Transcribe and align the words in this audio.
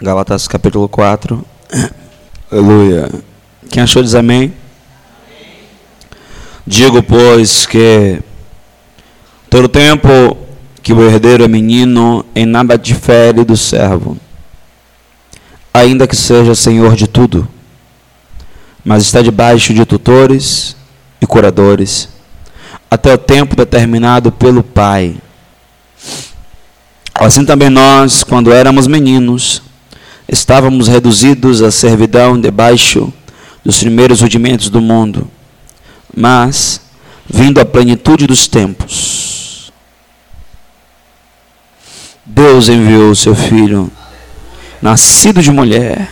Galatas 0.00 0.48
capítulo 0.48 0.88
4. 0.88 1.44
Aleluia. 2.50 3.08
Quem 3.70 3.80
achou 3.80 4.02
diz 4.02 4.16
amém? 4.16 4.52
Digo, 6.66 7.00
pois, 7.00 7.64
que 7.64 8.20
todo 9.48 9.68
tempo 9.68 10.36
que 10.82 10.92
o 10.92 11.00
herdeiro 11.00 11.44
é 11.44 11.48
menino, 11.48 12.24
em 12.34 12.44
nada 12.44 12.76
difere 12.76 13.44
do 13.44 13.56
servo, 13.56 14.18
ainda 15.72 16.08
que 16.08 16.16
seja 16.16 16.56
senhor 16.56 16.96
de 16.96 17.06
tudo, 17.06 17.46
mas 18.84 19.04
está 19.04 19.22
debaixo 19.22 19.72
de 19.72 19.84
tutores 19.86 20.76
e 21.20 21.26
curadores, 21.26 22.08
até 22.90 23.14
o 23.14 23.18
tempo 23.18 23.54
determinado 23.54 24.32
pelo 24.32 24.64
Pai. 24.64 25.16
Assim 27.14 27.44
também 27.44 27.70
nós, 27.70 28.24
quando 28.24 28.52
éramos 28.52 28.88
meninos, 28.88 29.62
estávamos 30.28 30.88
reduzidos 30.88 31.62
à 31.62 31.70
servidão 31.70 32.40
debaixo 32.40 33.12
dos 33.64 33.78
primeiros 33.78 34.20
rudimentos 34.20 34.68
do 34.68 34.80
mundo. 34.80 35.30
Mas, 36.14 36.80
vindo 37.28 37.60
a 37.60 37.64
plenitude 37.64 38.26
dos 38.26 38.46
tempos, 38.46 39.72
Deus 42.24 42.68
enviou 42.68 43.10
o 43.10 43.16
seu 43.16 43.34
filho, 43.34 43.90
nascido 44.80 45.42
de 45.42 45.50
mulher, 45.50 46.10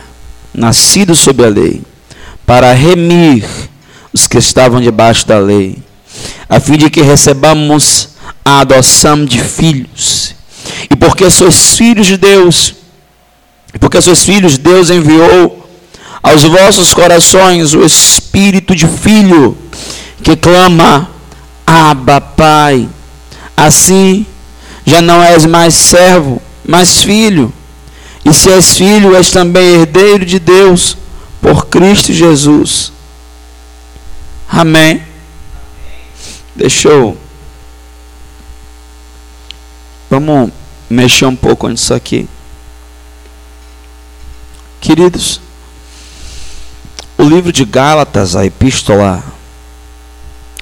nascido 0.53 1.15
sob 1.15 1.43
a 1.43 1.49
lei, 1.49 1.81
para 2.45 2.73
remir 2.73 3.45
os 4.13 4.27
que 4.27 4.37
estavam 4.37 4.79
debaixo 4.79 5.27
da 5.27 5.39
lei, 5.39 5.77
a 6.47 6.59
fim 6.59 6.77
de 6.77 6.89
que 6.89 7.01
recebamos 7.01 8.09
a 8.45 8.59
adoção 8.59 9.25
de 9.25 9.39
filhos. 9.39 10.35
E 10.89 10.95
porque 10.95 11.29
sois 11.29 11.75
filhos 11.75 12.07
de 12.07 12.17
Deus, 12.17 12.75
porque 13.79 14.01
sois 14.01 14.23
filhos, 14.23 14.57
Deus 14.57 14.89
enviou 14.89 15.69
aos 16.21 16.43
vossos 16.43 16.93
corações 16.93 17.73
o 17.73 17.83
espírito 17.83 18.75
de 18.75 18.87
filho 18.87 19.57
que 20.23 20.35
clama: 20.35 21.09
Abba, 21.65 22.21
Pai. 22.21 22.87
Assim, 23.55 24.25
já 24.85 25.01
não 25.01 25.21
és 25.21 25.45
mais 25.45 25.75
servo, 25.75 26.41
mas 26.65 27.03
filho. 27.03 27.53
E 28.25 28.33
se 28.33 28.49
és 28.49 28.75
filho, 28.77 29.15
és 29.15 29.31
também 29.31 29.81
herdeiro 29.81 30.25
de 30.25 30.39
Deus 30.39 30.97
por 31.41 31.67
Cristo 31.67 32.13
Jesus. 32.13 32.91
Amém. 34.47 35.03
Deixa. 36.55 36.89
Vamos 40.09 40.51
mexer 40.89 41.25
um 41.25 41.35
pouco 41.35 41.67
nisso 41.67 41.93
aqui. 41.93 42.27
Queridos, 44.83 45.39
o 47.17 47.23
livro 47.23 47.53
de 47.53 47.63
Gálatas, 47.63 48.35
a 48.35 48.45
epístola 48.45 49.23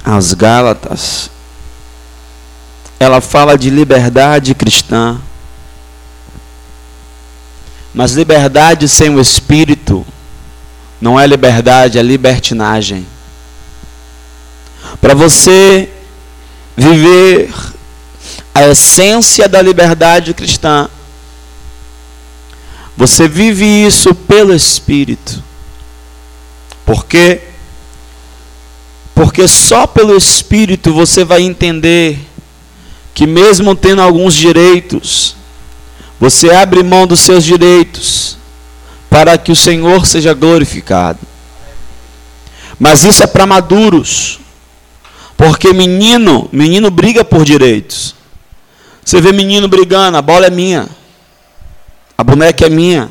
às 0.06 0.36
Gálatas, 0.36 1.32
ela 3.00 3.20
fala 3.20 3.58
de 3.58 3.72
liberdade 3.72 4.54
cristã. 4.54 5.20
Mas 7.96 8.12
liberdade 8.12 8.88
sem 8.88 9.10
o 9.10 9.20
espírito 9.20 10.06
não 11.02 11.20
é 11.20 11.26
liberdade, 11.26 11.98
é 11.98 12.04
libertinagem. 12.04 13.08
Para 15.02 15.16
você 15.16 15.92
viver 16.78 17.52
a 18.54 18.68
essência 18.68 19.50
da 19.50 19.64
liberdade 19.64 20.32
cristã, 20.36 20.88
você 22.96 23.28
vive 23.28 23.66
isso 23.66 24.14
pelo 24.14 24.54
Espírito. 24.54 25.44
Por 26.86 27.06
quê? 27.06 27.42
Porque 29.16 29.48
só 29.48 29.88
pelo 29.88 30.16
Espírito 30.16 30.94
você 30.94 31.24
vai 31.24 31.42
entender 31.42 32.20
que, 33.14 33.28
mesmo 33.28 33.76
tendo 33.76 34.02
alguns 34.02 34.34
direitos, 34.34 35.36
você 36.20 36.52
abre 36.52 36.84
mão 36.84 37.08
dos 37.08 37.22
seus 37.22 37.44
direitos 37.44 38.38
para 39.10 39.38
que 39.38 39.52
o 39.52 39.56
Senhor 39.56 40.06
seja 40.06 40.34
glorificado. 40.34 41.20
Mas 42.80 43.04
isso 43.04 43.24
é 43.24 43.28
para 43.28 43.46
maduros. 43.46 44.40
Porque 45.36 45.74
menino, 45.74 46.48
menino 46.52 46.90
briga 46.90 47.24
por 47.26 47.44
direitos. 47.44 48.16
Você 49.04 49.20
vê 49.20 49.32
menino 49.32 49.68
brigando, 49.68 50.18
a 50.18 50.22
bola 50.22 50.48
é 50.48 50.50
minha. 50.50 50.88
A 52.22 52.24
boneca 52.24 52.68
é 52.68 52.70
minha. 52.70 53.10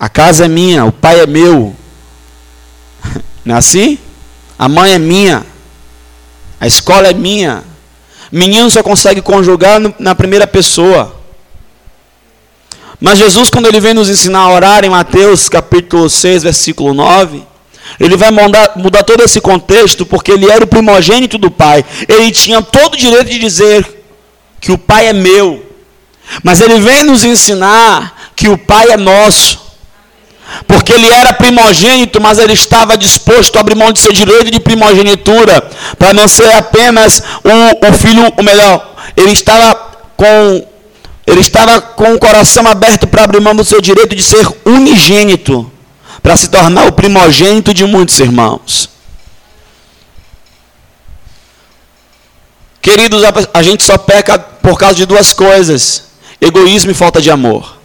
A 0.00 0.08
casa 0.08 0.46
é 0.46 0.48
minha, 0.48 0.86
o 0.86 0.90
pai 0.90 1.20
é 1.20 1.26
meu. 1.26 1.76
Não 3.44 3.56
é 3.56 3.58
assim? 3.58 3.98
A 4.58 4.70
mãe 4.70 4.94
é 4.94 4.98
minha. 4.98 5.44
A 6.58 6.66
escola 6.66 7.08
é 7.08 7.12
minha. 7.12 7.62
Menino 8.32 8.70
só 8.70 8.82
consegue 8.82 9.20
conjugar 9.20 9.78
na 9.98 10.14
primeira 10.14 10.46
pessoa. 10.46 11.14
Mas 12.98 13.18
Jesus, 13.18 13.50
quando 13.50 13.66
ele 13.66 13.80
vem 13.80 13.92
nos 13.92 14.08
ensinar 14.08 14.38
a 14.38 14.50
orar 14.50 14.82
em 14.86 14.88
Mateus 14.88 15.50
capítulo 15.50 16.08
6, 16.08 16.44
versículo 16.44 16.94
9, 16.94 17.42
ele 18.00 18.16
vai 18.16 18.30
mudar, 18.30 18.72
mudar 18.76 19.02
todo 19.02 19.22
esse 19.22 19.42
contexto, 19.42 20.06
porque 20.06 20.32
ele 20.32 20.50
era 20.50 20.64
o 20.64 20.66
primogênito 20.66 21.36
do 21.36 21.50
Pai. 21.50 21.84
Ele 22.08 22.30
tinha 22.30 22.62
todo 22.62 22.94
o 22.94 22.96
direito 22.96 23.28
de 23.28 23.38
dizer 23.38 24.06
que 24.58 24.72
o 24.72 24.78
Pai 24.78 25.08
é 25.08 25.12
meu. 25.12 25.67
Mas 26.42 26.60
ele 26.60 26.80
vem 26.80 27.04
nos 27.04 27.24
ensinar 27.24 28.30
que 28.34 28.48
o 28.48 28.58
Pai 28.58 28.90
é 28.90 28.96
nosso. 28.96 29.68
Porque 30.66 30.92
ele 30.92 31.08
era 31.08 31.32
primogênito, 31.32 32.20
mas 32.20 32.38
ele 32.38 32.52
estava 32.52 32.96
disposto 32.96 33.56
a 33.56 33.60
abrir 33.60 33.74
mão 33.74 33.92
de 33.92 34.00
seu 34.00 34.12
direito 34.12 34.50
de 34.50 34.58
primogenitura, 34.58 35.60
para 35.98 36.12
não 36.12 36.26
ser 36.26 36.50
apenas 36.54 37.22
o, 37.44 37.86
o 37.86 37.92
filho, 37.92 38.32
o 38.36 38.42
melhor, 38.42 38.96
ele 39.16 39.32
estava 39.32 39.74
com 40.16 40.66
ele 41.26 41.40
estava 41.40 41.78
com 41.82 42.14
o 42.14 42.18
coração 42.18 42.66
aberto 42.66 43.06
para 43.06 43.24
abrir 43.24 43.38
mão 43.38 43.54
do 43.54 43.62
seu 43.62 43.82
direito 43.82 44.16
de 44.16 44.22
ser 44.22 44.48
unigênito, 44.64 45.70
para 46.22 46.34
se 46.34 46.48
tornar 46.48 46.86
o 46.86 46.92
primogênito 46.92 47.74
de 47.74 47.84
muitos 47.84 48.18
irmãos. 48.18 48.88
Queridos, 52.80 53.22
a 53.52 53.62
gente 53.62 53.84
só 53.84 53.98
peca 53.98 54.38
por 54.38 54.78
causa 54.78 54.94
de 54.94 55.04
duas 55.04 55.34
coisas 55.34 56.07
egoísmo 56.40 56.90
e 56.90 56.94
falta 56.94 57.20
de 57.20 57.30
amor. 57.30 57.76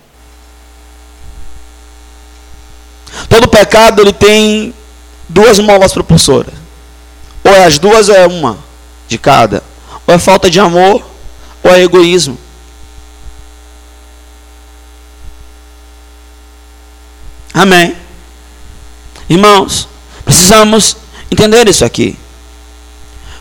Todo 3.30 3.48
pecado 3.48 4.02
ele 4.02 4.14
tem 4.14 4.74
duas 5.28 5.60
molas 5.60 5.94
propulsoras. 5.94 6.54
Ou 7.44 7.52
é 7.54 7.66
as 7.66 7.78
duas 7.78 8.10
ou 8.10 8.16
é 8.16 8.26
uma 8.26 8.58
de 9.08 9.18
cada. 9.18 9.64
Ou 10.08 10.14
é 10.14 10.20
falta 10.20 10.50
de 10.50 10.60
amor 10.60 11.04
ou 11.62 11.72
é 11.74 11.82
egoísmo. 11.82 12.38
Amém. 17.54 17.96
Irmãos, 19.30 19.88
precisamos 20.26 20.98
entender 21.30 21.68
isso 21.68 21.86
aqui. 21.86 22.18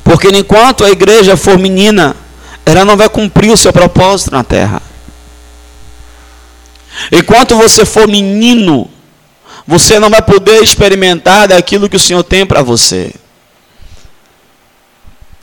Porque 0.04 0.28
enquanto 0.28 0.84
a 0.84 0.90
igreja 0.90 1.36
for 1.36 1.58
menina, 1.58 2.14
ela 2.64 2.84
não 2.84 2.96
vai 2.96 3.08
cumprir 3.08 3.50
o 3.50 3.56
seu 3.56 3.72
propósito 3.72 4.32
na 4.32 4.44
terra. 4.44 4.82
Enquanto 7.10 7.56
você 7.56 7.84
for 7.84 8.06
menino, 8.06 8.90
você 9.66 9.98
não 9.98 10.10
vai 10.10 10.22
poder 10.22 10.62
experimentar 10.62 11.48
daquilo 11.48 11.88
que 11.88 11.96
o 11.96 12.00
Senhor 12.00 12.22
tem 12.22 12.44
para 12.44 12.62
você. 12.62 13.12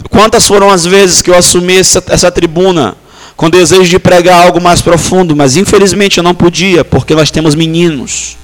Quantas 0.10 0.48
foram 0.48 0.70
as 0.70 0.86
vezes 0.86 1.22
que 1.22 1.30
eu 1.30 1.38
assumi 1.38 1.78
essa, 1.78 2.04
essa 2.08 2.32
tribuna 2.32 2.96
com 3.36 3.50
desejo 3.50 3.90
de 3.90 4.00
pregar 4.00 4.46
algo 4.46 4.62
mais 4.62 4.82
profundo, 4.82 5.36
mas 5.36 5.56
infelizmente 5.56 6.18
eu 6.18 6.24
não 6.24 6.36
podia, 6.36 6.84
porque 6.84 7.16
nós 7.16 7.32
temos 7.32 7.56
meninos. 7.56 8.38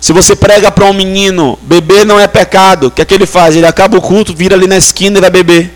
Se 0.00 0.12
você 0.12 0.34
prega 0.34 0.70
para 0.70 0.86
um 0.86 0.94
menino, 0.94 1.58
beber 1.60 2.06
não 2.06 2.18
é 2.18 2.26
pecado, 2.26 2.86
o 2.86 2.90
que 2.90 3.02
é 3.02 3.04
que 3.04 3.12
ele 3.12 3.26
faz? 3.26 3.54
Ele 3.54 3.66
acaba 3.66 3.98
o 3.98 4.00
culto, 4.00 4.34
vira 4.34 4.54
ali 4.56 4.66
na 4.66 4.78
esquina 4.78 5.18
e 5.18 5.20
vai 5.20 5.28
beber. 5.30 5.74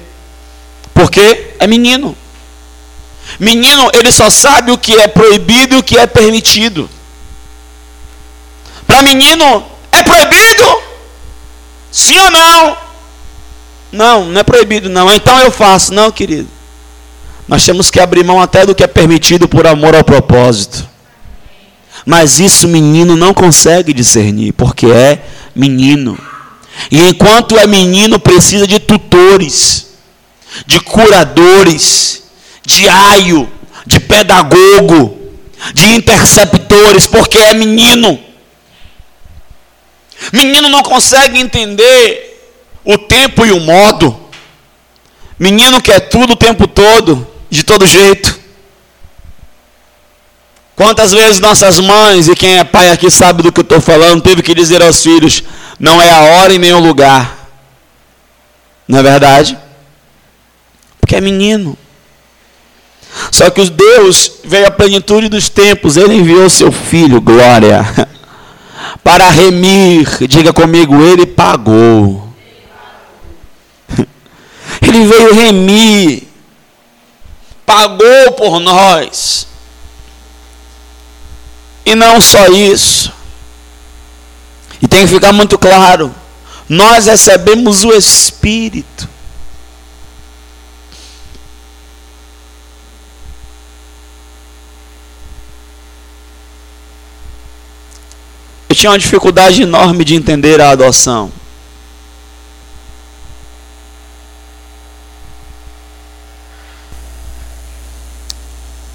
Porque 0.95 1.49
é 1.59 1.67
menino. 1.67 2.17
Menino, 3.39 3.91
ele 3.93 4.13
só 4.13 4.31
sabe 4.31 4.71
o 4.71 4.79
que 4.79 4.95
é 4.99 5.09
proibido 5.09 5.75
e 5.75 5.79
o 5.79 5.83
que 5.83 5.99
é 5.99 6.07
permitido. 6.07 6.89
Para 8.87 9.03
menino, 9.03 9.65
é 9.91 10.03
proibido? 10.03 10.83
Sim 11.91 12.19
ou 12.19 12.31
não? 12.31 12.77
Não, 13.93 14.25
não 14.27 14.41
é 14.41 14.43
proibido 14.43 14.89
não. 14.89 15.13
Então 15.13 15.39
eu 15.39 15.51
faço. 15.51 15.95
Não, 15.95 16.11
querido. 16.11 16.49
Nós 17.47 17.65
temos 17.65 17.91
que 17.91 18.01
abrir 18.01 18.25
mão 18.25 18.41
até 18.41 18.67
do 18.67 18.75
que 18.75 18.83
é 18.83 18.87
permitido 18.87 19.47
por 19.47 19.67
amor 19.67 19.95
ao 19.95 20.03
propósito. 20.03 20.89
Mas 22.05 22.39
isso 22.39 22.69
menino 22.69 23.17
não 23.17 23.33
consegue 23.33 23.93
discernir, 23.93 24.53
porque 24.53 24.87
é 24.87 25.25
menino. 25.55 26.19
E 26.91 27.01
enquanto 27.09 27.57
é 27.57 27.67
menino, 27.67 28.19
precisa 28.19 28.67
de 28.67 28.79
tutores, 28.79 29.87
de 30.67 30.81
curadores, 30.81 32.24
de 32.65 32.89
aio, 32.89 33.51
de 33.87 34.01
pedagogo, 34.01 35.19
de 35.73 35.87
interceptores, 35.95 37.07
porque 37.07 37.39
é 37.39 37.55
menino. 37.55 38.19
Menino 40.33 40.69
não 40.69 40.83
consegue 40.83 41.39
entender 41.39 42.53
o 42.85 42.97
tempo 42.97 43.45
e 43.45 43.53
o 43.53 43.61
modo. 43.61 44.19
Menino 45.39 45.83
quer 45.83 46.01
tudo 46.01 46.33
o 46.33 46.37
tempo 46.37 46.67
todo, 46.67 47.27
de 47.51 47.63
todo 47.63 47.87
jeito. 47.87 48.41
Quantas 50.77 51.13
vezes 51.13 51.41
nossas 51.41 51.79
mães, 51.79 52.29
e 52.29 52.35
quem 52.35 52.59
é 52.59 52.65
pai 52.65 52.91
aqui 52.91 53.11
sabe 53.11 53.43
do 53.43 53.53
que 53.53 53.61
eu 53.61 53.65
estou 53.65 53.81
falando, 53.81 54.23
teve 54.23 54.43
que 54.43 54.55
dizer 54.55 54.83
aos 54.83 55.03
filhos: 55.03 55.43
não 55.79 56.01
é 56.01 56.11
a 56.11 56.21
hora 56.21 56.53
e 56.53 56.59
nem 56.59 56.73
o 56.73 56.81
lugar. 56.81 57.51
Não 58.89 58.99
é 58.99 59.03
verdade? 59.03 59.57
Porque 61.01 61.17
é 61.17 61.21
menino. 61.21 61.79
Só 63.31 63.51
que 63.51 63.61
os 63.61 63.71
Deus 63.71 64.33
veio 64.45 64.67
à 64.67 64.71
plenitude 64.71 65.29
dos 65.29 65.49
tempos, 65.49 65.97
ele 65.97 66.15
enviou 66.15 66.49
seu 66.51 66.73
filho, 66.73 67.21
glória, 67.21 67.85
para 69.03 69.29
remir, 69.31 70.27
diga 70.27 70.53
comigo, 70.53 71.01
ele 71.03 71.27
pagou. 71.27 72.23
Ele 74.83 75.07
veio 75.07 75.35
remir, 75.35 76.25
pagou 77.65 78.33
por 78.37 78.61
nós. 78.61 79.47
E 81.87 81.95
não 81.95 82.21
só 82.21 82.47
isso. 82.49 83.13
E 84.81 84.89
tem 84.89 85.01
que 85.07 85.15
ficar 85.15 85.33
muito 85.33 85.59
claro: 85.59 86.15
nós 86.69 87.07
recebemos 87.07 87.85
o 87.85 87.93
Espírito. 87.93 89.09
Eu 98.75 98.77
tinha 98.77 98.91
uma 98.91 98.99
dificuldade 98.99 99.63
enorme 99.63 100.05
de 100.05 100.17
entender 100.17 100.61
a 100.61 100.71
adoção. 100.71 101.31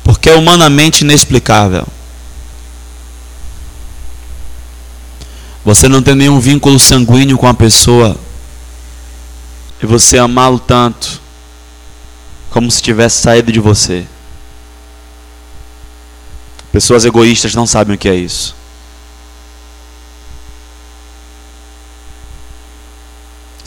Porque 0.03 0.29
é 0.29 0.35
humanamente 0.35 1.05
inexplicável. 1.05 1.87
Você 5.63 5.87
não 5.87 6.03
tem 6.03 6.13
nenhum 6.13 6.41
vínculo 6.41 6.77
sanguíneo 6.77 7.37
com 7.37 7.47
a 7.47 7.53
pessoa. 7.53 8.17
E 9.81 9.85
você 9.85 10.17
amá-lo 10.17 10.59
tanto, 10.59 11.21
como 12.49 12.69
se 12.69 12.81
tivesse 12.81 13.21
saído 13.21 13.49
de 13.49 13.61
você. 13.61 14.05
Pessoas 16.69 17.05
egoístas 17.05 17.55
não 17.55 17.65
sabem 17.65 17.95
o 17.95 17.97
que 17.97 18.09
é 18.09 18.15
isso. 18.15 18.58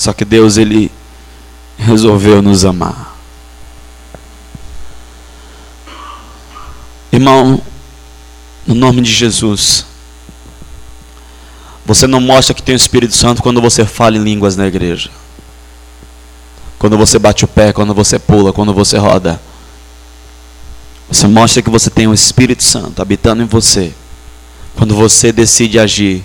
Só 0.02 0.12
que 0.12 0.24
Deus 0.24 0.56
ele 0.56 0.90
resolveu 1.78 2.42
nos 2.42 2.64
amar. 2.64 3.16
Irmão, 7.12 7.62
no 8.66 8.74
nome 8.74 9.00
de 9.00 9.12
Jesus, 9.12 9.86
você 11.86 12.08
não 12.08 12.20
mostra 12.20 12.52
que 12.52 12.64
tem 12.64 12.74
o 12.74 12.76
Espírito 12.76 13.14
Santo 13.14 13.44
quando 13.44 13.62
você 13.62 13.86
fala 13.86 14.16
em 14.16 14.24
línguas 14.24 14.56
na 14.56 14.66
igreja. 14.66 15.08
Quando 16.80 16.98
você 16.98 17.16
bate 17.16 17.44
o 17.44 17.48
pé, 17.48 17.72
quando 17.72 17.94
você 17.94 18.18
pula, 18.18 18.52
quando 18.52 18.74
você 18.74 18.98
roda. 18.98 19.40
Você 21.08 21.28
mostra 21.28 21.62
que 21.62 21.70
você 21.70 21.88
tem 21.88 22.08
o 22.08 22.14
Espírito 22.14 22.64
Santo 22.64 23.00
habitando 23.00 23.40
em 23.40 23.46
você. 23.46 23.94
Quando 24.74 24.96
você 24.96 25.30
decide 25.30 25.78
agir 25.78 26.24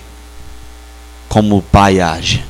como 1.28 1.58
o 1.58 1.62
Pai 1.62 2.00
age. 2.00 2.44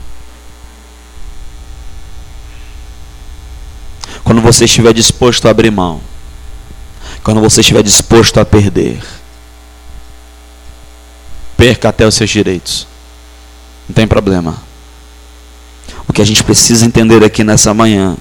Quando 4.28 4.42
você 4.42 4.66
estiver 4.66 4.92
disposto 4.92 5.48
a 5.48 5.50
abrir 5.50 5.70
mão. 5.70 6.02
Quando 7.25 7.40
você 7.40 7.62
estiver 7.62 7.82
disposto 7.82 8.38
a 8.38 8.44
perder. 8.44 9.02
Perca 11.56 11.88
até 11.88 12.06
os 12.06 12.14
seus 12.14 12.28
direitos. 12.28 12.86
Não 13.88 13.94
tem 13.94 14.06
problema. 14.06 14.54
O 16.06 16.12
que 16.12 16.20
a 16.20 16.26
gente 16.26 16.44
precisa 16.44 16.84
entender 16.84 17.25
aqui 17.25 17.42
nessa 17.42 17.72
manhã 17.72 18.19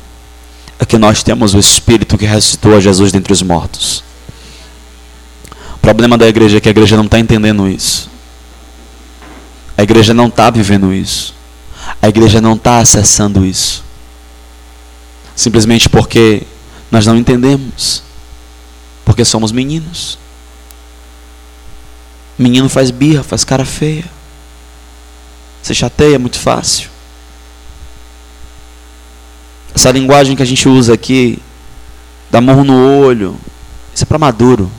é 0.80 0.86
que 0.86 0.98
nós 0.98 1.24
temos 1.24 1.54
o 1.54 1.60
Espírito 1.60 2.18
que 2.18 2.26
ressuscitou 2.26 2.74
a 2.74 2.80
Jesus 2.80 3.12
dentre 3.12 3.34
os 3.34 3.42
mortos. 3.42 4.02
O 5.76 5.80
problema 5.80 6.18
da 6.18 6.26
igreja 6.26 6.56
é 6.56 6.62
que 6.62 6.70
a 6.70 6.72
igreja 6.72 6.96
não 6.96 7.04
está 7.04 7.20
entendendo 7.20 7.68
isso. 7.68 8.10
A 9.78 9.84
igreja 9.84 10.14
não 10.14 10.28
está 10.28 10.50
vivendo 10.50 10.94
isso. 10.94 11.36
A 12.02 12.08
igreja 12.08 12.40
não 12.40 12.54
está 12.54 12.80
acessando 12.80 13.46
isso 13.46 13.87
simplesmente 15.38 15.88
porque 15.88 16.42
nós 16.92 17.06
não 17.06 17.16
entendemos, 17.16 18.02
porque 19.06 19.24
somos 19.24 19.52
meninos. 19.52 20.18
Menino 22.38 22.68
faz 22.68 22.90
birra, 22.90 23.24
faz 23.24 23.44
cara 23.44 23.64
feia, 23.64 24.06
se 25.62 25.76
chateia 25.76 26.16
é 26.16 26.18
muito 26.18 26.40
fácil. 26.40 26.90
Essa 29.74 29.92
linguagem 29.92 30.36
que 30.36 30.42
a 30.42 30.46
gente 30.46 30.68
usa 30.68 30.96
aqui, 30.96 31.40
dá 32.32 32.42
morro 32.42 32.64
no 32.64 33.04
olho, 33.04 33.40
isso 33.94 34.04
é 34.04 34.08
para 34.08 34.18
maduro. 34.18 34.72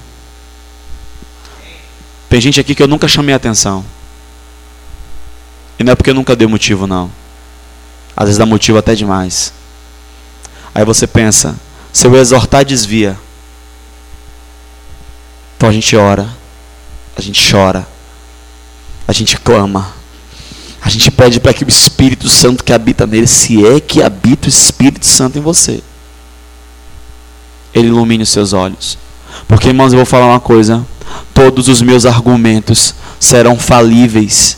Tem 2.28 2.40
gente 2.40 2.61
aqui 2.61 2.75
que 2.75 2.82
eu 2.82 2.88
nunca 2.88 3.06
chamei 3.06 3.34
atenção. 3.34 3.84
E 5.78 5.84
não 5.84 5.93
é 5.93 5.96
porque 5.96 6.11
eu 6.11 6.14
nunca 6.14 6.34
dei 6.34 6.49
motivo, 6.49 6.87
não. 6.87 7.11
Às 8.16 8.25
vezes 8.25 8.38
dá 8.38 8.44
motivo 8.44 8.76
até 8.78 8.94
demais. 8.96 9.52
Aí 10.75 10.85
você 10.85 11.06
pensa, 11.06 11.56
se 11.93 12.06
eu 12.06 12.15
exortar, 12.17 12.65
desvia. 12.65 13.19
Então 15.56 15.69
a 15.69 15.73
gente 15.73 15.97
ora, 15.97 16.29
a 17.17 17.20
gente 17.20 17.50
chora, 17.50 17.87
a 19.06 19.12
gente 19.12 19.37
clama, 19.38 19.93
a 20.81 20.88
gente 20.88 21.11
pede 21.11 21.41
para 21.41 21.53
que 21.53 21.65
o 21.65 21.69
Espírito 21.69 22.29
Santo 22.29 22.62
que 22.62 22.73
habita 22.73 23.06
nele, 23.06 23.26
se 23.26 23.67
é 23.67 23.81
que 23.81 24.03
habita 24.03 24.47
o 24.47 24.49
Espírito 24.49 25.05
Santo 25.05 25.38
em 25.38 25.43
você, 25.43 25.82
ele 27.75 27.88
ilumine 27.88 28.23
os 28.23 28.29
seus 28.29 28.53
olhos. 28.53 28.97
Porque, 29.47 29.69
irmãos, 29.69 29.93
eu 29.93 29.99
vou 29.99 30.06
falar 30.06 30.26
uma 30.26 30.41
coisa: 30.41 30.87
todos 31.35 31.69
os 31.69 31.82
meus 31.82 32.06
argumentos 32.06 32.95
serão 33.19 33.59
falíveis 33.59 34.57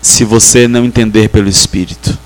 se 0.00 0.24
você 0.24 0.66
não 0.66 0.84
entender 0.84 1.28
pelo 1.28 1.48
Espírito. 1.48 2.16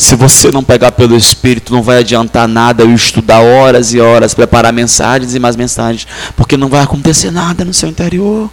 Se 0.00 0.14
você 0.14 0.50
não 0.50 0.64
pegar 0.64 0.92
pelo 0.92 1.14
Espírito, 1.14 1.74
não 1.74 1.82
vai 1.82 1.98
adiantar 1.98 2.48
nada 2.48 2.84
eu 2.84 2.94
estudar 2.94 3.40
horas 3.40 3.92
e 3.92 4.00
horas, 4.00 4.32
preparar 4.32 4.72
mensagens 4.72 5.34
e 5.34 5.38
mais 5.38 5.56
mensagens, 5.56 6.06
porque 6.34 6.56
não 6.56 6.70
vai 6.70 6.82
acontecer 6.82 7.30
nada 7.30 7.66
no 7.66 7.74
seu 7.74 7.86
interior. 7.86 8.50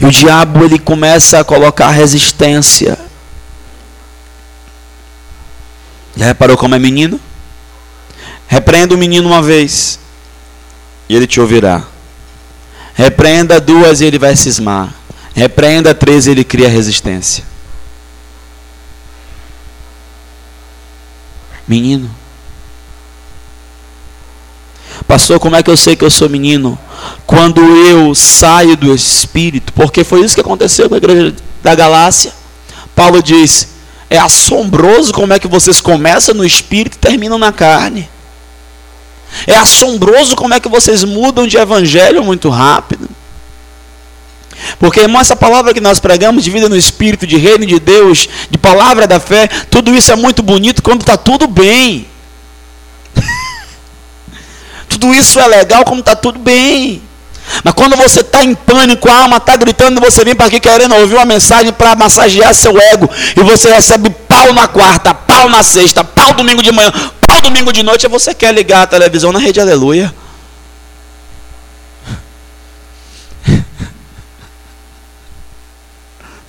E 0.00 0.04
o 0.04 0.10
diabo 0.10 0.64
ele 0.64 0.80
começa 0.80 1.38
a 1.38 1.44
colocar 1.44 1.90
resistência. 1.90 2.98
Já 6.16 6.24
reparou 6.24 6.56
como 6.56 6.74
é 6.74 6.78
menino? 6.80 7.20
Repreenda 8.48 8.96
o 8.96 8.98
menino 8.98 9.28
uma 9.28 9.40
vez 9.40 10.00
e 11.08 11.14
ele 11.14 11.28
te 11.28 11.40
ouvirá. 11.40 11.84
Repreenda 12.94 13.60
duas 13.60 14.00
e 14.00 14.06
ele 14.06 14.18
vai 14.18 14.34
cismar. 14.34 14.92
Repreenda 15.32 15.94
três 15.94 16.26
e 16.26 16.32
ele 16.32 16.42
cria 16.42 16.68
resistência. 16.68 17.49
Menino. 21.70 22.10
Pastor, 25.06 25.38
como 25.38 25.54
é 25.54 25.62
que 25.62 25.70
eu 25.70 25.76
sei 25.76 25.94
que 25.94 26.04
eu 26.04 26.10
sou 26.10 26.28
menino? 26.28 26.76
Quando 27.24 27.60
eu 27.60 28.12
saio 28.12 28.76
do 28.76 28.92
Espírito, 28.92 29.72
porque 29.72 30.02
foi 30.02 30.24
isso 30.24 30.34
que 30.34 30.40
aconteceu 30.40 30.90
na 30.90 30.96
igreja 30.96 31.32
da 31.62 31.72
Galácia. 31.76 32.32
Paulo 32.92 33.22
diz: 33.22 33.68
é 34.10 34.18
assombroso 34.18 35.12
como 35.12 35.32
é 35.32 35.38
que 35.38 35.46
vocês 35.46 35.80
começam 35.80 36.34
no 36.34 36.44
Espírito 36.44 36.96
e 36.96 36.98
terminam 36.98 37.38
na 37.38 37.52
carne. 37.52 38.10
É 39.46 39.54
assombroso 39.54 40.34
como 40.34 40.54
é 40.54 40.58
que 40.58 40.68
vocês 40.68 41.04
mudam 41.04 41.46
de 41.46 41.56
evangelho 41.56 42.24
muito 42.24 42.48
rápido. 42.48 43.08
Porque, 44.78 45.00
irmão, 45.00 45.20
essa 45.20 45.36
palavra 45.36 45.72
que 45.74 45.80
nós 45.80 45.98
pregamos 45.98 46.44
de 46.44 46.50
vida 46.50 46.68
no 46.68 46.76
Espírito, 46.76 47.26
de 47.26 47.36
reino 47.36 47.66
de 47.66 47.78
Deus, 47.78 48.28
de 48.50 48.58
palavra 48.58 49.06
da 49.06 49.20
fé, 49.20 49.48
tudo 49.70 49.94
isso 49.94 50.12
é 50.12 50.16
muito 50.16 50.42
bonito 50.42 50.82
quando 50.82 51.00
está 51.00 51.16
tudo 51.16 51.46
bem. 51.46 52.06
tudo 54.88 55.14
isso 55.14 55.38
é 55.40 55.46
legal 55.46 55.84
quando 55.84 56.00
está 56.00 56.16
tudo 56.16 56.38
bem. 56.38 57.02
Mas 57.64 57.74
quando 57.74 57.96
você 57.96 58.20
está 58.20 58.44
em 58.44 58.54
pânico, 58.54 59.10
a 59.10 59.22
alma 59.22 59.38
está 59.38 59.56
gritando, 59.56 60.00
você 60.00 60.24
vem 60.24 60.34
para 60.34 60.46
aqui 60.46 60.60
querendo 60.60 60.94
ouvir 60.94 61.16
uma 61.16 61.24
mensagem 61.24 61.72
para 61.72 61.96
massagear 61.96 62.54
seu 62.54 62.78
ego, 62.80 63.10
e 63.36 63.42
você 63.42 63.72
recebe 63.72 64.08
pau 64.10 64.52
na 64.52 64.68
quarta, 64.68 65.12
pau 65.12 65.48
na 65.48 65.62
sexta, 65.62 66.04
pau 66.04 66.32
domingo 66.32 66.62
de 66.62 66.70
manhã, 66.70 66.92
Ao 67.28 67.40
domingo 67.40 67.72
de 67.72 67.82
noite 67.82 68.06
você 68.08 68.34
quer 68.34 68.54
ligar 68.54 68.82
a 68.82 68.86
televisão 68.86 69.32
na 69.32 69.38
rede 69.38 69.60
Aleluia. 69.60 70.14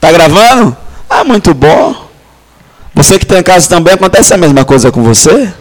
Tá 0.01 0.12
gravando? 0.12 0.75
Ah, 1.08 1.24
muito 1.24 1.53
bom. 1.53 2.10
Você 2.93 3.17
que 3.20 3.24
está 3.24 3.39
em 3.39 3.43
casa 3.43 3.70
também, 3.70 3.93
acontece 3.93 4.34
a 4.34 4.38
mesma 4.38 4.65
coisa 4.65 4.91
com 4.91 5.03
você? 5.03 5.53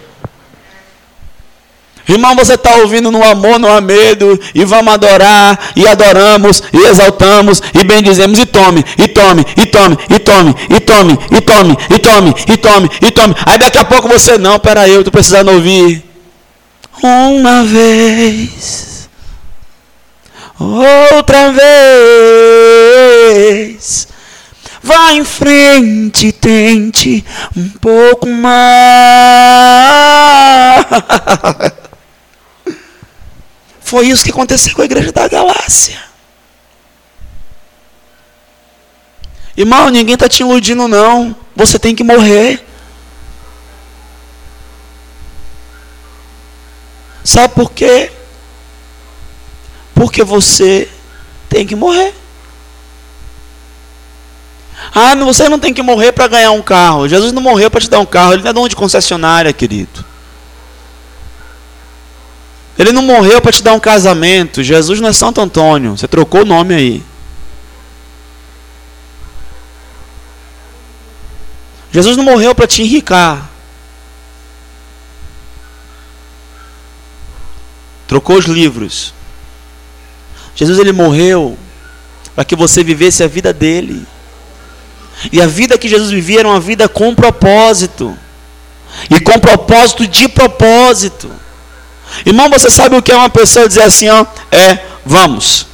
Irmão, 2.08 2.34
você 2.34 2.54
está 2.54 2.74
ouvindo 2.76 3.12
no 3.12 3.22
amor, 3.22 3.58
não 3.58 3.72
há 3.72 3.80
medo, 3.80 4.40
e 4.52 4.64
vamos 4.64 4.92
adorar, 4.94 5.56
e 5.76 5.86
adoramos, 5.86 6.60
e 6.72 6.78
exaltamos, 6.86 7.62
e 7.72 7.84
bendizemos, 7.84 8.36
e 8.38 8.46
tome, 8.46 8.84
e 8.98 9.06
tome, 9.06 9.46
e 9.56 9.66
tome, 9.66 9.96
e 10.08 10.18
tome, 10.18 10.56
e 10.68 10.80
tome, 10.80 11.18
e 11.30 11.40
tome, 11.40 11.76
e 11.88 11.98
tome, 11.98 12.34
e 12.48 12.56
tome, 12.56 12.90
e 13.02 13.10
tome. 13.12 13.36
Aí 13.46 13.58
daqui 13.58 13.78
a 13.78 13.84
pouco 13.84 14.08
você, 14.08 14.38
não, 14.38 14.58
peraí, 14.58 14.92
eu 14.92 15.02
estou 15.02 15.12
precisando 15.12 15.52
ouvir. 15.52 16.02
Uma 17.00 17.62
vez, 17.62 19.08
outra 20.58 21.52
vez, 23.52 24.08
Vá 24.82 25.12
em 25.12 25.24
frente, 25.24 26.32
tente 26.32 27.24
um 27.56 27.68
pouco 27.68 28.26
mais. 28.26 28.60
Foi 33.80 34.06
isso 34.06 34.24
que 34.24 34.30
aconteceu 34.30 34.74
com 34.74 34.82
a 34.82 34.86
igreja 34.86 35.12
da 35.12 35.28
Galácia. 35.28 36.00
Irmão, 39.56 39.90
ninguém 39.90 40.14
está 40.14 40.28
te 40.28 40.40
iludindo, 40.40 40.88
não. 40.88 41.36
Você 41.54 41.78
tem 41.78 41.94
que 41.94 42.02
morrer. 42.02 42.64
Sabe 47.22 47.54
por 47.54 47.70
quê? 47.72 48.10
Porque 49.94 50.24
você 50.24 50.88
tem 51.48 51.66
que 51.66 51.76
morrer. 51.76 52.14
Ah, 54.94 55.14
você 55.14 55.48
não 55.48 55.58
tem 55.58 55.72
que 55.72 55.82
morrer 55.82 56.12
para 56.12 56.26
ganhar 56.26 56.50
um 56.52 56.62
carro. 56.62 57.08
Jesus 57.08 57.32
não 57.32 57.42
morreu 57.42 57.70
para 57.70 57.80
te 57.80 57.90
dar 57.90 58.00
um 58.00 58.06
carro. 58.06 58.32
Ele 58.32 58.42
não 58.42 58.50
é 58.50 58.52
dono 58.52 58.68
de 58.68 58.76
concessionária, 58.76 59.52
querido. 59.52 60.04
Ele 62.78 62.92
não 62.92 63.02
morreu 63.02 63.40
para 63.40 63.52
te 63.52 63.62
dar 63.62 63.74
um 63.74 63.80
casamento. 63.80 64.62
Jesus 64.62 65.00
não 65.00 65.08
é 65.08 65.12
Santo 65.12 65.40
Antônio. 65.40 65.96
Você 65.96 66.08
trocou 66.08 66.42
o 66.42 66.46
nome 66.46 66.74
aí. 66.74 67.02
Jesus 71.92 72.16
não 72.16 72.24
morreu 72.24 72.54
para 72.54 72.66
te 72.66 72.82
enricar. 72.82 73.50
Trocou 78.06 78.38
os 78.38 78.46
livros. 78.46 79.12
Jesus 80.54 80.78
ele 80.78 80.92
morreu 80.92 81.58
para 82.34 82.44
que 82.44 82.56
você 82.56 82.82
vivesse 82.82 83.22
a 83.22 83.28
vida 83.28 83.52
dele. 83.52 84.06
E 85.32 85.40
a 85.40 85.46
vida 85.46 85.76
que 85.76 85.88
Jesus 85.88 86.10
vivia 86.10 86.40
era 86.40 86.48
uma 86.48 86.60
vida 86.60 86.88
com 86.88 87.14
propósito. 87.14 88.16
E 89.10 89.20
com 89.20 89.38
propósito 89.38 90.06
de 90.06 90.28
propósito. 90.28 91.30
Irmão, 92.24 92.48
você 92.48 92.70
sabe 92.70 92.96
o 92.96 93.02
que 93.02 93.12
é 93.12 93.16
uma 93.16 93.30
pessoa 93.30 93.68
dizer 93.68 93.82
assim, 93.82 94.08
ó, 94.08 94.24
é, 94.50 94.78
vamos. 95.04 95.66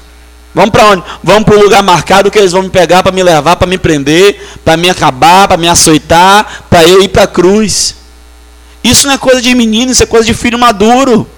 Vamos 0.55 0.71
para 0.71 0.87
onde? 0.87 1.03
Vamos 1.23 1.45
para 1.45 1.57
o 1.57 1.63
lugar 1.63 1.83
marcado 1.83 2.31
que 2.31 2.39
eles 2.39 2.53
vão 2.53 2.63
me 2.63 2.71
pegar 2.71 3.03
para 3.03 3.13
me 3.13 3.23
levar, 3.23 3.57
para 3.57 3.67
me 3.67 3.77
prender, 3.77 4.41
para 4.65 4.77
me 4.77 4.89
acabar, 4.89 5.47
para 5.49 5.57
me 5.57 5.69
açoitar, 5.69 6.65
para 6.71 6.83
eu 6.85 7.03
ir 7.03 7.09
para 7.09 7.25
a 7.25 7.27
cruz. 7.27 7.95
Isso 8.83 9.07
não 9.07 9.15
é 9.15 9.19
coisa 9.19 9.43
de 9.43 9.55
menino, 9.55 9.93
isso 9.93 10.03
é 10.03 10.07
coisa 10.07 10.25
de 10.25 10.33
filho 10.33 10.59
maduro. 10.59 11.29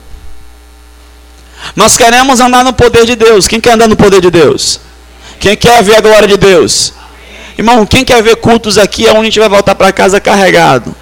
Nós 1.75 1.97
queremos 1.97 2.41
andar 2.41 2.63
no 2.63 2.73
poder 2.73 3.07
de 3.07 3.17
Deus. 3.17 3.49
Quem 3.49 3.61
quer 3.61 3.73
andar 3.73 3.89
no 3.89 3.97
poder 3.97 4.21
de 4.21 4.31
Deus? 4.31 4.81
Quem 5.41 5.57
quer 5.57 5.83
ver 5.83 5.97
a 5.97 6.01
glória 6.01 6.29
de 6.29 6.37
Deus? 6.37 6.93
Irmão, 7.59 7.85
quem 7.85 8.05
quer 8.05 8.23
ver 8.23 8.37
cultos 8.37 8.79
aqui 8.79 9.05
é 9.05 9.11
onde 9.11 9.21
a 9.21 9.25
gente 9.25 9.41
vai 9.41 9.49
voltar 9.49 9.75
para 9.75 9.93
casa 9.93 10.21
carregado? 10.21 10.95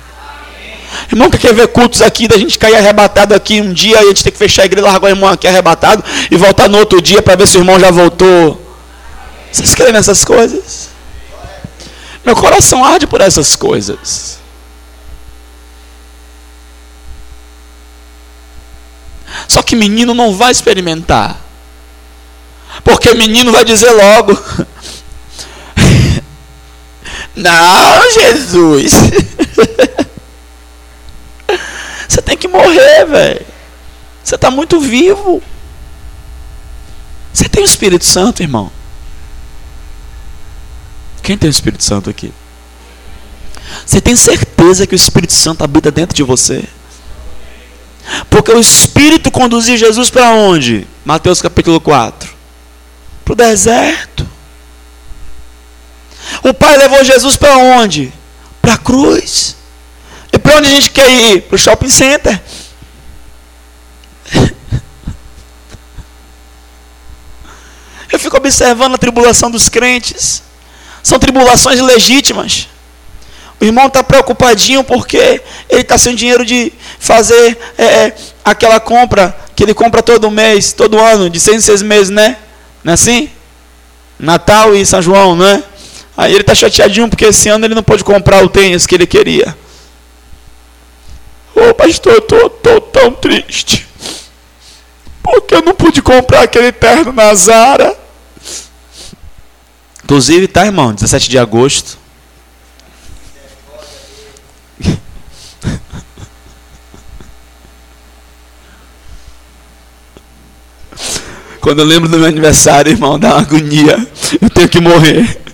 Irmão, 1.13 1.29
quem 1.29 1.39
quer 1.39 1.53
ver 1.53 1.69
cultos 1.69 2.01
aqui, 2.01 2.27
da 2.27 2.39
gente 2.39 2.59
cair 2.59 2.77
arrebatado 2.77 3.35
aqui 3.35 3.61
um 3.61 3.75
dia, 3.75 3.97
e 3.97 4.05
a 4.05 4.09
gente 4.09 4.25
tem 4.25 4.33
que 4.33 4.39
fechar 4.39 4.63
a 4.63 4.65
igreja, 4.65 4.87
largar 4.87 5.07
o 5.07 5.11
irmão 5.11 5.29
aqui 5.29 5.47
arrebatado 5.47 6.03
e 6.31 6.37
voltar 6.37 6.67
no 6.67 6.79
outro 6.79 7.03
dia 7.03 7.21
para 7.21 7.37
ver 7.37 7.47
se 7.47 7.59
o 7.59 7.61
irmão 7.61 7.79
já 7.79 7.91
voltou. 7.91 8.59
Vocês 9.53 9.75
creem 9.75 9.93
nessas 9.93 10.25
coisas? 10.25 10.89
Meu 12.25 12.35
coração 12.35 12.83
arde 12.83 13.07
por 13.07 13.21
essas 13.21 13.55
coisas. 13.55 14.39
Só 19.47 19.63
que 19.63 19.77
menino 19.77 20.15
não 20.15 20.35
vai 20.35 20.53
experimentar. 20.53 21.37
Porque 22.83 23.15
menino 23.15 23.53
vai 23.53 23.65
dizer 23.65 23.91
logo: 23.93 24.33
Não, 27.37 28.11
Jesus. 28.13 28.93
Você 32.09 32.23
tem 32.23 32.37
que 32.37 32.49
morrer, 32.49 33.05
velho. 33.05 33.47
Você 34.25 34.35
está 34.35 34.51
muito 34.51 34.81
vivo. 34.81 35.43
Você 37.33 37.49
tem 37.49 37.63
o 37.63 37.67
Espírito 37.67 38.05
Santo, 38.05 38.43
irmão? 38.43 38.73
Quem 41.23 41.37
tem 41.37 41.49
o 41.49 41.51
Espírito 41.51 41.85
Santo 41.85 42.09
aqui? 42.09 42.33
Você 43.85 44.01
tem 44.01 44.17
certeza 44.17 44.87
que 44.87 44.95
o 44.95 44.97
Espírito 44.97 45.35
Santo 45.35 45.63
habita 45.63 45.91
dentro 45.91 46.17
de 46.17 46.23
você? 46.23 46.65
Porque 48.31 48.53
o 48.53 48.59
Espírito 48.59 49.31
conduziu 49.31 49.77
Jesus 49.77 50.09
para 50.09 50.31
onde? 50.31 50.87
Mateus 51.05 51.43
capítulo 51.43 51.81
4. 51.81 52.33
Para 53.25 53.33
o 53.33 53.37
deserto. 53.37 54.26
O 56.43 56.55
Pai 56.55 56.77
levou 56.77 57.05
Jesus 57.05 57.37
para 57.37 57.57
onde? 57.57 58.13
Para 58.61 58.75
a 58.75 58.79
cruz. 58.79 59.57
E 60.33 60.39
para 60.39 60.57
onde 60.57 60.69
a 60.69 60.71
gente 60.71 60.91
quer 60.91 61.09
ir? 61.11 61.43
Para 61.43 61.55
o 61.55 61.59
shopping 61.59 61.89
center. 61.89 62.41
Eu 68.13 68.19
fico 68.19 68.37
observando 68.37 68.95
a 68.95 68.99
tribulação 68.99 69.51
dos 69.51 69.69
crentes. 69.69 70.43
São 71.03 71.19
tribulações 71.19 71.81
legítimas. 71.81 72.69
O 73.61 73.65
irmão 73.65 73.87
está 73.87 74.03
preocupadinho 74.03 74.85
porque 74.85 75.41
ele 75.69 75.81
está 75.81 75.97
sem 75.97 76.15
dinheiro 76.15 76.45
de 76.45 76.73
fazer 76.99 77.59
é, 77.79 77.85
é, 77.85 78.17
aquela 78.45 78.79
compra 78.79 79.37
que 79.55 79.63
ele 79.63 79.73
compra 79.73 80.03
todo 80.03 80.31
mês, 80.31 80.73
todo 80.73 80.99
ano, 80.99 81.31
de 81.31 81.41
seis 81.41 81.57
em 81.57 81.61
seis 81.61 81.81
meses, 81.81 82.11
né? 82.11 82.37
Não 82.85 82.91
é 82.91 82.95
assim? 82.95 83.31
Natal 84.19 84.75
e 84.75 84.85
São 84.85 85.01
João, 85.01 85.35
não 85.35 85.47
é? 85.47 85.63
Aí 86.17 86.33
ele 86.33 86.41
está 86.41 86.55
chateadinho 86.55 87.09
porque 87.09 87.27
esse 87.27 87.49
ano 87.49 87.67
ele 87.67 87.75
não 87.75 87.83
pôde 87.83 88.03
comprar 88.03 88.43
o 88.43 88.49
tênis 88.49 88.87
que 88.87 88.95
ele 88.95 89.07
queria. 89.07 89.55
Ô 91.55 91.69
oh, 91.69 91.75
pastor, 91.75 92.15
eu 92.15 92.23
tô, 92.23 92.49
tô 92.49 92.81
tão 92.81 93.13
triste. 93.13 93.87
Porque 95.23 95.55
eu 95.55 95.63
não 95.63 95.75
pude 95.75 96.01
comprar 96.01 96.43
aquele 96.43 96.73
terno 96.73 97.13
na 97.13 97.35
Zara. 97.35 97.99
Inclusive, 100.05 100.49
tá, 100.49 100.65
irmão? 100.65 100.95
17 100.95 101.29
de 101.29 101.39
agosto. 101.39 101.99
Quando 111.61 111.81
eu 111.81 111.85
lembro 111.85 112.09
do 112.09 112.19
meu 112.19 112.29
aniversário, 112.29 112.93
irmão, 112.93 113.19
dá 113.19 113.35
uma 113.35 113.41
agonia. 113.41 113.99
Eu 114.41 114.49
tenho 114.49 114.69
que 114.69 114.81
morrer. 114.81 115.46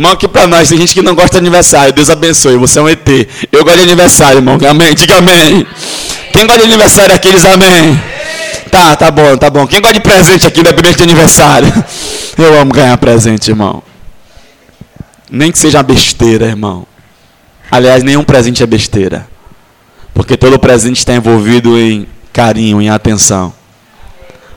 Irmão, 0.00 0.12
aqui 0.12 0.26
para 0.26 0.46
nós, 0.46 0.66
tem 0.66 0.78
gente 0.78 0.94
que 0.94 1.02
não 1.02 1.14
gosta 1.14 1.32
de 1.32 1.36
aniversário. 1.40 1.92
Deus 1.92 2.08
abençoe, 2.08 2.56
você 2.56 2.78
é 2.78 2.82
um 2.82 2.88
ET. 2.88 3.06
Eu 3.52 3.62
gosto 3.62 3.76
de 3.76 3.82
aniversário, 3.82 4.38
irmão. 4.38 4.56
Amém? 4.66 4.94
Diga 4.94 5.18
amém. 5.18 5.66
Quem 6.32 6.46
gosta 6.46 6.62
de 6.62 6.68
aniversário 6.72 7.14
aqui, 7.14 7.30
diz 7.30 7.44
amém. 7.44 8.02
Tá, 8.70 8.96
tá 8.96 9.10
bom, 9.10 9.36
tá 9.36 9.50
bom. 9.50 9.66
Quem 9.66 9.78
gosta 9.78 9.92
de 9.92 10.00
presente 10.00 10.46
aqui, 10.46 10.60
independente 10.60 10.96
de 10.96 11.02
aniversário? 11.02 11.70
Eu 12.38 12.58
amo 12.58 12.72
ganhar 12.72 12.96
presente, 12.96 13.50
irmão. 13.50 13.82
Nem 15.30 15.52
que 15.52 15.58
seja 15.58 15.82
besteira, 15.82 16.46
irmão. 16.46 16.86
Aliás, 17.70 18.02
nenhum 18.02 18.24
presente 18.24 18.62
é 18.62 18.66
besteira. 18.66 19.28
Porque 20.14 20.34
todo 20.34 20.58
presente 20.58 20.96
está 20.96 21.14
envolvido 21.14 21.78
em 21.78 22.08
carinho, 22.32 22.80
em 22.80 22.88
atenção. 22.88 23.52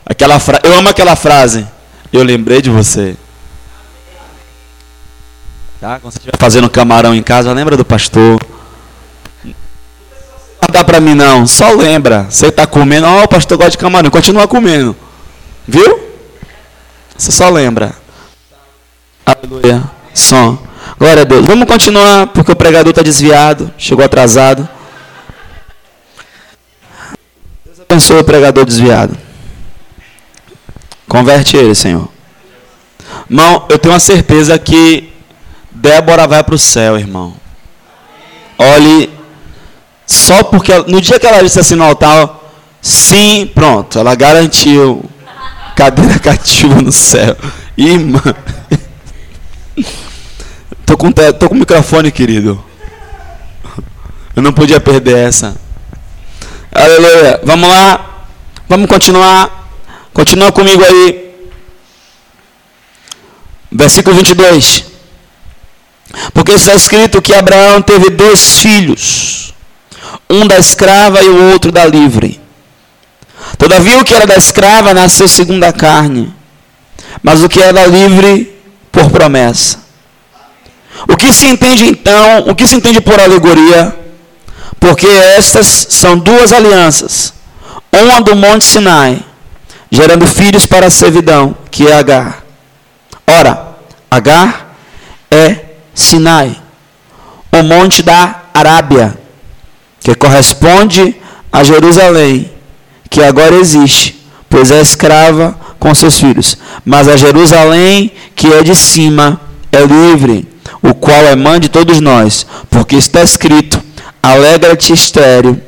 Aquela 0.05 0.39
fra... 0.39 0.62
Eu 0.63 0.73
amo 0.73 0.88
aquela 0.88 1.17
frase. 1.17 1.67
Eu 2.13 2.23
lembrei 2.23 2.62
de 2.62 2.69
você. 2.69 3.17
Tá? 5.83 5.99
Quando 5.99 6.13
você 6.13 6.19
estiver 6.19 6.37
fazendo 6.39 6.69
camarão 6.69 7.13
em 7.13 7.21
casa, 7.21 7.51
lembra 7.51 7.75
do 7.75 7.83
pastor. 7.83 8.41
Não 9.43 10.69
dá 10.71 10.81
para 10.81 11.01
mim 11.01 11.13
não, 11.13 11.45
só 11.45 11.73
lembra. 11.73 12.25
Você 12.29 12.47
está 12.47 12.65
comendo, 12.65 13.05
ó, 13.05 13.19
oh, 13.19 13.23
o 13.23 13.27
pastor 13.27 13.57
gosta 13.57 13.71
de 13.71 13.77
camarão, 13.79 14.09
continua 14.09 14.47
comendo. 14.47 14.95
Viu? 15.67 15.99
Você 17.17 17.33
só 17.33 17.49
lembra. 17.49 17.93
Aleluia. 19.25 19.83
Som. 20.13 20.57
Glória 20.97 21.23
a 21.23 21.25
Deus. 21.25 21.45
Vamos 21.45 21.67
continuar, 21.67 22.27
porque 22.27 22.53
o 22.53 22.55
pregador 22.55 22.91
está 22.91 23.01
desviado, 23.01 23.69
chegou 23.77 24.05
atrasado. 24.05 24.65
Abençoa 27.89 28.21
o 28.21 28.23
pregador 28.23 28.63
desviado. 28.63 29.17
Converte 31.09 31.57
ele, 31.57 31.75
Senhor. 31.75 32.07
Irmão, 33.29 33.65
eu 33.67 33.77
tenho 33.77 33.93
uma 33.93 33.99
certeza 33.99 34.57
que 34.57 35.11
Débora 35.83 36.25
vai 36.25 36.41
para 36.41 36.55
o 36.55 36.57
céu, 36.57 36.97
irmão. 36.97 37.33
Olhe, 38.57 39.09
só 40.05 40.41
porque 40.41 40.71
no 40.87 41.01
dia 41.01 41.19
que 41.19 41.27
ela 41.27 41.43
disse 41.43 41.59
assim 41.59 41.75
no 41.75 41.83
altar, 41.83 42.39
sim, 42.81 43.51
pronto, 43.53 43.99
ela 43.99 44.15
garantiu 44.15 45.03
cadeira 45.75 46.17
cativa 46.23 46.81
no 46.81 46.93
céu. 46.93 47.35
Irmã, 47.75 48.21
tô 50.87 50.95
com, 50.95 51.11
tô 51.11 51.49
com 51.49 51.55
o 51.55 51.57
microfone, 51.59 52.13
querido. 52.13 52.63
Eu 54.33 54.41
não 54.41 54.53
podia 54.53 54.79
perder 54.79 55.17
essa. 55.17 55.53
Aleluia. 56.71 57.41
Vamos 57.43 57.67
lá. 57.69 58.25
Vamos 58.69 58.87
continuar. 58.87 59.69
Continua 60.13 60.49
comigo 60.53 60.81
aí. 60.81 61.35
Versículo 63.69 64.15
22. 64.15 64.92
Porque 66.34 66.51
está 66.53 66.74
escrito 66.74 67.22
que 67.22 67.34
Abraão 67.34 67.82
teve 67.82 68.10
dois 68.10 68.60
filhos, 68.60 69.53
um 70.29 70.46
da 70.46 70.58
escrava 70.58 71.22
e 71.24 71.29
o 71.29 71.51
outro 71.51 71.72
da 71.72 71.86
livre. 71.86 72.39
Todavia, 73.58 74.00
o 74.00 74.05
que 74.05 74.13
era 74.13 74.25
da 74.25 74.36
escrava 74.36 74.93
nasceu 74.93 75.27
segundo 75.27 75.63
a 75.63 75.74
carne, 75.74 76.34
mas 77.22 77.43
o 77.43 77.50
que 77.50 77.62
era 77.62 77.74
da 77.74 77.86
livre, 77.86 78.53
por 78.91 79.10
promessa. 79.10 79.84
O 81.08 81.17
que 81.17 81.34
se 81.34 81.48
entende 81.48 81.86
então, 81.86 82.46
o 82.48 82.55
que 82.55 82.67
se 82.67 82.75
entende 82.75 83.01
por 83.01 83.20
alegoria? 83.20 83.96
Porque 84.79 85.08
estas 85.08 85.88
são 85.89 86.17
duas 86.17 86.53
alianças, 86.53 87.34
uma 87.91 88.22
do 88.22 88.36
Monte 88.36 88.65
Sinai, 88.65 89.20
gerando 89.89 90.27
filhos 90.27 90.65
para 90.65 90.88
a 90.88 90.91
servidão, 90.91 91.55
que 91.72 91.88
é 91.88 91.93
Agar. 91.93 92.43
Ora, 93.25 93.75
Agar 94.10 94.75
é 95.32 95.72
Sinai, 95.93 96.55
o 97.51 97.63
monte 97.63 98.01
da 98.01 98.43
Arábia, 98.53 99.17
que 100.00 100.15
corresponde 100.15 101.15
a 101.51 101.63
Jerusalém, 101.63 102.51
que 103.09 103.23
agora 103.23 103.55
existe, 103.55 104.19
pois 104.50 104.71
é 104.71 104.81
escrava 104.81 105.57
com 105.79 105.93
seus 105.93 106.19
filhos. 106.19 106.57
Mas 106.83 107.07
a 107.07 107.15
Jerusalém, 107.15 108.12
que 108.35 108.47
é 108.47 108.63
de 108.63 108.75
cima, 108.75 109.39
é 109.71 109.81
livre, 109.81 110.47
o 110.81 110.93
qual 110.93 111.25
é 111.25 111.35
mãe 111.35 111.59
de 111.59 111.69
todos 111.69 112.00
nós, 112.00 112.45
porque 112.69 112.95
está 112.95 113.21
escrito: 113.21 113.81
Alegra-te, 114.21 114.93
estéreo, 114.93 115.62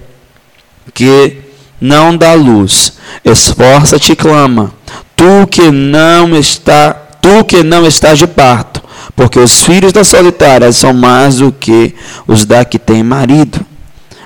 que 0.93 1.37
não 1.79 2.15
dá 2.15 2.33
luz, 2.33 2.93
esforça-te 3.23 4.15
clama, 4.15 4.73
tu 5.15 5.47
que 5.49 5.69
não 5.71 6.35
está, 6.37 6.93
tu 7.21 7.43
que 7.43 7.63
não 7.63 7.85
estás 7.85 8.17
de 8.17 8.27
parto, 8.27 8.81
porque 9.15 9.39
os 9.39 9.63
filhos 9.63 9.93
da 9.93 10.03
solitária 10.03 10.71
são 10.71 10.93
mais 10.93 11.37
do 11.37 11.51
que 11.51 11.95
os 12.27 12.45
da 12.45 12.65
que 12.65 12.77
tem 12.77 13.01
marido. 13.01 13.65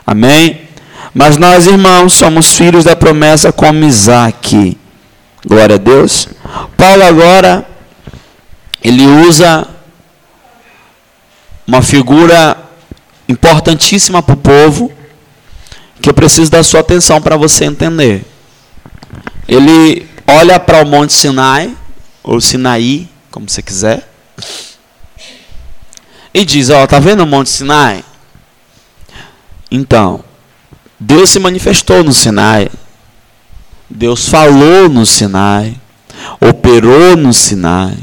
Amém? 0.06 0.62
Mas 1.14 1.38
nós, 1.38 1.68
irmãos, 1.68 2.14
somos 2.14 2.56
filhos 2.56 2.86
da 2.86 2.96
promessa 2.96 3.52
como 3.52 3.86
Isaac. 3.86 4.78
Glória 5.46 5.76
a 5.76 5.78
Deus. 5.78 6.28
Paulo 6.76 7.04
agora, 7.04 7.68
ele 8.84 9.06
usa 9.06 9.68
uma 11.68 11.82
figura 11.82 12.58
importantíssima 13.28 14.24
para 14.24 14.34
o 14.34 14.38
povo, 14.38 14.92
que 16.02 16.10
eu 16.10 16.14
preciso 16.14 16.50
da 16.50 16.64
sua 16.64 16.80
atenção 16.80 17.22
para 17.22 17.38
você 17.38 17.66
entender. 17.66 18.26
Ele 19.48 20.08
olha 20.26 20.60
para 20.60 20.84
o 20.84 20.88
Monte 20.88 21.14
Sinai, 21.14 21.76
ou 22.24 22.42
Sinaí, 22.42 23.08
como 23.30 23.48
você 23.48 23.62
quiser, 23.62 24.10
e 26.34 26.46
diz: 26.46 26.70
Ó, 26.70 26.86
tá 26.86 27.00
vendo 27.00 27.24
o 27.24 27.28
Monte 27.28 27.50
Sinai? 27.50 28.04
Então, 29.72 30.24
Deus 31.00 31.30
se 31.30 31.40
manifestou 31.40 32.04
no 32.04 32.12
Sinai. 32.12 32.70
Deus 33.90 34.28
falou 34.28 34.90
no 34.90 35.06
Sinai. 35.06 35.76
Operou 36.42 37.16
no 37.16 37.34
Sinai. 37.34 37.98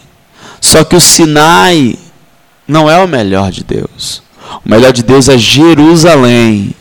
Só 0.61 0.85
que 0.85 0.97
o 0.97 1.01
Sinai 1.01 1.99
não 2.67 2.91
é 2.91 2.99
o 2.99 3.09
melhor 3.09 3.51
de 3.53 3.63
Deus. 3.63 4.23
O 4.65 4.69
melhor 4.69 4.93
de 4.93 5.03
Deus 5.03 5.29
é 5.29 5.37
Jerusalém. 5.37 6.75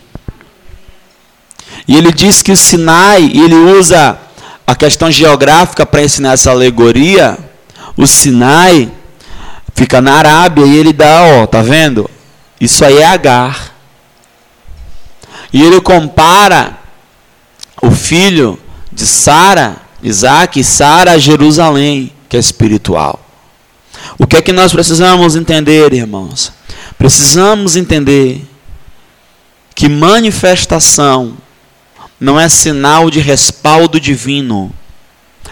E 1.87 1.95
ele 1.95 2.11
diz 2.11 2.41
que 2.41 2.51
o 2.51 2.57
Sinai, 2.57 3.23
ele 3.25 3.55
usa 3.55 4.17
a 4.65 4.75
questão 4.75 5.11
geográfica 5.11 5.85
para 5.85 6.03
ensinar 6.03 6.33
essa 6.33 6.49
alegoria. 6.49 7.37
O 7.95 8.07
Sinai 8.07 8.91
fica 9.75 10.01
na 10.01 10.13
Arábia 10.15 10.65
e 10.65 10.75
ele 10.75 10.93
dá, 10.93 11.21
ó, 11.23 11.45
tá 11.45 11.61
vendo? 11.61 12.09
Isso 12.59 12.83
aí 12.83 12.97
é 12.97 13.05
Agar. 13.05 13.75
E 15.53 15.61
ele 15.61 15.79
compara 15.79 16.79
o 17.81 17.91
filho 17.91 18.59
de 18.91 19.05
Sara, 19.05 19.77
Isaac 20.01 20.59
e 20.59 20.63
Sara 20.63 21.11
a 21.11 21.17
Jerusalém, 21.17 22.11
que 22.27 22.35
é 22.35 22.39
espiritual. 22.39 23.19
O 24.17 24.25
que 24.25 24.37
é 24.37 24.41
que 24.41 24.53
nós 24.53 24.71
precisamos 24.71 25.35
entender, 25.35 25.93
irmãos? 25.93 26.51
Precisamos 26.97 27.75
entender 27.75 28.45
que 29.73 29.89
manifestação 29.89 31.35
não 32.19 32.39
é 32.39 32.47
sinal 32.47 33.09
de 33.09 33.19
respaldo 33.19 33.99
divino. 33.99 34.71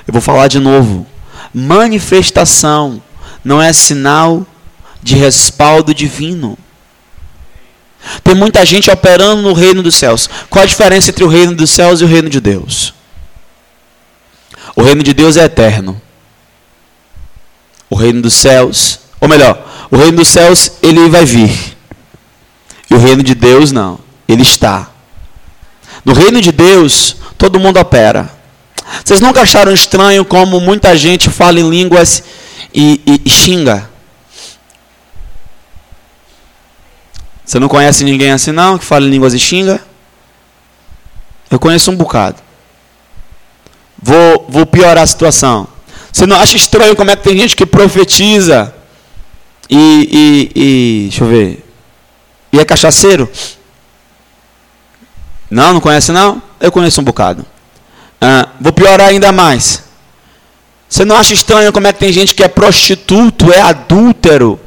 Eu 0.07 0.13
vou 0.13 0.21
falar 0.21 0.47
de 0.47 0.59
novo. 0.59 1.05
Manifestação 1.53 3.01
não 3.43 3.62
é 3.62 3.73
sinal 3.73 4.45
de 5.01 5.15
respaldo 5.15 5.93
divino. 5.93 6.58
Tem 8.23 8.36
muita 8.36 8.65
gente 8.65 8.89
operando 8.89 9.41
no 9.41 9.53
reino 9.53 9.82
dos 9.82 9.95
céus. 9.95 10.29
Qual 10.49 10.63
a 10.63 10.67
diferença 10.67 11.10
entre 11.10 11.23
o 11.23 11.27
reino 11.27 11.56
dos 11.56 11.69
céus 11.69 12.01
e 12.01 12.03
o 12.03 12.08
reino 12.08 12.29
de 12.29 12.39
Deus? 12.39 12.93
O 14.75 14.82
reino 14.82 15.03
de 15.03 15.13
Deus 15.13 15.38
é 15.38 15.43
eterno. 15.43 16.01
O 17.89 17.95
reino 17.95 18.21
dos 18.21 18.34
céus, 18.34 18.99
ou 19.21 19.27
melhor, 19.27 19.88
o 19.91 19.97
reino 19.97 20.17
dos 20.17 20.27
céus 20.27 20.73
ele 20.82 21.08
vai 21.10 21.25
vir. 21.25 21.77
E 22.89 22.95
o 22.95 22.97
reino 22.97 23.23
de 23.23 23.36
Deus 23.36 23.71
não, 23.71 23.99
ele 24.27 24.41
está. 24.41 24.89
No 26.03 26.13
reino 26.13 26.41
de 26.41 26.51
Deus, 26.51 27.15
todo 27.38 27.60
mundo 27.60 27.79
opera. 27.79 28.29
Vocês 29.03 29.21
nunca 29.21 29.41
acharam 29.41 29.71
estranho 29.71 30.25
como 30.25 30.60
muita 30.60 30.97
gente 30.97 31.29
fala 31.29 31.60
em 31.60 31.69
línguas 31.69 32.23
e, 32.73 33.21
e, 33.25 33.29
xinga. 33.29 33.89
Você 37.45 37.59
não 37.59 37.67
conhece 37.67 38.03
ninguém 38.03 38.31
assim 38.31 38.51
não, 38.51 38.77
que 38.77 38.86
fala 38.86 39.05
línguas 39.05 39.33
e 39.33 39.39
xinga? 39.39 39.81
Eu 41.51 41.59
conheço 41.59 41.91
um 41.91 41.95
bocado. 41.95 42.38
Vou, 44.01 44.45
vou 44.49 44.65
piorar 44.65 45.03
a 45.03 45.07
situação. 45.07 45.67
Você 46.12 46.25
não 46.25 46.36
acha 46.38 46.55
estranho 46.57 46.95
como 46.95 47.12
é 47.12 47.15
que 47.15 47.23
tem 47.23 47.38
gente 47.38 47.55
que 47.55 47.65
profetiza 47.65 48.73
e, 49.69 50.51
e, 50.55 50.62
e 50.62 51.01
deixa 51.09 51.23
eu 51.23 51.27
ver, 51.27 51.65
e 52.51 52.59
é 52.59 52.65
cachaceiro? 52.65 53.29
Não, 55.49 55.73
não 55.73 55.81
conhece 55.81 56.12
não? 56.12 56.41
Eu 56.59 56.71
conheço 56.71 57.01
um 57.01 57.03
bocado. 57.03 57.45
Ah, 58.19 58.49
vou 58.59 58.71
piorar 58.71 59.09
ainda 59.09 59.31
mais. 59.31 59.83
Você 60.93 61.03
não 61.03 61.17
acha 61.17 61.34
estranho 61.34 61.73
como 61.73 61.88
é 61.88 61.91
que 61.91 61.97
tem 61.97 62.13
gente 62.13 62.36
que 62.36 62.43
é 62.43 62.47
prostituto, 62.47 63.51
é 63.51 63.60
adúltero, 63.60 64.60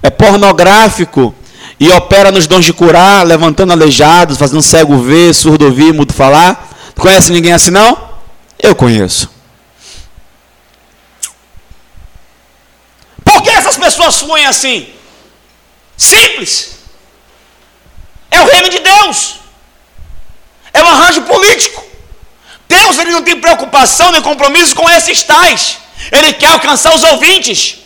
é 0.00 0.08
pornográfico 0.08 1.34
e 1.80 1.90
opera 1.90 2.30
nos 2.30 2.46
dons 2.46 2.64
de 2.64 2.72
curar, 2.72 3.26
levantando 3.26 3.72
aleijados, 3.72 4.38
fazendo 4.38 4.62
cego 4.62 4.96
ver, 4.98 5.34
surdo 5.34 5.64
ouvir, 5.64 5.92
mudo 5.92 6.12
falar? 6.12 6.70
Não 6.94 7.02
conhece 7.02 7.32
ninguém 7.32 7.52
assim 7.52 7.72
não? 7.72 8.08
Eu 8.56 8.72
conheço. 8.76 9.28
Por 13.24 13.42
que 13.42 13.50
essas 13.50 13.76
pessoas 13.76 14.16
fluem 14.18 14.46
assim? 14.46 14.88
Simples. 15.96 16.76
É 18.30 18.40
o 18.40 18.46
reino 18.46 18.70
de 18.70 18.78
Deus. 18.78 19.40
É 20.72 20.84
um 20.84 20.86
arranjo 20.86 21.22
político. 21.22 21.84
Deus 22.76 22.98
ele 22.98 23.12
não 23.12 23.22
tem 23.22 23.36
preocupação 23.46 24.10
nem 24.12 24.22
compromisso 24.22 24.74
com 24.74 24.88
esses 24.90 25.22
tais. 25.22 25.78
Ele 26.10 26.32
quer 26.32 26.50
alcançar 26.52 26.94
os 26.94 27.04
ouvintes 27.04 27.76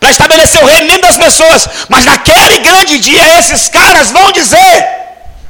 para 0.00 0.10
estabelecer 0.10 0.62
o 0.62 0.66
reino 0.66 0.88
dentro 0.88 1.02
das 1.08 1.16
pessoas. 1.16 1.68
Mas 1.88 2.04
naquele 2.04 2.58
grande 2.58 2.98
dia, 2.98 3.38
esses 3.38 3.68
caras 3.68 4.10
vão 4.10 4.32
dizer: 4.32 4.76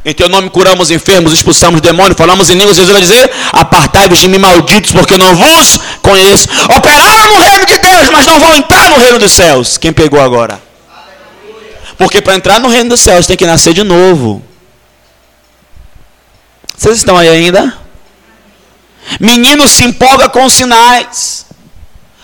Em 0.05 0.15
teu 0.15 0.29
nome 0.29 0.51
curamos 0.51 0.91
enfermos, 0.91 1.33
expulsamos 1.33 1.81
demônios, 1.81 2.19
falamos 2.19 2.51
em 2.51 2.55
línguas. 2.55 2.77
Jesus 2.77 2.93
vai 2.93 3.01
dizer: 3.01 3.33
Apartai-vos 3.53 4.19
de 4.21 4.29
mim, 4.29 4.39
malditos, 4.39 4.93
porque 4.93 5.17
não 5.17 5.35
vos 5.35 5.81
conheço. 6.03 6.47
Operaram 6.77 7.35
no 7.35 7.43
reino 7.43 7.67
de 7.67 7.79
Deus, 7.79 8.11
mas 8.11 8.27
não 8.27 8.39
vão 8.39 8.55
entrar 8.55 8.91
no 8.91 8.99
reino 8.99 9.19
dos 9.19 9.33
céus. 9.33 9.79
Quem 9.79 9.93
pegou 9.93 10.21
agora? 10.21 10.61
Porque 11.97 12.21
para 12.21 12.35
entrar 12.35 12.59
no 12.61 12.69
reino 12.69 12.91
dos 12.91 13.01
céus 13.01 13.27
tem 13.27 13.37
que 13.37 13.47
nascer 13.47 13.73
de 13.73 13.83
novo. 13.83 14.43
Vocês 16.77 16.97
estão 16.97 17.17
aí 17.17 17.29
ainda? 17.29 17.82
Menino 19.21 19.69
se 19.69 19.85
empolga 19.85 20.29
com 20.29 20.49
sinais. 20.49 21.47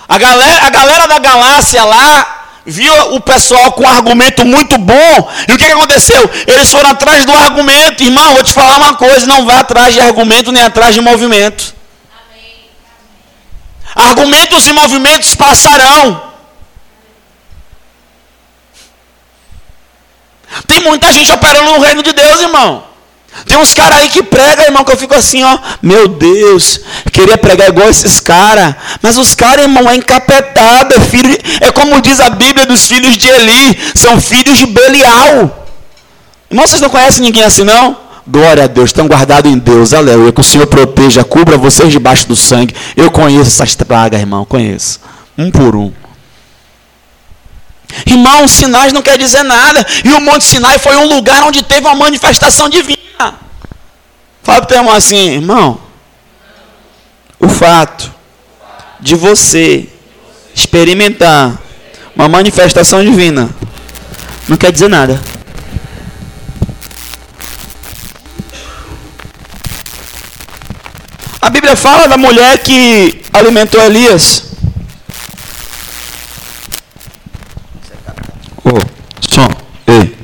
A 0.08 0.16
galera, 0.16 0.66
a 0.66 0.70
galera 0.70 1.06
da 1.06 1.18
Galácia 1.18 1.84
lá 1.84 2.38
viu 2.64 3.14
o 3.14 3.20
pessoal 3.20 3.72
com 3.72 3.82
um 3.82 3.88
argumento 3.88 4.44
muito 4.44 4.78
bom. 4.78 5.30
E 5.48 5.52
o 5.52 5.58
que, 5.58 5.66
que 5.66 5.72
aconteceu? 5.72 6.30
Eles 6.46 6.70
foram 6.70 6.90
atrás 6.90 7.24
do 7.24 7.32
argumento. 7.32 8.02
Irmão, 8.02 8.34
vou 8.34 8.42
te 8.42 8.52
falar 8.52 8.76
uma 8.76 8.94
coisa: 8.94 9.26
não 9.26 9.44
vá 9.44 9.60
atrás 9.60 9.94
de 9.94 10.00
argumento 10.00 10.52
nem 10.52 10.62
atrás 10.62 10.94
de 10.94 11.00
movimento. 11.00 11.74
Argumentos 13.94 14.66
e 14.66 14.72
movimentos 14.72 15.34
passarão. 15.34 16.28
Tem 20.66 20.80
muita 20.80 21.12
gente 21.12 21.30
operando 21.32 21.72
no 21.72 21.80
reino 21.80 22.02
de 22.02 22.12
Deus, 22.12 22.40
irmão. 22.40 22.87
Tem 23.46 23.58
uns 23.58 23.74
caras 23.74 23.98
aí 23.98 24.08
que 24.08 24.22
pregam, 24.22 24.64
irmão, 24.64 24.84
que 24.84 24.92
eu 24.92 24.96
fico 24.96 25.14
assim, 25.14 25.42
ó. 25.42 25.58
Meu 25.82 26.08
Deus, 26.08 26.80
queria 27.12 27.38
pregar 27.38 27.68
igual 27.68 27.88
esses 27.88 28.20
caras. 28.20 28.74
Mas 29.02 29.16
os 29.18 29.34
caras, 29.34 29.64
irmão, 29.64 29.88
é 29.88 29.96
encapetado. 29.96 30.94
É, 30.94 31.00
filho, 31.00 31.36
é 31.60 31.70
como 31.70 32.00
diz 32.00 32.20
a 32.20 32.30
Bíblia 32.30 32.66
dos 32.66 32.86
filhos 32.86 33.16
de 33.16 33.28
Eli. 33.28 33.78
São 33.94 34.20
filhos 34.20 34.58
de 34.58 34.66
Belial. 34.66 35.66
Irmão, 36.50 36.66
vocês 36.66 36.80
não 36.80 36.88
conhecem 36.88 37.22
ninguém 37.22 37.44
assim, 37.44 37.64
não? 37.64 38.08
Glória 38.26 38.64
a 38.64 38.66
Deus, 38.66 38.90
estão 38.90 39.06
guardados 39.06 39.50
em 39.50 39.56
Deus, 39.56 39.94
aleluia. 39.94 40.32
Que 40.32 40.40
o 40.40 40.44
Senhor 40.44 40.66
proteja, 40.66 41.24
cubra 41.24 41.56
vocês 41.56 41.90
debaixo 41.90 42.28
do 42.28 42.36
sangue. 42.36 42.74
Eu 42.94 43.10
conheço 43.10 43.50
essas 43.50 43.74
pragas, 43.74 44.20
irmão, 44.20 44.44
conheço. 44.44 45.00
Um 45.36 45.50
por 45.50 45.74
um. 45.74 45.92
Irmão, 48.06 48.46
sinais 48.46 48.92
não 48.92 49.02
quer 49.02 49.18
dizer 49.18 49.42
nada. 49.42 49.84
E 50.04 50.12
o 50.12 50.20
Monte 50.20 50.44
Sinai 50.44 50.78
foi 50.78 50.96
um 50.96 51.06
lugar 51.06 51.44
onde 51.44 51.62
teve 51.62 51.86
uma 51.86 51.94
manifestação 51.94 52.68
divina. 52.68 52.98
Fala 54.42 54.60
para 54.60 54.64
o 54.64 54.66
teu 54.66 54.78
irmão 54.78 54.94
assim, 54.94 55.30
irmão. 55.30 55.80
O 57.38 57.48
fato 57.48 58.12
de 59.00 59.14
você 59.14 59.88
experimentar 60.54 61.58
uma 62.14 62.28
manifestação 62.28 63.04
divina 63.04 63.48
não 64.48 64.56
quer 64.56 64.72
dizer 64.72 64.88
nada. 64.88 65.20
A 71.40 71.50
Bíblia 71.50 71.76
fala 71.76 72.08
da 72.08 72.16
mulher 72.16 72.58
que 72.58 73.22
alimentou 73.32 73.80
Elias. 73.80 74.48
Oh, 78.64 78.80
som. 79.30 79.48
Ei. 79.86 80.14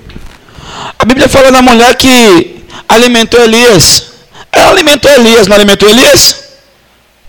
A 1.05 1.07
Bíblia 1.07 1.29
fala 1.29 1.53
da 1.53 1.61
mulher 1.61 1.95
que 1.97 2.65
alimentou 2.89 3.39
Elias. 3.39 4.07
Ela 4.51 4.71
alimentou 4.71 5.11
Elias, 5.11 5.47
não 5.47 5.55
alimentou 5.55 5.87
Elias? 5.87 6.45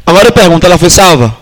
Agora 0.05 0.29
eu 0.29 0.31
pergunto, 0.31 0.65
ela 0.65 0.77
foi 0.77 0.89
salva? 0.89 1.37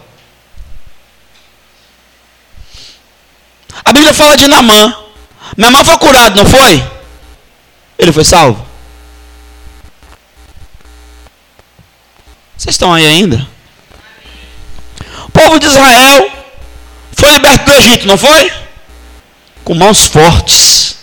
A 3.85 3.93
Bíblia 3.93 4.15
fala 4.15 4.35
de 4.35 4.47
Namã. 4.47 4.97
Namã 5.55 5.85
foi 5.85 5.95
curado, 5.99 6.35
não 6.35 6.45
foi? 6.47 6.83
Ele 7.99 8.11
foi 8.11 8.23
salvo? 8.23 8.65
Vocês 12.57 12.73
estão 12.73 12.91
aí 12.91 13.05
ainda? 13.05 13.47
O 15.27 15.29
povo 15.29 15.59
de 15.59 15.67
Israel 15.67 16.31
foi 17.15 17.29
liberto 17.29 17.65
do 17.65 17.73
Egito, 17.73 18.07
não 18.07 18.17
foi? 18.17 18.51
Com 19.63 19.75
mãos 19.75 20.07
fortes, 20.07 21.02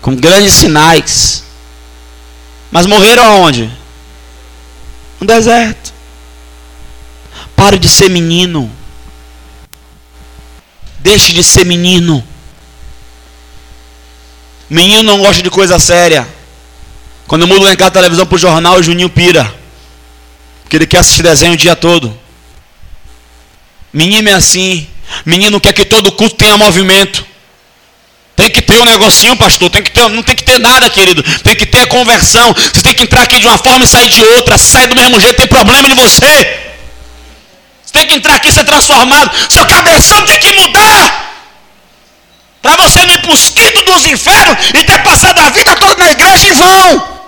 com 0.00 0.14
grandes 0.14 0.54
sinais. 0.54 1.44
Mas 2.70 2.86
morreram 2.86 3.24
aonde? 3.24 3.70
No 5.20 5.26
deserto. 5.26 5.92
Pare 7.56 7.78
de 7.78 7.88
ser 7.88 8.08
menino. 8.08 8.70
Deixe 11.00 11.32
de 11.32 11.42
ser 11.42 11.64
menino. 11.64 12.24
Menino 14.68 15.02
não 15.02 15.18
gosta 15.18 15.42
de 15.42 15.50
coisa 15.50 15.78
séria. 15.78 16.28
Quando 17.26 17.42
eu 17.42 17.48
mudo 17.48 17.68
em 17.68 17.76
casa 17.76 17.88
a 17.88 17.92
televisão 17.92 18.26
para 18.26 18.36
o 18.36 18.38
jornal, 18.38 18.78
o 18.78 18.82
Juninho 18.82 19.08
pira. 19.08 19.52
Porque 20.62 20.76
ele 20.76 20.86
quer 20.86 20.98
assistir 20.98 21.22
desenho 21.22 21.54
o 21.54 21.56
dia 21.56 21.74
todo. 21.74 22.18
Menino 23.92 24.28
é 24.28 24.34
assim. 24.34 24.86
Menino 25.24 25.60
quer 25.60 25.72
que 25.72 25.84
todo 25.84 26.12
culto 26.12 26.36
tenha 26.36 26.56
movimento. 26.56 27.27
Tem 28.38 28.48
que 28.48 28.62
ter 28.62 28.78
um 28.80 28.84
negocinho, 28.84 29.36
pastor. 29.36 29.68
Tem 29.68 29.82
que 29.82 29.90
ter, 29.90 30.08
não 30.10 30.22
tem 30.22 30.36
que 30.36 30.44
ter 30.44 30.60
nada, 30.60 30.88
querido. 30.88 31.20
Tem 31.42 31.56
que 31.56 31.66
ter 31.66 31.88
conversão. 31.88 32.54
Você 32.54 32.82
tem 32.82 32.94
que 32.94 33.02
entrar 33.02 33.24
aqui 33.24 33.40
de 33.40 33.48
uma 33.48 33.58
forma 33.58 33.84
e 33.84 33.88
sair 33.88 34.08
de 34.08 34.22
outra. 34.22 34.56
Se 34.56 34.70
sair 34.70 34.86
do 34.86 34.94
mesmo 34.94 35.18
jeito, 35.18 35.38
tem 35.38 35.48
problema 35.48 35.88
em 35.88 35.94
você. 35.96 36.70
Você 37.84 37.92
tem 37.94 38.06
que 38.06 38.14
entrar 38.14 38.36
aqui 38.36 38.48
e 38.48 38.52
ser 38.52 38.64
transformado. 38.64 39.28
Seu 39.50 39.66
cabeção 39.66 40.22
tem 40.22 40.38
que 40.38 40.52
mudar. 40.52 41.34
Para 42.62 42.76
você 42.76 43.04
não 43.04 43.12
ir 43.12 43.22
para 43.22 43.32
os 43.32 43.50
quintos 43.50 43.82
dos 43.82 44.04
infernos 44.06 44.56
e 44.72 44.84
ter 44.84 45.02
passado 45.02 45.40
a 45.40 45.50
vida 45.50 45.74
toda 45.74 46.04
na 46.04 46.10
igreja 46.12 46.46
em 46.46 46.52
vão. 46.52 47.20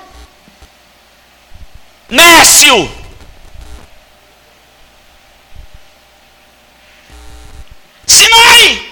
Nécio. 2.08 2.92
Sinai. 8.06 8.82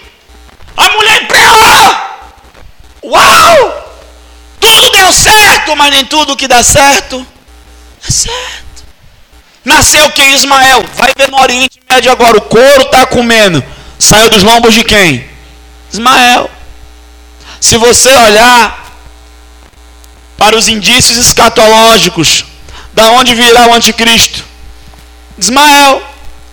A 0.77 0.89
mulher 0.89 1.23
empreendeu. 1.23 2.08
Uau! 3.03 3.85
Tudo 4.61 4.91
deu 4.91 5.13
certo, 5.13 5.77
mas 5.77 5.91
nem 5.91 6.05
tudo 6.05 6.37
que 6.37 6.49
dá 6.49 6.63
certo 6.63 7.27
é 8.07 8.11
certo. 8.11 8.85
Nasceu 9.65 10.11
quem? 10.13 10.35
Ismael. 10.35 10.85
Vai 10.95 11.13
ver 11.17 11.31
no 11.31 11.41
Oriente 11.41 11.81
Médio 11.91 12.11
agora. 12.11 12.39
O 12.39 12.43
couro 12.43 12.83
está 12.83 13.07
comendo. 13.07 13.63
Saiu 13.99 14.31
dos 14.31 14.43
lombos 14.43 14.75
de 14.75 14.85
quem? 14.85 15.29
Ismael. 15.93 16.51
Se 17.61 17.77
você 17.77 18.15
olhar 18.17 18.87
para 20.37 20.57
os 20.57 20.69
indícios 20.69 21.19
escatológicos, 21.19 22.45
da 22.93 23.11
onde 23.11 23.35
virá 23.35 23.67
o 23.67 23.75
anticristo? 23.75 24.45
Ismael. 25.37 26.03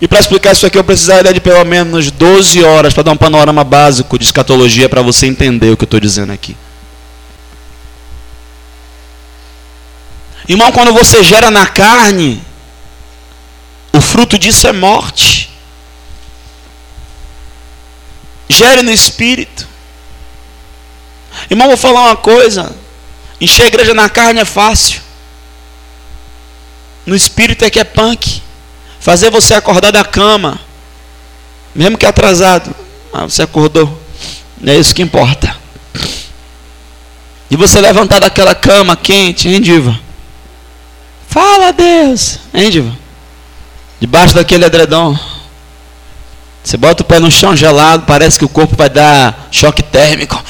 E 0.00 0.06
para 0.06 0.20
explicar 0.20 0.52
isso 0.52 0.66
aqui, 0.66 0.76
eu 0.76 0.84
precisaria 0.84 1.32
de 1.32 1.40
pelo 1.40 1.64
menos 1.64 2.10
12 2.10 2.62
horas 2.62 2.92
para 2.92 3.04
dar 3.04 3.12
um 3.12 3.16
panorama 3.16 3.64
básico 3.64 4.18
de 4.18 4.24
escatologia 4.24 4.88
para 4.88 5.00
você 5.00 5.26
entender 5.26 5.70
o 5.70 5.76
que 5.76 5.84
eu 5.84 5.86
estou 5.86 6.00
dizendo 6.00 6.32
aqui. 6.32 6.56
Irmão, 10.48 10.70
quando 10.70 10.92
você 10.92 11.24
gera 11.24 11.50
na 11.50 11.66
carne, 11.66 12.42
o 13.92 14.00
fruto 14.00 14.38
disso 14.38 14.68
é 14.68 14.72
morte. 14.72 15.50
Gere 18.48 18.82
no 18.82 18.92
espírito. 18.92 19.66
Irmão, 21.50 21.68
vou 21.68 21.76
falar 21.76 22.02
uma 22.02 22.16
coisa. 22.16 22.76
Encher 23.40 23.64
a 23.64 23.68
igreja 23.68 23.94
na 23.94 24.08
carne 24.08 24.40
é 24.40 24.44
fácil. 24.44 25.00
No 27.04 27.16
espírito 27.16 27.64
é 27.64 27.70
que 27.70 27.80
é 27.80 27.84
punk 27.84 28.42
fazer 29.06 29.30
você 29.30 29.54
acordar 29.54 29.92
da 29.92 30.04
cama, 30.04 30.58
mesmo 31.72 31.96
que 31.96 32.04
atrasado, 32.04 32.74
ah, 33.14 33.22
você 33.22 33.42
acordou, 33.42 33.96
é 34.66 34.74
isso 34.74 34.92
que 34.92 35.00
importa. 35.00 35.56
E 37.48 37.56
você 37.56 37.80
levantar 37.80 38.18
daquela 38.18 38.52
cama 38.52 38.96
quente, 38.96 39.48
hein, 39.48 39.60
diva? 39.60 39.96
Fala, 41.28 41.72
Deus, 41.72 42.40
hein, 42.52 42.68
diva? 42.68 42.92
Debaixo 44.00 44.34
daquele 44.34 44.64
edredom. 44.64 45.16
Você 46.64 46.76
bota 46.76 47.04
o 47.04 47.06
pé 47.06 47.20
no 47.20 47.30
chão 47.30 47.54
gelado, 47.54 48.06
parece 48.08 48.36
que 48.36 48.44
o 48.44 48.48
corpo 48.48 48.74
vai 48.74 48.90
dar 48.90 49.46
choque 49.52 49.84
térmico. 49.84 50.42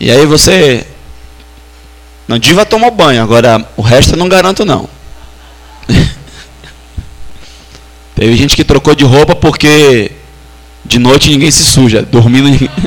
E 0.00 0.10
aí 0.10 0.26
você. 0.26 0.84
Não, 2.26 2.40
diva 2.40 2.66
tomou 2.66 2.90
banho, 2.90 3.22
agora 3.22 3.64
o 3.76 3.82
resto 3.82 4.14
eu 4.14 4.18
não 4.18 4.28
garanto 4.28 4.64
não. 4.64 4.90
Teve 8.22 8.36
gente 8.36 8.54
que 8.54 8.62
trocou 8.62 8.94
de 8.94 9.04
roupa 9.04 9.34
porque 9.34 10.12
de 10.84 11.00
noite 11.00 11.28
ninguém 11.28 11.50
se 11.50 11.64
suja, 11.64 12.02
dormindo 12.02 12.48
ninguém... 12.48 12.70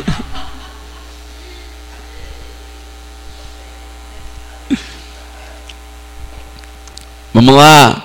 Vamos 7.34 7.54
lá. 7.54 8.02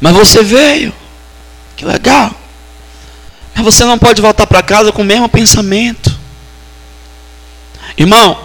Mas 0.00 0.16
você 0.16 0.42
veio. 0.42 0.92
Que 1.76 1.84
legal. 1.84 2.34
Mas 3.54 3.64
você 3.64 3.84
não 3.84 3.96
pode 3.96 4.20
voltar 4.20 4.48
para 4.48 4.64
casa 4.64 4.90
com 4.90 5.02
o 5.02 5.04
mesmo 5.04 5.28
pensamento. 5.28 6.12
Irmão, 7.96 8.36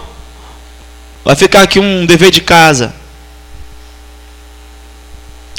vai 1.24 1.34
ficar 1.34 1.62
aqui 1.62 1.80
um 1.80 2.06
dever 2.06 2.30
de 2.30 2.40
casa. 2.40 2.94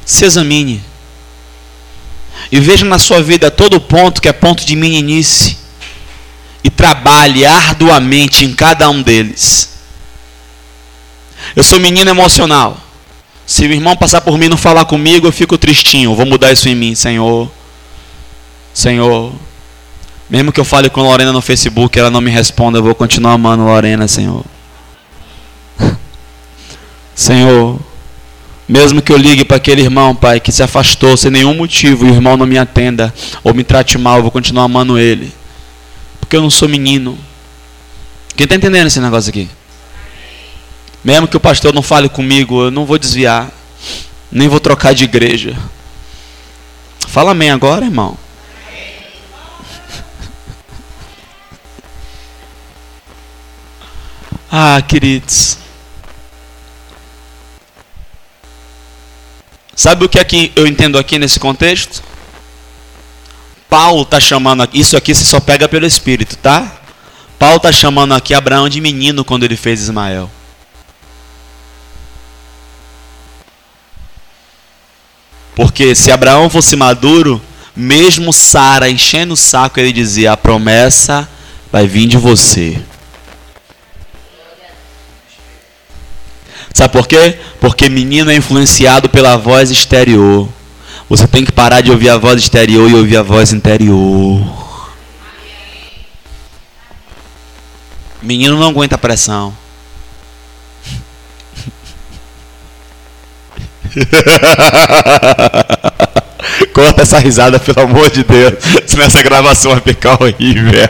Se 0.06 0.24
examine. 0.24 0.90
E 2.52 2.60
veja 2.60 2.86
na 2.86 3.00
sua 3.00 3.22
vida 3.22 3.50
todo 3.50 3.80
ponto 3.80 4.22
que 4.22 4.28
é 4.28 4.34
ponto 4.34 4.66
de 4.66 4.76
meninice. 4.76 5.58
E 6.64 6.70
trabalhe 6.70 7.46
arduamente 7.46 8.44
em 8.44 8.54
cada 8.54 8.90
um 8.90 9.02
deles. 9.02 9.80
Eu 11.56 11.64
sou 11.64 11.80
menino 11.80 12.10
emocional. 12.10 12.78
Se 13.46 13.66
o 13.66 13.72
irmão 13.72 13.96
passar 13.96 14.22
por 14.22 14.38
mim 14.38 14.46
e 14.46 14.50
não 14.50 14.58
falar 14.58 14.86
comigo, 14.86 15.28
eu 15.28 15.32
fico 15.32 15.58
tristinho. 15.58 16.16
Vou 16.16 16.26
mudar 16.26 16.52
isso 16.52 16.70
em 16.70 16.76
mim, 16.76 16.94
Senhor. 16.94 17.50
Senhor. 18.74 19.34
Mesmo 20.30 20.52
que 20.52 20.60
eu 20.60 20.66
fale 20.66 20.90
com 20.90 21.02
Lorena 21.02 21.34
no 21.34 21.42
Facebook, 21.42 21.98
ela 22.00 22.10
não 22.10 22.22
me 22.22 22.32
responda, 22.32 22.78
eu 22.78 22.84
vou 22.84 22.96
continuar 22.96 23.34
amando 23.34 23.64
Lorena, 23.64 24.08
Senhor. 24.08 24.46
Senhor. 27.14 27.80
Mesmo 28.68 29.02
que 29.02 29.12
eu 29.12 29.18
ligue 29.18 29.44
para 29.44 29.58
aquele 29.58 29.82
irmão, 29.82 30.16
Pai, 30.16 30.40
que 30.40 30.52
se 30.52 30.64
afastou 30.64 31.18
sem 31.18 31.30
nenhum 31.32 31.54
motivo 31.54 32.06
e 32.06 32.12
o 32.12 32.14
irmão 32.14 32.38
não 32.38 32.46
me 32.46 32.58
atenda 32.58 33.14
ou 33.44 33.54
me 33.54 33.64
trate 33.64 33.98
mal, 33.98 34.18
eu 34.18 34.22
vou 34.22 34.32
continuar 34.32 34.64
amando 34.64 34.98
ele. 34.98 35.34
Porque 36.20 36.36
eu 36.36 36.42
não 36.42 36.50
sou 36.50 36.70
menino. 36.70 37.18
Quem 38.36 38.46
está 38.46 38.56
entendendo 38.56 38.88
esse 38.88 39.00
negócio 39.00 39.30
aqui? 39.30 39.50
Mesmo 41.04 41.28
que 41.28 41.36
o 41.36 41.40
pastor 41.40 41.74
não 41.74 41.82
fale 41.82 42.08
comigo, 42.08 42.64
eu 42.64 42.72
não 42.72 42.86
vou 42.86 42.98
desviar. 42.98 43.52
Nem 44.32 44.48
vou 44.48 44.60
trocar 44.60 44.94
de 44.94 45.04
igreja. 45.04 45.58
Fala 47.08 47.32
amém 47.32 47.50
agora, 47.52 47.86
irmão. 47.86 48.18
Ah, 54.54 54.82
queridos. 54.86 55.58
Sabe 59.82 60.06
o 60.06 60.10
que 60.10 60.20
aqui 60.20 60.52
eu 60.56 60.68
entendo 60.68 61.00
aqui 61.00 61.18
nesse 61.18 61.40
contexto? 61.40 62.04
Paulo 63.68 64.04
está 64.04 64.20
chamando 64.20 64.70
isso 64.76 64.96
aqui 64.96 65.12
se 65.16 65.26
só 65.26 65.40
pega 65.40 65.68
pelo 65.68 65.88
Espírito, 65.88 66.36
tá? 66.36 66.72
Paulo 67.40 67.58
está 67.58 67.72
chamando 67.72 68.14
aqui 68.14 68.36
Abraão 68.36 68.70
de 68.70 68.80
menino 68.80 69.26
quando 69.26 69.42
ele 69.42 69.58
fez 69.58 69.82
Ismael. 69.82 70.30
Porque 75.56 75.96
se 75.96 76.12
Abraão 76.12 76.48
fosse 76.48 76.76
maduro, 76.76 77.42
mesmo 77.76 78.32
Sara 78.32 78.88
enchendo 78.88 79.34
o 79.34 79.36
saco, 79.36 79.80
ele 79.80 79.92
dizia: 79.92 80.34
A 80.34 80.38
promessa 80.38 81.28
vai 81.72 81.88
vir 81.88 82.06
de 82.06 82.18
você. 82.18 82.80
Sabe 86.74 86.94
por 86.94 87.08
quê? 87.08 87.38
Porque 87.60 87.90
menino 87.90 88.32
é 88.32 88.36
influenciado 88.36 89.10
pela 89.10 89.38
voz 89.38 89.72
exterior. 89.72 90.48
Você 91.10 91.28
tem 91.28 91.44
que 91.44 91.52
parar 91.52 91.82
de 91.82 91.92
ouvir 91.92 92.10
a 92.10 92.18
voz 92.18 92.42
exterior 92.42 92.90
e 92.90 92.96
ouvir 92.96 93.18
a 93.18 93.24
voz 93.24 93.52
interior. 93.52 94.42
Menino 98.22 98.58
não 98.58 98.70
aguenta 98.70 98.98
pressão. 98.98 99.54
Corta 106.74 107.02
essa 107.02 107.20
risada, 107.20 107.60
pelo 107.60 107.82
amor 107.82 108.10
de 108.10 108.24
Deus. 108.24 108.54
Senão 108.86 109.04
essa 109.06 109.22
gravação 109.22 109.72
vai 109.72 109.82
ficar 109.82 110.22
horrível. 110.22 110.72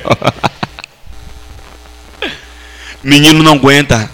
Menino 3.04 3.42
não 3.42 3.54
aguenta 3.54 4.12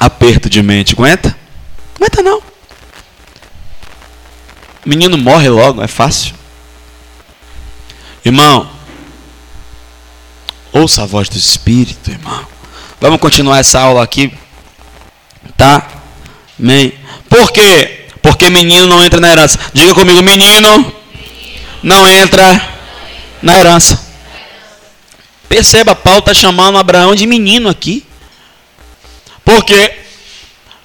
aperto 0.00 0.48
de 0.48 0.62
mente. 0.62 0.94
Aguenta? 0.94 1.36
Aguenta 1.94 2.22
não. 2.22 2.42
Menino 4.86 5.18
morre 5.18 5.50
logo, 5.50 5.82
é 5.82 5.86
fácil. 5.86 6.34
Irmão, 8.24 8.68
ouça 10.72 11.02
a 11.02 11.06
voz 11.06 11.28
do 11.28 11.36
Espírito, 11.36 12.10
irmão. 12.10 12.46
Vamos 12.98 13.20
continuar 13.20 13.58
essa 13.58 13.78
aula 13.78 14.02
aqui. 14.02 14.32
Tá? 15.56 15.86
Amém. 16.58 16.94
Por 17.28 17.52
quê? 17.52 18.06
Porque 18.22 18.48
menino 18.48 18.86
não 18.86 19.04
entra 19.04 19.20
na 19.20 19.30
herança. 19.30 19.58
Diga 19.72 19.94
comigo, 19.94 20.22
menino 20.22 20.92
não 21.82 22.08
entra 22.08 22.78
na 23.42 23.58
herança. 23.58 24.08
Perceba, 25.48 25.94
Paulo 25.94 26.20
está 26.20 26.32
chamando 26.32 26.78
Abraão 26.78 27.14
de 27.14 27.26
menino 27.26 27.68
aqui. 27.68 28.06
Por 29.44 29.64
quê? 29.64 29.98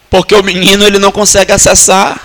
Porque 0.09 0.35
o 0.35 0.43
menino 0.43 0.85
ele 0.85 0.99
não 0.99 1.11
consegue 1.11 1.51
acessar. 1.51 2.19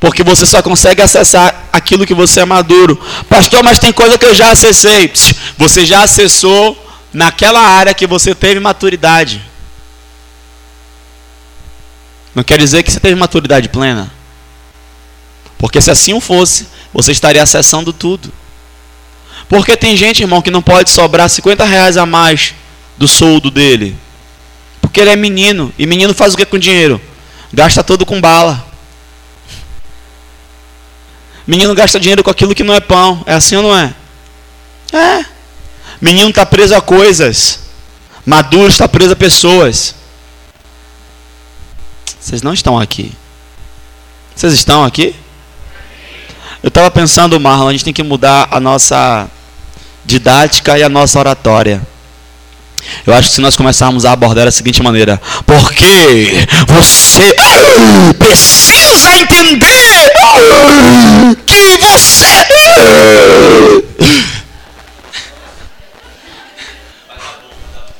Porque 0.00 0.22
você 0.22 0.44
só 0.44 0.60
consegue 0.62 1.00
acessar 1.00 1.68
aquilo 1.72 2.06
que 2.06 2.14
você 2.14 2.40
é 2.40 2.44
maduro. 2.44 3.00
Pastor, 3.28 3.62
mas 3.62 3.78
tem 3.78 3.92
coisa 3.92 4.18
que 4.18 4.26
eu 4.26 4.34
já 4.34 4.50
acessei. 4.50 5.10
Você 5.56 5.86
já 5.86 6.02
acessou 6.02 6.76
naquela 7.12 7.60
área 7.60 7.94
que 7.94 8.06
você 8.06 8.34
teve 8.34 8.60
maturidade. 8.60 9.40
Não 12.34 12.42
quer 12.42 12.58
dizer 12.58 12.82
que 12.82 12.90
você 12.90 13.00
teve 13.00 13.14
maturidade 13.14 13.68
plena. 13.68 14.12
Porque 15.56 15.80
se 15.80 15.90
assim 15.90 16.20
fosse, 16.20 16.68
você 16.92 17.12
estaria 17.12 17.42
acessando 17.42 17.92
tudo. 17.92 18.32
Porque 19.48 19.76
tem 19.76 19.96
gente, 19.96 20.20
irmão, 20.20 20.42
que 20.42 20.50
não 20.50 20.60
pode 20.60 20.90
sobrar 20.90 21.30
50 21.30 21.64
reais 21.64 21.96
a 21.96 22.04
mais 22.04 22.54
do 22.96 23.06
soldo 23.06 23.50
dele. 23.50 23.96
Porque 24.84 25.00
ele 25.00 25.10
é 25.10 25.16
menino. 25.16 25.72
E 25.78 25.86
menino 25.86 26.12
faz 26.12 26.34
o 26.34 26.36
que 26.36 26.44
com 26.44 26.58
dinheiro? 26.58 27.00
Gasta 27.52 27.82
todo 27.82 28.04
com 28.04 28.20
bala. 28.20 28.64
Menino 31.46 31.74
gasta 31.74 31.98
dinheiro 31.98 32.22
com 32.22 32.30
aquilo 32.30 32.54
que 32.54 32.62
não 32.62 32.74
é 32.74 32.80
pão. 32.80 33.22
É 33.26 33.34
assim 33.34 33.56
ou 33.56 33.62
não 33.62 33.76
é? 33.76 33.94
É. 34.92 35.24
Menino 36.00 36.28
está 36.28 36.44
preso 36.44 36.74
a 36.74 36.80
coisas. 36.80 37.60
Maduro 38.26 38.68
está 38.68 38.86
preso 38.86 39.14
a 39.14 39.16
pessoas. 39.16 39.94
Vocês 42.20 42.42
não 42.42 42.52
estão 42.52 42.78
aqui. 42.78 43.12
Vocês 44.36 44.52
estão 44.52 44.84
aqui? 44.84 45.14
Eu 46.62 46.68
estava 46.68 46.90
pensando, 46.90 47.40
Marlon, 47.40 47.68
a 47.68 47.72
gente 47.72 47.84
tem 47.84 47.92
que 47.92 48.02
mudar 48.02 48.48
a 48.50 48.60
nossa 48.60 49.28
didática 50.04 50.78
e 50.78 50.82
a 50.82 50.88
nossa 50.88 51.18
oratória. 51.18 51.93
Eu 53.06 53.14
acho 53.14 53.28
que 53.28 53.34
se 53.34 53.40
nós 53.40 53.56
começarmos 53.56 54.04
a 54.04 54.12
abordar 54.12 54.44
da 54.44 54.50
seguinte 54.50 54.82
maneira: 54.82 55.20
porque 55.46 56.46
você 56.66 57.34
precisa 58.18 59.16
entender 59.16 60.10
que 61.46 61.78
você. 61.78 62.46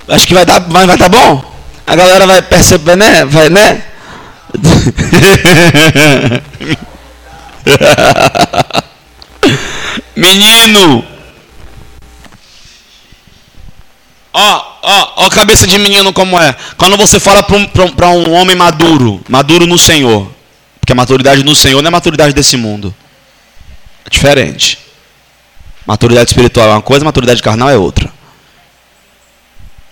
Acho 0.08 0.26
que 0.26 0.34
vai 0.34 0.44
dar, 0.44 0.60
vai, 0.60 0.86
vai 0.86 0.98
tá 0.98 1.08
bom. 1.08 1.54
A 1.86 1.96
galera 1.96 2.26
vai 2.26 2.42
perceber, 2.42 2.96
né? 2.96 3.24
Vai, 3.24 3.48
né? 3.48 3.82
Menino, 10.16 11.04
Ó, 14.36 14.78
ó, 14.82 15.12
ó, 15.24 15.30
cabeça 15.30 15.64
de 15.64 15.78
menino 15.78 16.12
como 16.12 16.36
é. 16.40 16.56
Quando 16.76 16.96
você 16.96 17.20
fala 17.20 17.40
para 17.40 17.56
um, 17.56 18.28
um 18.28 18.32
homem 18.32 18.56
maduro, 18.56 19.22
maduro 19.28 19.64
no 19.64 19.78
Senhor, 19.78 20.28
porque 20.80 20.92
a 20.92 20.96
maturidade 20.96 21.44
no 21.44 21.54
Senhor 21.54 21.80
não 21.80 21.86
é 21.86 21.88
a 21.88 21.92
maturidade 21.92 22.34
desse 22.34 22.56
mundo. 22.56 22.92
É 24.04 24.10
diferente. 24.10 24.76
Maturidade 25.86 26.30
espiritual 26.30 26.68
é 26.68 26.72
uma 26.72 26.82
coisa, 26.82 27.04
maturidade 27.04 27.40
carnal 27.40 27.70
é 27.70 27.76
outra. 27.76 28.12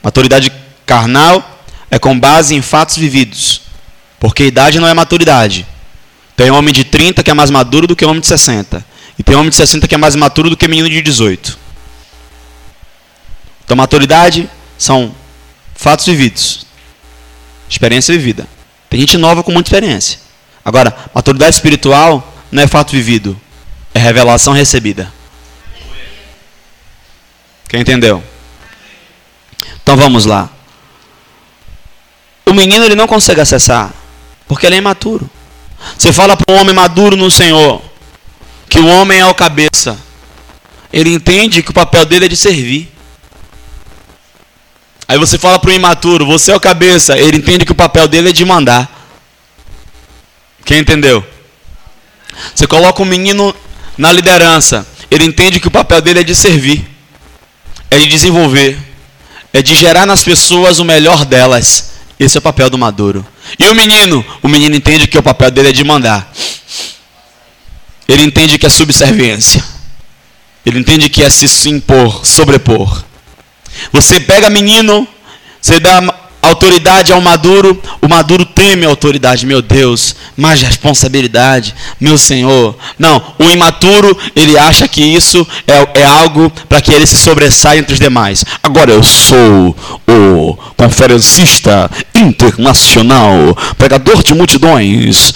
Maturidade 0.02 0.50
carnal 0.84 1.60
é 1.88 1.96
com 1.96 2.18
base 2.18 2.56
em 2.56 2.60
fatos 2.60 2.96
vividos. 2.96 3.60
Porque 4.18 4.46
idade 4.46 4.80
não 4.80 4.88
é 4.88 4.94
maturidade. 4.94 5.64
Tem 6.34 6.50
homem 6.50 6.74
de 6.74 6.82
30 6.82 7.22
que 7.22 7.30
é 7.30 7.34
mais 7.34 7.50
maduro 7.50 7.86
do 7.86 7.94
que 7.94 8.04
homem 8.04 8.20
de 8.20 8.26
60. 8.26 8.84
E 9.16 9.22
tem 9.22 9.36
homem 9.36 9.50
de 9.50 9.56
60 9.56 9.86
que 9.86 9.94
é 9.94 9.98
mais 9.98 10.16
maduro 10.16 10.50
do 10.50 10.56
que 10.56 10.66
menino 10.66 10.90
de 10.90 11.00
18. 11.00 11.61
Então, 13.72 13.78
maturidade 13.78 14.50
são 14.76 15.14
fatos 15.74 16.04
vividos, 16.04 16.66
experiência 17.70 18.14
vivida. 18.14 18.46
Tem 18.90 19.00
gente 19.00 19.16
nova 19.16 19.42
com 19.42 19.50
muita 19.50 19.68
experiência. 19.68 20.18
Agora, 20.62 20.94
maturidade 21.14 21.54
espiritual 21.54 22.34
não 22.50 22.62
é 22.62 22.66
fato 22.66 22.90
vivido, 22.90 23.34
é 23.94 23.98
revelação 23.98 24.52
recebida. 24.52 25.10
Quem 27.66 27.80
entendeu? 27.80 28.22
Então 29.82 29.96
vamos 29.96 30.26
lá. 30.26 30.50
O 32.44 32.52
menino 32.52 32.84
ele 32.84 32.94
não 32.94 33.06
consegue 33.06 33.40
acessar, 33.40 33.90
porque 34.46 34.66
ele 34.66 34.74
é 34.74 34.78
imaturo. 34.78 35.30
Você 35.96 36.12
fala 36.12 36.36
para 36.36 36.54
um 36.54 36.60
homem 36.60 36.74
maduro 36.74 37.16
no 37.16 37.30
Senhor 37.30 37.80
que 38.68 38.78
o 38.78 38.86
homem 38.86 39.18
é 39.18 39.24
o 39.24 39.34
cabeça. 39.34 39.98
Ele 40.92 41.08
entende 41.08 41.62
que 41.62 41.70
o 41.70 41.74
papel 41.74 42.04
dele 42.04 42.26
é 42.26 42.28
de 42.28 42.36
servir. 42.36 42.91
Aí 45.12 45.18
você 45.18 45.36
fala 45.36 45.58
para 45.58 45.68
o 45.68 45.74
imaturo, 45.74 46.24
você 46.24 46.52
é 46.52 46.56
o 46.56 46.58
cabeça, 46.58 47.18
ele 47.18 47.36
entende 47.36 47.66
que 47.66 47.72
o 47.72 47.74
papel 47.74 48.08
dele 48.08 48.30
é 48.30 48.32
de 48.32 48.46
mandar. 48.46 48.90
Quem 50.64 50.78
entendeu? 50.78 51.22
Você 52.54 52.66
coloca 52.66 53.02
o 53.02 53.04
um 53.04 53.08
menino 53.08 53.54
na 53.98 54.10
liderança, 54.10 54.86
ele 55.10 55.26
entende 55.26 55.60
que 55.60 55.68
o 55.68 55.70
papel 55.70 56.00
dele 56.00 56.20
é 56.20 56.22
de 56.24 56.34
servir, 56.34 56.88
é 57.90 57.98
de 57.98 58.06
desenvolver, 58.06 58.78
é 59.52 59.60
de 59.60 59.76
gerar 59.76 60.06
nas 60.06 60.24
pessoas 60.24 60.78
o 60.78 60.84
melhor 60.84 61.26
delas 61.26 61.92
Esse 62.18 62.38
é 62.38 62.40
o 62.40 62.42
papel 62.42 62.70
do 62.70 62.78
maduro. 62.78 63.22
E 63.58 63.68
o 63.68 63.74
menino? 63.74 64.24
O 64.42 64.48
menino 64.48 64.74
entende 64.74 65.06
que 65.06 65.18
o 65.18 65.22
papel 65.22 65.50
dele 65.50 65.68
é 65.68 65.72
de 65.72 65.84
mandar. 65.84 66.32
Ele 68.08 68.22
entende 68.22 68.58
que 68.58 68.64
é 68.64 68.70
subserviência. 68.70 69.62
Ele 70.64 70.78
entende 70.78 71.10
que 71.10 71.22
é 71.22 71.28
se 71.28 71.68
impor, 71.68 72.24
sobrepor. 72.24 73.11
Você 73.92 74.20
pega 74.20 74.50
menino, 74.50 75.06
você 75.60 75.78
dá 75.78 76.00
autoridade 76.42 77.12
ao 77.12 77.20
maduro, 77.20 77.80
o 78.02 78.08
maduro 78.08 78.44
teme 78.44 78.84
a 78.84 78.88
autoridade, 78.88 79.46
meu 79.46 79.62
Deus, 79.62 80.16
mais 80.36 80.60
responsabilidade, 80.60 81.74
meu 82.00 82.18
Senhor. 82.18 82.76
Não, 82.98 83.22
o 83.38 83.44
imaturo, 83.44 84.16
ele 84.34 84.58
acha 84.58 84.88
que 84.88 85.00
isso 85.00 85.46
é, 85.66 86.00
é 86.00 86.04
algo 86.04 86.50
para 86.68 86.80
que 86.80 86.92
ele 86.92 87.06
se 87.06 87.16
sobressaia 87.16 87.78
entre 87.78 87.94
os 87.94 88.00
demais. 88.00 88.44
Agora 88.62 88.90
eu 88.90 89.02
sou 89.04 89.76
o 90.08 90.58
conferencista 90.76 91.88
internacional, 92.12 93.56
pregador 93.78 94.22
de 94.22 94.34
multidões. 94.34 95.32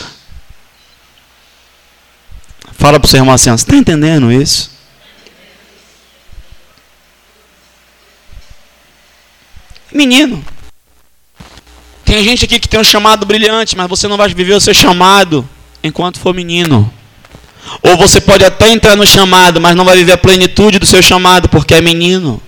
Fala 2.77 2.99
para 2.99 3.07
o 3.07 3.11
seu 3.11 3.21
irmão 3.21 3.35
assim, 3.35 3.51
você 3.51 3.65
está 3.65 3.77
entendendo 3.77 4.31
isso? 4.31 4.76
Menino. 9.93 10.45
Tem 12.05 12.23
gente 12.23 12.45
aqui 12.45 12.61
que 12.61 12.69
tem 12.69 12.79
um 12.79 12.85
chamado 12.85 13.27
brilhante, 13.27 13.77
mas 13.77 13.89
você 13.89 14.07
não 14.07 14.17
vai 14.17 14.29
viver 14.29 14.55
o 14.55 14.61
seu 14.61 14.73
chamado 14.73 15.49
enquanto 15.83 16.21
for 16.21 16.35
menino. 16.35 16.93
Ou 17.83 17.97
você 17.97 18.21
pode 18.21 18.45
até 18.45 18.71
entrar 18.71 18.97
no 18.97 19.07
chamado, 19.07 19.61
mas 19.61 19.75
não 19.75 19.85
vai 19.85 19.97
viver 19.97 20.13
a 20.13 20.19
plenitude 20.19 20.79
do 20.79 20.87
seu 20.87 21.03
chamado 21.03 21.49
porque 21.49 21.75
é 21.75 21.81
menino. 21.81 22.41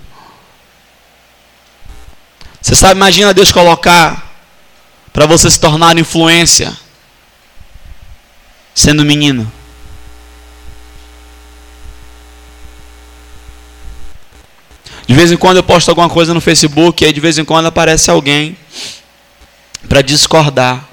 Você 2.61 2.75
sabe, 2.75 2.95
imagina 2.95 3.33
Deus 3.33 3.51
colocar 3.51 4.29
para 5.11 5.25
você 5.25 5.49
se 5.49 5.59
tornar 5.59 5.97
influência 5.97 6.75
sendo 8.73 9.03
menino. 9.03 9.51
De 15.09 15.15
vez 15.15 15.31
em 15.31 15.37
quando 15.37 15.57
eu 15.57 15.63
posto 15.63 15.89
alguma 15.89 16.07
coisa 16.07 16.35
no 16.35 16.39
Facebook 16.39 17.03
e 17.03 17.07
aí 17.07 17.11
de 17.11 17.19
vez 17.19 17.39
em 17.39 17.43
quando 17.43 17.65
aparece 17.65 18.11
alguém 18.11 18.55
para 19.87 20.03
discordar. 20.03 20.87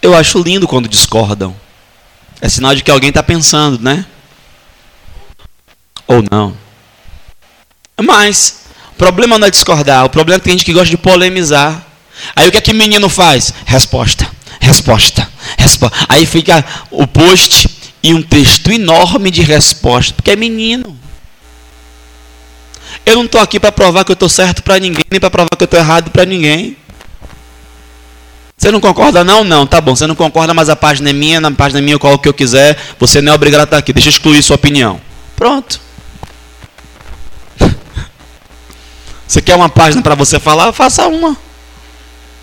Eu 0.00 0.16
acho 0.16 0.38
lindo 0.38 0.66
quando 0.66 0.88
discordam. 0.88 1.54
É 2.40 2.48
sinal 2.48 2.74
de 2.74 2.82
que 2.82 2.90
alguém 2.90 3.10
está 3.10 3.22
pensando, 3.22 3.78
né? 3.84 4.06
Ou 6.06 6.24
não. 6.30 6.56
Mas, 8.02 8.62
o 8.92 8.94
problema 8.94 9.36
não 9.36 9.46
é 9.46 9.50
discordar. 9.50 10.06
O 10.06 10.08
problema 10.08 10.36
é 10.36 10.40
que 10.40 10.46
tem 10.46 10.54
gente 10.54 10.64
que 10.64 10.72
gosta 10.72 10.88
de 10.88 10.96
polemizar. 10.96 11.86
Aí 12.34 12.48
o 12.48 12.50
que 12.50 12.56
é 12.56 12.62
que 12.62 12.72
menino 12.72 13.10
faz? 13.10 13.52
Resposta, 13.66 14.26
resposta, 14.58 15.30
resposta. 15.58 16.06
Aí 16.08 16.24
fica 16.24 16.64
o 16.90 17.06
post 17.06 17.68
e 18.02 18.14
um 18.14 18.22
texto 18.22 18.72
enorme 18.72 19.30
de 19.30 19.42
resposta. 19.42 20.14
Porque 20.14 20.30
é 20.30 20.36
menino. 20.36 21.02
Eu 23.04 23.16
não 23.16 23.24
estou 23.24 23.40
aqui 23.40 23.58
para 23.58 23.72
provar 23.72 24.04
que 24.04 24.12
eu 24.12 24.14
estou 24.14 24.28
certo 24.28 24.62
para 24.62 24.78
ninguém, 24.78 25.04
nem 25.10 25.18
para 25.18 25.30
provar 25.30 25.50
que 25.56 25.62
eu 25.62 25.66
estou 25.66 25.78
errado 25.78 26.10
para 26.10 26.24
ninguém. 26.24 26.76
Você 28.56 28.70
não 28.70 28.80
concorda 28.80 29.24
não? 29.24 29.42
Não, 29.42 29.66
tá 29.66 29.80
bom. 29.80 29.96
Você 29.96 30.06
não 30.06 30.14
concorda, 30.14 30.54
mas 30.54 30.68
a 30.68 30.76
página 30.76 31.10
é 31.10 31.12
minha, 31.12 31.40
na 31.40 31.50
página 31.50 31.80
é 31.80 31.82
minha 31.82 31.98
eu 32.00 32.10
o 32.10 32.18
que 32.18 32.28
eu 32.28 32.34
quiser. 32.34 32.78
Você 33.00 33.20
não 33.20 33.32
é 33.32 33.34
obrigado 33.34 33.62
a 33.62 33.64
estar 33.64 33.76
aqui. 33.76 33.92
Deixa 33.92 34.08
eu 34.08 34.12
excluir 34.12 34.40
sua 34.40 34.54
opinião. 34.54 35.00
Pronto. 35.34 35.80
Você 39.26 39.42
quer 39.42 39.56
uma 39.56 39.68
página 39.68 40.00
para 40.00 40.14
você 40.14 40.38
falar? 40.38 40.72
Faça 40.72 41.08
uma. 41.08 41.36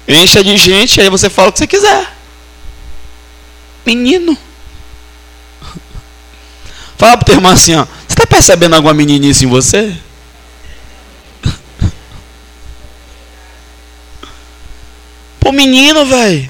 Encha 0.05 0.43
de 0.43 0.57
gente, 0.57 0.99
aí 0.99 1.09
você 1.09 1.29
fala 1.29 1.49
o 1.49 1.53
que 1.53 1.59
você 1.59 1.67
quiser. 1.67 2.13
Menino. 3.85 4.35
Fala 6.97 7.15
pro 7.15 7.27
teu 7.27 7.35
irmão 7.35 7.51
assim, 7.51 7.75
ó. 7.75 7.85
Você 7.85 7.91
está 8.09 8.25
percebendo 8.25 8.75
alguma 8.75 8.93
meninice 8.93 9.45
em 9.45 9.47
você? 9.47 9.95
Pô, 15.49 15.53
menino, 15.53 16.05
velho. 16.05 16.47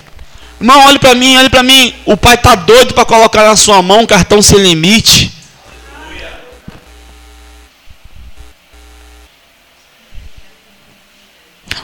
Irmão, 0.60 0.86
olhe 0.88 1.00
para 1.00 1.16
mim, 1.16 1.38
olhe 1.38 1.50
para 1.50 1.64
mim. 1.64 1.96
O 2.06 2.18
pai 2.18 2.38
tá 2.38 2.54
doido 2.54 2.94
para 2.94 3.06
colocar 3.06 3.48
na 3.48 3.56
sua 3.56 3.82
mão 3.82 4.02
um 4.02 4.06
cartão 4.06 4.42
sem 4.42 4.60
limite. 4.60 5.32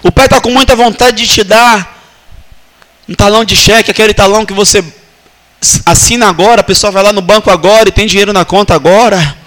O 0.03 0.11
pai 0.11 0.25
está 0.25 0.41
com 0.41 0.49
muita 0.49 0.75
vontade 0.75 1.25
de 1.25 1.33
te 1.33 1.41
dar 1.41 2.03
um 3.07 3.13
talão 3.13 3.45
de 3.45 3.55
cheque, 3.55 3.89
aquele 3.89 4.13
talão 4.13 4.45
que 4.45 4.51
você 4.51 4.83
assina 5.85 6.27
agora, 6.27 6.59
a 6.59 6.65
pessoa 6.65 6.91
vai 6.91 7.01
lá 7.01 7.13
no 7.13 7.21
banco 7.21 7.49
agora 7.49 7.87
e 7.87 7.93
tem 7.93 8.07
dinheiro 8.07 8.33
na 8.33 8.43
conta 8.43 8.75
agora. 8.75 9.37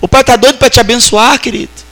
O 0.00 0.08
pai 0.08 0.22
está 0.22 0.36
doido 0.36 0.56
para 0.56 0.70
te 0.70 0.80
abençoar, 0.80 1.38
querido. 1.38 1.89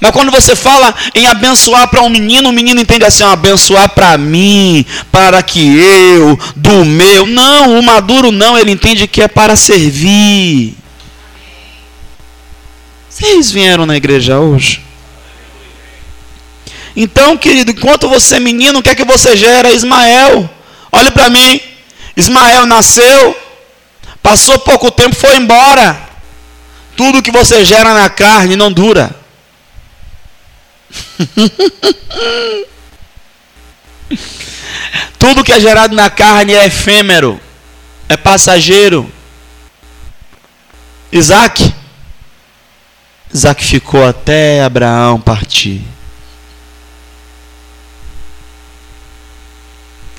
Mas 0.00 0.10
quando 0.10 0.30
você 0.30 0.54
fala 0.54 0.94
em 1.14 1.26
abençoar 1.26 1.88
para 1.88 2.02
um 2.02 2.08
menino, 2.08 2.48
o 2.48 2.52
menino 2.52 2.80
entende 2.80 3.04
assim: 3.04 3.24
abençoar 3.24 3.88
para 3.90 4.16
mim, 4.18 4.84
para 5.10 5.42
que 5.42 5.78
eu, 5.78 6.38
do 6.54 6.84
meu. 6.84 7.26
Não, 7.26 7.78
o 7.78 7.82
maduro 7.82 8.30
não, 8.30 8.58
ele 8.58 8.72
entende 8.72 9.06
que 9.06 9.22
é 9.22 9.28
para 9.28 9.56
servir. 9.56 10.74
Vocês 13.08 13.50
vieram 13.50 13.86
na 13.86 13.96
igreja 13.96 14.38
hoje? 14.38 14.82
Então, 16.94 17.36
querido, 17.36 17.70
enquanto 17.70 18.08
você 18.08 18.36
é 18.36 18.40
menino, 18.40 18.78
o 18.78 18.82
que 18.82 18.90
é 18.90 18.94
que 18.94 19.04
você 19.04 19.36
gera? 19.36 19.70
Ismael. 19.70 20.48
Olhe 20.90 21.10
para 21.10 21.28
mim. 21.28 21.60
Ismael 22.16 22.64
nasceu, 22.64 23.36
passou 24.22 24.58
pouco 24.58 24.90
tempo, 24.90 25.14
foi 25.14 25.36
embora. 25.36 25.98
Tudo 26.96 27.22
que 27.22 27.30
você 27.30 27.64
gera 27.64 27.92
na 27.92 28.08
carne 28.08 28.56
não 28.56 28.72
dura. 28.72 29.14
Tudo 35.18 35.42
que 35.42 35.52
é 35.52 35.60
gerado 35.60 35.94
na 35.94 36.08
carne 36.08 36.54
é 36.54 36.66
efêmero, 36.66 37.40
é 38.08 38.16
passageiro. 38.16 39.10
Isaac, 41.10 41.74
Isaac 43.32 43.64
ficou 43.64 44.06
até 44.06 44.62
Abraão 44.62 45.20
partir. 45.20 45.82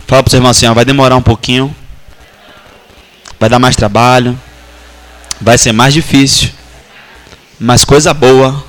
Fala 0.08 0.24
para 0.24 0.30
o 0.30 0.32
seu 0.32 0.38
irmão 0.38 0.52
assim: 0.52 0.68
ó, 0.68 0.74
vai 0.74 0.86
demorar 0.86 1.16
um 1.16 1.22
pouquinho, 1.22 1.76
vai 3.40 3.50
dar 3.50 3.60
mais 3.60 3.76
trabalho, 3.76 4.40
vai 5.40 5.58
ser 5.58 5.72
mais 5.72 5.94
difícil, 5.94 6.50
mas 7.60 7.86
coisa 7.86 8.14
boa 8.14 8.67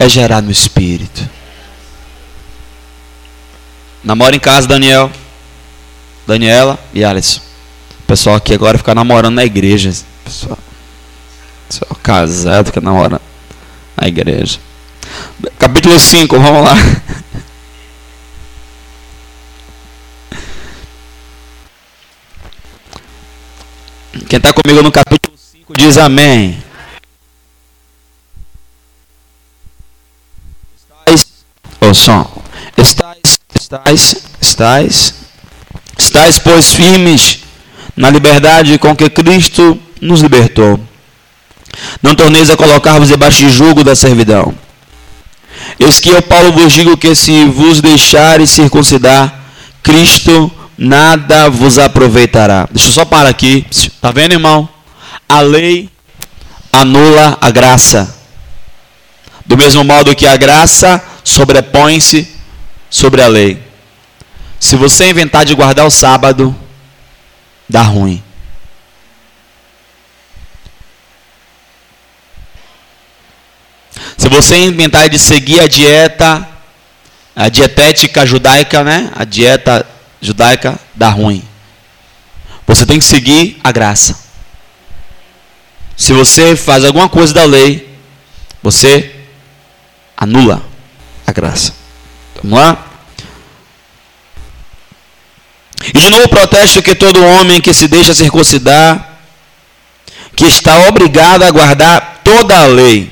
é 0.00 0.08
gerar 0.08 0.40
no 0.40 0.50
espírito. 0.50 1.28
Namora 4.02 4.34
em 4.34 4.40
casa, 4.40 4.66
Daniel. 4.66 5.12
Daniela 6.26 6.78
e 6.94 7.04
Alisson. 7.04 7.42
O 8.00 8.04
pessoal 8.04 8.36
aqui 8.36 8.54
agora 8.54 8.78
fica 8.78 8.94
namorando 8.94 9.34
na 9.34 9.44
igreja. 9.44 9.92
Pessoal, 10.24 10.58
pessoal 11.68 11.98
casado 12.02 12.72
que 12.72 12.80
namora 12.80 13.20
na 13.94 14.08
igreja. 14.08 14.58
Capítulo 15.58 16.00
5, 16.00 16.40
vamos 16.40 16.64
lá. 16.64 16.74
Quem 24.28 24.38
está 24.38 24.52
comigo 24.52 24.82
no 24.82 24.90
capítulo 24.90 25.36
5 25.36 25.74
diz 25.76 25.98
amém. 25.98 26.69
O 31.80 31.94
som. 31.94 32.42
Estais, 32.76 33.40
estais, 33.54 34.16
estais, 34.40 35.14
estais, 35.98 36.38
pois, 36.38 36.72
firmes 36.72 37.40
na 37.96 38.10
liberdade 38.10 38.78
com 38.78 38.94
que 38.94 39.10
Cristo 39.10 39.78
nos 40.00 40.20
libertou. 40.20 40.80
Não 42.02 42.14
torneis 42.14 42.50
a 42.50 42.56
colocar-vos 42.56 43.08
debaixo 43.08 43.38
de 43.38 43.50
jugo 43.50 43.84
da 43.84 43.94
servidão. 43.94 44.54
Eis 45.78 46.00
que 46.00 46.10
eu, 46.10 46.22
Paulo, 46.22 46.52
vos 46.52 46.72
digo 46.72 46.96
que 46.96 47.14
se 47.14 47.44
vos 47.44 47.80
deixares 47.80 48.50
circuncidar, 48.50 49.40
Cristo 49.82 50.50
nada 50.76 51.50
vos 51.50 51.78
aproveitará. 51.78 52.68
Deixa 52.70 52.88
eu 52.88 52.92
só 52.92 53.04
parar 53.04 53.28
aqui. 53.28 53.66
Tá 54.00 54.10
vendo, 54.10 54.32
irmão? 54.32 54.68
A 55.28 55.40
lei 55.40 55.88
anula 56.72 57.36
a 57.40 57.50
graça. 57.50 58.16
Do 59.46 59.56
mesmo 59.56 59.84
modo 59.84 60.14
que 60.14 60.26
a 60.26 60.36
graça 60.36 61.02
sobrepõe-se 61.30 62.28
sobre 62.88 63.22
a 63.22 63.26
lei. 63.26 63.62
Se 64.58 64.76
você 64.76 65.08
inventar 65.08 65.44
de 65.44 65.54
guardar 65.54 65.86
o 65.86 65.90
sábado, 65.90 66.54
dá 67.68 67.82
ruim. 67.82 68.22
Se 74.16 74.28
você 74.28 74.56
inventar 74.56 75.08
de 75.08 75.18
seguir 75.18 75.60
a 75.60 75.66
dieta, 75.66 76.46
A 77.34 77.48
dietética 77.48 78.26
judaica, 78.26 78.84
né? 78.84 79.10
A 79.14 79.24
dieta 79.24 79.86
judaica 80.20 80.78
dá 80.94 81.08
ruim. 81.08 81.42
Você 82.66 82.84
tem 82.84 82.98
que 82.98 83.04
seguir 83.04 83.58
a 83.64 83.72
graça. 83.72 84.18
Se 85.96 86.12
você 86.12 86.56
faz 86.56 86.84
alguma 86.84 87.08
coisa 87.08 87.32
da 87.32 87.44
lei, 87.44 87.96
você 88.62 89.14
anula 90.16 90.69
a 91.30 91.32
graça. 91.32 91.74
Vamos 92.42 92.58
lá? 92.58 92.86
E 95.94 95.98
de 95.98 96.10
novo 96.10 96.28
protesto 96.28 96.82
que 96.82 96.94
todo 96.94 97.24
homem 97.24 97.60
que 97.60 97.72
se 97.72 97.88
deixa 97.88 98.14
circuncidar, 98.14 99.18
que 100.36 100.44
está 100.44 100.88
obrigado 100.88 101.42
a 101.42 101.50
guardar 101.50 102.20
toda 102.22 102.56
a 102.56 102.66
lei. 102.66 103.10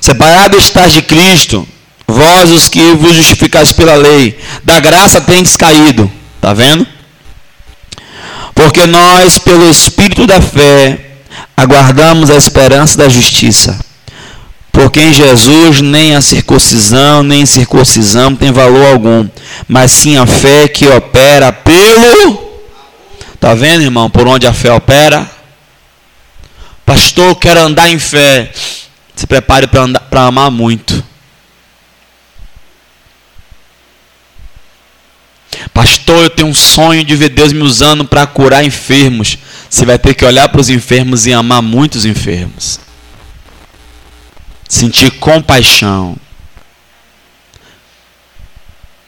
Separado 0.00 0.56
estás 0.56 0.92
de 0.92 1.02
Cristo, 1.02 1.66
vós 2.06 2.50
os 2.50 2.68
que 2.68 2.94
vos 2.94 3.14
justificais 3.14 3.72
pela 3.72 3.94
lei, 3.94 4.38
da 4.62 4.78
graça 4.78 5.20
tendes 5.20 5.56
caído. 5.56 6.10
Está 6.36 6.52
vendo? 6.52 6.86
Porque 8.54 8.86
nós, 8.86 9.38
pelo 9.38 9.68
Espírito 9.70 10.26
da 10.26 10.40
fé, 10.40 11.16
aguardamos 11.56 12.30
a 12.30 12.36
esperança 12.36 12.96
da 12.96 13.08
justiça. 13.08 13.91
Porque 14.72 15.00
em 15.00 15.12
Jesus 15.12 15.82
nem 15.82 16.16
a 16.16 16.22
circuncisão, 16.22 17.22
nem 17.22 17.44
circuncisão 17.44 18.34
tem 18.34 18.50
valor 18.50 18.86
algum, 18.86 19.28
mas 19.68 19.92
sim 19.92 20.16
a 20.16 20.26
fé 20.26 20.66
que 20.66 20.88
opera 20.88 21.52
pelo. 21.52 22.50
Está 23.34 23.54
vendo, 23.54 23.82
irmão, 23.82 24.08
por 24.08 24.26
onde 24.26 24.46
a 24.46 24.52
fé 24.52 24.72
opera? 24.72 25.30
Pastor, 26.86 27.36
quero 27.36 27.60
andar 27.60 27.90
em 27.90 27.98
fé. 27.98 28.50
Se 29.14 29.26
prepare 29.26 29.66
para 29.66 30.26
amar 30.26 30.50
muito. 30.50 31.04
Pastor, 35.72 36.24
eu 36.24 36.30
tenho 36.30 36.48
um 36.48 36.54
sonho 36.54 37.04
de 37.04 37.14
ver 37.14 37.28
Deus 37.28 37.52
me 37.52 37.62
usando 37.62 38.04
para 38.04 38.26
curar 38.26 38.64
enfermos. 38.64 39.38
Você 39.68 39.84
vai 39.84 39.98
ter 39.98 40.14
que 40.14 40.24
olhar 40.24 40.48
para 40.48 40.60
os 40.60 40.70
enfermos 40.70 41.26
e 41.26 41.32
amar 41.32 41.62
muitos 41.62 42.04
enfermos. 42.04 42.80
Sentir 44.68 45.10
compaixão. 45.12 46.16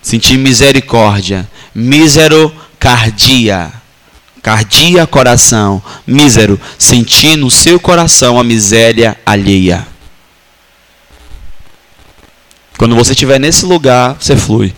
Sentir 0.03 0.37
misericórdia. 0.37 1.49
Miserocardia. 1.75 3.73
Cardia, 4.43 5.07
coração. 5.07 5.83
Mísero. 6.07 6.61
Sentir 6.79 7.37
no 7.37 7.51
seu 7.51 7.81
coração 7.81 8.39
a 8.39 8.45
miséria 8.45 9.19
alheia. 9.25 9.87
Quando 12.77 12.95
você 12.95 13.13
estiver 13.13 13.41
nesse 13.41 13.65
lugar, 13.65 14.17
você 14.21 14.37
flui. 14.37 14.75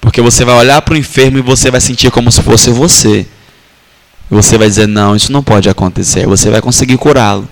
Porque 0.00 0.20
você 0.20 0.44
vai 0.44 0.54
olhar 0.54 0.80
para 0.82 0.94
o 0.94 0.96
enfermo 0.96 1.38
e 1.38 1.42
você 1.42 1.70
vai 1.72 1.80
sentir 1.80 2.10
como 2.12 2.30
se 2.30 2.42
fosse 2.42 2.70
você. 2.70 3.26
Você 4.30 4.56
vai 4.56 4.68
dizer: 4.68 4.86
Não, 4.86 5.16
isso 5.16 5.32
não 5.32 5.42
pode 5.42 5.68
acontecer. 5.68 6.26
Você 6.26 6.50
vai 6.50 6.60
conseguir 6.60 6.98
curá-lo. 6.98 7.48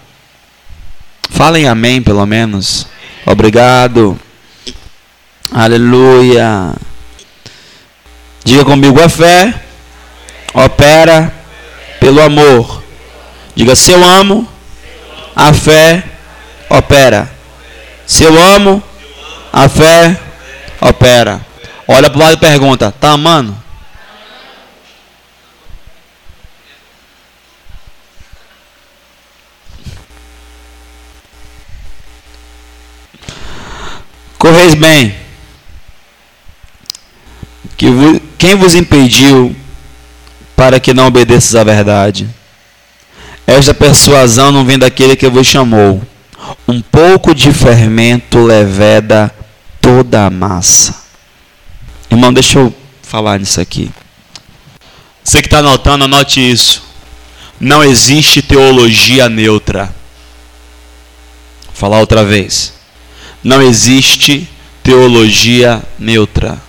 Falem 1.32 1.66
amém, 1.66 2.02
pelo 2.02 2.24
menos. 2.26 2.86
Obrigado. 3.26 4.18
Aleluia. 5.50 6.74
Diga 8.44 8.64
comigo: 8.64 9.02
a 9.02 9.08
fé 9.08 9.54
opera 10.54 11.32
pelo 11.98 12.22
amor. 12.22 12.82
Diga: 13.56 13.74
se 13.74 13.92
eu 13.92 14.04
amo, 14.04 14.46
a 15.34 15.52
fé 15.52 16.04
opera. 16.68 17.30
Se 18.06 18.24
eu 18.24 18.40
amo, 18.40 18.82
a 19.52 19.68
fé 19.68 20.16
opera. 20.80 21.40
Olha 21.88 22.10
para 22.10 22.18
o 22.18 22.22
lado 22.22 22.34
e 22.34 22.36
pergunta: 22.36 22.88
Está 22.88 23.12
amando? 23.12 23.56
Correis 34.42 34.74
bem. 34.74 35.14
Que 37.76 37.86
quem 38.36 38.56
vos 38.56 38.74
impediu 38.74 39.54
para 40.56 40.80
que 40.80 40.92
não 40.92 41.06
obedeças 41.06 41.54
à 41.54 41.62
verdade? 41.62 42.28
Esta 43.46 43.72
persuasão 43.72 44.50
não 44.50 44.64
vem 44.64 44.80
daquele 44.80 45.14
que 45.14 45.28
vos 45.28 45.46
chamou. 45.46 46.02
Um 46.66 46.80
pouco 46.80 47.32
de 47.36 47.52
fermento 47.52 48.44
leveda 48.44 49.32
toda 49.80 50.26
a 50.26 50.30
massa. 50.30 50.92
Irmão, 52.10 52.32
deixa 52.32 52.58
eu 52.58 52.74
falar 53.00 53.38
nisso 53.38 53.60
aqui. 53.60 53.92
Você 55.22 55.40
que 55.40 55.46
está 55.46 55.58
anotando, 55.58 56.02
anote 56.02 56.40
isso. 56.40 56.82
Não 57.60 57.84
existe 57.84 58.42
teologia 58.42 59.28
neutra. 59.28 59.84
Vou 61.66 61.74
falar 61.76 62.00
outra 62.00 62.24
vez. 62.24 62.81
Não 63.42 63.60
existe 63.60 64.48
teologia 64.82 65.82
neutra. 65.98 66.60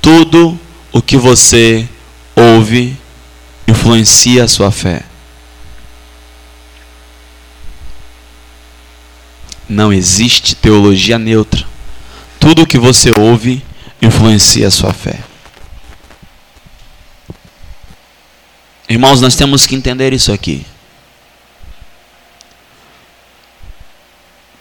Tudo 0.00 0.58
o 0.92 1.02
que 1.02 1.16
você 1.16 1.86
ouve 2.34 2.96
influencia 3.66 4.44
a 4.44 4.48
sua 4.48 4.70
fé. 4.70 5.02
Não 9.68 9.92
existe 9.92 10.54
teologia 10.54 11.18
neutra. 11.18 11.66
Tudo 12.38 12.62
o 12.62 12.66
que 12.66 12.78
você 12.78 13.10
ouve 13.18 13.62
influencia 14.00 14.68
a 14.68 14.70
sua 14.70 14.92
fé. 14.92 15.18
Irmãos, 18.88 19.20
nós 19.20 19.34
temos 19.34 19.66
que 19.66 19.74
entender 19.74 20.12
isso 20.12 20.32
aqui. 20.32 20.64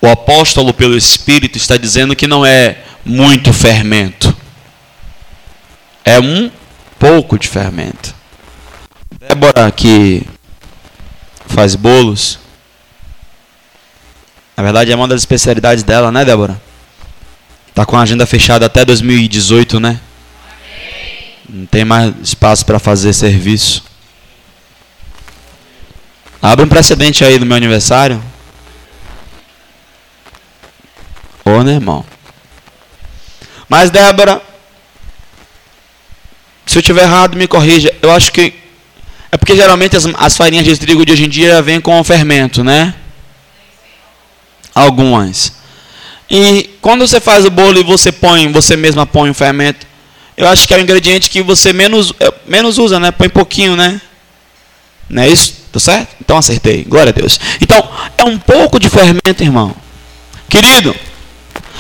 O 0.06 0.08
apóstolo, 0.08 0.72
pelo 0.72 0.96
Espírito, 0.96 1.58
está 1.58 1.78
dizendo 1.78 2.16
que 2.16 2.28
não 2.28 2.46
é 2.46 2.78
muito 3.04 3.52
fermento, 3.52 4.38
é 6.04 6.20
um 6.20 6.52
pouco 7.00 7.40
de 7.40 7.48
fermento. 7.48 8.14
Débora, 9.20 9.72
que 9.72 10.22
faz 11.48 11.76
bolos, 11.76 12.38
na 14.56 14.62
verdade 14.62 14.92
é 14.92 14.96
uma 14.96 15.08
das 15.08 15.22
especialidades 15.22 15.84
dela, 15.84 16.12
né, 16.12 16.24
Débora? 16.24 16.62
Tá 17.74 17.84
com 17.84 17.98
a 17.98 18.04
agenda 18.04 18.28
fechada 18.28 18.68
até 18.68 18.86
2018, 18.86 19.80
né? 19.80 20.00
Não 21.50 21.66
tem 21.66 21.84
mais 21.84 22.14
espaço 22.22 22.64
para 22.64 22.78
fazer 22.78 23.12
serviço. 23.12 23.84
Abre 26.40 26.64
um 26.64 26.70
precedente 26.70 27.26
aí 27.26 27.40
no 27.40 27.46
meu 27.48 27.58
aniversário. 27.58 28.22
Ô, 31.48 31.55
né, 31.66 31.74
irmão? 31.74 32.06
Mas, 33.68 33.90
Débora, 33.90 34.42
se 36.66 36.78
eu 36.78 36.82
tiver 36.82 37.04
errado, 37.04 37.38
me 37.38 37.48
corrija. 37.48 37.94
Eu 38.02 38.12
acho 38.12 38.32
que. 38.32 38.54
É 39.32 39.38
porque 39.38 39.56
geralmente 39.56 39.96
as, 39.96 40.06
as 40.16 40.38
farinhas 40.38 40.66
de 40.66 40.78
trigo 40.78 41.06
de 41.06 41.12
hoje 41.12 41.26
em 41.26 41.30
dia 41.30 41.62
vêm 41.62 41.82
com 41.82 42.04
fermento, 42.04 42.64
né? 42.64 42.96
Algumas. 44.74 45.54
E 46.30 46.70
quando 46.82 47.08
você 47.08 47.20
faz 47.20 47.46
o 47.46 47.52
bolo 47.52 47.80
e 47.80 47.84
você 47.84 48.12
põe, 48.12 48.52
você 48.52 48.76
mesma 48.76 49.06
põe 49.06 49.30
o 49.30 49.34
fermento, 49.34 49.86
eu 50.36 50.48
acho 50.48 50.68
que 50.68 50.74
é 50.74 50.78
o 50.78 50.82
ingrediente 50.82 51.30
que 51.30 51.42
você 51.42 51.72
menos, 51.72 52.14
é, 52.20 52.34
menos 52.48 52.78
usa, 52.78 53.00
né? 53.00 53.12
Põe 53.12 53.30
pouquinho, 53.30 53.76
né? 53.76 54.02
Não 55.10 55.24
é 55.24 55.30
isso? 55.30 55.66
Tá 55.72 55.80
certo? 55.80 56.16
Então 56.20 56.38
acertei. 56.38 56.84
Glória 56.84 57.12
a 57.12 57.14
Deus. 57.14 57.40
Então, 57.62 57.88
é 58.18 58.24
um 58.24 58.38
pouco 58.38 58.80
de 58.80 58.90
fermento, 58.90 59.44
irmão. 59.44 59.76
Querido, 60.50 60.96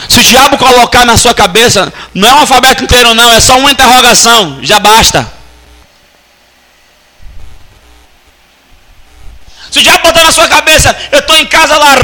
se 0.09 0.19
o 0.19 0.23
diabo 0.23 0.57
colocar 0.57 1.05
na 1.05 1.17
sua 1.17 1.33
cabeça, 1.33 1.91
não 2.13 2.29
é 2.29 2.33
um 2.33 2.39
alfabeto 2.39 2.83
inteiro, 2.83 3.13
não, 3.13 3.31
é 3.31 3.39
só 3.39 3.57
uma 3.57 3.71
interrogação, 3.71 4.59
já 4.61 4.79
basta. 4.79 5.35
Se 9.75 9.79
o 9.79 9.83
diabo 9.83 10.03
botar 10.03 10.23
na 10.23 10.31
sua 10.31 10.47
cabeça, 10.47 10.95
eu 11.11 11.19
estou 11.19 11.35
em 11.35 11.45
casa 11.47 11.77
lá, 11.77 11.95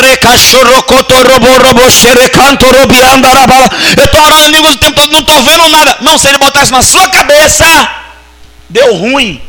eu 3.98 4.06
estou 4.06 4.22
orando 4.22 4.50
em 4.50 4.52
línguas 4.52 4.74
o 4.74 4.78
tempo 4.78 5.00
todo, 5.00 5.12
não 5.14 5.20
estou 5.20 5.42
vendo 5.42 5.70
nada. 5.70 5.98
Não, 6.02 6.18
se 6.18 6.28
ele 6.28 6.38
botar 6.38 6.64
isso 6.64 6.72
na 6.74 6.82
sua 6.82 7.08
cabeça, 7.08 7.66
deu 8.68 8.96
ruim. 8.96 9.42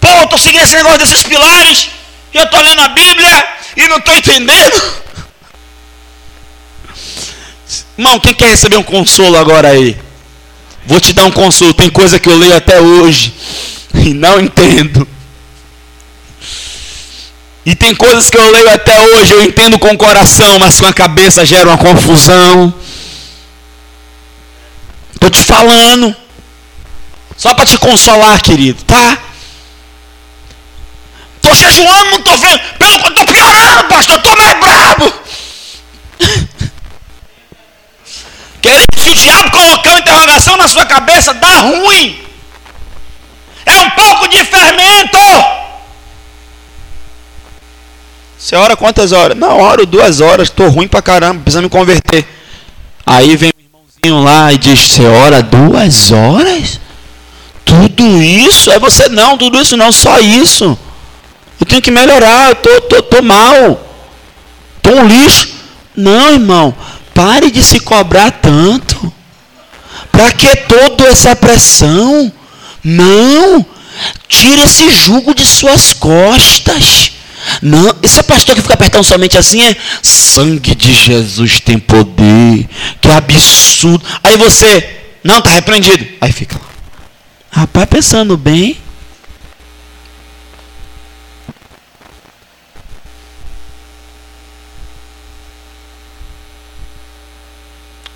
Pô, 0.00 0.08
eu 0.08 0.24
estou 0.24 0.38
seguindo 0.38 0.64
esse 0.64 0.74
negócio 0.74 0.98
desses 0.98 1.22
pilares, 1.22 1.90
e 2.34 2.38
eu 2.38 2.44
estou 2.44 2.60
lendo 2.60 2.80
a 2.80 2.88
Bíblia 2.88 3.48
e 3.76 3.86
não 3.86 3.98
estou 3.98 4.16
entendendo. 4.16 5.00
Irmão, 7.96 8.18
quem 8.18 8.34
quer 8.34 8.48
receber 8.48 8.76
um 8.76 8.82
consolo 8.82 9.36
agora 9.36 9.68
aí? 9.68 9.96
Vou 10.86 11.00
te 11.00 11.12
dar 11.12 11.24
um 11.24 11.30
consolo. 11.30 11.74
Tem 11.74 11.90
coisa 11.90 12.18
que 12.18 12.28
eu 12.28 12.36
leio 12.36 12.56
até 12.56 12.80
hoje 12.80 13.32
e 13.94 14.14
não 14.14 14.40
entendo. 14.40 15.06
E 17.64 17.74
tem 17.74 17.94
coisas 17.94 18.30
que 18.30 18.38
eu 18.38 18.50
leio 18.50 18.70
até 18.70 18.98
hoje, 18.98 19.32
eu 19.32 19.44
entendo 19.44 19.78
com 19.78 19.90
o 19.90 19.96
coração, 19.96 20.58
mas 20.58 20.80
com 20.80 20.86
a 20.86 20.92
cabeça 20.92 21.44
gera 21.44 21.68
uma 21.68 21.78
confusão. 21.78 22.74
Estou 25.14 25.30
te 25.30 25.44
falando. 25.44 26.16
Só 27.36 27.54
para 27.54 27.66
te 27.66 27.78
consolar, 27.78 28.40
querido, 28.42 28.82
tá? 28.84 29.18
Estou 31.36 31.54
jejuando, 31.54 32.10
não 32.10 32.18
estou 32.18 32.36
vendo. 32.38 32.60
Pelo 32.78 32.98
que 32.98 33.08
estou 33.08 33.24
piorando, 33.26 33.84
pastor, 33.84 34.16
estou 34.16 34.36
mais 34.36 34.60
brabo. 34.60 35.12
Se 39.00 39.08
o 39.08 39.14
diabo 39.14 39.50
colocar 39.50 39.92
uma 39.92 39.98
interrogação 40.00 40.56
na 40.58 40.68
sua 40.68 40.84
cabeça, 40.84 41.32
dá 41.32 41.60
ruim. 41.60 42.20
É 43.64 43.72
um 43.80 43.90
pouco 43.90 44.28
de 44.28 44.44
fermento. 44.44 45.18
Você 48.38 48.54
ora 48.56 48.76
quantas 48.76 49.12
horas? 49.12 49.38
Não, 49.38 49.58
oro 49.58 49.86
duas 49.86 50.20
horas, 50.20 50.48
estou 50.48 50.68
ruim 50.68 50.86
pra 50.86 51.00
caramba, 51.00 51.40
precisa 51.40 51.62
me 51.62 51.70
converter. 51.70 52.26
Aí 53.06 53.36
vem 53.36 53.50
o 53.50 53.62
irmãozinho 53.62 54.22
lá 54.22 54.52
e 54.52 54.58
diz: 54.58 54.78
Você 54.78 55.06
ora 55.06 55.42
duas 55.42 56.12
horas? 56.12 56.78
Tudo 57.64 58.04
isso? 58.20 58.70
É 58.70 58.78
você 58.78 59.08
não, 59.08 59.38
tudo 59.38 59.62
isso 59.62 59.78
não, 59.78 59.90
só 59.92 60.18
isso. 60.18 60.78
Eu 61.58 61.66
tenho 61.66 61.80
que 61.80 61.90
melhorar, 61.90 62.50
eu 62.50 62.54
tô, 62.56 62.80
tô, 62.82 63.02
tô 63.02 63.22
mal. 63.22 63.80
Tô 64.82 64.90
um 64.90 65.06
lixo. 65.06 65.48
Não, 65.96 66.32
irmão, 66.32 66.74
pare 67.20 67.50
de 67.50 67.62
se 67.62 67.78
cobrar 67.80 68.30
tanto. 68.30 69.12
Para 70.10 70.32
que 70.32 70.56
toda 70.56 71.04
essa 71.04 71.36
pressão? 71.36 72.32
Não. 72.82 73.66
Tire 74.26 74.62
esse 74.62 74.90
jugo 74.90 75.34
de 75.34 75.46
suas 75.46 75.92
costas. 75.92 77.12
Não, 77.60 77.94
esse 78.02 78.22
pastor 78.22 78.54
que 78.54 78.62
fica 78.62 78.72
apertando 78.72 79.04
somente 79.04 79.36
assim 79.36 79.62
é 79.62 79.76
sangue 80.02 80.74
de 80.74 80.94
Jesus 80.94 81.60
tem 81.60 81.78
poder. 81.78 82.66
Que 83.02 83.10
absurdo. 83.10 84.02
Aí 84.22 84.38
você, 84.38 84.88
não, 85.22 85.38
está 85.38 85.50
repreendido. 85.50 86.06
Aí 86.22 86.32
fica 86.32 86.56
lá. 86.56 86.70
Rapaz, 87.50 87.86
pensando 87.86 88.34
bem. 88.38 88.78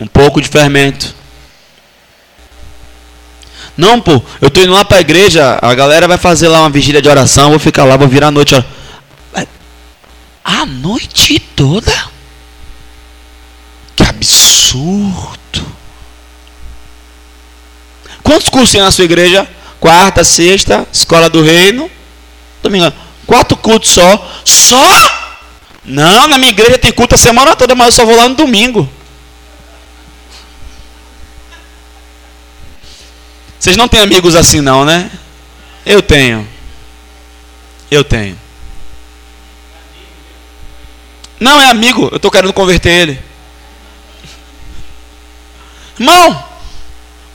Um 0.00 0.06
pouco 0.06 0.40
de 0.40 0.48
fermento. 0.48 1.14
Não, 3.76 4.00
pô, 4.00 4.22
eu 4.40 4.50
tô 4.50 4.60
indo 4.60 4.72
lá 4.72 4.84
para 4.84 4.98
a 4.98 5.00
igreja, 5.00 5.58
a 5.60 5.74
galera 5.74 6.06
vai 6.06 6.16
fazer 6.16 6.48
lá 6.48 6.60
uma 6.60 6.70
vigília 6.70 7.02
de 7.02 7.08
oração, 7.08 7.50
vou 7.50 7.58
ficar 7.58 7.84
lá, 7.84 7.96
vou 7.96 8.06
virar 8.06 8.28
a 8.28 8.30
noite. 8.30 8.54
A 10.44 10.66
noite 10.66 11.40
toda? 11.56 11.92
Que 13.96 14.04
absurdo! 14.04 15.74
Quantos 18.22 18.48
cursos 18.48 18.70
tem 18.70 18.80
na 18.80 18.90
sua 18.90 19.04
igreja? 19.04 19.46
Quarta, 19.80 20.24
sexta, 20.24 20.86
escola 20.92 21.28
do 21.28 21.42
reino. 21.42 21.90
Domingo. 22.62 22.92
Quatro 23.26 23.56
cultos 23.56 23.90
só. 23.90 24.30
Só? 24.44 24.86
Não, 25.84 26.26
na 26.26 26.38
minha 26.38 26.50
igreja 26.50 26.78
tem 26.78 26.92
culto 26.92 27.14
a 27.14 27.18
semana 27.18 27.54
toda, 27.54 27.74
mas 27.74 27.88
eu 27.88 27.92
só 27.92 28.06
vou 28.06 28.16
lá 28.16 28.28
no 28.28 28.34
domingo. 28.34 28.88
Vocês 33.64 33.78
não 33.78 33.88
têm 33.88 34.00
amigos 34.00 34.36
assim 34.36 34.60
não, 34.60 34.84
né? 34.84 35.10
Eu 35.86 36.02
tenho. 36.02 36.46
Eu 37.90 38.04
tenho. 38.04 38.38
Não 41.40 41.58
é 41.58 41.70
amigo, 41.70 42.10
eu 42.12 42.16
estou 42.16 42.30
querendo 42.30 42.52
converter 42.52 42.90
ele. 42.90 43.18
Irmão, 45.98 46.44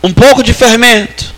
um 0.04 0.14
pouco 0.14 0.44
de 0.44 0.54
fermento. 0.54 1.34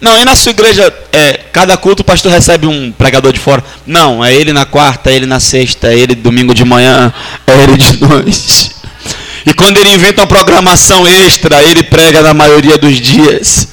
Não, 0.00 0.18
e 0.18 0.24
na 0.24 0.34
sua 0.34 0.52
igreja, 0.52 0.90
é, 1.12 1.34
cada 1.52 1.76
culto 1.76 2.00
o 2.00 2.06
pastor 2.06 2.32
recebe 2.32 2.66
um 2.66 2.90
pregador 2.90 3.34
de 3.34 3.38
fora? 3.38 3.62
Não, 3.86 4.24
é 4.24 4.32
ele 4.32 4.54
na 4.54 4.64
quarta, 4.64 5.10
é 5.10 5.14
ele 5.14 5.26
na 5.26 5.40
sexta, 5.40 5.92
é 5.92 5.98
ele 5.98 6.14
domingo 6.14 6.54
de 6.54 6.64
manhã, 6.64 7.12
é 7.46 7.52
ele 7.64 7.76
de 7.76 8.00
noite. 8.00 8.81
E 9.44 9.52
quando 9.54 9.78
ele 9.78 9.94
inventa 9.94 10.20
uma 10.20 10.26
programação 10.26 11.06
extra, 11.06 11.62
ele 11.62 11.82
prega 11.82 12.22
na 12.22 12.32
maioria 12.32 12.78
dos 12.78 13.00
dias. 13.00 13.68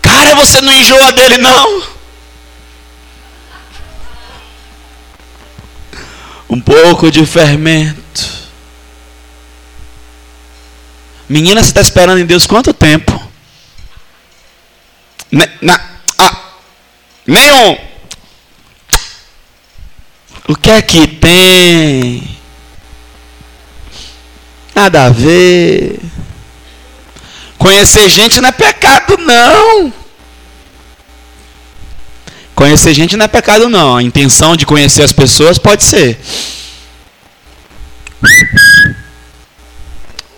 Cara, 0.00 0.34
você 0.34 0.60
não 0.60 0.72
enjoa 0.72 1.12
dele, 1.12 1.38
não? 1.38 2.00
um 6.50 6.60
pouco 6.60 7.10
de 7.12 7.24
fermento. 7.24 8.40
Menina, 11.28 11.62
você 11.62 11.68
está 11.68 11.80
esperando 11.80 12.18
em 12.18 12.26
Deus 12.26 12.44
quanto 12.44 12.74
tempo? 12.74 13.30
Ne, 15.30 15.48
na, 15.62 15.80
ah, 16.18 16.36
nenhum. 17.24 17.78
O 20.48 20.56
que 20.56 20.70
é 20.72 20.82
que 20.82 21.06
tem? 21.06 22.39
Nada 24.80 25.04
a 25.04 25.10
ver. 25.10 26.00
Conhecer 27.58 28.08
gente 28.08 28.40
não 28.40 28.48
é 28.48 28.52
pecado, 28.52 29.18
não. 29.18 29.92
Conhecer 32.54 32.94
gente 32.94 33.14
não 33.14 33.26
é 33.26 33.28
pecado, 33.28 33.68
não. 33.68 33.98
A 33.98 34.02
intenção 34.02 34.56
de 34.56 34.64
conhecer 34.64 35.02
as 35.02 35.12
pessoas 35.12 35.58
pode 35.58 35.84
ser. 35.84 36.18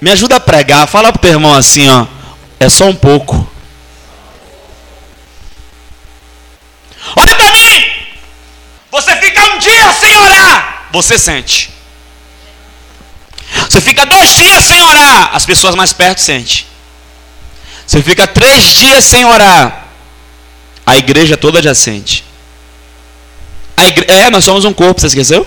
Me 0.00 0.10
ajuda 0.10 0.34
a 0.34 0.40
pregar. 0.40 0.88
Fala 0.88 1.12
pro 1.12 1.22
teu 1.22 1.30
irmão 1.30 1.54
assim, 1.54 1.88
ó. 1.88 2.04
É 2.58 2.68
só 2.68 2.86
um 2.86 2.96
pouco. 2.96 3.48
Olha 7.14 7.36
para 7.36 7.52
mim! 7.52 7.84
Você 8.90 9.14
fica 9.18 9.54
um 9.54 9.58
dia 9.60 9.92
sem 9.92 10.16
orar. 10.16 10.88
Você 10.90 11.16
sente. 11.16 11.71
Você 13.68 13.80
fica 13.80 14.04
dois 14.06 14.30
dias 14.30 14.64
sem 14.64 14.82
orar. 14.82 15.30
As 15.32 15.44
pessoas 15.44 15.74
mais 15.74 15.92
perto 15.92 16.20
sentem. 16.20 16.66
Você 17.86 18.02
fica 18.02 18.26
três 18.26 18.64
dias 18.74 19.04
sem 19.04 19.24
orar. 19.24 19.88
A 20.86 20.96
igreja 20.96 21.36
toda 21.36 21.62
já 21.62 21.74
sente. 21.74 22.24
Igre... 23.76 24.06
É, 24.08 24.30
nós 24.30 24.44
somos 24.44 24.64
um 24.64 24.72
corpo, 24.72 25.00
você 25.00 25.08
esqueceu? 25.08 25.46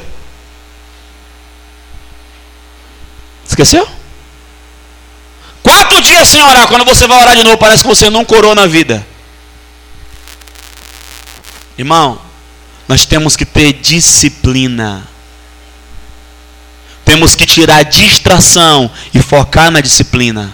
Esqueceu? 3.48 3.88
Quatro 5.64 6.02
dias 6.02 6.28
sem 6.28 6.44
orar, 6.44 6.68
quando 6.68 6.86
você 6.86 7.08
vai 7.08 7.20
orar 7.22 7.36
de 7.36 7.44
novo, 7.44 7.58
parece 7.58 7.82
que 7.82 7.88
você 7.88 8.10
não 8.10 8.24
corou 8.24 8.54
na 8.54 8.68
vida. 8.68 9.06
Irmão, 11.78 12.22
nós 12.88 13.06
temos 13.06 13.36
que 13.36 13.46
ter 13.46 13.74
disciplina. 13.74 15.08
Temos 17.06 17.36
que 17.36 17.46
tirar 17.46 17.78
a 17.78 17.84
distração 17.84 18.90
e 19.14 19.22
focar 19.22 19.70
na 19.72 19.80
disciplina. 19.80 20.52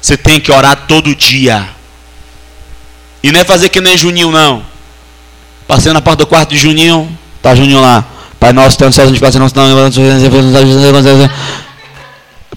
Você 0.00 0.16
tem 0.16 0.38
que 0.38 0.52
orar 0.52 0.86
todo 0.86 1.16
dia. 1.16 1.66
E 3.22 3.32
não 3.32 3.40
é 3.40 3.44
fazer 3.44 3.70
que 3.70 3.80
nem 3.80 3.96
Juninho, 3.96 4.30
não. 4.30 4.62
Passei 5.66 5.92
na 5.92 6.02
porta 6.02 6.24
do 6.24 6.26
quarto 6.26 6.50
de 6.50 6.58
Juninho. 6.58 7.18
Tá 7.40 7.54
Juninho 7.54 7.80
lá. 7.80 8.04
Pai 8.38 8.52
nosso, 8.52 8.84
um 8.84 8.92
céu, 8.92 9.04
a 9.04 9.08
gente 9.08 9.20
passa 9.20 9.38
nosso 9.38 9.54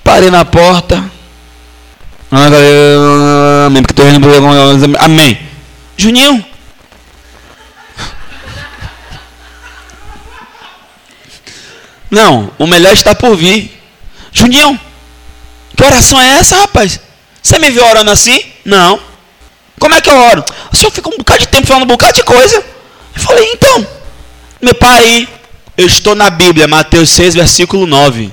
Parei 0.03 0.31
na 0.31 0.43
porta. 0.43 1.03
Amém. 4.99 5.39
Juninho. 5.95 6.43
Não, 12.15 12.49
o 12.57 12.65
melhor 12.65 12.93
está 12.93 13.13
por 13.13 13.35
vir. 13.35 13.77
Juninho, 14.31 14.79
que 15.75 15.83
oração 15.83 16.17
é 16.21 16.39
essa, 16.39 16.55
rapaz? 16.55 16.97
Você 17.43 17.59
me 17.59 17.69
viu 17.69 17.85
orando 17.85 18.09
assim? 18.09 18.41
Não. 18.63 19.01
Como 19.77 19.93
é 19.93 19.99
que 19.99 20.09
eu 20.09 20.17
oro? 20.17 20.45
O 20.71 20.77
senhor 20.77 20.91
fica 20.91 21.09
um 21.09 21.17
bocado 21.17 21.41
de 21.41 21.47
tempo 21.49 21.67
falando 21.67 21.83
um 21.83 21.87
bocado 21.87 22.13
de 22.13 22.23
coisa. 22.23 22.55
Eu 23.13 23.21
falei, 23.21 23.51
então, 23.51 23.85
meu 24.61 24.73
pai, 24.73 25.27
eu 25.77 25.85
estou 25.85 26.15
na 26.15 26.29
Bíblia, 26.29 26.69
Mateus 26.69 27.09
6, 27.09 27.35
versículo 27.35 27.85
9. 27.85 28.31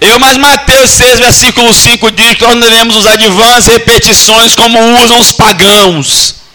Eu, 0.00 0.18
mas 0.18 0.36
Mateus 0.36 0.90
6, 0.90 1.20
versículo 1.20 1.72
5 1.72 2.10
diz 2.10 2.34
que 2.34 2.44
nós 2.44 2.58
devemos 2.58 2.96
usar 2.96 3.16
vãs 3.18 3.68
repetições 3.68 4.56
como 4.56 4.80
usam 5.00 5.20
os 5.20 5.30
pagãos. 5.30 6.45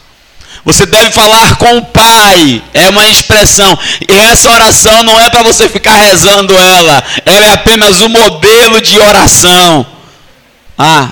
Você 0.63 0.85
deve 0.85 1.11
falar 1.11 1.55
com 1.57 1.77
o 1.77 1.85
Pai. 1.85 2.61
É 2.73 2.89
uma 2.89 3.07
expressão. 3.07 3.77
E 4.07 4.13
essa 4.13 4.49
oração 4.49 5.03
não 5.03 5.19
é 5.19 5.29
para 5.29 5.43
você 5.43 5.67
ficar 5.67 5.95
rezando 5.95 6.55
ela. 6.55 7.03
Ela 7.25 7.45
é 7.47 7.53
apenas 7.53 8.01
um 8.01 8.09
modelo 8.09 8.79
de 8.81 8.99
oração. 8.99 9.85
Ah, 10.77 11.09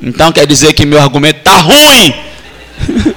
então 0.00 0.32
quer 0.32 0.46
dizer 0.46 0.72
que 0.72 0.84
meu 0.84 1.00
argumento 1.00 1.38
está 1.38 1.56
ruim. 1.56 2.14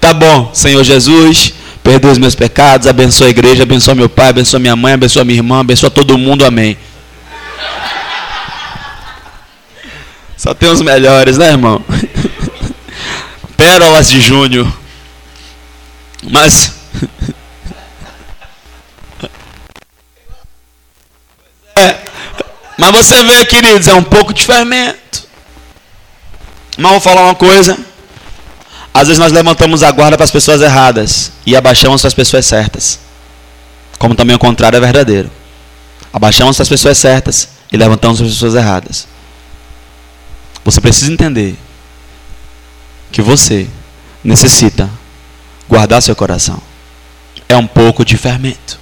tá 0.00 0.14
bom, 0.14 0.50
Senhor 0.54 0.82
Jesus, 0.82 1.52
perdoa 1.82 2.12
os 2.12 2.18
meus 2.18 2.34
pecados, 2.34 2.86
abençoa 2.86 3.26
a 3.26 3.30
igreja, 3.30 3.64
abençoa 3.64 3.94
meu 3.94 4.08
pai, 4.08 4.28
abençoa 4.30 4.58
minha 4.58 4.76
mãe, 4.76 4.94
abençoa 4.94 5.24
minha 5.24 5.38
irmã, 5.38 5.60
abençoa 5.60 5.90
todo 5.90 6.16
mundo, 6.16 6.44
amém. 6.44 6.76
Só 10.36 10.54
tem 10.54 10.70
os 10.70 10.80
melhores, 10.80 11.36
né, 11.36 11.48
irmão? 11.48 11.84
Pérolas 13.60 14.08
de 14.08 14.22
junho. 14.22 14.72
Mas. 16.22 16.72
É. 21.76 21.96
Mas 22.76 22.92
você 22.92 23.22
vê, 23.22 23.46
queridos, 23.46 23.88
é 23.88 23.94
um 23.94 24.02
pouco 24.02 24.34
de 24.34 24.44
fermento. 24.44 25.26
Mas 26.76 26.90
vou 26.90 27.00
falar 27.00 27.22
uma 27.22 27.34
coisa. 27.34 27.78
Às 28.92 29.08
vezes 29.08 29.18
nós 29.18 29.32
levantamos 29.32 29.82
a 29.82 29.90
guarda 29.90 30.16
para 30.16 30.24
as 30.24 30.30
pessoas 30.30 30.60
erradas 30.60 31.32
e 31.46 31.56
abaixamos 31.56 32.02
para 32.02 32.08
as 32.08 32.14
pessoas 32.14 32.44
certas. 32.44 32.98
Como 33.98 34.14
também 34.14 34.36
o 34.36 34.38
contrário 34.38 34.76
é 34.76 34.80
verdadeiro. 34.80 35.30
Abaixamos 36.12 36.56
para 36.56 36.64
as 36.64 36.68
pessoas 36.68 36.98
certas 36.98 37.48
e 37.72 37.76
levantamos 37.76 38.18
para 38.18 38.26
as 38.26 38.32
pessoas 38.32 38.54
erradas. 38.54 39.06
Você 40.64 40.80
precisa 40.80 41.10
entender 41.10 41.56
que 43.10 43.22
você 43.22 43.66
necessita 44.22 44.88
guardar 45.68 46.02
seu 46.02 46.14
coração. 46.16 46.60
É 47.48 47.56
um 47.56 47.66
pouco 47.66 48.04
de 48.04 48.16
fermento. 48.16 48.78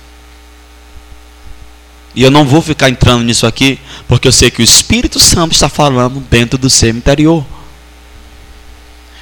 E 2.15 2.23
eu 2.23 2.31
não 2.31 2.45
vou 2.45 2.61
ficar 2.61 2.91
entrando 2.91 3.23
nisso 3.23 3.47
aqui, 3.47 3.79
porque 4.09 4.27
eu 4.27 4.33
sei 4.33 4.51
que 4.51 4.61
o 4.61 4.65
Espírito 4.65 5.21
Santo 5.21 5.53
está 5.53 5.69
falando 5.69 6.21
dentro 6.29 6.59
do 6.59 6.69
seu 6.69 6.91
interior. 6.91 7.45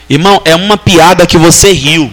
Irmão, 0.08 0.40
é 0.44 0.54
uma 0.54 0.78
piada 0.78 1.26
que 1.26 1.36
você 1.36 1.72
riu. 1.72 2.12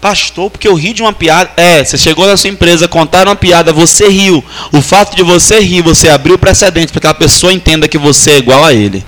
Pastor, 0.00 0.50
porque 0.50 0.68
eu 0.68 0.74
ri 0.74 0.92
de 0.92 1.02
uma 1.02 1.12
piada. 1.12 1.50
É, 1.56 1.82
você 1.82 1.98
chegou 1.98 2.26
na 2.26 2.36
sua 2.36 2.50
empresa, 2.50 2.86
contaram 2.86 3.30
uma 3.30 3.36
piada, 3.36 3.72
você 3.72 4.08
riu. 4.08 4.44
O 4.72 4.80
fato 4.80 5.16
de 5.16 5.22
você 5.22 5.60
rir, 5.60 5.82
você 5.82 6.08
abriu 6.08 6.38
precedente 6.38 6.92
para 6.92 7.00
que 7.00 7.06
a 7.06 7.14
pessoa 7.14 7.52
entenda 7.52 7.88
que 7.88 7.98
você 7.98 8.32
é 8.32 8.38
igual 8.38 8.64
a 8.64 8.72
ele. 8.72 9.04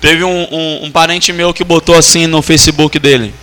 Teve 0.00 0.22
um, 0.22 0.46
um, 0.50 0.84
um, 0.84 0.90
parente 0.90 1.32
meu 1.32 1.52
que 1.52 1.64
botou 1.64 1.96
assim 1.96 2.26
no 2.26 2.40
Facebook 2.40 2.98
dele. 2.98 3.34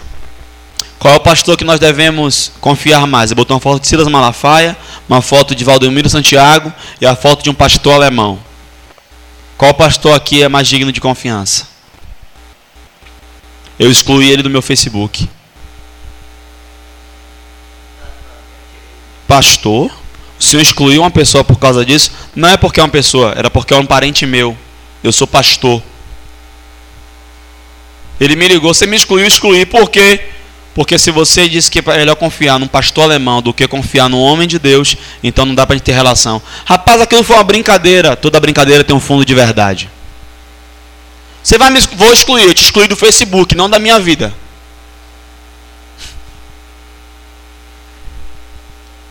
Qual 0.97 1.13
é 1.13 1.17
o 1.17 1.19
pastor 1.19 1.57
que 1.57 1.65
nós 1.65 1.79
devemos 1.79 2.51
confiar 2.61 3.05
mais? 3.05 3.29
Ele 3.29 3.35
botou 3.35 3.55
uma 3.55 3.61
foto 3.61 3.81
de 3.81 3.87
Silas 3.87 4.07
Malafaia, 4.07 4.77
uma 5.07 5.21
foto 5.21 5.53
de 5.53 5.63
Valdomiro 5.63 6.09
Santiago 6.09 6.71
e 7.01 7.05
a 7.05 7.15
foto 7.15 7.43
de 7.43 7.49
um 7.49 7.53
pastor 7.53 7.93
alemão. 7.93 8.39
Qual 9.57 9.73
pastor 9.73 10.15
aqui 10.15 10.41
é 10.43 10.49
mais 10.49 10.67
digno 10.67 10.91
de 10.91 11.01
confiança? 11.01 11.67
Eu 13.77 13.91
excluí 13.91 14.29
ele 14.29 14.41
do 14.41 14.49
meu 14.49 14.61
Facebook. 14.61 15.29
Pastor? 19.27 19.91
O 20.39 20.43
senhor 20.43 20.61
excluiu 20.61 21.01
uma 21.01 21.11
pessoa 21.11 21.43
por 21.43 21.59
causa 21.59 21.85
disso? 21.85 22.11
Não 22.35 22.49
é 22.49 22.57
porque 22.57 22.79
é 22.79 22.83
uma 22.83 22.89
pessoa, 22.89 23.33
era 23.35 23.49
porque 23.49 23.73
é 23.73 23.77
um 23.77 23.85
parente 23.85 24.25
meu. 24.25 24.57
Eu 25.03 25.11
sou 25.11 25.27
pastor. 25.27 25.81
Ele 28.19 28.35
me 28.35 28.47
ligou, 28.47 28.73
você 28.73 28.85
me 28.85 28.95
excluiu, 28.95 29.25
excluí. 29.25 29.65
Por 29.65 29.89
quê? 29.89 30.19
Porque 30.73 30.97
se 30.97 31.11
você 31.11 31.47
disse 31.47 31.71
que 31.71 31.79
é 31.79 31.97
melhor 31.97 32.15
confiar 32.15 32.59
num 32.59 32.67
pastor 32.67 33.05
alemão 33.05 33.41
do 33.41 33.53
que 33.53 33.67
confiar 33.67 34.09
no 34.09 34.19
homem 34.19 34.47
de 34.47 34.59
Deus, 34.59 34.95
então 35.23 35.45
não 35.45 35.55
dá 35.55 35.65
para 35.65 35.75
gente 35.75 35.85
ter 35.85 35.93
relação. 35.93 36.41
Rapaz, 36.65 37.01
aquilo 37.01 37.23
foi 37.23 37.35
uma 37.35 37.43
brincadeira. 37.43 38.15
Toda 38.15 38.39
brincadeira 38.39 38.83
tem 38.83 38.95
um 38.95 38.99
fundo 38.99 39.25
de 39.25 39.33
verdade. 39.33 39.89
Você 41.41 41.57
vai 41.57 41.69
me 41.69 41.79
vou 41.79 42.11
excluir, 42.11 42.43
eu 42.43 42.53
te 42.53 42.63
excluí 42.63 42.87
do 42.87 42.95
Facebook, 42.95 43.55
não 43.55 43.69
da 43.69 43.79
minha 43.79 43.99
vida. 43.99 44.33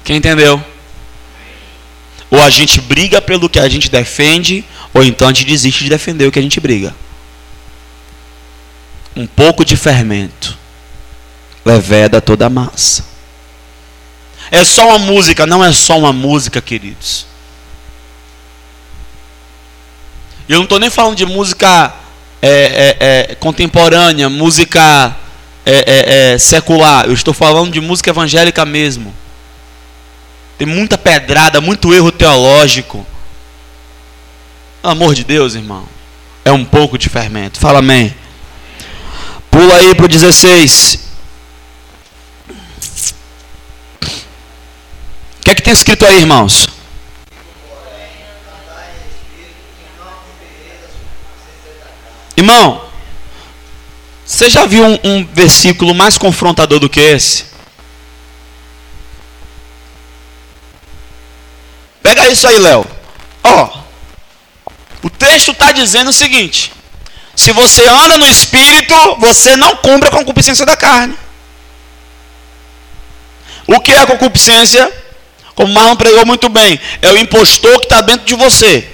Quem 0.02 0.16
entendeu? 0.16 0.62
Ou 2.30 2.42
a 2.42 2.50
gente 2.50 2.80
briga 2.80 3.22
pelo 3.22 3.48
que 3.48 3.58
a 3.58 3.68
gente 3.68 3.90
defende, 3.90 4.64
ou 4.92 5.02
então 5.02 5.28
a 5.28 5.32
gente 5.32 5.46
desiste 5.46 5.84
de 5.84 5.90
defender 5.90 6.26
o 6.26 6.32
que 6.32 6.38
a 6.38 6.42
gente 6.42 6.60
briga 6.60 6.94
um 9.16 9.26
pouco 9.26 9.64
de 9.64 9.76
fermento 9.76 10.58
leveda 11.64 12.20
toda 12.20 12.46
a 12.46 12.50
massa. 12.50 13.04
É 14.50 14.62
só 14.62 14.88
uma 14.88 14.98
música, 14.98 15.46
não 15.46 15.64
é 15.64 15.72
só 15.72 15.98
uma 15.98 16.12
música, 16.12 16.60
queridos. 16.60 17.26
Eu 20.48 20.56
não 20.56 20.64
estou 20.64 20.78
nem 20.78 20.90
falando 20.90 21.16
de 21.16 21.24
música 21.24 21.94
é, 22.42 22.50
é, 22.50 22.96
é, 23.30 23.34
contemporânea, 23.36 24.28
música 24.28 25.16
é, 25.64 25.72
é, 25.72 26.32
é, 26.34 26.38
secular. 26.38 27.06
Eu 27.06 27.14
estou 27.14 27.32
falando 27.32 27.72
de 27.72 27.80
música 27.80 28.10
evangélica 28.10 28.64
mesmo. 28.66 29.14
Tem 30.58 30.66
muita 30.66 30.98
pedrada, 30.98 31.60
muito 31.60 31.92
erro 31.94 32.12
teológico. 32.12 33.06
Pelo 34.82 34.92
amor 34.92 35.14
de 35.14 35.24
Deus, 35.24 35.54
irmão. 35.54 35.88
É 36.44 36.52
um 36.52 36.64
pouco 36.64 36.98
de 36.98 37.08
fermento. 37.08 37.58
Fala 37.58 37.78
amém. 37.78 38.14
Pula 39.54 39.76
aí 39.76 39.94
para 39.94 40.06
o 40.06 40.08
16. 40.08 40.98
O 44.00 45.44
que 45.44 45.50
é 45.50 45.54
que 45.54 45.62
tem 45.62 45.72
escrito 45.72 46.04
aí, 46.04 46.18
irmãos? 46.18 46.66
Irmão, 52.36 52.84
você 54.26 54.50
já 54.50 54.66
viu 54.66 54.84
um, 54.84 54.98
um, 55.04 55.24
versículo 55.24 55.94
mais 55.94 56.18
confrontador 56.18 56.80
do 56.80 56.90
que 56.90 56.98
esse? 56.98 57.44
Pega 62.02 62.28
isso 62.28 62.48
aí, 62.48 62.58
Léo. 62.58 62.84
Ó, 63.44 63.78
o 65.00 65.08
texto 65.08 65.52
está 65.52 65.70
dizendo 65.70 66.10
o 66.10 66.12
seguinte: 66.12 66.72
se 67.36 67.52
você 67.52 67.86
anda 67.86 68.18
no 68.18 68.26
espírito, 68.26 68.94
você 69.18 69.56
não 69.56 69.76
cumpre 69.76 70.08
a 70.08 70.12
concupiscência 70.12 70.64
da 70.64 70.76
carne. 70.76 71.16
O 73.66 73.80
que 73.80 73.92
é 73.92 74.00
a 74.00 74.06
concupiscência? 74.06 74.92
Como 75.54 75.72
Marlon 75.72 75.96
pregou 75.96 76.26
muito 76.26 76.48
bem, 76.48 76.80
é 77.00 77.10
o 77.12 77.18
impostor 77.18 77.78
que 77.78 77.84
está 77.84 78.00
dentro 78.00 78.26
de 78.26 78.34
você. 78.34 78.88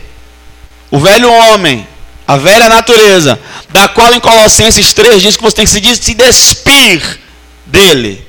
O 0.91 0.99
velho 0.99 1.30
homem, 1.32 1.86
a 2.26 2.36
velha 2.36 2.68
natureza, 2.68 3.41
da 3.70 3.88
qual 3.88 4.12
em 4.14 4.20
Colossenses 4.20 4.93
3 4.93 5.22
diz 5.22 5.36
que 5.36 5.43
você 5.43 5.57
tem 5.57 5.64
que 5.64 5.97
se, 5.97 6.14
despir 6.14 7.20
dele. 7.66 8.26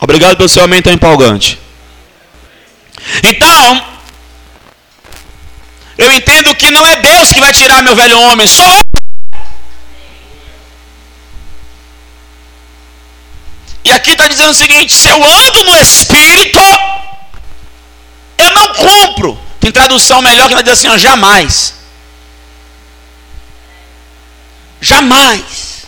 Obrigado 0.00 0.36
pelo 0.36 0.48
seu 0.48 0.64
amém 0.64 0.82
tão 0.82 0.92
empolgante. 0.92 1.58
Então, 3.22 3.93
eu 5.96 6.12
entendo 6.12 6.54
que 6.54 6.70
não 6.70 6.84
é 6.86 6.96
Deus 6.96 7.32
que 7.32 7.40
vai 7.40 7.52
tirar 7.52 7.82
meu 7.82 7.94
velho 7.94 8.18
homem, 8.20 8.46
sou 8.46 8.66
eu. 8.66 8.84
E 13.84 13.92
aqui 13.92 14.12
está 14.12 14.26
dizendo 14.26 14.50
o 14.50 14.54
seguinte: 14.54 14.92
se 14.92 15.08
eu 15.08 15.22
ando 15.22 15.64
no 15.64 15.76
Espírito, 15.76 16.58
eu 18.38 18.50
não 18.52 18.68
cumpro. 18.74 19.38
Tem 19.60 19.70
tradução 19.70 20.22
melhor 20.22 20.48
que 20.48 20.54
vai 20.54 20.62
dizer 20.62 20.74
assim: 20.74 20.88
ó, 20.88 20.96
jamais. 20.96 21.74
Jamais. 24.80 25.86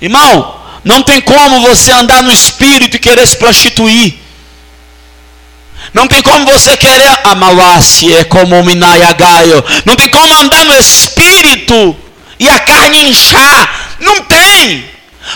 Irmão, 0.00 0.60
não 0.84 1.02
tem 1.02 1.20
como 1.20 1.60
você 1.60 1.92
andar 1.92 2.22
no 2.22 2.32
Espírito 2.32 2.96
e 2.96 3.00
querer 3.00 3.26
se 3.26 3.36
prostituir. 3.36 4.21
Não 5.92 6.06
tem 6.06 6.22
como 6.22 6.46
você 6.46 6.76
querer 6.76 7.18
amalassie 7.24 8.14
é 8.14 8.24
como 8.24 8.58
o 8.58 8.64
minayagaio. 8.64 9.62
Não 9.84 9.96
tem 9.96 10.08
como 10.08 10.34
andar 10.34 10.64
no 10.64 10.78
espírito 10.78 11.96
e 12.38 12.48
a 12.48 12.58
carne 12.60 13.10
inchar. 13.10 13.96
Não 14.00 14.22
tem. 14.22 14.84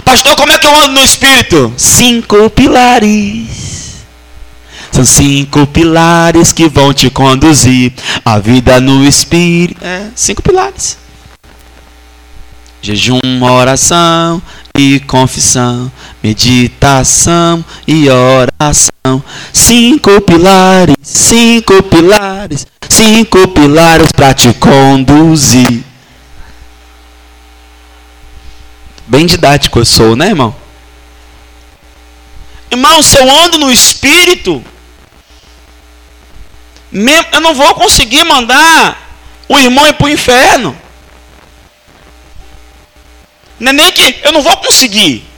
Pastor, 0.05 0.34
como 0.36 0.53
é 0.53 0.59
que 0.59 0.66
eu 0.66 0.76
ando 0.76 0.92
no 0.92 1.05
espírito? 1.05 1.72
Cinco 1.76 2.51
pilares. 2.51 3.97
São 4.90 5.05
cinco 5.05 5.66
pilares 5.66 6.53
que 6.53 6.68
vão 6.68 6.92
te 6.92 7.11
conduzir 7.11 7.92
a 8.24 8.38
vida 8.38 8.80
no 8.80 9.07
espírito. 9.07 9.84
É, 9.84 10.07
cinco 10.14 10.42
pilares. 10.42 10.99
Jejum, 12.80 13.20
oração 13.42 14.40
e 14.78 15.01
confissão, 15.01 15.90
meditação 16.27 17.64
e 17.87 18.09
oração. 18.11 19.22
Cinco 19.53 20.20
pilares, 20.22 20.97
cinco 21.01 21.81
pilares, 21.85 22.66
cinco 22.89 23.47
pilares 23.49 24.11
para 24.11 24.35
te 24.35 24.53
conduzir. 24.55 25.85
Bem 29.07 29.24
didático 29.24 29.79
eu 29.79 29.85
sou, 29.85 30.16
né, 30.16 30.27
irmão? 30.27 30.55
Irmão, 32.72 33.01
se 33.05 33.16
eu 33.16 33.31
ando 33.45 33.59
no 33.59 33.70
espírito, 33.70 34.64
eu 37.33 37.41
não 37.41 37.55
vou 37.55 37.72
conseguir 37.77 38.24
mandar 38.24 39.01
o 39.49 39.57
irmão 39.57 39.87
ir 39.87 39.95
para 39.95 40.07
o 40.07 40.11
inferno. 40.11 40.77
Não 43.61 43.70
é 43.70 43.72
nem 43.72 43.93
que 43.93 44.20
eu 44.24 44.33
não 44.33 44.43
vou 44.43 44.57
conseguir. 44.57 45.36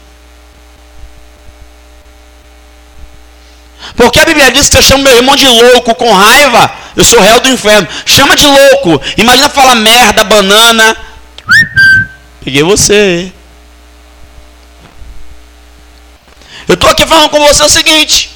Porque 3.97 4.18
a 4.18 4.24
Bíblia 4.24 4.51
diz 4.51 4.68
que 4.68 4.72
se 4.72 4.78
eu 4.78 4.82
chamo 4.82 5.05
meu 5.05 5.14
irmão 5.14 5.36
de 5.36 5.47
louco 5.47 5.95
com 5.95 6.12
raiva, 6.12 6.70
eu 6.95 7.05
sou 7.05 7.20
réu 7.20 7.41
do 7.41 7.49
inferno. 7.49 7.89
Chama 8.05 8.36
de 8.36 8.47
louco. 8.47 9.01
Imagina 9.16 9.49
falar 9.49 9.74
merda, 9.74 10.24
banana. 10.24 10.97
Peguei 12.45 12.62
você. 12.62 13.32
Eu 16.66 16.74
estou 16.74 16.91
aqui 16.91 17.07
falando 17.07 17.30
com 17.30 17.41
você 17.41 17.62
o 17.62 17.68
seguinte, 17.68 18.30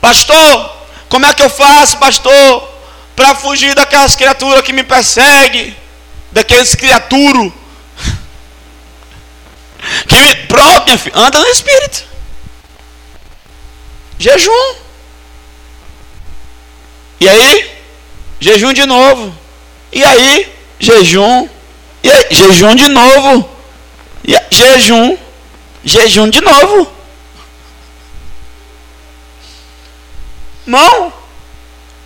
pastor, 0.00 0.74
como 1.08 1.26
é 1.26 1.34
que 1.34 1.42
eu 1.42 1.50
faço, 1.50 1.98
pastor, 1.98 2.68
para 3.14 3.34
fugir 3.34 3.74
daquelas 3.74 4.16
criaturas 4.16 4.62
que 4.62 4.72
me 4.72 4.82
perseguem, 4.82 5.76
daqueles 6.32 6.74
criaturos 6.74 7.52
que 10.08 10.16
me... 10.16 10.34
Pronto, 10.46 10.84
minha 10.84 10.98
filha, 10.98 11.16
anda 11.16 11.38
no 11.38 11.46
Espírito. 11.48 12.04
Jejum. 14.18 14.83
E 17.24 17.28
aí, 17.28 17.70
jejum 18.38 18.74
de 18.74 18.84
novo. 18.84 19.34
E 19.90 20.04
aí, 20.04 20.46
jejum. 20.78 21.48
E 22.02 22.10
aí, 22.10 22.26
jejum 22.30 22.74
de 22.74 22.86
novo. 22.86 23.48
E 24.22 24.36
aí, 24.36 24.42
jejum. 24.50 25.16
Jejum 25.82 26.28
de 26.28 26.42
novo. 26.42 26.92
Não. 30.66 31.10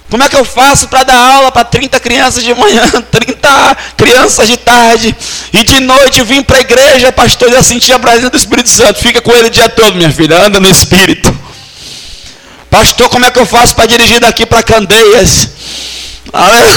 Como 0.09 0.23
é 0.23 0.29
que 0.29 0.37
eu 0.37 0.45
faço 0.45 0.87
para 0.87 1.03
dar 1.03 1.19
aula 1.19 1.51
para 1.51 1.65
30 1.65 1.99
crianças 1.99 2.45
de 2.45 2.55
manhã, 2.55 2.87
30 3.11 3.77
crianças 3.97 4.47
de 4.47 4.57
tarde, 4.57 5.17
e 5.53 5.65
de 5.65 5.81
noite 5.81 6.23
vim 6.23 6.45
para 6.45 6.59
a 6.59 6.61
igreja, 6.61 7.11
pastor, 7.11 7.53
eu 7.53 7.63
senti 7.65 7.93
a 7.93 7.99
presença 7.99 8.31
do 8.31 8.37
Espírito 8.37 8.71
Santo. 8.71 9.01
Fica 9.01 9.21
com 9.21 9.33
ele 9.33 9.49
o 9.49 9.51
dia 9.51 9.69
todo, 9.69 9.97
minha 9.97 10.13
filha, 10.13 10.47
anda 10.47 10.61
no 10.61 10.71
Espírito. 10.71 11.48
Pastor, 12.71 13.09
como 13.09 13.25
é 13.25 13.31
que 13.31 13.39
eu 13.39 13.47
faço 13.47 13.75
para 13.75 13.87
dirigir 13.87 14.21
daqui 14.21 14.45
para 14.45 14.63
Candeias? 14.63 15.49
Aleluia! 16.33 16.77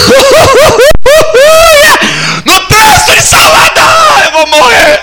No 2.46 2.60
trânsito 2.62 3.16
de 3.16 3.28
Salvador, 3.28 4.24
eu 4.26 4.32
vou 4.32 4.48
morrer. 4.48 5.02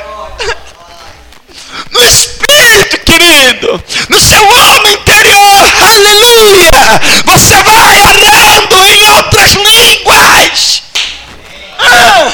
No 1.90 2.02
Espírito, 2.02 2.98
querido, 3.04 3.82
no 4.08 4.20
seu 4.20 4.42
homem 4.42 4.94
interior, 4.94 5.72
aleluia! 5.78 7.00
Você 7.26 7.62
vai 7.62 8.00
orando 8.02 8.84
em 8.86 9.10
outras 9.10 9.52
línguas. 9.52 10.82
Ah, 11.78 12.32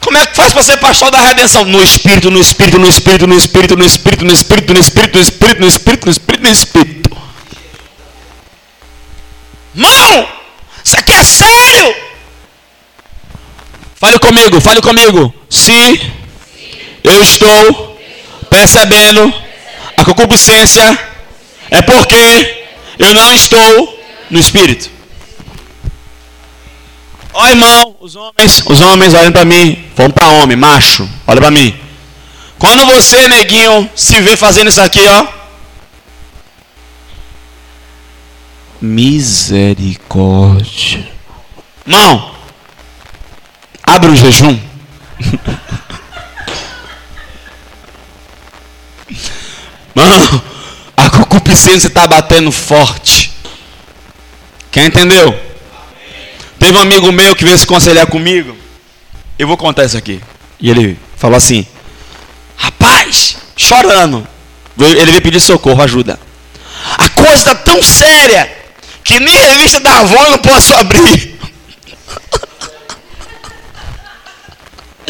como 0.00 0.18
é 0.18 0.26
que 0.26 0.36
faz 0.36 0.52
para 0.52 0.62
ser 0.62 0.76
pastor 0.78 1.10
da 1.10 1.20
redenção? 1.20 1.64
No 1.64 1.82
Espírito, 1.82 2.30
no 2.30 2.40
Espírito, 2.40 2.78
no 2.78 2.88
Espírito, 2.88 3.26
no 3.26 3.36
Espírito, 3.36 3.76
no 3.76 3.84
Espírito, 3.84 4.24
no 4.24 4.32
Espírito, 4.32 4.74
no 4.74 4.80
Espírito, 4.80 5.14
no 5.14 5.20
Espírito, 5.20 5.60
no 5.60 5.68
Espírito, 5.68 6.06
no 6.06 6.10
Espírito, 6.10 6.42
no 6.42 6.50
Espírito. 6.50 7.02
Mão, 9.74 10.28
isso 10.84 10.98
aqui 10.98 11.11
é 11.11 11.11
sério. 11.24 11.94
Fale 13.96 14.18
comigo, 14.18 14.60
fale 14.60 14.80
comigo. 14.80 15.34
Se 15.48 16.12
eu 17.04 17.22
estou 17.22 18.00
percebendo 18.50 19.32
a 19.96 20.04
concupiscência, 20.04 20.98
é 21.70 21.80
porque 21.82 22.64
eu 22.98 23.14
não 23.14 23.32
estou 23.32 24.00
no 24.30 24.38
espírito. 24.38 24.90
Ó 27.34 27.48
irmão, 27.48 27.96
os 28.00 28.14
homens, 28.14 28.62
os 28.66 28.80
homens 28.80 29.14
olhem 29.14 29.32
para 29.32 29.44
mim, 29.44 29.84
vamos 29.96 30.12
para 30.12 30.28
homem, 30.28 30.56
macho, 30.56 31.08
olha 31.26 31.40
para 31.40 31.50
mim. 31.50 31.74
Quando 32.58 32.84
você, 32.86 33.26
neguinho, 33.26 33.90
se 33.96 34.20
vê 34.20 34.36
fazendo 34.36 34.68
isso 34.68 34.80
aqui, 34.80 35.00
ó, 35.08 35.26
Misericórdia. 38.82 41.06
Não. 41.86 42.34
Abre 43.84 44.10
o 44.10 44.16
jejum. 44.16 44.58
Mano, 49.94 50.42
a 50.96 51.10
concupiscência 51.10 51.86
está 51.86 52.08
batendo 52.08 52.50
forte. 52.50 53.30
Quem 54.72 54.86
entendeu? 54.86 55.32
Teve 56.58 56.76
um 56.76 56.80
amigo 56.80 57.12
meu 57.12 57.36
que 57.36 57.44
veio 57.44 57.56
se 57.56 57.64
conselhar 57.64 58.08
comigo. 58.08 58.56
Eu 59.38 59.46
vou 59.46 59.56
contar 59.56 59.84
isso 59.84 59.96
aqui. 59.96 60.20
E 60.58 60.68
ele 60.68 60.98
falou 61.16 61.36
assim: 61.36 61.64
Rapaz, 62.56 63.36
chorando. 63.56 64.26
Ele 64.76 65.12
veio 65.12 65.22
pedir 65.22 65.40
socorro, 65.40 65.82
ajuda. 65.82 66.18
A 66.98 67.08
coisa 67.10 67.34
está 67.34 67.54
tão 67.54 67.80
séria 67.80 68.61
que 69.04 69.20
nem 69.20 69.34
revista 69.34 69.80
da 69.80 70.00
Avon 70.00 70.24
eu 70.24 70.30
não 70.30 70.38
posso 70.38 70.74
abrir. 70.74 71.38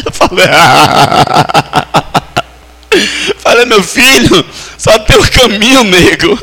Eu 0.05 0.11
falei, 0.11 0.47
falei, 3.39 3.65
meu 3.65 3.83
filho, 3.83 4.45
só 4.77 4.99
tem 4.99 5.17
o 5.17 5.31
caminho, 5.31 5.83
nego. 5.83 6.39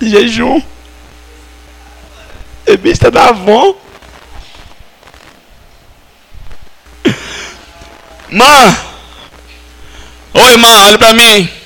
Jejum. 0.00 0.62
Revista 2.66 3.10
da 3.10 3.28
Avon. 3.28 3.76
Mãe, 8.30 8.76
oi, 10.32 10.50
irmã, 10.50 10.86
olha 10.86 10.98
para 10.98 11.14
mim. 11.14 11.63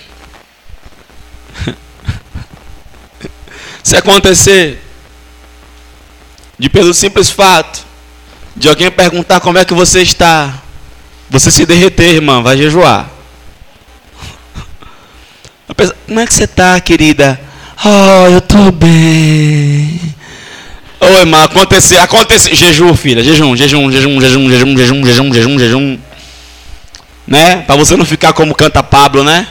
Se 3.89 3.97
acontecer 3.97 4.79
de 6.59 6.69
pelo 6.69 6.93
simples 6.93 7.31
fato 7.31 7.87
de 8.55 8.69
alguém 8.69 8.91
perguntar 8.91 9.41
como 9.41 9.57
é 9.57 9.65
que 9.65 9.73
você 9.73 10.03
está, 10.03 10.61
você 11.31 11.51
se 11.51 11.65
derreter, 11.65 12.17
irmã, 12.17 12.43
vai 12.43 12.59
jejuar. 12.59 13.09
Como 16.07 16.21
é 16.21 16.27
que 16.27 16.35
você 16.35 16.45
está, 16.45 16.79
querida? 16.81 17.41
Oh, 17.83 18.29
eu 18.29 18.39
estou 18.41 18.71
bem. 18.71 19.99
Oi, 21.01 21.21
irmã, 21.21 21.45
acontecer, 21.45 21.97
acontecer, 21.97 22.55
jejum, 22.55 22.95
filha, 22.95 23.25
jejum, 23.25 23.57
jejum, 23.57 23.91
jejum, 23.91 24.21
jejum, 24.21 24.51
jejum, 24.51 24.77
jejum, 24.77 25.07
jejum, 25.07 25.33
jejum, 25.33 25.59
jejum, 25.59 25.99
né? 27.27 27.63
Para 27.63 27.77
você 27.77 27.97
não 27.97 28.05
ficar 28.05 28.35
como 28.35 28.55
canta 28.55 28.83
Pablo, 28.83 29.25
né? 29.25 29.49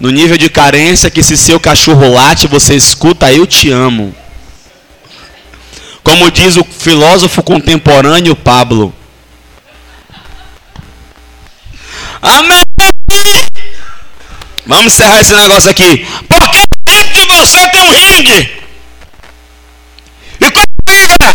No 0.00 0.10
nível 0.10 0.38
de 0.38 0.48
carência 0.48 1.10
que 1.10 1.22
se 1.22 1.36
seu 1.36 1.58
cachorro 1.58 2.12
late, 2.14 2.46
você 2.46 2.74
escuta 2.74 3.32
eu 3.32 3.46
te 3.46 3.70
amo. 3.70 4.14
Como 6.04 6.30
diz 6.30 6.56
o 6.56 6.64
filósofo 6.64 7.42
contemporâneo 7.42 8.36
Pablo. 8.36 8.94
Amém. 12.22 12.62
Vamos 14.66 14.92
encerrar 14.92 15.20
esse 15.20 15.34
negócio 15.34 15.70
aqui. 15.70 16.06
Porque 16.28 16.58
dentro 16.86 17.26
de 17.26 17.36
você 17.36 17.68
tem 17.68 17.82
um 17.82 17.90
ringue. 17.90 18.58
E 20.40 20.50
qual 20.50 20.64
é 20.88 21.34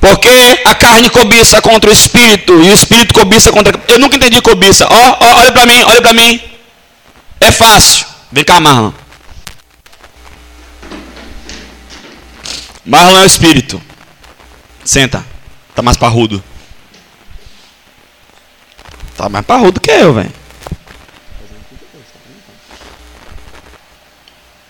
Porque 0.00 0.62
a 0.66 0.74
carne 0.74 1.08
cobiça 1.08 1.62
contra 1.62 1.88
o 1.88 1.92
espírito 1.92 2.52
e 2.52 2.70
o 2.70 2.74
espírito 2.74 3.14
cobiça 3.14 3.50
contra. 3.50 3.80
Eu 3.88 3.98
nunca 3.98 4.16
entendi 4.16 4.42
cobiça. 4.42 4.86
Ó, 4.90 5.16
ó 5.20 5.38
olha 5.38 5.52
para 5.52 5.64
mim, 5.64 5.82
olha 5.84 6.02
para 6.02 6.12
mim. 6.12 6.49
É 7.40 7.50
fácil. 7.50 8.06
Vem 8.30 8.44
cá, 8.44 8.60
Marlon. 8.60 8.92
Marlon 12.84 13.18
é 13.18 13.22
o 13.22 13.26
espírito. 13.26 13.80
Senta. 14.84 15.24
Tá 15.74 15.82
mais 15.82 15.96
parrudo. 15.96 16.42
Tá 19.16 19.28
mais 19.28 19.44
parrudo 19.46 19.80
que 19.80 19.90
eu, 19.90 20.14
velho. 20.14 20.32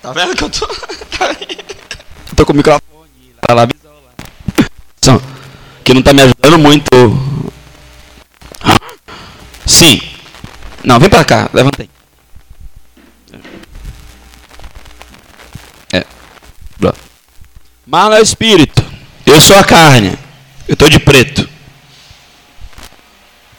Tá 0.00 0.12
vendo 0.12 0.34
que 0.34 0.44
eu 0.44 0.50
tô. 0.50 0.66
eu 2.30 2.36
tô 2.36 2.46
com 2.46 2.52
o 2.52 2.56
microfone 2.56 2.80
lá, 3.48 3.54
lá. 3.54 3.68
Que 5.84 5.94
não 5.94 6.02
tá 6.02 6.12
me 6.12 6.22
ajudando 6.22 6.58
muito. 6.58 6.88
Sim. 9.66 10.00
Não, 10.84 11.00
vem 11.00 11.10
pra 11.10 11.24
cá, 11.24 11.50
levantei. 15.93 16.20
Marlon 17.86 18.16
é 18.16 18.20
o 18.20 18.22
espírito. 18.22 18.84
Eu 19.26 19.41
sou 19.41 19.57
a 19.59 19.64
carne. 19.64 20.16
Eu 20.68 20.74
estou 20.74 20.88
de 20.88 21.01
preto. 21.01 21.49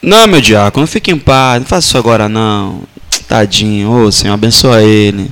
Não, 0.00 0.26
meu 0.26 0.40
diácono, 0.40 0.86
fique 0.86 1.10
em 1.10 1.18
paz. 1.18 1.60
Não 1.60 1.66
faça 1.66 1.88
isso 1.88 1.98
agora, 1.98 2.28
não. 2.28 2.82
Tadinho. 3.28 3.90
Ô, 3.90 4.10
Senhor, 4.10 4.34
abençoa 4.34 4.82
ele. 4.82 5.30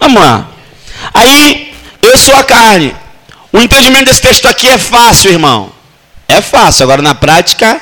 Vamos 0.00 0.20
lá. 0.20 0.48
Aí, 1.12 1.74
eu 2.02 2.16
sou 2.16 2.34
a 2.36 2.44
carne. 2.44 2.96
O 3.52 3.58
entendimento 3.58 4.06
desse 4.06 4.22
texto 4.22 4.46
aqui 4.46 4.68
é 4.68 4.78
fácil, 4.78 5.30
irmão. 5.30 5.72
É 6.26 6.40
fácil. 6.40 6.84
Agora, 6.84 7.02
na 7.02 7.14
prática, 7.14 7.80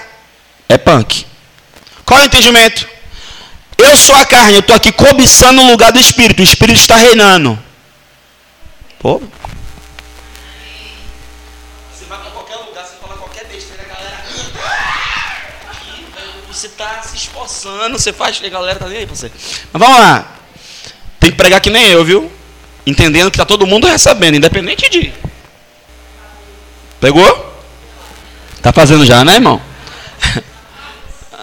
é 0.69 0.77
punk. 0.77 1.25
Qual 2.05 2.21
é 2.21 2.25
o 2.25 2.27
entendimento? 2.27 2.94
Eu 3.77 3.97
sou 3.97 4.15
a 4.15 4.25
carne, 4.25 4.55
eu 4.55 4.61
estou 4.61 4.75
aqui 4.77 4.93
cobiçando 4.93 5.61
o 5.63 5.67
lugar 5.71 5.93
do 5.93 5.99
Espírito. 5.99 6.41
O 6.41 6.45
Espírito 6.45 6.79
está 6.79 6.97
reinando. 6.97 7.59
Pô. 8.99 9.21
Você 11.93 12.05
vai 12.09 12.19
para 12.19 12.31
qualquer 12.31 12.57
lugar, 12.57 12.85
você 12.85 12.95
fala 13.01 13.17
qualquer 13.17 13.47
besteira, 13.47 13.83
a 13.83 13.95
galera. 13.95 14.25
Você 16.49 16.67
está 16.69 17.03
se 17.03 17.17
esforçando, 17.17 17.99
você 17.99 18.13
faz. 18.13 18.41
A 18.43 18.49
galera 18.49 18.79
tá 18.79 18.87
nem 18.87 18.99
aí 18.99 19.07
você. 19.07 19.31
Mas 19.73 19.81
vamos 19.81 19.99
lá. 19.99 20.33
Tem 21.19 21.31
que 21.31 21.37
pregar 21.37 21.61
que 21.61 21.71
nem 21.71 21.89
eu, 21.89 22.05
viu? 22.05 22.31
Entendendo 22.87 23.31
que 23.31 23.37
está 23.37 23.45
todo 23.45 23.67
mundo 23.67 23.87
recebendo, 23.87 24.37
independente 24.37 24.89
de. 24.89 25.13
Pegou? 27.01 27.55
Tá 28.63 28.73
fazendo 28.73 29.05
já, 29.05 29.25
né, 29.25 29.35
irmão? 29.35 29.61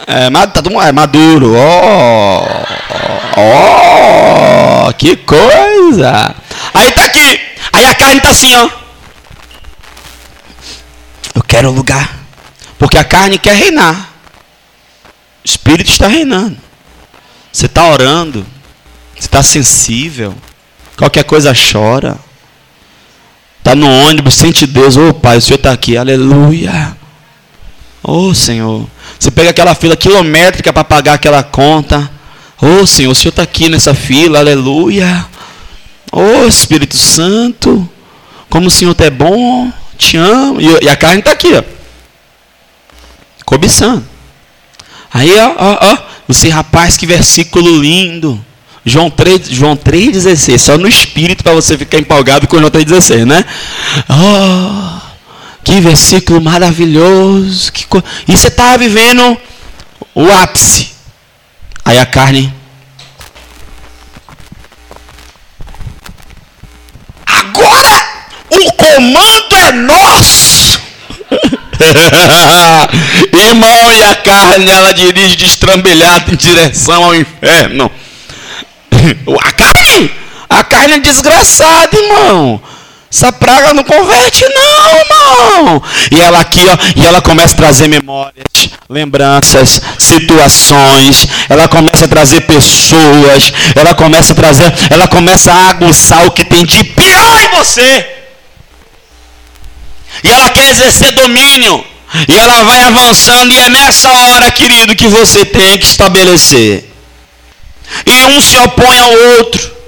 É, 0.07 0.29
tá 0.29 0.61
é 0.87 0.91
maduro. 0.91 1.53
Ó, 1.55 2.45
oh, 3.37 4.87
oh, 4.87 4.93
que 4.93 5.15
coisa. 5.15 6.35
Aí 6.73 6.91
tá 6.91 7.05
aqui. 7.05 7.39
Aí 7.73 7.85
a 7.85 7.95
carne 7.95 8.21
tá 8.21 8.29
assim, 8.29 8.53
ó. 8.55 8.69
Eu 11.35 11.43
quero 11.43 11.71
lugar. 11.71 12.17
Porque 12.77 12.97
a 12.97 13.03
carne 13.03 13.37
quer 13.37 13.55
reinar. 13.55 14.09
O 15.43 15.45
espírito 15.45 15.89
está 15.89 16.07
reinando. 16.07 16.57
Você 17.51 17.65
está 17.67 17.85
orando. 17.87 18.45
Você 19.13 19.27
está 19.27 19.43
sensível. 19.43 20.35
Qualquer 20.97 21.23
coisa 21.23 21.53
chora. 21.53 22.17
Está 23.59 23.75
no 23.75 23.87
ônibus, 23.87 24.33
sente 24.33 24.65
Deus. 24.65 24.97
Ô 24.97 25.09
oh, 25.09 25.13
Pai, 25.13 25.37
o 25.37 25.41
Senhor 25.41 25.57
está 25.57 25.71
aqui. 25.71 25.95
Aleluia. 25.95 26.97
Oh 28.03 28.33
Senhor. 28.33 28.87
Você 29.21 29.29
pega 29.29 29.51
aquela 29.51 29.75
fila 29.75 29.95
quilométrica 29.95 30.73
para 30.73 30.83
pagar 30.83 31.13
aquela 31.13 31.43
conta. 31.43 32.09
Oh 32.59 32.87
Senhor, 32.87 33.11
o 33.11 33.13
Senhor 33.15 33.29
está 33.29 33.43
aqui 33.43 33.69
nessa 33.69 33.93
fila. 33.93 34.39
Aleluia. 34.39 35.27
Oh 36.11 36.47
Espírito 36.47 36.97
Santo. 36.97 37.87
Como 38.49 38.65
o 38.65 38.71
Senhor 38.71 38.95
é 38.97 39.11
bom. 39.11 39.71
Te 39.95 40.17
amo. 40.17 40.59
E, 40.59 40.89
a 40.89 40.95
carne 40.95 41.19
está 41.19 41.33
aqui, 41.33 41.53
ó. 41.53 41.61
Cobiçando. 43.45 44.03
Aí, 45.13 45.31
ó, 45.37 45.53
ó, 45.55 45.77
ó. 45.79 45.97
Você, 46.27 46.49
rapaz, 46.49 46.97
que 46.97 47.05
versículo 47.05 47.79
lindo. 47.79 48.43
João 48.83 49.11
3, 49.11 49.49
João 49.49 49.77
3,16. 49.77 50.57
Só 50.57 50.77
no 50.79 50.87
espírito 50.87 51.43
para 51.43 51.53
você 51.53 51.77
ficar 51.77 51.99
empolgado 51.99 52.47
com 52.47 52.57
João 52.57 52.71
3,16, 52.71 53.25
né? 53.25 53.45
Oh, 54.09 55.00
que 55.71 55.79
versículo 55.79 56.41
maravilhoso. 56.41 57.71
Que 57.71 57.85
co... 57.87 58.03
E 58.27 58.35
você 58.35 58.49
estava 58.49 58.77
vivendo 58.77 59.37
o 60.13 60.29
ápice. 60.29 60.91
Aí 61.85 61.97
a 61.97 62.05
carne. 62.05 62.53
Agora 67.25 68.03
o 68.49 68.71
comando 68.73 69.55
é 69.55 69.71
nosso. 69.71 70.81
Irmão, 73.33 73.91
e 73.93 74.03
a 74.03 74.15
carne 74.15 74.69
ela 74.69 74.93
dirige 74.93 75.37
destrambelhada 75.37 76.33
em 76.33 76.35
direção 76.35 77.05
ao 77.05 77.15
inferno. 77.15 77.89
A 79.41 79.51
carne, 79.53 80.11
a 80.47 80.63
carne 80.63 80.93
é 80.95 80.99
desgraçada, 80.99 81.97
irmão. 81.97 82.61
Essa 83.11 83.31
praga 83.31 83.73
não 83.73 83.83
converte, 83.83 84.45
não, 84.47 84.97
irmão. 84.97 85.83
E 86.11 86.21
ela 86.21 86.39
aqui, 86.39 86.61
ó, 86.67 86.77
e 86.95 87.05
ela 87.05 87.21
começa 87.21 87.53
a 87.53 87.57
trazer 87.57 87.87
memórias, 87.87 88.45
lembranças, 88.89 89.81
situações. 89.99 91.27
Ela 91.49 91.67
começa 91.67 92.05
a 92.05 92.07
trazer 92.07 92.41
pessoas. 92.41 93.51
Ela 93.75 93.93
começa 93.93 94.31
a 94.31 94.35
trazer, 94.35 94.73
ela 94.89 95.07
começa 95.07 95.51
a 95.51 95.69
aguçar 95.69 96.25
o 96.25 96.31
que 96.31 96.45
tem 96.45 96.65
de 96.65 96.83
pior 96.83 97.41
em 97.41 97.57
você. 97.57 98.07
E 100.23 100.31
ela 100.31 100.49
quer 100.49 100.69
exercer 100.69 101.11
domínio. 101.11 101.83
E 102.27 102.37
ela 102.37 102.63
vai 102.63 102.81
avançando, 102.83 103.53
e 103.53 103.59
é 103.59 103.69
nessa 103.69 104.09
hora, 104.09 104.51
querido, 104.51 104.95
que 104.95 105.07
você 105.07 105.45
tem 105.45 105.77
que 105.77 105.85
estabelecer 105.85 106.91
e 108.05 108.23
um 108.23 108.41
se 108.41 108.57
opõe 108.57 108.99
ao 108.99 109.11
outro. 109.37 109.80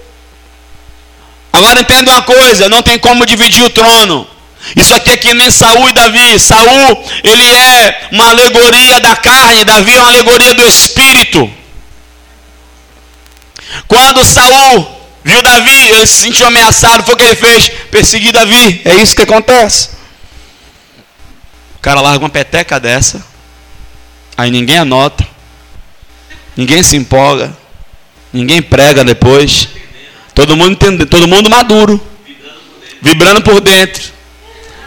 Agora 1.53 1.79
entenda 1.79 2.11
uma 2.11 2.23
coisa, 2.23 2.67
não 2.67 2.81
tem 2.81 2.97
como 2.97 3.25
dividir 3.25 3.63
o 3.63 3.69
trono. 3.69 4.27
Isso 4.75 4.93
aqui 4.93 5.11
é 5.11 5.17
que 5.17 5.33
nem 5.33 5.51
Saul 5.51 5.89
e 5.89 5.93
Davi. 5.93 6.39
Saul, 6.39 7.03
ele 7.23 7.45
é 7.53 8.07
uma 8.11 8.29
alegoria 8.29 8.99
da 8.99 9.15
carne, 9.15 9.63
Davi 9.63 9.93
é 9.93 9.99
uma 9.99 10.07
alegoria 10.07 10.53
do 10.55 10.65
espírito. 10.65 11.51
Quando 13.87 14.25
Saul 14.25 15.01
viu 15.23 15.41
Davi, 15.41 15.89
ele 15.89 16.07
se 16.07 16.23
sentiu 16.23 16.47
ameaçado, 16.47 17.03
foi 17.03 17.13
o 17.13 17.17
que 17.17 17.23
ele 17.23 17.35
fez? 17.35 17.69
Perseguir 17.91 18.31
Davi. 18.31 18.81
É 18.83 18.95
isso 18.95 19.15
que 19.15 19.21
acontece. 19.21 19.89
O 21.75 21.79
cara 21.79 22.01
larga 22.01 22.23
uma 22.23 22.29
peteca 22.29 22.79
dessa, 22.79 23.23
aí 24.37 24.49
ninguém 24.49 24.77
anota, 24.77 25.27
ninguém 26.55 26.81
se 26.81 26.95
empolga. 26.95 27.55
Ninguém 28.33 28.63
prega 28.63 29.03
depois. 29.03 29.67
Todo 30.33 30.55
mundo 30.57 30.71
entende, 30.71 31.05
todo 31.05 31.27
mundo 31.27 31.49
maduro. 31.49 32.01
Vibrando 33.01 33.41
por 33.41 33.59
dentro. 33.59 34.13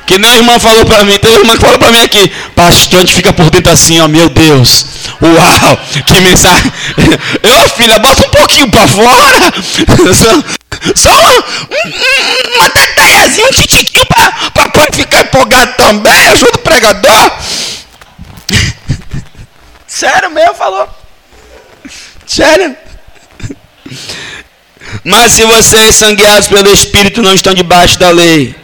Que 0.07 0.19
nem 0.19 0.31
a 0.31 0.37
irmã 0.37 0.59
falou 0.61 0.87
para 0.87 1.05
mim, 1.05 1.19
tem 1.19 1.31
uma 1.33 1.41
irmã 1.41 1.55
que 1.55 1.61
falou 1.63 1.79
para 1.81 1.91
mim 1.91 2.01
aqui, 2.01 2.31
pastor, 2.55 3.01
a 3.01 3.03
gente 3.03 3.13
fica 3.13 3.33
por 3.33 3.51
dentro 3.51 3.73
assim, 3.73 4.01
ó, 4.01 4.07
meu 4.07 4.29
Deus, 4.29 4.87
uau, 5.21 5.77
que 6.07 6.21
mensagem. 6.21 6.73
Eu, 7.43 7.69
filha, 7.71 7.99
bota 7.99 8.25
um 8.25 8.31
pouquinho 8.31 8.71
para 8.71 8.87
fora. 8.87 9.53
Só, 10.95 11.11
só 11.11 11.11
uma, 12.57 12.71
teteiazinha, 12.71 13.47
um 13.47 13.51
titiquinho 13.51 14.07
para 14.07 14.93
ficar 14.93 15.23
empolgado 15.23 15.73
também. 15.77 16.29
Ajuda 16.29 16.53
o 16.55 16.59
pregador. 16.59 17.33
Sério 19.87 20.31
mesmo, 20.31 20.55
falou. 20.55 20.89
Sério. 22.27 22.77
Mas 25.05 25.33
se 25.33 25.45
vocês 25.45 25.97
são 25.97 26.15
guiados 26.15 26.49
pelo 26.49 26.69
Espírito, 26.73 27.23
não 27.23 27.35
estão 27.35 27.55
debaixo 27.55 27.99
da 27.99 28.11
lei. 28.11 28.55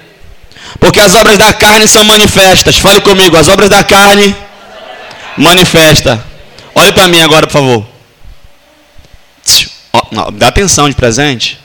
Porque 0.78 1.00
as 1.00 1.14
obras 1.14 1.38
da 1.38 1.52
carne 1.52 1.86
são 1.86 2.04
manifestas. 2.04 2.76
Fale 2.76 3.00
comigo, 3.00 3.36
as 3.36 3.48
obras 3.48 3.68
da 3.68 3.84
carne 3.84 4.34
manifesta. 5.36 6.24
Olhe 6.74 6.92
para 6.92 7.08
mim 7.08 7.20
agora, 7.20 7.46
por 7.46 7.52
favor. 7.52 7.86
Dá 10.32 10.48
atenção 10.48 10.88
de 10.88 10.94
presente. 10.94 11.58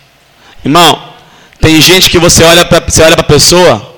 Irmão, 0.64 1.14
tem 1.60 1.82
gente 1.82 2.10
que 2.10 2.20
você 2.20 2.44
olha 2.44 2.66
para 2.66 2.80
você 2.80 3.02
olha 3.02 3.16
para 3.16 3.26
a 3.26 3.28
pessoa, 3.28 3.96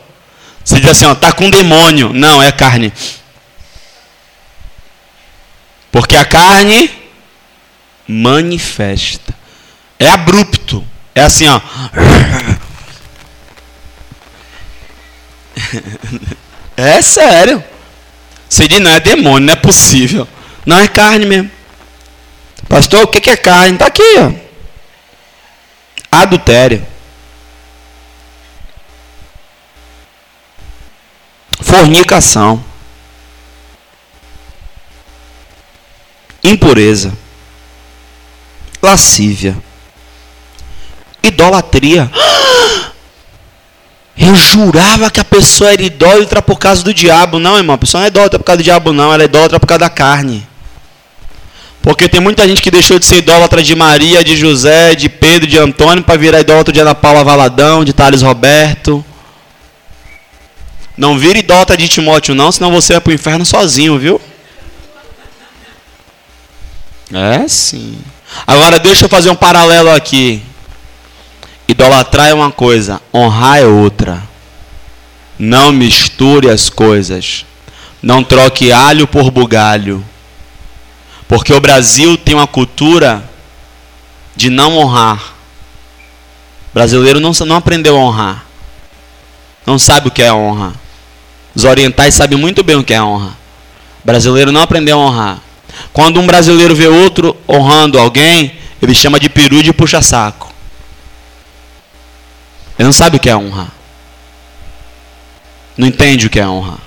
você 0.64 0.80
diz 0.80 0.90
assim, 0.90 1.06
ó, 1.06 1.16
tá 1.16 1.32
com 1.32 1.50
demônio. 1.50 2.12
Não, 2.14 2.42
é 2.42 2.52
carne. 2.52 2.94
Porque 5.92 6.16
a 6.16 6.26
carne 6.26 6.92
manifesta. 8.08 9.39
É 10.00 10.08
abrupto. 10.08 10.88
É 11.14 11.22
assim, 11.22 11.46
ó. 11.48 11.60
É 16.78 17.02
sério. 17.02 17.62
Você 18.48 18.66
diz, 18.66 18.80
não 18.80 18.90
é 18.90 19.02
demônio, 19.02 19.48
não 19.48 19.54
é 19.54 19.58
possível. 19.58 20.26
Não 20.66 20.80
é 20.80 20.88
carne 20.88 21.26
mesmo. 21.26 21.52
Pastor, 22.70 23.04
o 23.04 23.08
que 23.08 23.30
é 23.30 23.36
carne? 23.36 23.74
Está 23.74 23.88
aqui, 23.88 24.02
ó. 24.18 24.32
Adultério. 26.10 26.88
Fornicação. 31.62 32.64
Impureza. 36.42 37.14
Lascívia 38.82 39.69
Idolatria. 41.24 42.10
Eu 44.18 44.36
jurava 44.36 45.10
que 45.10 45.20
a 45.20 45.26
pessoa 45.26 45.72
era 45.72 45.82
idólatra 45.82 46.42
por 46.42 46.58
causa 46.60 46.84
do 46.84 46.94
diabo. 46.94 47.40
Não, 47.40 47.58
irmão, 47.58 47.76
a 47.76 47.78
pessoa 47.78 48.00
não 48.02 48.06
é 48.06 48.10
idólatra 48.10 48.38
por 48.38 48.46
causa 48.46 48.58
do 48.58 48.64
diabo, 48.64 48.92
não. 48.92 49.14
Ela 49.14 49.24
é 49.24 49.26
idólatra 49.26 49.60
por 49.60 49.68
causa 49.68 49.80
da 49.80 49.90
carne. 49.90 50.46
Porque 51.82 52.10
tem 52.10 52.20
muita 52.20 52.46
gente 52.46 52.62
que 52.62 52.70
deixou 52.70 53.00
de 53.00 53.06
ser 53.06 53.20
idólatra 53.20 53.64
de 53.64 53.74
Maria, 53.76 54.22
de 54.24 54.36
José, 54.36 54.94
de 54.94 55.08
Pedro, 55.08 55.48
de 55.48 55.58
Antônio, 55.58 56.04
para 56.04 56.20
virar 56.20 56.42
idólatra 56.42 56.74
de 56.74 56.80
Ana 56.82 56.94
Paula 56.94 57.24
Valadão, 57.24 57.86
de 57.86 57.94
Thales 57.94 58.22
Roberto. 58.22 59.04
Não 60.98 61.18
vira 61.18 61.40
idólatra 61.40 61.78
de 61.78 61.88
Timóteo, 61.88 62.36
não, 62.36 62.52
senão 62.52 62.72
você 62.74 62.94
vai 62.94 63.02
para 63.02 63.12
o 63.12 63.14
inferno 63.14 63.46
sozinho, 63.46 63.98
viu? 63.98 64.20
É 67.14 67.48
sim. 67.48 67.98
Agora 68.46 68.78
deixa 68.78 69.06
eu 69.06 69.10
fazer 69.10 69.30
um 69.30 69.36
paralelo 69.36 69.90
aqui. 69.90 70.44
Idolatrar 71.72 72.30
é 72.30 72.34
uma 72.34 72.52
coisa, 72.52 73.00
honrar 73.14 73.60
é 73.60 73.66
outra. 73.66 74.24
Não 75.38 75.72
misture 75.72 76.50
as 76.50 76.70
coisas. 76.70 77.46
Não 78.02 78.24
troque 78.24 78.72
alho 78.72 79.08
por 79.08 79.30
bugalho. 79.30 80.04
Porque 81.28 81.54
o 81.54 81.60
Brasil 81.60 82.18
tem 82.18 82.34
uma 82.34 82.48
cultura 82.48 83.24
de 84.36 84.50
não 84.50 84.78
honrar. 84.78 85.36
O 86.72 86.74
brasileiro 86.74 87.20
não, 87.20 87.32
não 87.46 87.56
aprendeu 87.56 87.96
a 87.96 88.00
honrar. 88.00 88.46
Não 89.66 89.78
sabe 89.78 90.08
o 90.08 90.12
que 90.12 90.24
é 90.24 90.34
honra. 90.34 90.74
Os 91.54 91.66
orientais 91.66 92.16
sabem 92.16 92.38
muito 92.38 92.64
bem 92.64 92.78
o 92.78 92.84
que 92.84 92.96
é 92.96 93.02
honra. 93.02 93.38
O 94.04 94.08
brasileiro 94.08 94.52
não 94.52 94.62
aprendeu 94.62 95.00
a 95.00 95.06
honrar. 95.06 95.40
Quando 95.94 96.20
um 96.20 96.26
brasileiro 96.26 96.76
vê 96.76 96.88
outro 96.88 97.38
honrando 97.48 98.00
alguém, 98.00 98.54
ele 98.82 98.96
chama 98.96 99.20
de 99.20 99.30
peru 99.30 99.62
de 99.62 99.72
puxa-saco. 99.72 100.49
Ele 102.80 102.86
não 102.86 102.94
sabe 102.94 103.18
o 103.18 103.20
que 103.20 103.30
é 103.30 103.36
honra. 103.36 103.68
Não 105.78 105.86
entende 105.86 106.28
o 106.28 106.30
que 106.30 106.40
é 106.40 106.48
honra. 106.48 106.78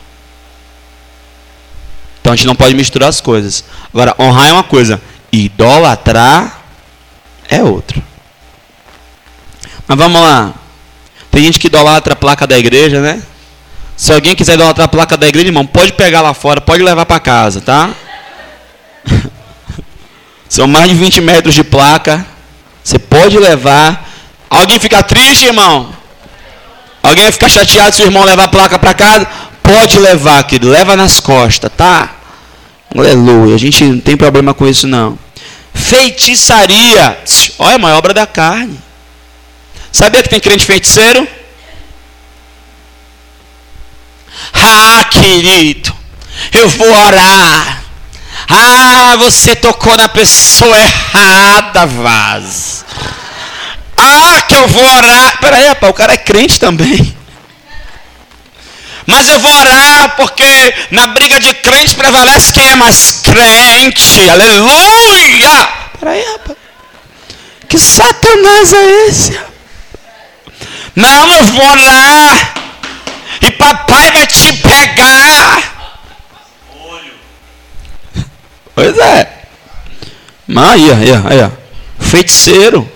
Então 2.20 2.32
a 2.32 2.36
gente 2.36 2.46
não 2.46 2.54
pode 2.54 2.74
misturar 2.74 3.10
as 3.10 3.20
coisas. 3.20 3.62
Agora, 3.92 4.14
honrar 4.18 4.48
é 4.48 4.52
uma 4.54 4.64
coisa, 4.64 5.02
idolatrar 5.30 6.62
é 7.46 7.62
outra. 7.62 8.02
Mas 9.86 9.98
vamos 9.98 10.18
lá. 10.18 10.54
Tem 11.30 11.44
gente 11.44 11.58
que 11.58 11.66
idolatra 11.66 12.14
a 12.14 12.16
placa 12.16 12.46
da 12.46 12.58
igreja, 12.58 13.02
né? 13.02 13.22
Se 13.94 14.14
alguém 14.14 14.34
quiser 14.34 14.54
idolatrar 14.54 14.86
a 14.86 14.88
placa 14.88 15.16
da 15.18 15.28
igreja, 15.28 15.48
irmão, 15.48 15.66
pode 15.66 15.92
pegar 15.92 16.22
lá 16.22 16.32
fora, 16.32 16.60
pode 16.60 16.82
levar 16.82 17.04
para 17.04 17.20
casa, 17.20 17.60
tá? 17.60 17.90
São 20.48 20.66
mais 20.66 20.88
de 20.88 20.94
20 20.94 21.20
metros 21.20 21.54
de 21.54 21.62
placa. 21.62 22.24
Você 22.82 22.98
pode 22.98 23.38
levar. 23.38 24.11
Alguém 24.52 24.78
fica 24.78 25.02
triste, 25.02 25.46
irmão? 25.46 25.94
Alguém 27.02 27.24
vai 27.24 27.32
ficar 27.32 27.48
chateado 27.48 27.96
se 27.96 28.02
o 28.02 28.04
irmão 28.04 28.22
levar 28.22 28.44
a 28.44 28.48
placa 28.48 28.78
para 28.78 28.92
casa? 28.92 29.26
Pode 29.62 29.98
levar, 29.98 30.44
querido. 30.44 30.68
Leva 30.68 30.94
nas 30.94 31.18
costas, 31.18 31.70
tá? 31.74 32.16
Aleluia. 32.94 33.54
A 33.54 33.58
gente 33.58 33.82
não 33.82 33.98
tem 33.98 34.14
problema 34.14 34.52
com 34.52 34.68
isso, 34.68 34.86
não. 34.86 35.18
Feitiçaria. 35.72 37.18
Olha, 37.58 37.72
é 37.72 37.76
uma 37.76 37.96
obra 37.96 38.12
da 38.12 38.26
carne. 38.26 38.78
Sabia 39.90 40.22
que 40.22 40.28
tem 40.28 40.38
crente 40.38 40.66
feiticeiro? 40.66 41.26
Ah, 44.52 45.04
querido, 45.10 45.94
eu 46.52 46.68
vou 46.68 46.92
orar. 46.92 47.82
Ah, 48.48 49.16
você 49.16 49.56
tocou 49.56 49.96
na 49.96 50.08
pessoa 50.10 50.78
errada, 50.78 51.86
Vaz. 51.86 52.71
Ah, 54.04 54.42
que 54.48 54.54
eu 54.54 54.66
vou 54.66 54.84
orar. 54.84 55.38
Peraí, 55.38 55.68
rapaz, 55.68 55.90
o 55.90 55.94
cara 55.94 56.14
é 56.14 56.16
crente 56.16 56.58
também. 56.58 57.16
Mas 59.06 59.28
eu 59.28 59.38
vou 59.38 59.52
orar 59.52 60.16
porque 60.16 60.74
na 60.90 61.06
briga 61.08 61.38
de 61.38 61.54
crente 61.54 61.94
prevalece 61.94 62.52
quem 62.52 62.68
é 62.68 62.74
mais 62.74 63.20
crente. 63.22 64.28
Aleluia! 64.28 65.68
Peraí, 66.00 66.24
rapaz. 66.32 66.58
Que 67.68 67.78
satanás 67.78 68.72
é 68.72 69.06
esse? 69.06 69.40
Não, 70.96 71.32
eu 71.34 71.44
vou 71.44 71.64
orar. 71.64 72.54
E 73.40 73.50
papai 73.52 74.10
vai 74.10 74.26
te 74.26 74.52
pegar. 74.54 75.72
Pois 78.74 78.98
é. 78.98 79.28
Mas 80.46 80.72
aí, 80.72 80.90
aí, 80.90 81.40
aí, 81.40 81.50
feiticeiro. 82.00 82.90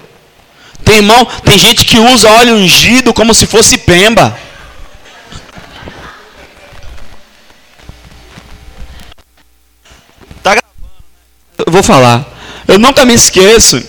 Tem 0.87 0.99
irmão, 0.99 1.27
tem 1.45 1.59
gente 1.59 1.85
que 1.85 1.99
usa 1.99 2.31
óleo 2.31 2.55
ungido 2.55 3.13
como 3.13 3.35
se 3.35 3.45
fosse 3.45 3.77
pemba. 3.77 4.39
Tá 10.45 10.55
gravando, 10.55 10.77
né? 10.81 11.65
Eu 11.67 11.73
vou 11.73 11.83
falar. 11.83 12.25
Eu 12.69 12.79
nunca 12.79 13.05
me 13.05 13.15
esqueço. 13.15 13.83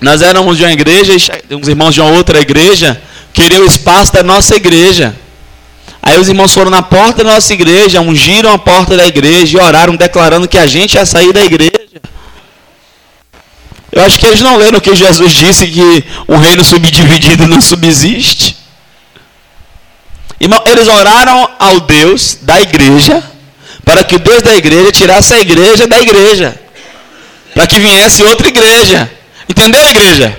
Nós 0.00 0.20
éramos 0.20 0.56
de 0.56 0.64
uma 0.64 0.72
igreja, 0.72 1.12
uns 1.52 1.68
irmãos 1.68 1.94
de 1.94 2.00
uma 2.00 2.10
outra 2.10 2.40
igreja, 2.40 3.00
queriam 3.32 3.62
o 3.62 3.66
espaço 3.66 4.12
da 4.12 4.24
nossa 4.24 4.56
igreja. 4.56 5.14
Aí 6.02 6.18
os 6.18 6.28
irmãos 6.28 6.52
foram 6.52 6.70
na 6.70 6.82
porta 6.82 7.22
da 7.22 7.34
nossa 7.34 7.54
igreja, 7.54 8.00
ungiram 8.00 8.52
a 8.52 8.58
porta 8.58 8.96
da 8.96 9.06
igreja 9.06 9.56
e 9.56 9.60
oraram 9.60 9.94
declarando 9.94 10.48
que 10.48 10.58
a 10.58 10.66
gente 10.66 10.94
ia 10.94 11.06
sair 11.06 11.32
da 11.32 11.44
igreja. 11.44 11.77
Eu 13.98 14.04
acho 14.04 14.16
que 14.16 14.26
eles 14.26 14.40
não 14.40 14.56
leram 14.56 14.78
que 14.78 14.94
Jesus 14.94 15.32
disse 15.32 15.66
que 15.66 16.04
um 16.28 16.36
reino 16.36 16.62
subdividido 16.62 17.48
não 17.48 17.60
subsiste. 17.60 18.56
Irmão, 20.40 20.62
eles 20.68 20.86
oraram 20.86 21.50
ao 21.58 21.80
Deus 21.80 22.38
da 22.40 22.60
igreja 22.60 23.20
para 23.84 24.04
que 24.04 24.14
o 24.14 24.20
Deus 24.20 24.40
da 24.40 24.54
igreja 24.54 24.92
tirasse 24.92 25.34
a 25.34 25.40
igreja 25.40 25.88
da 25.88 26.00
igreja. 26.00 26.56
Para 27.52 27.66
que 27.66 27.80
viesse 27.80 28.22
outra 28.22 28.46
igreja. 28.46 29.10
Entendeu, 29.48 29.84
igreja? 29.86 30.38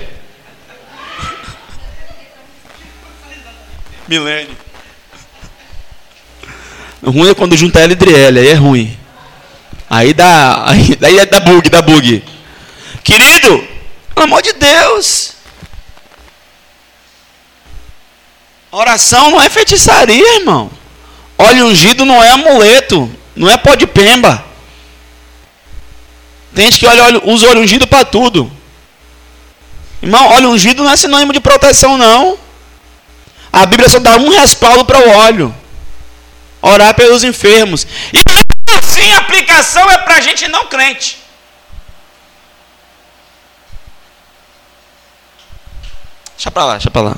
Milênio. 4.08 4.56
O 7.02 7.10
ruim 7.10 7.28
é 7.28 7.34
quando 7.34 7.58
junta 7.58 7.80
L 7.80 7.94
e 7.94 8.14
L, 8.14 8.40
aí 8.40 8.48
é 8.48 8.54
ruim. 8.54 8.96
Aí 9.90 10.14
dá, 10.14 10.64
aí, 10.66 10.96
daí 10.96 11.26
dá 11.26 11.40
bug, 11.40 11.68
dá 11.68 11.82
bug. 11.82 12.24
Querido, 13.02 13.66
pelo 14.14 14.24
amor 14.24 14.42
de 14.42 14.52
Deus. 14.52 15.32
Oração 18.70 19.30
não 19.30 19.40
é 19.40 19.48
feitiçaria, 19.48 20.36
irmão. 20.36 20.70
Óleo 21.36 21.66
ungido 21.66 22.04
não 22.04 22.22
é 22.22 22.30
amuleto, 22.30 23.10
não 23.34 23.48
é 23.48 23.56
pó 23.56 23.74
de 23.74 23.86
pemba. 23.86 24.44
Tem 26.54 26.66
gente 26.66 26.80
que 26.80 26.86
olha, 26.86 27.20
usa 27.24 27.48
óleo 27.48 27.62
ungido 27.62 27.86
para 27.86 28.04
tudo. 28.04 28.50
Irmão, 30.02 30.28
óleo 30.28 30.50
ungido 30.50 30.82
não 30.82 30.90
é 30.90 30.96
sinônimo 30.96 31.32
de 31.32 31.40
proteção, 31.40 31.96
não. 31.96 32.38
A 33.52 33.66
Bíblia 33.66 33.88
só 33.88 33.98
dá 33.98 34.16
um 34.16 34.30
respaldo 34.30 34.84
para 34.84 34.98
o 34.98 35.10
óleo. 35.10 35.54
Orar 36.62 36.94
pelos 36.94 37.24
enfermos. 37.24 37.86
E 38.12 38.20
assim 38.78 39.12
a 39.12 39.18
aplicação 39.18 39.90
é 39.90 39.98
para 39.98 40.20
gente 40.20 40.46
não 40.48 40.66
crente. 40.66 41.19
Deixa 46.40 46.50
para 46.50 46.64
lá, 46.64 46.72
deixa 46.72 46.90
para 46.90 47.02
lá. 47.02 47.16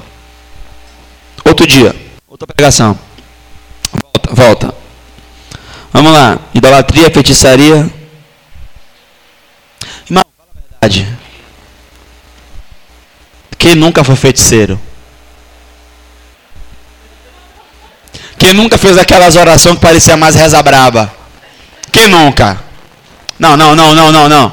Outro 1.44 1.64
dia, 1.64 1.94
outra 2.26 2.44
pregação. 2.44 2.98
Volta, 3.92 4.34
volta. 4.34 4.74
Vamos 5.92 6.12
lá. 6.12 6.40
Idolatria, 6.52 7.08
feitiçaria. 7.08 7.88
Irmão, 10.10 10.24
fala 10.36 10.48
a 10.50 10.86
verdade. 10.88 11.16
Quem 13.56 13.76
nunca 13.76 14.02
foi 14.02 14.16
feiticeiro? 14.16 14.80
Quem 18.36 18.52
nunca 18.52 18.76
fez 18.76 18.98
aquelas 18.98 19.36
orações 19.36 19.76
que 19.76 19.82
parecia 19.82 20.16
mais 20.16 20.34
reza 20.34 20.60
braba? 20.64 21.14
Quem 21.92 22.08
nunca? 22.08 22.60
Não, 23.38 23.56
não, 23.56 23.76
não, 23.76 23.94
não, 23.94 24.10
não, 24.10 24.28
não. 24.28 24.52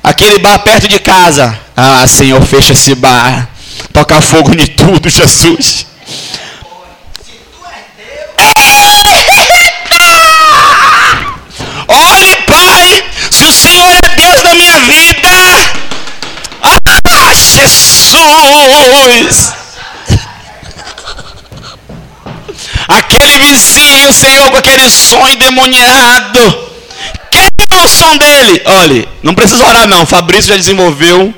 Aquele 0.00 0.38
bar 0.38 0.60
perto 0.60 0.86
de 0.86 1.00
casa. 1.00 1.58
Ah, 1.76 2.06
Senhor, 2.06 2.40
fecha 2.42 2.72
esse 2.72 2.94
bar. 2.94 3.52
Toca 3.92 4.20
fogo 4.20 4.52
em 4.52 4.66
tudo, 4.66 5.08
Jesus. 5.08 5.86
Olhe, 11.86 12.36
Pai, 12.46 13.04
se 13.30 13.44
o 13.44 13.52
Senhor 13.52 13.92
é 13.92 14.00
Deus 14.16 14.42
da 14.42 14.54
minha 14.54 14.80
vida. 14.80 15.28
Ah, 17.04 17.34
Jesus. 17.34 19.52
Aquele 22.88 23.38
vizinho, 23.38 24.12
Senhor, 24.12 24.50
com 24.50 24.56
aquele 24.56 24.90
som 24.90 25.28
endemoniado. 25.28 26.68
Quem 27.30 27.46
é 27.70 27.76
o 27.76 27.88
som 27.88 28.16
dele? 28.16 28.60
Olhe, 28.64 29.08
não 29.22 29.34
precisa 29.34 29.64
orar 29.64 29.86
não. 29.88 30.04
Fabrício 30.04 30.50
já 30.50 30.56
desenvolveu 30.56 31.32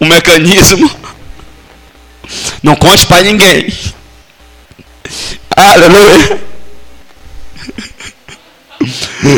um 0.00 0.06
mecanismo 0.06 1.01
não 2.62 2.76
conte 2.76 3.06
para 3.06 3.22
ninguém. 3.22 3.72
Aleluia. 5.56 6.42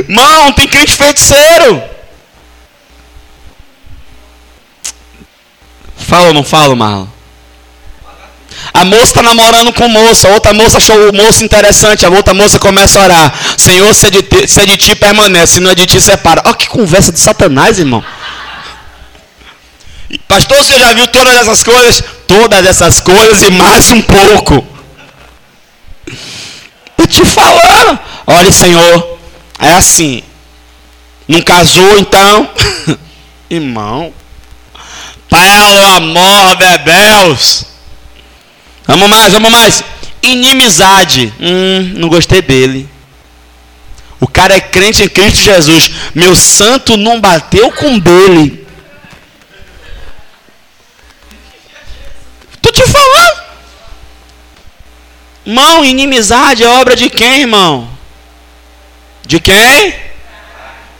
Mão, 0.08 0.52
tem 0.52 0.68
crente 0.68 0.96
feiticeiro. 0.96 1.82
Fala 5.96 6.28
ou 6.28 6.34
não 6.34 6.44
fala, 6.44 6.76
Marlon? 6.76 7.06
A 8.72 8.84
moça 8.84 9.04
está 9.04 9.22
namorando 9.22 9.72
com 9.72 9.86
o 9.86 9.88
moço, 9.88 10.26
a 10.26 10.30
outra 10.30 10.52
moça 10.52 10.78
achou 10.78 11.10
o 11.10 11.12
moço 11.12 11.44
interessante, 11.44 12.04
a 12.04 12.08
outra 12.08 12.34
moça 12.34 12.58
começa 12.58 12.98
a 12.98 13.04
orar. 13.04 13.34
Senhor, 13.58 13.94
se 13.94 14.06
é 14.06 14.10
de 14.10 14.22
ti, 14.22 14.48
se 14.48 14.60
é 14.60 14.66
de 14.66 14.76
ti 14.76 14.96
permanece, 14.96 15.54
se 15.54 15.60
não 15.60 15.70
é 15.70 15.74
de 15.74 15.86
ti, 15.86 16.00
separa. 16.00 16.42
Olha 16.44 16.54
que 16.54 16.68
conversa 16.68 17.12
de 17.12 17.20
satanás, 17.20 17.78
irmão. 17.78 18.02
Pastor, 20.28 20.58
você 20.58 20.78
já 20.78 20.92
viu 20.92 21.06
todas 21.08 21.34
essas 21.36 21.62
coisas? 21.62 22.02
Todas 22.26 22.66
essas 22.66 23.00
coisas 23.00 23.42
e 23.42 23.50
mais 23.50 23.90
um 23.90 24.02
pouco. 24.02 24.66
Eu 26.98 27.06
te 27.06 27.24
falando. 27.24 27.98
Olha, 28.26 28.50
Senhor, 28.52 29.18
é 29.58 29.72
assim. 29.72 30.22
Não 31.26 31.40
casou 31.42 31.98
então? 31.98 32.48
Irmão. 33.50 34.12
Pelo 35.28 35.86
amor 35.96 36.56
de 36.56 36.78
Deus. 36.78 37.64
Vamos 38.86 39.08
mais, 39.08 39.32
vamos 39.32 39.50
mais. 39.50 39.84
Inimizade. 40.22 41.32
Hum, 41.40 41.94
não 41.96 42.08
gostei 42.08 42.40
dele. 42.40 42.88
O 44.20 44.28
cara 44.28 44.54
é 44.54 44.60
crente 44.60 45.02
em 45.02 45.08
Cristo 45.08 45.42
Jesus. 45.42 45.90
Meu 46.14 46.34
santo 46.34 46.96
não 46.96 47.20
bateu 47.20 47.70
com 47.72 47.98
dele. 47.98 48.63
Tô 52.64 52.72
te 52.72 52.82
falando. 52.86 53.44
Irmão, 55.44 55.84
inimizade 55.84 56.64
é 56.64 56.66
obra 56.66 56.96
de 56.96 57.10
quem, 57.10 57.42
irmão? 57.42 57.90
De 59.26 59.38
quem? 59.38 59.94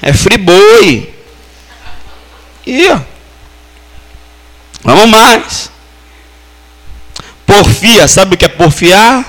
É 0.02 0.12
friboi. 0.12 1.10
E 2.66 2.86
Vamos 4.82 5.08
mais. 5.08 5.70
Porfia, 7.46 8.06
sabe 8.06 8.34
o 8.34 8.38
que 8.38 8.44
é 8.44 8.48
porfiar? 8.48 9.24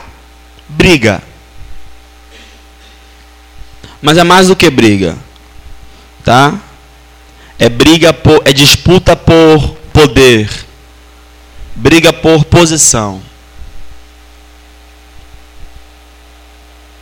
Briga. 0.68 1.24
Mas 4.02 4.18
é 4.18 4.26
mais 4.26 4.48
do 4.48 4.58
que 4.58 4.70
briga. 4.70 5.18
Tá? 6.22 6.54
É 7.58 7.70
briga 7.70 8.12
por 8.12 8.42
é 8.44 8.52
disputa 8.52 9.16
por 9.16 9.78
poder. 9.94 10.66
Briga 11.76 12.14
por 12.14 12.46
posição. 12.46 13.22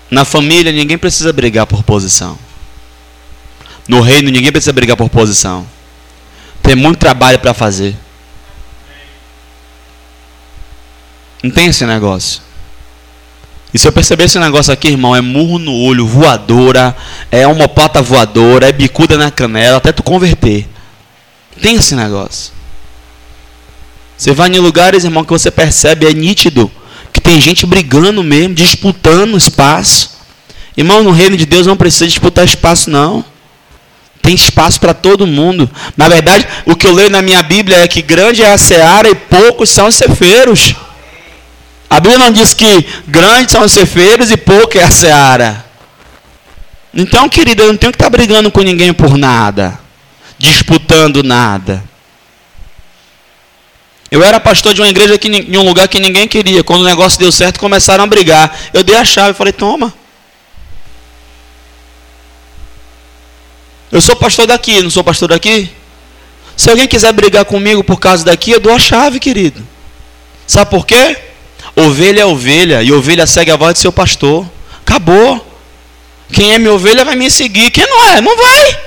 Na 0.10 0.26
família 0.26 0.72
ninguém 0.72 0.98
precisa 0.98 1.32
brigar 1.34 1.66
por 1.66 1.84
posição. 1.84 2.38
No 3.88 4.02
reino 4.02 4.30
ninguém 4.30 4.52
precisa 4.52 4.74
brigar 4.74 4.98
por 4.98 5.10
posição. 5.10 5.68
Tem 6.62 6.76
muito 6.76 7.00
trabalho 7.00 7.40
para 7.40 7.54
fazer. 7.54 7.96
Não 11.44 11.52
tem 11.52 11.68
esse 11.68 11.86
negócio. 11.86 12.42
E 13.74 13.80
se 13.80 13.88
eu 13.88 13.92
perceber 13.92 14.26
esse 14.26 14.38
negócio 14.40 14.72
aqui, 14.72 14.88
irmão, 14.88 15.16
é 15.16 15.20
murro 15.20 15.58
no 15.58 15.74
olho, 15.74 16.08
voadora, 16.08 16.96
é 17.32 17.46
homopata 17.48 18.02
voadora, 18.02 18.70
é 18.70 18.72
bicuda 18.72 19.18
na 19.18 19.32
canela, 19.32 19.78
até 19.78 19.92
tu 19.92 20.04
converter. 20.04 20.70
Tem 21.60 21.76
esse 21.76 21.96
negócio. 21.96 22.53
Você 24.18 24.32
vai 24.32 24.50
em 24.50 24.60
lugares, 24.60 25.04
irmão, 25.04 25.24
que 25.24 25.32
você 25.32 25.52
percebe, 25.52 26.06
é 26.06 26.14
nítido, 26.14 26.72
que 27.12 27.20
tem 27.20 27.40
gente 27.42 27.66
brigando 27.66 28.24
mesmo, 28.24 28.54
disputando 28.54 29.38
espaço. 29.38 30.12
Irmão, 30.76 31.04
no 31.04 31.12
reino 31.12 31.38
de 31.38 31.46
Deus 31.46 31.68
não 31.68 31.78
precisa 31.78 32.08
disputar 32.08 32.46
espaço, 32.46 32.90
não. 32.90 33.24
Tem 34.22 34.34
espaço 34.34 34.80
para 34.80 34.94
todo 34.94 35.28
mundo. 35.28 35.70
Na 35.98 36.08
verdade, 36.08 36.48
o 36.66 36.76
que 36.76 36.88
eu 36.88 36.94
leio 36.94 37.10
na 37.10 37.22
minha 37.22 37.44
Bíblia 37.44 37.80
é 37.80 37.88
que 37.88 38.02
grande 38.02 38.42
é 38.42 38.54
a 38.54 38.58
seara 38.58 39.10
e 39.10 39.16
poucos 39.16 39.70
são 39.70 39.88
os 39.88 39.96
cefeiros. 39.96 40.74
A 41.90 42.00
Bíblia 42.00 42.18
não 42.18 42.32
diz 42.32 42.54
que 42.54 42.88
grandes 43.08 43.52
são 43.52 43.64
os 43.64 43.72
cefeiros 43.72 44.32
e 44.32 44.38
pouco 44.38 44.78
é 44.78 44.84
a 44.84 44.90
seara. 44.90 45.66
Então, 46.94 47.28
querido, 47.28 47.64
eu 47.64 47.68
não 47.68 47.78
tenho 47.78 47.92
que 47.92 47.98
estar 47.98 48.10
brigando 48.10 48.50
com 48.50 48.62
ninguém 48.62 48.94
por 48.94 49.18
nada, 49.18 49.78
disputando 50.38 51.22
nada. 51.22 51.84
Eu 54.14 54.24
era 54.24 54.40
pastor 54.40 54.76
de 54.76 54.80
uma 54.80 54.88
igreja 54.88 55.18
que, 55.18 55.28
em 55.28 55.58
um 55.58 55.64
lugar 55.64 55.88
que 55.88 56.00
ninguém 56.00 56.28
queria. 56.28 56.64
Quando 56.64 56.82
o 56.82 56.86
negócio 56.86 57.18
deu 57.18 57.32
certo, 57.32 57.60
começaram 57.60 58.04
a 58.04 58.06
brigar. 58.06 58.56
Eu 58.72 58.84
dei 58.84 58.96
a 58.96 59.04
chave 59.04 59.32
e 59.32 59.34
falei: 59.34 59.52
toma. 59.52 59.92
Eu 63.92 64.00
sou 64.00 64.16
pastor 64.16 64.46
daqui, 64.46 64.84
não 64.84 64.92
sou 64.92 65.04
pastor 65.04 65.30
daqui? 65.30 65.68
Se 66.56 66.70
alguém 66.70 66.88
quiser 66.88 67.12
brigar 67.12 67.44
comigo 67.44 67.84
por 67.84 68.00
causa 68.00 68.24
daqui, 68.24 68.52
eu 68.52 68.60
dou 68.60 68.72
a 68.72 68.78
chave, 68.78 69.20
querido. 69.20 69.68
Sabe 70.46 70.70
por 70.70 70.86
quê? 70.86 71.18
Ovelha 71.76 72.22
é 72.22 72.26
ovelha 72.26 72.84
e 72.84 72.92
ovelha 72.92 73.26
segue 73.26 73.50
a 73.50 73.56
voz 73.56 73.74
do 73.74 73.80
seu 73.80 73.92
pastor. 73.92 74.48
Acabou. 74.86 75.44
Quem 76.32 76.54
é 76.54 76.60
minha 76.60 76.74
ovelha 76.74 77.04
vai 77.04 77.16
me 77.16 77.32
seguir. 77.32 77.72
Quem 77.72 77.88
não 77.88 78.06
é, 78.06 78.22
não 78.22 78.38
vai. 78.38 78.80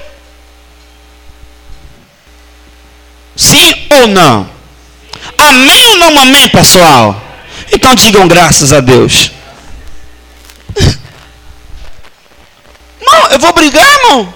Sim 3.34 3.74
ou 3.90 4.06
não? 4.06 4.55
Amém 5.38 5.88
ou 5.88 5.96
não 5.96 6.22
amém, 6.22 6.48
pessoal? 6.48 7.22
Então 7.72 7.94
digam 7.94 8.28
graças 8.28 8.72
a 8.72 8.80
Deus. 8.80 9.32
Irmão, 13.00 13.28
eu 13.30 13.38
vou 13.38 13.52
brigar, 13.52 13.86
irmão. 13.86 14.34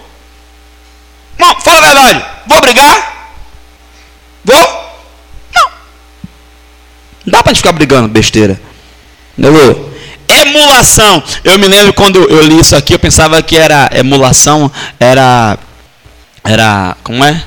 Irmão, 1.39 1.61
fala 1.61 1.79
a 1.79 1.83
verdade. 1.83 2.25
Vou 2.47 2.61
brigar? 2.61 3.31
Vou? 4.45 4.81
Não 7.27 7.33
dá 7.33 7.43
para 7.43 7.53
gente 7.53 7.59
ficar 7.59 7.73
brigando 7.73 8.09
besteira. 8.09 8.61
Entendeu? 9.37 9.91
Emulação. 10.29 11.23
Eu 11.45 11.59
me 11.59 11.69
lembro 11.69 11.93
quando 11.93 12.19
eu 12.31 12.43
li 12.43 12.61
isso 12.61 12.75
aqui, 12.75 12.95
eu 12.95 12.99
pensava 12.99 13.43
que 13.43 13.57
era 13.57 13.91
emulação, 13.93 14.71
era 14.99 15.59
era, 16.45 16.97
como 17.03 17.25
é? 17.25 17.45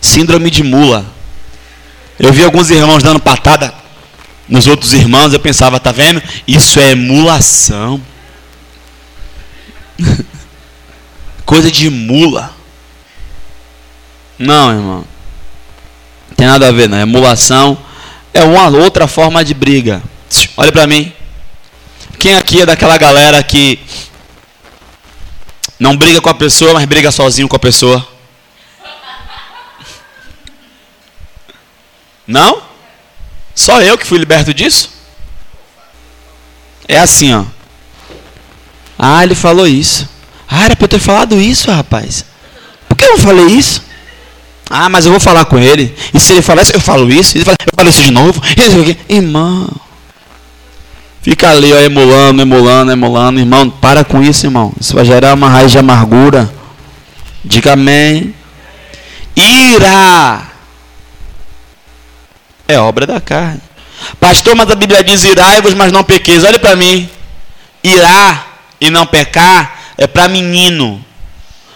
Síndrome 0.00 0.50
de 0.50 0.62
mula. 0.62 1.15
Eu 2.18 2.32
vi 2.32 2.44
alguns 2.44 2.70
irmãos 2.70 3.02
dando 3.02 3.20
patada 3.20 3.74
nos 4.48 4.66
outros 4.66 4.92
irmãos, 4.92 5.32
eu 5.32 5.40
pensava, 5.40 5.80
tá 5.80 5.90
vendo? 5.90 6.22
Isso 6.46 6.78
é 6.78 6.92
emulação. 6.92 8.00
Coisa 11.44 11.70
de 11.70 11.90
mula. 11.90 12.54
Não, 14.38 14.70
irmão. 14.70 15.04
Não 16.28 16.36
tem 16.36 16.46
nada 16.46 16.68
a 16.68 16.72
ver, 16.72 16.88
não. 16.88 16.98
Emulação 16.98 17.76
é 18.32 18.44
uma 18.44 18.68
outra 18.68 19.08
forma 19.08 19.44
de 19.44 19.54
briga. 19.54 20.02
Olha 20.56 20.70
para 20.70 20.86
mim. 20.86 21.12
Quem 22.18 22.36
aqui 22.36 22.60
é 22.60 22.66
daquela 22.66 22.96
galera 22.96 23.42
que 23.42 23.80
não 25.78 25.96
briga 25.96 26.20
com 26.20 26.28
a 26.28 26.34
pessoa, 26.34 26.74
mas 26.74 26.84
briga 26.84 27.10
sozinho 27.10 27.48
com 27.48 27.56
a 27.56 27.60
pessoa? 27.60 28.15
Não? 32.26 32.62
Só 33.54 33.80
eu 33.80 33.96
que 33.96 34.06
fui 34.06 34.18
liberto 34.18 34.52
disso? 34.52 34.90
É 36.88 36.98
assim, 36.98 37.34
ó. 37.34 37.44
Ah, 38.98 39.22
ele 39.22 39.34
falou 39.34 39.66
isso. 39.66 40.08
Ah, 40.48 40.64
era 40.64 40.76
para 40.76 40.84
eu 40.84 40.88
ter 40.88 40.98
falado 40.98 41.40
isso, 41.40 41.70
rapaz. 41.70 42.24
Por 42.88 42.96
que 42.96 43.04
eu 43.04 43.12
não 43.12 43.18
falei 43.18 43.46
isso? 43.46 43.82
Ah, 44.68 44.88
mas 44.88 45.04
eu 45.04 45.10
vou 45.10 45.20
falar 45.20 45.44
com 45.44 45.58
ele. 45.58 45.94
E 46.12 46.18
se 46.18 46.32
ele 46.32 46.42
falar 46.42 46.62
isso, 46.62 46.72
eu 46.72 46.80
falo 46.80 47.12
isso. 47.12 47.36
Ele 47.36 47.44
fala, 47.44 47.56
eu 47.60 47.72
falo 47.74 47.88
isso 47.88 48.02
de 48.02 48.10
novo. 48.10 48.40
Irmão. 49.08 49.68
Fica 51.22 51.50
ali, 51.50 51.72
ó, 51.72 51.78
emulando, 51.80 52.42
emulando, 52.42 52.92
emulando. 52.92 53.40
Irmão, 53.40 53.68
para 53.68 54.04
com 54.04 54.22
isso, 54.22 54.46
irmão. 54.46 54.72
Isso 54.80 54.94
vai 54.94 55.04
gerar 55.04 55.34
uma 55.34 55.48
raiz 55.48 55.72
de 55.72 55.78
amargura. 55.78 56.52
Diga 57.44 57.72
amém. 57.72 58.34
Ira. 59.34 60.55
É 62.68 62.78
obra 62.78 63.06
da 63.06 63.20
carne. 63.20 63.60
Pastor, 64.20 64.54
mas 64.54 64.70
a 64.70 64.74
Bíblia 64.74 65.02
diz 65.02 65.24
irai-vos, 65.24 65.74
mas 65.74 65.92
não 65.92 66.04
pequeis. 66.04 66.44
Olha 66.44 66.58
para 66.58 66.76
mim. 66.76 67.08
Irá 67.82 68.46
e 68.80 68.90
não 68.90 69.06
pecar 69.06 69.76
é 69.96 70.06
para 70.06 70.28
menino. 70.28 71.04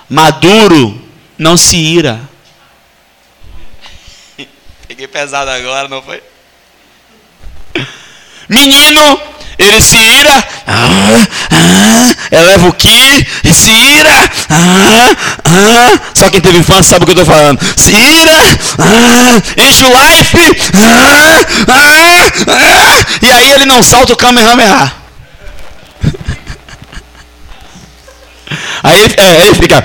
Maduro 0.09 1.01
não 1.39 1.57
se 1.57 1.77
ira. 1.77 2.21
Peguei 4.87 5.07
pesado 5.07 5.51
agora, 5.51 5.89
não 5.89 6.03
foi? 6.03 6.23
Menino, 8.49 9.21
ele 9.61 9.83
se 9.83 9.97
ira, 9.97 10.45
ah, 10.67 11.27
ah, 11.51 12.15
eleva 12.31 12.69
o 12.69 12.73
que, 12.73 13.27
e 13.45 13.53
se 13.53 13.71
ira, 13.71 14.31
ah, 14.49 15.17
ah, 15.45 16.01
só 16.15 16.31
quem 16.31 16.41
teve 16.41 16.59
infância 16.59 16.85
sabe 16.85 17.05
o 17.05 17.07
que 17.07 17.13
eu 17.13 17.23
estou 17.23 17.35
falando. 17.35 17.61
Se 17.77 17.91
ira, 17.93 18.59
ah, 18.79 19.43
enche 19.57 19.85
o 19.85 19.89
life, 19.89 20.39
ah, 20.75 21.45
ah, 21.69 22.33
ah, 22.49 23.07
e 23.23 23.31
aí 23.31 23.53
ele 23.53 23.67
não 23.67 23.83
salta 23.83 24.15
o 24.15 24.17
Kamehameha. 24.17 24.93
Aí 28.83 29.15
é, 29.19 29.47
ele 29.47 29.55
fica. 29.55 29.85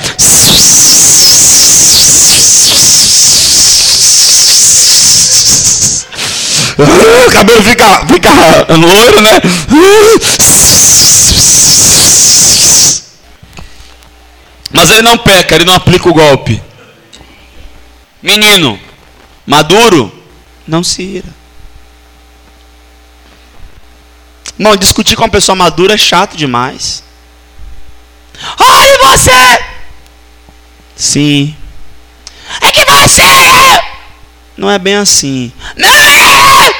O 6.78 7.32
cabelo 7.34 7.64
fica, 7.64 8.06
fica 8.08 8.30
loiro, 8.76 9.22
né? 9.22 9.42
Mas 14.72 14.92
ele 14.92 15.02
não 15.02 15.18
peca, 15.18 15.56
ele 15.56 15.66
não 15.66 15.74
aplica 15.74 16.10
o 16.10 16.14
golpe. 16.14 16.62
Menino, 18.22 18.80
Maduro, 19.46 20.12
não 20.68 20.84
se 20.84 21.04
ira. 21.04 21.30
Não, 24.58 24.76
discutir 24.76 25.16
com 25.16 25.24
uma 25.24 25.30
pessoa 25.30 25.56
madura 25.56 25.94
é 25.94 25.98
chato 25.98 26.36
demais. 26.36 27.04
Olha 28.58 28.98
você! 29.10 29.66
Sim. 30.96 31.56
É 32.62 32.72
que 32.72 32.86
você! 32.86 33.85
Não 34.58 34.70
é 34.70 34.80
bem 34.80 34.96
assim. 34.96 35.52
Não 35.76 35.90
é! 35.90 36.72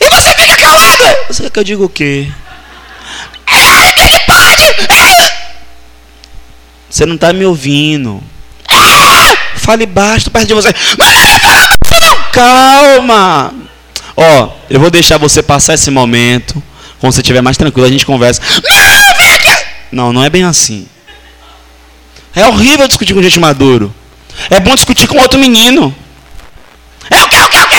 E 0.00 0.08
você 0.08 0.34
fica 0.34 0.56
calado! 0.56 1.04
Você 1.28 1.42
quer 1.44 1.50
que 1.50 1.58
eu 1.58 1.64
diga 1.64 1.84
o 1.84 1.88
quê? 1.88 2.30
É 3.46 4.18
pode! 4.30 4.62
É. 4.62 5.50
Você 6.88 7.06
não 7.06 7.14
está 7.14 7.32
me 7.32 7.44
ouvindo. 7.44 8.22
É. 8.68 9.58
Fale 9.58 9.86
baixo 9.86 10.30
perto 10.30 10.48
de 10.48 10.54
você. 10.54 10.74
Calma! 12.32 13.52
Ó, 14.16 14.50
eu 14.68 14.80
vou 14.80 14.90
deixar 14.90 15.18
você 15.18 15.42
passar 15.42 15.74
esse 15.74 15.90
momento. 15.90 16.62
Quando 16.98 17.12
você 17.12 17.20
estiver 17.20 17.40
mais 17.40 17.56
tranquilo, 17.56 17.86
a 17.86 17.90
gente 17.90 18.04
conversa. 18.04 18.42
Não, 19.92 20.12
não 20.12 20.22
é 20.22 20.30
bem 20.30 20.44
assim. 20.44 20.86
É 22.34 22.46
horrível 22.46 22.86
discutir 22.86 23.14
com 23.14 23.22
gente 23.22 23.40
maduro. 23.40 23.94
É 24.50 24.60
bom 24.60 24.74
discutir 24.74 25.06
com 25.06 25.18
outro 25.18 25.38
menino. 25.38 25.94
É 27.10 27.22
o 27.22 27.28
que, 27.28 27.36
o 27.36 27.48
que, 27.48 27.58
o 27.58 27.68
que? 27.68 27.76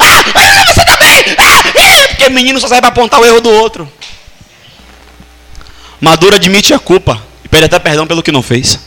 Ah, 0.00 0.64
você 0.66 0.84
também! 0.84 1.24
Ah, 1.38 1.62
porque 1.62 2.28
menino 2.28 2.60
só 2.60 2.68
serve 2.68 2.82
para 2.82 2.90
apontar 2.90 3.20
o 3.20 3.24
erro 3.24 3.40
do 3.40 3.50
outro. 3.50 3.90
Maduro 6.00 6.36
admite 6.36 6.72
a 6.74 6.78
culpa 6.78 7.20
e 7.44 7.48
pede 7.48 7.64
até 7.64 7.78
perdão 7.78 8.06
pelo 8.06 8.22
que 8.22 8.30
não 8.30 8.42
fez. 8.42 8.78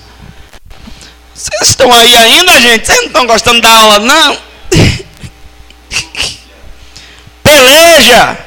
Vocês 1.33 1.69
estão 1.69 1.91
aí 1.91 2.15
ainda, 2.15 2.59
gente? 2.61 2.85
Vocês 2.85 2.99
não 2.99 3.07
estão 3.07 3.25
gostando 3.25 3.61
da 3.61 3.69
aula, 3.69 3.99
não? 3.99 4.37
Peleja, 7.43 8.37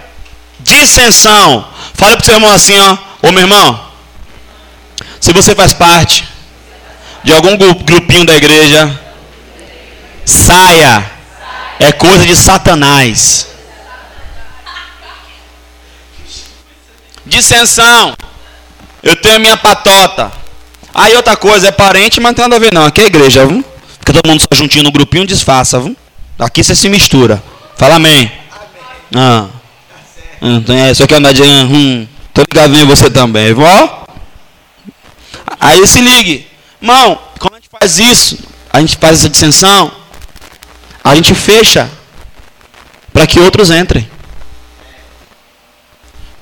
dissensão. 0.61 1.69
Fala 1.95 2.17
para 2.17 2.23
o 2.23 2.25
seu 2.25 2.35
irmão 2.35 2.53
assim, 2.53 2.79
ó. 2.79 2.97
Ô 3.23 3.33
meu 3.33 3.43
irmão, 3.43 3.85
se 5.21 5.33
você 5.33 5.55
faz 5.55 5.73
parte 5.73 6.34
de 7.25 7.33
algum 7.33 7.57
grupinho 7.57 8.27
da 8.27 8.37
igreja, 8.37 9.01
saia. 10.25 11.11
É 11.81 11.91
coisa 11.91 12.25
de 12.25 12.37
Satanás. 12.37 13.49
Dissensão. 17.27 18.15
Eu 19.03 19.17
tenho 19.17 19.37
a 19.37 19.39
minha 19.39 19.57
patota. 19.57 20.31
Aí 20.95 21.17
outra 21.17 21.37
coisa, 21.37 21.69
é 21.69 21.73
parente, 21.73 22.21
mas 22.21 22.31
não 22.31 22.35
tem 22.35 22.45
nada 22.45 22.57
a 22.57 22.59
ver 22.59 22.73
não. 22.73 22.85
Aqui 22.85 23.01
é 23.01 23.07
igreja, 23.07 23.45
viu? 23.45 23.65
Fica 23.99 24.13
todo 24.13 24.29
mundo 24.29 24.41
só 24.41 24.47
juntinho 24.55 24.85
no 24.85 24.93
grupinho, 24.93 25.27
disfarça, 25.27 25.81
viu? 25.81 25.97
Aqui 26.39 26.63
você 26.63 26.75
se 26.75 26.89
mistura. 26.89 27.43
Fala 27.77 27.97
amém. 27.97 28.31
Ah. 29.15 29.47
Então 30.41 30.77
é, 30.77 30.93
só 30.95 31.07
que 31.07 31.15
andar 31.15 31.33
de. 31.33 31.43
Hum, 31.43 32.07
tô 32.33 32.43
ligado 32.43 32.77
em 32.77 32.85
você 32.85 33.11
também, 33.11 33.53
vó. 33.53 34.07
Aí 35.59 35.87
se 35.87 36.01
ligue. 36.01 36.54
Irmão, 36.85 37.19
quando 37.39 37.55
a 37.55 37.57
gente 37.57 37.71
faz 37.71 37.99
isso, 37.99 38.39
a 38.71 38.79
gente 38.79 38.99
faz 38.99 39.21
essa 39.21 39.31
dissensão, 39.31 39.91
a 41.03 41.15
gente 41.15 41.35
fecha 41.35 41.91
para 43.11 43.27
que 43.27 43.41
outros 43.41 43.71
entrem. 43.71 44.07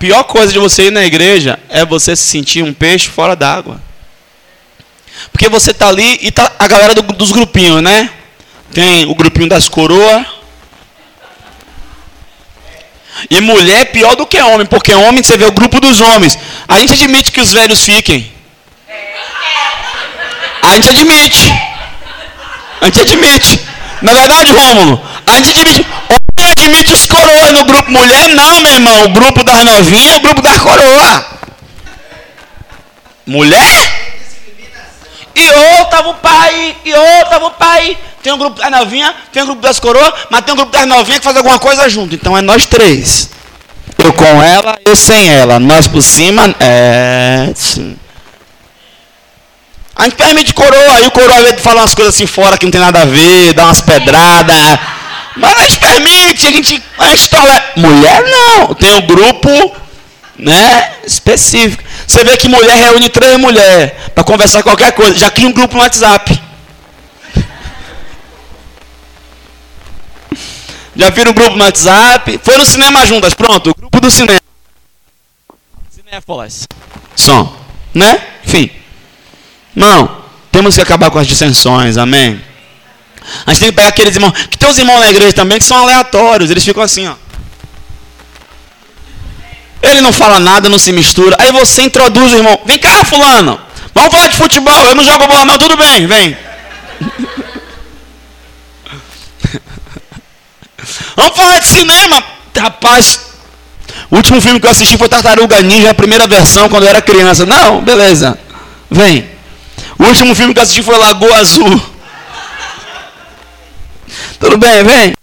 Pior 0.00 0.24
coisa 0.24 0.52
de 0.52 0.58
você 0.58 0.88
ir 0.88 0.90
na 0.90 1.04
igreja 1.04 1.60
é 1.68 1.86
você 1.86 2.16
se 2.16 2.24
sentir 2.24 2.60
um 2.64 2.74
peixe 2.74 3.08
fora 3.08 3.36
d'água. 3.36 3.80
Porque 5.30 5.48
você 5.48 5.70
está 5.70 5.86
ali 5.86 6.18
e 6.20 6.32
tá 6.32 6.50
a 6.58 6.66
galera 6.66 6.92
do, 6.92 7.02
dos 7.02 7.30
grupinhos, 7.30 7.80
né? 7.80 8.10
Tem 8.74 9.04
o 9.04 9.14
grupinho 9.14 9.48
das 9.48 9.68
coroas. 9.68 10.26
E 13.30 13.40
mulher 13.40 13.82
é 13.82 13.84
pior 13.84 14.16
do 14.16 14.26
que 14.26 14.42
homem, 14.42 14.66
porque 14.66 14.92
homem 14.92 15.22
você 15.22 15.36
vê 15.36 15.44
o 15.44 15.52
grupo 15.52 15.78
dos 15.78 16.00
homens. 16.00 16.36
A 16.66 16.80
gente 16.80 16.94
admite 16.94 17.30
que 17.30 17.40
os 17.40 17.52
velhos 17.52 17.84
fiquem. 17.84 18.41
A 20.62 20.74
gente 20.74 20.88
admite. 20.88 21.52
A 22.80 22.84
gente 22.86 23.00
admite. 23.00 23.60
Na 24.00 24.14
verdade, 24.14 24.52
Rômulo, 24.52 25.00
a 25.26 25.36
gente 25.36 25.50
admite. 25.50 25.86
Homem 26.08 26.52
admite 26.56 26.92
os 26.92 27.06
coroas 27.06 27.52
no 27.52 27.64
grupo. 27.64 27.90
Mulher 27.90 28.28
não, 28.28 28.60
meu 28.60 28.72
irmão. 28.72 29.04
O 29.04 29.08
grupo 29.10 29.44
das 29.44 29.64
novinhas 29.64 30.14
é 30.14 30.16
o 30.16 30.20
grupo 30.20 30.40
das 30.40 30.58
coroas. 30.60 31.24
Mulher? 33.26 34.12
E 35.34 35.50
outro 35.50 35.84
tava 35.86 36.08
o 36.10 36.14
pai, 36.14 36.76
e 36.84 36.92
outro 36.92 37.30
tava 37.30 37.46
o 37.46 37.50
pai. 37.52 37.96
Tem 38.22 38.32
um 38.32 38.38
grupo 38.38 38.60
das 38.60 38.70
novinhas, 38.70 39.14
tem 39.32 39.42
um 39.42 39.46
grupo 39.46 39.62
das 39.62 39.80
coroas, 39.80 40.12
mas 40.30 40.44
tem 40.44 40.54
um 40.54 40.56
grupo 40.56 40.72
das 40.72 40.86
novinhas 40.86 41.18
que 41.20 41.24
faz 41.24 41.36
alguma 41.36 41.58
coisa 41.58 41.88
junto. 41.88 42.14
Então 42.14 42.36
é 42.36 42.42
nós 42.42 42.66
três. 42.66 43.30
Eu 43.98 44.12
com 44.12 44.42
ela, 44.42 44.78
eu 44.84 44.94
sem 44.94 45.28
ela. 45.28 45.58
Nós 45.58 45.88
por 45.88 46.02
cima, 46.02 46.54
é. 46.60 47.50
Sim. 47.54 47.96
A 49.94 50.04
gente 50.04 50.16
permite 50.16 50.54
coroa, 50.54 50.96
aí 50.96 51.06
o 51.06 51.10
coroa 51.10 51.36
às 51.36 51.42
vezes 51.44 51.60
fala 51.60 51.82
umas 51.82 51.94
coisas 51.94 52.14
assim 52.14 52.26
fora 52.26 52.56
que 52.56 52.64
não 52.64 52.70
tem 52.70 52.80
nada 52.80 53.02
a 53.02 53.04
ver, 53.04 53.52
dá 53.52 53.64
umas 53.66 53.80
pedradas. 53.80 54.78
Mas 55.36 55.58
a 55.58 55.62
gente 55.62 55.78
permite, 55.78 56.46
a 56.46 56.50
gente, 56.50 56.82
a 56.98 57.08
gente 57.10 57.30
tolera. 57.30 57.72
Mulher 57.76 58.22
não, 58.22 58.74
tem 58.74 58.94
um 58.94 59.06
grupo 59.06 59.76
né, 60.38 60.92
específico. 61.06 61.82
Você 62.06 62.24
vê 62.24 62.36
que 62.36 62.48
mulher 62.48 62.74
reúne 62.76 63.08
três 63.08 63.38
mulheres 63.38 63.92
para 64.14 64.24
conversar 64.24 64.62
qualquer 64.62 64.92
coisa, 64.92 65.16
já 65.16 65.30
cria 65.30 65.48
um 65.48 65.52
grupo 65.52 65.74
no 65.74 65.82
WhatsApp. 65.82 66.40
Já 70.94 71.08
viram 71.10 71.30
um 71.30 71.34
grupo 71.34 71.56
no 71.56 71.64
WhatsApp? 71.64 72.38
Foi 72.42 72.58
no 72.58 72.66
cinema 72.66 73.06
juntas, 73.06 73.32
pronto, 73.32 73.70
o 73.70 73.74
grupo 73.74 74.00
do 74.00 74.10
cinema. 74.10 74.40
Cinéfolas. 75.90 76.68
Som, 77.16 77.56
né? 77.94 78.20
Enfim. 78.44 78.81
Não, 79.74 80.22
temos 80.50 80.74
que 80.74 80.80
acabar 80.80 81.10
com 81.10 81.18
as 81.18 81.26
dissensões, 81.26 81.96
amém? 81.96 82.40
A 83.46 83.52
gente 83.52 83.60
tem 83.60 83.70
que 83.70 83.76
pegar 83.76 83.88
aqueles 83.88 84.14
irmãos, 84.14 84.32
que 84.50 84.58
tem 84.58 84.68
os 84.68 84.78
irmãos 84.78 85.00
na 85.00 85.10
igreja 85.10 85.32
também 85.32 85.58
que 85.58 85.64
são 85.64 85.78
aleatórios, 85.78 86.50
eles 86.50 86.64
ficam 86.64 86.82
assim, 86.82 87.06
ó. 87.06 87.14
Ele 89.82 90.00
não 90.00 90.12
fala 90.12 90.38
nada, 90.38 90.68
não 90.68 90.78
se 90.78 90.92
mistura. 90.92 91.34
Aí 91.40 91.50
você 91.50 91.82
introduz 91.82 92.32
o 92.32 92.36
irmão. 92.36 92.56
Vem 92.64 92.78
cá, 92.78 93.04
fulano. 93.04 93.60
Vamos 93.92 94.14
falar 94.14 94.28
de 94.28 94.36
futebol. 94.36 94.84
Eu 94.84 94.94
não 94.94 95.04
jogo 95.04 95.26
bola, 95.26 95.44
não. 95.44 95.58
Tudo 95.58 95.76
bem, 95.76 96.06
vem. 96.06 96.36
Vamos 101.16 101.36
falar 101.36 101.58
de 101.58 101.66
cinema. 101.66 102.22
Rapaz, 102.56 103.32
o 104.08 104.16
último 104.16 104.40
filme 104.40 104.60
que 104.60 104.66
eu 104.66 104.70
assisti 104.70 104.96
foi 104.96 105.08
Tartaruga 105.08 105.60
Ninja, 105.62 105.90
a 105.90 105.94
primeira 105.94 106.28
versão, 106.28 106.68
quando 106.68 106.84
eu 106.84 106.90
era 106.90 107.02
criança. 107.02 107.44
Não, 107.44 107.80
beleza. 107.80 108.38
Vem. 108.88 109.31
O 109.98 110.04
último 110.04 110.34
filme 110.34 110.52
que 110.52 110.58
eu 110.58 110.62
assisti 110.62 110.82
foi 110.82 110.96
Lagoa 110.96 111.36
Azul. 111.36 111.80
Tudo 114.38 114.58
bem, 114.58 114.84
vem. 114.84 115.14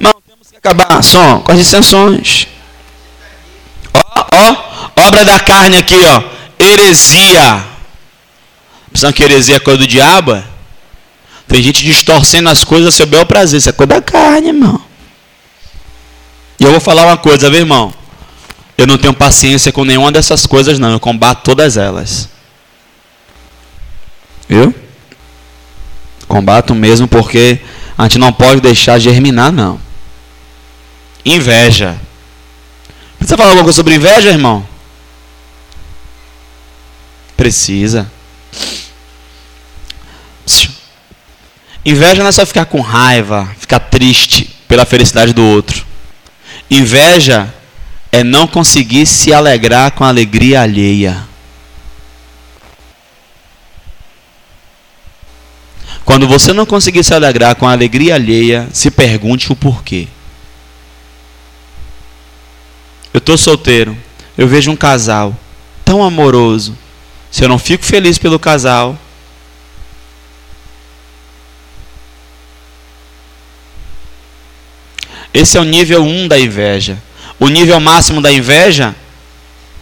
Não, 0.00 0.12
temos 0.26 0.50
que 0.50 0.56
acabar 0.56 1.02
som 1.02 1.40
com 1.40 1.52
as 1.52 1.58
dissensões. 1.58 2.46
Ó, 3.94 4.26
ó, 4.32 4.56
obra 5.06 5.24
da 5.24 5.38
carne 5.38 5.76
aqui, 5.76 6.00
ó. 6.04 6.22
Heresia. 6.58 7.64
Pensando 8.92 9.12
que 9.12 9.22
heresia 9.22 9.56
é 9.56 9.60
coisa 9.60 9.78
do 9.78 9.86
diabo? 9.86 10.42
Tem 11.46 11.62
gente 11.62 11.84
distorcendo 11.84 12.48
as 12.48 12.64
coisas 12.64 12.88
a 12.88 12.96
seu 12.96 13.06
bel 13.06 13.26
prazer. 13.26 13.58
Isso 13.58 13.68
é 13.68 13.72
coisa 13.72 13.94
da 13.94 14.02
carne, 14.02 14.48
irmão. 14.48 14.80
E 16.58 16.64
eu 16.64 16.70
vou 16.70 16.80
falar 16.80 17.06
uma 17.06 17.16
coisa, 17.16 17.50
viu, 17.50 17.60
irmão? 17.60 17.92
Eu 18.76 18.86
não 18.86 18.98
tenho 18.98 19.12
paciência 19.12 19.72
com 19.72 19.84
nenhuma 19.84 20.10
dessas 20.10 20.46
coisas, 20.46 20.78
não. 20.78 20.92
Eu 20.92 21.00
combato 21.00 21.42
todas 21.44 21.76
elas. 21.76 22.28
Viu? 24.52 24.74
Combato 26.28 26.74
mesmo 26.74 27.08
porque 27.08 27.58
a 27.96 28.02
gente 28.02 28.18
não 28.18 28.30
pode 28.30 28.60
deixar 28.60 28.98
germinar, 28.98 29.50
não. 29.50 29.80
Inveja. 31.24 31.98
Precisa 33.16 33.38
falar 33.38 33.48
alguma 33.48 33.64
coisa 33.64 33.76
sobre 33.76 33.94
inveja, 33.94 34.28
irmão? 34.28 34.66
Precisa. 37.34 38.10
Inveja 41.82 42.22
não 42.22 42.28
é 42.28 42.32
só 42.32 42.44
ficar 42.44 42.66
com 42.66 42.80
raiva, 42.82 43.48
ficar 43.58 43.80
triste 43.80 44.54
pela 44.68 44.84
felicidade 44.84 45.32
do 45.32 45.42
outro. 45.42 45.86
Inveja 46.70 47.52
é 48.12 48.22
não 48.22 48.46
conseguir 48.46 49.06
se 49.06 49.32
alegrar 49.32 49.92
com 49.92 50.04
a 50.04 50.08
alegria 50.08 50.60
alheia. 50.60 51.31
Quando 56.12 56.28
você 56.28 56.52
não 56.52 56.66
conseguir 56.66 57.02
se 57.02 57.14
alegrar 57.14 57.56
com 57.56 57.66
a 57.66 57.72
alegria 57.72 58.16
alheia, 58.16 58.68
se 58.70 58.90
pergunte 58.90 59.50
o 59.50 59.56
porquê. 59.56 60.06
Eu 63.14 63.16
estou 63.16 63.38
solteiro, 63.38 63.96
eu 64.36 64.46
vejo 64.46 64.70
um 64.70 64.76
casal 64.76 65.34
tão 65.82 66.04
amoroso. 66.04 66.76
Se 67.30 67.42
eu 67.42 67.48
não 67.48 67.58
fico 67.58 67.82
feliz 67.82 68.18
pelo 68.18 68.38
casal, 68.38 68.98
Esse 75.32 75.56
é 75.56 75.60
o 75.62 75.64
nível 75.64 76.02
1 76.02 76.24
um 76.24 76.28
da 76.28 76.38
inveja. 76.38 77.02
O 77.40 77.48
nível 77.48 77.80
máximo 77.80 78.20
da 78.20 78.30
inveja, 78.30 78.94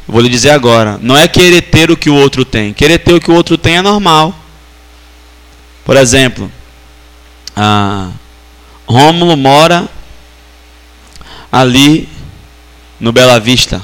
vou 0.07 0.21
lhe 0.21 0.29
dizer 0.29 0.51
agora, 0.51 0.97
não 1.03 1.17
é 1.17 1.27
querer 1.27 1.63
ter 1.63 1.91
o 1.91 1.97
que 1.97 2.09
o 2.09 2.15
outro 2.15 2.45
tem. 2.45 2.73
Querer 2.73 3.01
ter 3.01 3.15
o 3.15 3.21
que 3.21 3.33
o 3.33 3.35
outro 3.35 3.59
tem 3.59 3.79
é 3.79 3.83
normal. 3.83 4.40
Por 5.91 5.97
exemplo, 5.97 6.49
Rômulo 8.87 9.37
mora 9.37 9.89
ali 11.51 12.09
no 13.01 13.11
Bela 13.11 13.41
Vista. 13.41 13.83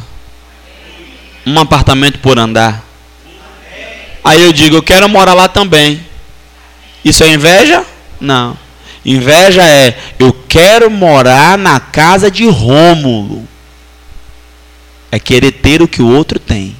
Um 1.44 1.58
apartamento 1.58 2.20
por 2.20 2.38
andar. 2.38 2.84
Aí 4.22 4.40
eu 4.40 4.52
digo, 4.52 4.76
eu 4.76 4.84
quero 4.84 5.08
morar 5.08 5.34
lá 5.34 5.48
também. 5.48 6.00
Isso 7.04 7.24
é 7.24 7.34
inveja? 7.34 7.84
Não. 8.20 8.56
Inveja 9.04 9.64
é 9.64 9.98
eu 10.16 10.32
quero 10.32 10.88
morar 10.88 11.58
na 11.58 11.80
casa 11.80 12.30
de 12.30 12.48
Rômulo. 12.48 13.48
É 15.10 15.18
querer 15.18 15.50
ter 15.50 15.82
o 15.82 15.88
que 15.88 16.00
o 16.00 16.14
outro 16.14 16.38
tem. 16.38 16.76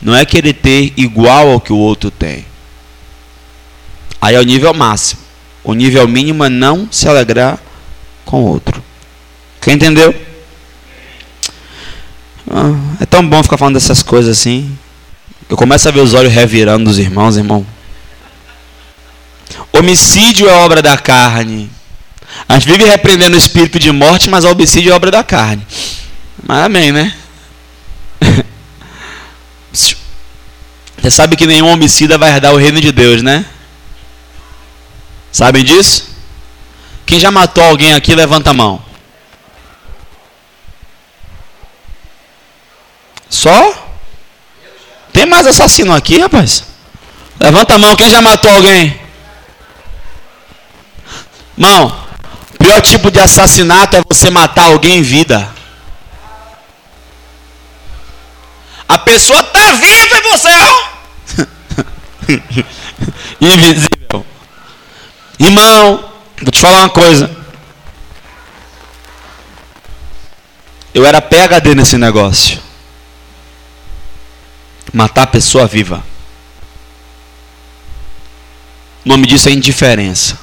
Não 0.00 0.14
é 0.14 0.24
querer 0.24 0.52
ter 0.52 0.92
igual 0.96 1.50
ao 1.50 1.60
que 1.60 1.72
o 1.72 1.78
outro 1.78 2.12
tem. 2.12 2.51
Aí 4.22 4.36
é 4.36 4.38
o 4.38 4.44
nível 4.44 4.72
máximo. 4.72 5.20
O 5.64 5.74
nível 5.74 6.06
mínimo 6.06 6.44
é 6.44 6.48
não 6.48 6.86
se 6.92 7.08
alegrar 7.08 7.58
com 8.24 8.44
o 8.44 8.46
outro. 8.46 8.80
Quem 9.60 9.74
entendeu? 9.74 10.14
Ah, 12.48 12.72
é 13.00 13.06
tão 13.06 13.28
bom 13.28 13.42
ficar 13.42 13.58
falando 13.58 13.74
dessas 13.74 14.00
coisas 14.00 14.38
assim. 14.38 14.78
Eu 15.50 15.56
começo 15.56 15.88
a 15.88 15.90
ver 15.90 16.00
os 16.00 16.14
olhos 16.14 16.32
revirando 16.32 16.84
dos 16.84 16.98
irmãos, 16.98 17.36
irmão. 17.36 17.66
Homicídio 19.72 20.48
é 20.48 20.52
obra 20.52 20.80
da 20.80 20.96
carne. 20.96 21.68
A 22.48 22.54
gente 22.54 22.70
vive 22.70 22.84
repreendendo 22.84 23.34
o 23.34 23.38
espírito 23.38 23.78
de 23.78 23.90
morte, 23.90 24.30
mas 24.30 24.44
o 24.44 24.52
homicídio 24.52 24.92
é 24.92 24.94
obra 24.94 25.10
da 25.10 25.24
carne. 25.24 25.66
Mas 26.46 26.64
amém, 26.64 26.92
né? 26.92 27.12
Você 29.72 31.10
sabe 31.10 31.34
que 31.34 31.46
nenhum 31.46 31.66
homicida 31.68 32.16
vai 32.16 32.30
herdar 32.30 32.54
o 32.54 32.56
reino 32.56 32.80
de 32.80 32.92
Deus, 32.92 33.20
né? 33.20 33.44
Sabem 35.32 35.64
disso? 35.64 36.14
Quem 37.06 37.18
já 37.18 37.30
matou 37.30 37.64
alguém 37.64 37.94
aqui, 37.94 38.14
levanta 38.14 38.50
a 38.50 38.54
mão. 38.54 38.84
Só? 43.30 43.88
Tem 45.10 45.24
mais 45.24 45.46
assassino 45.46 45.94
aqui, 45.94 46.18
rapaz? 46.18 46.64
Levanta 47.40 47.74
a 47.74 47.78
mão, 47.78 47.96
quem 47.96 48.10
já 48.10 48.20
matou 48.20 48.50
alguém? 48.50 49.00
Mão, 51.56 52.06
o 52.54 52.58
pior 52.58 52.80
tipo 52.82 53.10
de 53.10 53.18
assassinato 53.18 53.96
é 53.96 54.02
você 54.06 54.30
matar 54.30 54.66
alguém 54.66 54.98
em 54.98 55.02
vida. 55.02 55.50
A 58.86 58.98
pessoa 58.98 59.42
tá 59.42 59.72
viva 59.72 60.16
e 60.16 60.30
você, 60.30 60.48
ó. 60.48 60.92
Invisível. 63.40 64.31
Irmão, 65.42 66.08
vou 66.40 66.50
te 66.52 66.60
falar 66.60 66.78
uma 66.78 66.90
coisa. 66.90 67.28
Eu 70.94 71.04
era 71.04 71.20
PHD 71.20 71.74
nesse 71.74 71.98
negócio. 71.98 72.60
Matar 74.92 75.22
a 75.22 75.26
pessoa 75.26 75.66
viva. 75.66 76.04
O 79.04 79.08
nome 79.08 79.26
disso 79.26 79.48
é 79.48 79.52
indiferença. 79.52 80.38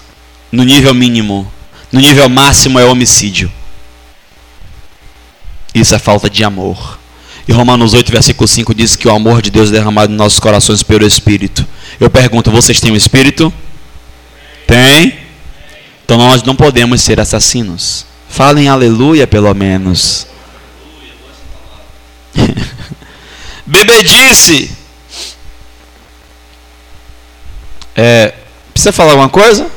No 0.51 0.63
nível 0.63 0.93
mínimo. 0.93 1.49
No 1.91 2.01
nível 2.01 2.27
máximo 2.27 2.77
é 2.77 2.83
homicídio. 2.83 3.49
Isso 5.73 5.95
é 5.95 5.99
falta 5.99 6.29
de 6.29 6.43
amor. 6.43 6.99
E 7.47 7.53
Romanos 7.53 7.93
8, 7.93 8.11
versículo 8.11 8.47
5 8.47 8.75
diz 8.75 8.95
que 8.97 9.07
o 9.07 9.15
amor 9.15 9.41
de 9.41 9.49
Deus 9.49 9.69
é 9.69 9.73
derramado 9.73 10.11
em 10.11 10.15
nossos 10.15 10.39
corações 10.39 10.83
pelo 10.83 11.05
Espírito. 11.05 11.65
Eu 11.99 12.09
pergunto, 12.09 12.51
vocês 12.51 12.81
têm 12.81 12.91
o 12.91 12.97
Espírito? 12.97 13.53
Tem? 14.69 15.19
Então 16.05 16.15
nós 16.15 16.43
não 16.43 16.55
podemos 16.55 17.01
ser 17.01 17.19
assassinos. 17.19 18.05
Falem 18.29 18.69
aleluia, 18.69 19.25
pelo 19.25 19.51
menos. 19.55 20.27
Bebê 23.65 24.03
disse. 24.03 24.77
É, 27.95 28.35
precisa 28.71 28.91
falar 28.91 29.13
alguma 29.13 29.29
coisa? 29.29 29.71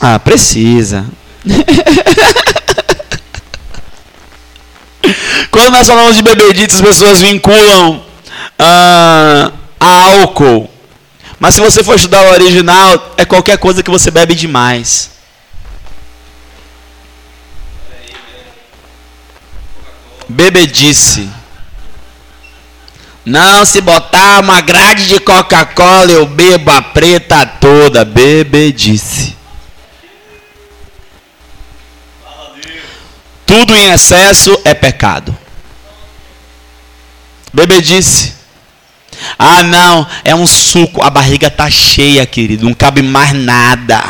Ah, 0.00 0.20
precisa. 0.20 1.04
Quando 5.50 5.72
nós 5.72 5.88
falamos 5.88 6.14
de 6.14 6.22
bebedito, 6.22 6.74
as 6.74 6.80
pessoas 6.80 7.20
vinculam 7.20 8.04
ah, 8.56 9.50
a 9.80 10.20
álcool. 10.20 10.77
Mas 11.38 11.54
se 11.54 11.60
você 11.60 11.84
for 11.84 11.94
estudar 11.94 12.22
o 12.22 12.32
original, 12.32 13.14
é 13.16 13.24
qualquer 13.24 13.58
coisa 13.58 13.82
que 13.82 13.90
você 13.90 14.10
bebe 14.10 14.34
demais. 14.34 15.10
Bebedice. 20.28 21.28
Não, 23.24 23.64
se 23.64 23.80
botar 23.80 24.40
uma 24.40 24.60
grade 24.60 25.06
de 25.06 25.20
Coca-Cola, 25.20 26.10
eu 26.10 26.26
bebo 26.26 26.70
a 26.70 26.82
preta 26.82 27.46
toda. 27.46 28.04
Bebedice. 28.04 29.36
Tudo 33.46 33.74
em 33.76 33.92
excesso 33.92 34.60
é 34.64 34.74
pecado. 34.74 35.36
Bebedice. 37.52 38.37
Ah, 39.38 39.62
não, 39.62 40.06
é 40.24 40.34
um 40.34 40.46
suco. 40.46 41.02
A 41.02 41.10
barriga 41.10 41.50
tá 41.50 41.70
cheia, 41.70 42.24
querido. 42.26 42.64
Não 42.64 42.74
cabe 42.74 43.02
mais 43.02 43.32
nada. 43.32 44.02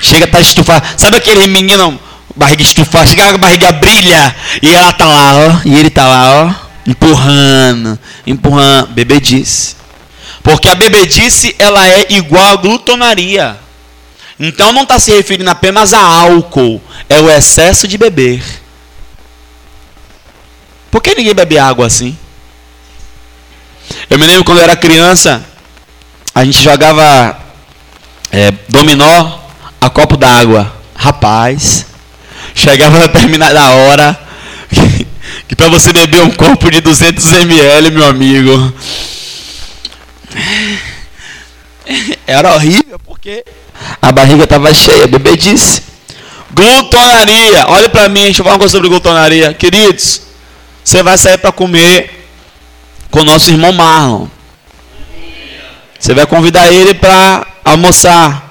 Chega, 0.00 0.26
tá 0.26 0.40
estufado. 0.40 0.86
Sabe 0.96 1.16
aquele 1.16 1.46
menino, 1.46 1.98
barriga 2.36 2.62
estufada? 2.62 3.06
Chega 3.06 3.34
a 3.34 3.38
barriga 3.38 3.72
brilha. 3.72 4.34
E 4.62 4.74
ela 4.74 4.92
tá 4.92 5.06
lá, 5.06 5.34
ó. 5.34 5.60
E 5.64 5.74
ele 5.74 5.90
tá 5.90 6.06
lá, 6.06 6.44
ó 6.44 6.72
empurrando, 6.86 7.98
empurrando, 8.26 8.88
bebedice. 8.88 9.76
Porque 10.42 10.68
a 10.68 10.74
bebedice 10.74 11.54
ela 11.58 11.86
é 11.86 12.06
igual 12.10 12.52
à 12.52 12.56
glutonaria. 12.56 13.56
Então 14.38 14.72
não 14.72 14.82
está 14.82 14.98
se 14.98 15.12
referindo 15.12 15.50
apenas 15.50 15.92
a 15.92 16.00
álcool, 16.00 16.82
é 17.08 17.20
o 17.20 17.30
excesso 17.30 17.86
de 17.86 17.96
beber. 17.96 18.42
Por 20.90 21.00
que 21.00 21.14
ninguém 21.14 21.34
bebe 21.34 21.58
água 21.58 21.86
assim? 21.86 22.16
Eu 24.08 24.18
me 24.18 24.26
lembro 24.26 24.44
quando 24.44 24.58
eu 24.58 24.64
era 24.64 24.76
criança, 24.76 25.44
a 26.34 26.44
gente 26.44 26.62
jogava 26.62 27.38
é, 28.30 28.52
dominó 28.68 29.38
a 29.80 29.90
copo 29.90 30.16
d'água. 30.16 30.72
Rapaz, 30.94 31.86
chegava 32.54 32.98
na 32.98 33.06
determinada 33.06 33.70
hora, 33.70 34.18
que 35.48 35.56
para 35.56 35.68
você 35.68 35.92
beber 35.92 36.22
um 36.22 36.30
copo 36.30 36.70
de 36.70 36.80
200 36.80 37.32
ml, 37.32 37.90
meu 37.90 38.06
amigo, 38.06 38.72
era 42.26 42.54
horrível 42.54 42.98
porque 43.00 43.44
a 44.00 44.12
barriga 44.12 44.44
estava 44.44 44.72
cheia, 44.72 45.06
bebê 45.06 45.36
disse. 45.36 45.82
Glutonaria, 46.54 47.66
olha 47.68 47.88
para 47.88 48.08
mim, 48.08 48.24
deixa 48.24 48.40
eu 48.40 48.44
falar 48.44 48.56
uma 48.56 48.60
coisa 48.60 48.72
sobre 48.72 48.88
glutonaria. 48.88 49.54
Queridos, 49.54 50.22
você 50.84 51.02
vai 51.02 51.16
sair 51.16 51.38
para 51.38 51.50
comer 51.50 52.21
com 53.12 53.22
nosso 53.22 53.50
irmão 53.50 53.72
Marlon. 53.72 54.26
Você 56.00 56.14
vai 56.14 56.26
convidar 56.26 56.72
ele 56.72 56.94
para 56.94 57.46
almoçar. 57.64 58.50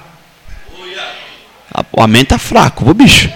O 1.90 2.00
amém 2.00 2.24
tá 2.24 2.38
fraco, 2.38 2.88
o 2.88 2.94
bicho. 2.94 3.30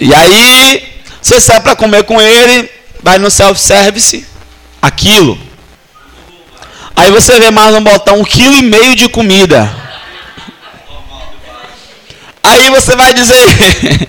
E 0.00 0.12
aí, 0.12 1.02
você 1.20 1.40
sai 1.40 1.60
para 1.60 1.76
comer 1.76 2.04
com 2.04 2.20
ele, 2.20 2.68
vai 3.02 3.18
no 3.18 3.30
self-service, 3.30 4.26
aquilo. 4.80 5.38
Aí 6.96 7.10
você 7.10 7.38
vê 7.38 7.50
um 7.50 7.82
botar 7.82 8.12
um 8.14 8.24
quilo 8.24 8.56
e 8.56 8.62
meio 8.62 8.96
de 8.96 9.08
comida. 9.08 9.70
Aí 12.42 12.70
você 12.70 12.96
vai 12.96 13.12
dizer, 13.12 14.08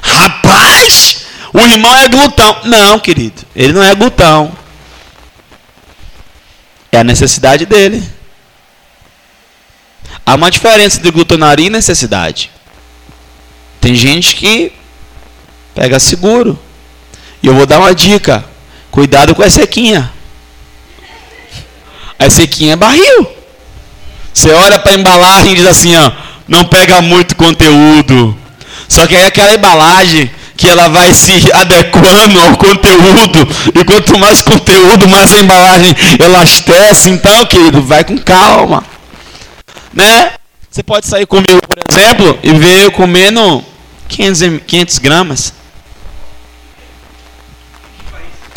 rapaz, 0.00 1.25
o 1.64 1.66
irmão 1.66 1.94
é 1.96 2.08
glutão. 2.08 2.60
Não, 2.64 2.98
querido, 2.98 3.42
ele 3.54 3.72
não 3.72 3.82
é 3.82 3.94
glutão. 3.94 4.56
É 6.92 6.98
a 6.98 7.04
necessidade 7.04 7.66
dele. 7.66 8.02
Há 10.24 10.34
uma 10.34 10.50
diferença 10.50 11.00
de 11.00 11.10
glutonaria 11.10 11.66
e 11.66 11.70
necessidade. 11.70 12.50
Tem 13.80 13.94
gente 13.94 14.34
que 14.34 14.72
Pega 15.76 16.00
seguro. 16.00 16.58
E 17.42 17.46
eu 17.46 17.54
vou 17.54 17.66
dar 17.66 17.78
uma 17.78 17.94
dica. 17.94 18.42
Cuidado 18.90 19.34
com 19.34 19.42
a 19.42 19.50
sequinha. 19.50 20.10
A 22.18 22.30
sequinha 22.30 22.72
é 22.72 22.76
barril. 22.76 23.30
Você 24.32 24.50
olha 24.50 24.78
para 24.78 24.92
a 24.92 24.94
embalagem 24.94 25.52
e 25.52 25.56
diz 25.56 25.66
assim, 25.66 25.94
ó, 25.94 26.10
não 26.48 26.64
pega 26.64 27.02
muito 27.02 27.36
conteúdo. 27.36 28.34
Só 28.88 29.06
que 29.06 29.14
aí 29.14 29.26
aquela 29.26 29.54
embalagem 29.54 30.30
que 30.56 30.66
ela 30.66 30.88
vai 30.88 31.12
se 31.12 31.32
adequando 31.52 32.40
ao 32.40 32.56
conteúdo, 32.56 33.46
e 33.74 33.84
quanto 33.84 34.18
mais 34.18 34.40
conteúdo, 34.42 35.06
mais 35.08 35.32
a 35.32 35.38
embalagem 35.38 35.94
elastece. 36.18 37.10
Então, 37.10 37.44
querido, 37.46 37.82
vai 37.82 38.02
com 38.04 38.16
calma. 38.18 38.84
Né? 39.92 40.32
Você 40.70 40.82
pode 40.82 41.06
sair 41.06 41.26
comigo, 41.26 41.60
por 41.66 41.78
exemplo, 41.90 42.38
e 42.42 42.52
ver 42.52 42.84
eu 42.84 42.90
comendo 42.90 43.64
500, 44.08 44.62
500 44.66 44.98
gramas. 44.98 45.52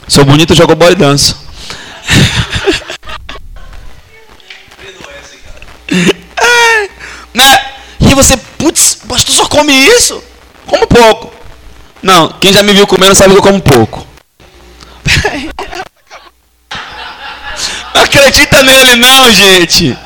Sou 0.08 0.26
bonito, 0.26 0.56
jogo 0.56 0.76
bola 0.76 0.92
e 0.92 0.96
danço. 0.96 1.38
é, 6.38 6.90
né? 7.34 7.66
E 8.00 8.16
você, 8.16 8.36
putz, 8.58 8.96
pastor 9.08 9.36
só 9.36 9.46
come 9.46 9.72
isso? 9.72 10.24
Como 10.66 10.88
pouco. 10.88 11.39
Não, 12.02 12.30
quem 12.40 12.54
já 12.54 12.64
me 12.64 12.74
viu 12.74 12.88
comendo 12.88 13.16
sabe 13.16 13.34
que 13.34 13.40
eu 13.40 13.44
como 13.44 13.62
pouco. 13.62 14.08
Não 17.94 18.04
acredita 18.04 18.64
nele 18.64 18.96
não, 18.96 19.32
gente. 19.32 19.98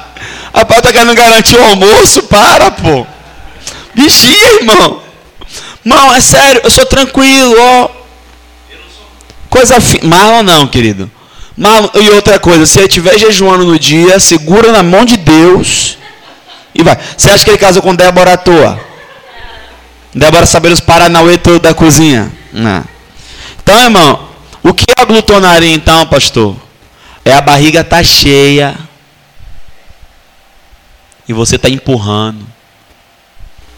A 0.54 0.66
pau 0.66 0.82
tá 0.82 0.92
querendo 0.92 1.14
garantir 1.14 1.56
o 1.56 1.64
almoço, 1.64 2.24
para, 2.24 2.72
pô. 2.72 3.06
Vigia, 3.94 4.54
irmão. 4.56 5.02
Irmão, 5.86 6.14
é 6.14 6.22
sério, 6.22 6.62
eu 6.64 6.72
sou 6.72 6.86
tranquilo, 6.86 7.56
ó. 7.60 7.90
Coisa 9.50 9.80
fi... 9.80 10.04
Mal 10.04 10.42
não, 10.42 10.66
querido. 10.68 11.12
Mal... 11.56 11.92
E 11.96 12.10
outra 12.10 12.40
coisa, 12.40 12.66
se 12.66 12.80
ele 12.80 12.88
estiver 12.88 13.20
jejuando 13.20 13.66
no 13.66 13.78
dia, 13.78 14.20
segura 14.20 14.72
na 14.72 14.82
mão 14.82 15.06
de 15.06 15.18
Deus 15.18 15.98
e 16.74 16.82
vai. 16.82 16.98
Você 17.16 17.30
acha 17.30 17.44
que 17.44 17.52
ele 17.52 17.58
casou 17.58 17.82
com 17.82 17.96
Débora 17.96 18.34
à 18.34 18.38
toa? 18.38 18.80
Débora 20.16 20.46
saber 20.46 20.72
os 20.72 20.80
paranauê 20.80 21.38
todo 21.38 21.60
da 21.60 21.74
cozinha? 21.74 22.32
Não. 22.52 22.84
Então, 23.62 23.80
irmão, 23.80 24.30
o 24.62 24.74
que 24.74 24.86
é 24.98 25.02
a 25.02 25.06
glutonaria 25.06 25.74
então, 25.74 26.06
pastor? 26.06 26.56
É 27.26 27.34
a 27.34 27.42
barriga 27.42 27.84
tá 27.84 28.04
cheia 28.04 28.78
e 31.28 31.34
você 31.34 31.58
tá 31.58 31.70
empurrando. 31.70 32.54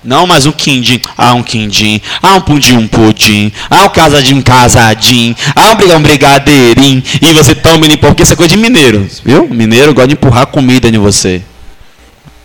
Não 0.03 0.27
mais 0.27 0.45
um 0.45 0.51
quindim. 0.51 1.01
Ah, 1.17 1.33
um 1.33 1.41
quindim. 1.41 1.99
Ah, 2.21 2.35
um 2.35 2.41
pudim, 2.41 2.77
um 2.77 2.87
pudim. 2.87 3.51
Ah, 3.69 3.85
um 3.85 3.89
casadinho, 3.89 4.37
um 4.37 4.41
casadinho. 4.41 5.35
Ah, 5.55 5.71
um, 5.71 5.95
um 5.95 6.01
brigadeirinho. 6.01 7.01
E 7.19 7.33
você 7.33 7.55
toma 7.55 7.85
ele 7.85 7.97
porque 7.97 8.21
isso 8.21 8.33
é 8.33 8.35
coisa 8.35 8.55
de 8.55 8.61
mineiro. 8.61 9.09
Viu? 9.23 9.49
Mineiro 9.49 9.95
gosta 9.95 10.09
de 10.09 10.13
empurrar 10.13 10.45
comida 10.45 10.87
em 10.87 10.97
você. 10.99 11.41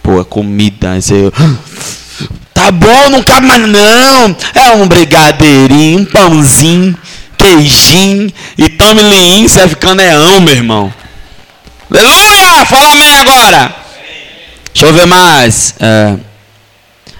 Pô, 0.02 0.20
é 0.20 0.24
comida. 0.24 0.98
Você... 0.98 1.30
Tá 2.55 2.70
bom, 2.70 3.10
não 3.10 3.22
cabe 3.22 3.47
mais 3.47 3.60
não. 3.60 4.36
É 4.55 4.70
um 4.72 4.86
brigadeirinho, 4.86 6.01
um 6.01 6.05
pãozinho, 6.05 6.97
queijinho. 7.36 8.32
E 8.59 8.68
tome 8.68 9.02
vai 9.48 9.68
ficando 9.68 10.02
eão, 10.02 10.40
meu 10.40 10.55
irmão. 10.55 10.93
Aleluia! 11.90 12.64
Fala 12.66 12.93
amém 12.93 13.16
agora. 13.16 13.74
Deixa 14.72 14.86
eu 14.86 14.93
ver 14.93 15.06
mais. 15.06 15.74
É... 15.81 16.16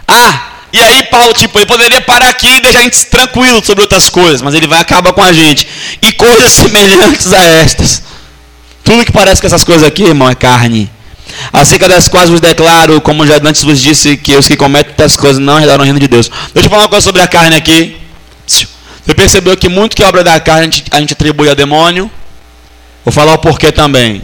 Ah, 0.07 0.51
e 0.73 0.81
aí 0.81 1.03
Paulo, 1.05 1.33
tipo, 1.35 1.59
ele 1.59 1.67
poderia 1.67 2.01
parar 2.01 2.29
aqui 2.29 2.49
e 2.49 2.61
deixar 2.61 2.81
a 2.81 2.83
gente 2.83 3.07
tranquilo 3.07 3.65
sobre 3.65 3.83
outras 3.83 4.09
coisas, 4.09 4.41
mas 4.41 4.55
ele 4.55 4.67
vai 4.69 4.81
acabar 4.81 5.13
com 5.13 5.23
a 5.23 5.33
gente. 5.33 5.67
E 6.01 6.13
coisas 6.13 6.51
semelhantes 6.53 7.33
a 7.33 7.43
estas. 7.43 8.03
Tudo 8.85 9.05
que 9.05 9.13
parece 9.13 9.41
com 9.41 9.47
essas 9.47 9.65
coisas 9.65 9.87
aqui, 9.87 10.05
irmão, 10.05 10.29
é 10.29 10.35
carne. 10.35 10.91
Acerca 11.53 11.89
das 11.89 12.09
quais 12.09 12.29
vos 12.31 12.41
declaro, 12.41 13.01
como 13.01 13.27
já 13.27 13.37
antes 13.37 13.63
vos 13.63 13.81
disse, 13.81 14.17
que 14.17 14.37
os 14.37 14.47
que 14.47 14.57
cometem 14.57 14.95
tais 14.95 15.17
coisas 15.17 15.39
não 15.39 15.59
herdarão 15.59 15.83
o 15.83 15.85
reino 15.85 15.99
de 15.99 16.09
Deus. 16.09 16.31
Deixa 16.55 16.67
eu 16.67 16.71
falar 16.71 16.83
uma 16.85 16.89
coisa 16.89 17.05
sobre 17.05 17.23
a 17.23 17.29
carne 17.29 17.57
aqui. 17.57 17.97
Você 18.47 19.15
percebeu 19.15 19.57
que 19.57 19.69
muito 19.69 19.97
que 19.97 20.03
é 20.03 20.07
obra 20.07 20.23
da 20.23 20.39
carne 20.39 20.61
a 20.61 20.65
gente, 20.65 20.85
a 20.91 21.01
gente 21.01 21.13
atribui 21.15 21.49
ao 21.49 21.55
demônio? 21.55 22.11
Vou 23.05 23.13
falar 23.13 23.35
o 23.35 23.39
porquê 23.39 23.73
também. 23.73 24.23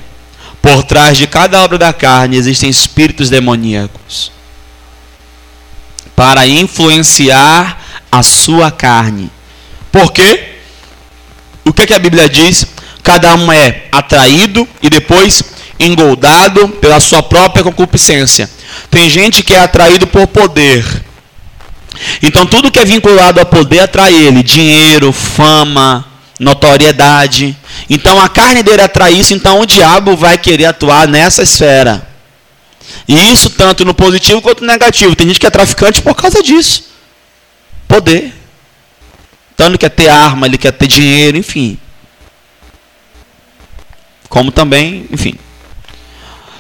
Por 0.61 0.83
trás 0.85 1.17
de 1.17 1.27
cada 1.27 1.63
obra 1.63 1.79
da 1.79 1.93
carne 1.93 2.37
existem 2.37 2.69
espíritos 2.69 3.31
demoníacos 3.31 4.33
para 6.15 6.47
influenciar 6.47 7.79
a 8.11 8.23
sua 8.23 8.71
carne. 8.71 9.31
Por 9.93 10.13
quê? 10.13 10.57
O 11.65 11.73
que, 11.73 11.87
que 11.87 11.95
a 11.95 11.99
Bíblia 11.99 12.29
diz? 12.29 12.67
Cada 13.03 13.35
um 13.35 13.53
é 13.53 13.85
atraído 13.93 14.67
e 14.83 14.89
depois 14.89 15.43
engoldado 15.79 16.69
pela 16.69 17.01
sua 17.01 17.23
própria 17.23 17.65
concupiscência. 17.65 18.51
Tem 18.91 19.09
gente 19.09 19.43
que 19.43 19.55
é 19.55 19.61
atraído 19.61 20.07
por 20.07 20.27
poder. 20.27 20.85
Então 22.23 22.47
tudo 22.47 22.71
que 22.71 22.79
é 22.79 22.85
vinculado 22.85 23.41
a 23.41 23.45
poder 23.45 23.81
atrai 23.81 24.15
ele: 24.15 24.43
dinheiro, 24.43 25.13
fama, 25.13 26.05
notoriedade. 26.39 27.57
Então 27.89 28.21
a 28.21 28.29
carne 28.29 28.63
dele 28.63 28.83
atrai 28.83 29.13
isso, 29.13 29.35
então 29.35 29.61
o 29.61 29.67
diabo 29.67 30.17
vai 30.17 30.39
querer 30.39 30.67
atuar 30.67 31.07
nessa 31.07 31.43
esfera. 31.43 32.07
E 33.09 33.15
isso 33.33 33.51
tanto 33.51 33.85
no 33.85 33.95
positivo 33.95 34.43
quanto 34.43 34.63
no 34.63 34.67
negativo. 34.67 35.15
Tem 35.15 35.27
gente 35.27 35.39
que 35.39 35.47
é 35.47 35.51
traficante 35.51 36.03
por 36.03 36.15
causa 36.15 36.43
disso. 36.43 36.85
Poder. 37.87 38.33
Então 39.55 39.69
ele 39.69 39.79
quer 39.79 39.91
ter 39.91 40.09
arma, 40.09 40.47
ele 40.47 40.59
quer 40.59 40.73
ter 40.73 40.87
dinheiro, 40.87 41.37
enfim. 41.37 41.79
Como 44.29 44.51
também, 44.51 45.07
enfim. 45.11 45.39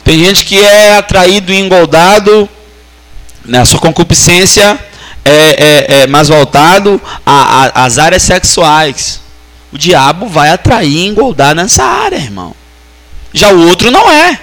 Tem 0.06 0.20
gente 0.20 0.44
que 0.44 0.56
é 0.56 0.98
atraído 0.98 1.52
e 1.52 1.58
engoldado, 1.58 2.48
né, 3.44 3.64
sua 3.64 3.80
concupiscência 3.80 4.78
é, 5.24 5.32
é, 5.32 6.02
é 6.02 6.06
mais 6.06 6.28
voltado 6.28 7.02
às 7.74 7.98
áreas 7.98 8.22
sexuais. 8.22 9.20
O 9.72 9.76
diabo 9.76 10.28
vai 10.28 10.50
atrair 10.50 10.92
e 10.92 11.06
engoldar 11.08 11.56
nessa 11.56 11.82
área, 11.82 12.18
irmão. 12.18 12.54
Já 13.32 13.50
o 13.50 13.66
outro 13.66 13.90
não 13.90 14.08
é. 14.08 14.38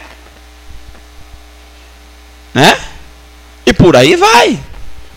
Né? 2.54 2.78
E 3.66 3.72
por 3.72 3.96
aí 3.96 4.18
vai. 4.18 4.60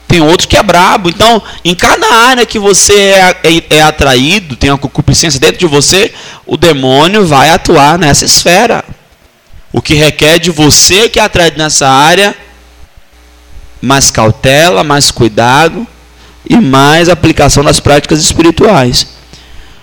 Tem 0.07 0.21
outro 0.21 0.47
que 0.47 0.57
é 0.57 0.63
brabo. 0.63 1.09
Então, 1.09 1.43
em 1.65 1.75
cada 1.75 2.07
área 2.07 2.47
que 2.47 2.61
você 2.61 2.95
é, 2.95 3.37
é, 3.43 3.79
é 3.79 3.83
atraído, 3.83 4.55
tem 4.55 4.71
uma 4.71 4.79
concupiscência 4.79 5.41
dentro 5.41 5.59
de 5.59 5.67
você, 5.67 6.15
o 6.47 6.57
demônio 6.57 7.27
vai 7.27 7.51
atuar 7.51 7.99
nessa 7.99 8.25
esfera. 8.25 8.85
O 9.77 9.83
que 9.83 9.93
requer 9.93 10.39
de 10.39 10.51
você 10.51 11.07
que 11.07 11.21
atraído 11.21 11.59
nessa 11.59 11.87
área 11.87 12.35
mais 13.79 14.11
cautela, 14.11 14.83
mais 14.83 15.11
cuidado 15.11 15.87
e 16.49 16.57
mais 16.57 17.11
aplicação 17.11 17.63
das 17.63 17.79
práticas 17.79 18.21
espirituais. 18.21 19.07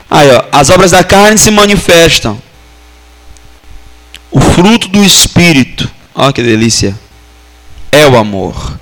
Aí, 0.10 0.32
ó, 0.32 0.46
as 0.52 0.72
obras 0.72 0.90
da 0.90 1.04
carne 1.04 1.38
se 1.38 1.52
manifestam. 1.52 2.42
O 4.32 4.42
fruto 4.42 4.88
do 4.88 5.04
espírito. 5.04 5.88
Olha 6.16 6.34
que 6.34 6.42
delícia 6.42 7.00
é 7.92 8.08
o 8.08 8.18
amor. 8.18 8.80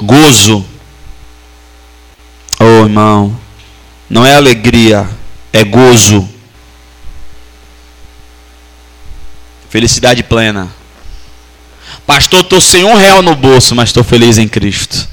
Gozo. 0.00 0.64
Oh, 2.58 2.84
irmão, 2.86 3.38
não 4.08 4.24
é 4.24 4.34
alegria, 4.34 5.06
é 5.52 5.62
gozo. 5.64 6.26
Felicidade 9.68 10.22
plena. 10.22 10.68
Pastor, 12.06 12.40
estou 12.40 12.60
sem 12.60 12.84
um 12.84 12.94
real 12.94 13.22
no 13.22 13.34
bolso, 13.34 13.74
mas 13.74 13.90
estou 13.90 14.02
feliz 14.02 14.38
em 14.38 14.48
Cristo. 14.48 15.08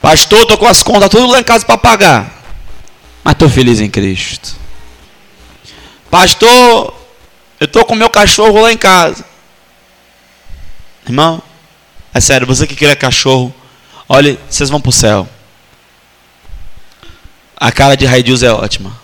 Pastor, 0.00 0.42
estou 0.42 0.58
com 0.58 0.66
as 0.66 0.82
contas 0.82 1.08
tudo 1.08 1.26
lá 1.26 1.40
em 1.40 1.44
casa 1.44 1.64
para 1.64 1.78
pagar, 1.78 2.42
mas 3.22 3.32
estou 3.32 3.48
feliz 3.48 3.80
em 3.80 3.88
Cristo. 3.88 4.56
Pastor, 6.10 6.94
eu 7.60 7.64
estou 7.66 7.84
com 7.84 7.94
meu 7.94 8.10
cachorro 8.10 8.60
lá 8.60 8.72
em 8.72 8.76
casa, 8.76 9.24
Irmão, 11.06 11.42
é 12.14 12.20
sério, 12.20 12.46
você 12.46 12.66
que 12.66 12.76
queria 12.76 12.94
cachorro, 12.94 13.52
olha, 14.08 14.38
vocês 14.48 14.70
vão 14.70 14.80
para 14.80 14.90
o 14.90 14.92
céu. 14.92 15.28
A 17.56 17.72
cara 17.72 17.96
de 17.96 18.06
Raidils 18.06 18.42
é 18.42 18.52
ótima. 18.52 18.96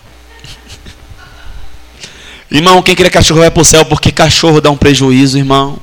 Irmão, 2.51 2.81
quem 2.81 2.95
queria 2.95 3.11
cachorro 3.11 3.41
vai 3.41 3.51
para 3.51 3.61
o 3.61 3.65
céu 3.65 3.85
porque 3.85 4.11
cachorro 4.11 4.61
dá 4.61 4.69
um 4.71 4.77
prejuízo, 4.77 5.37
irmão. 5.37 5.77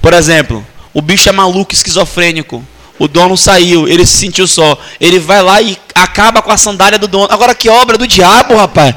Por 0.00 0.12
exemplo, 0.12 0.66
o 0.92 1.00
bicho 1.00 1.28
é 1.28 1.32
maluco, 1.32 1.72
esquizofrênico. 1.72 2.64
O 2.98 3.08
dono 3.08 3.36
saiu, 3.36 3.88
ele 3.88 4.06
se 4.06 4.16
sentiu 4.16 4.46
só. 4.46 4.78
Ele 5.00 5.18
vai 5.18 5.42
lá 5.42 5.60
e 5.60 5.76
acaba 5.94 6.42
com 6.42 6.52
a 6.52 6.56
sandália 6.56 6.98
do 6.98 7.08
dono. 7.08 7.28
Agora 7.30 7.54
que 7.54 7.68
obra 7.68 7.96
do 7.98 8.06
diabo, 8.06 8.56
rapaz. 8.56 8.94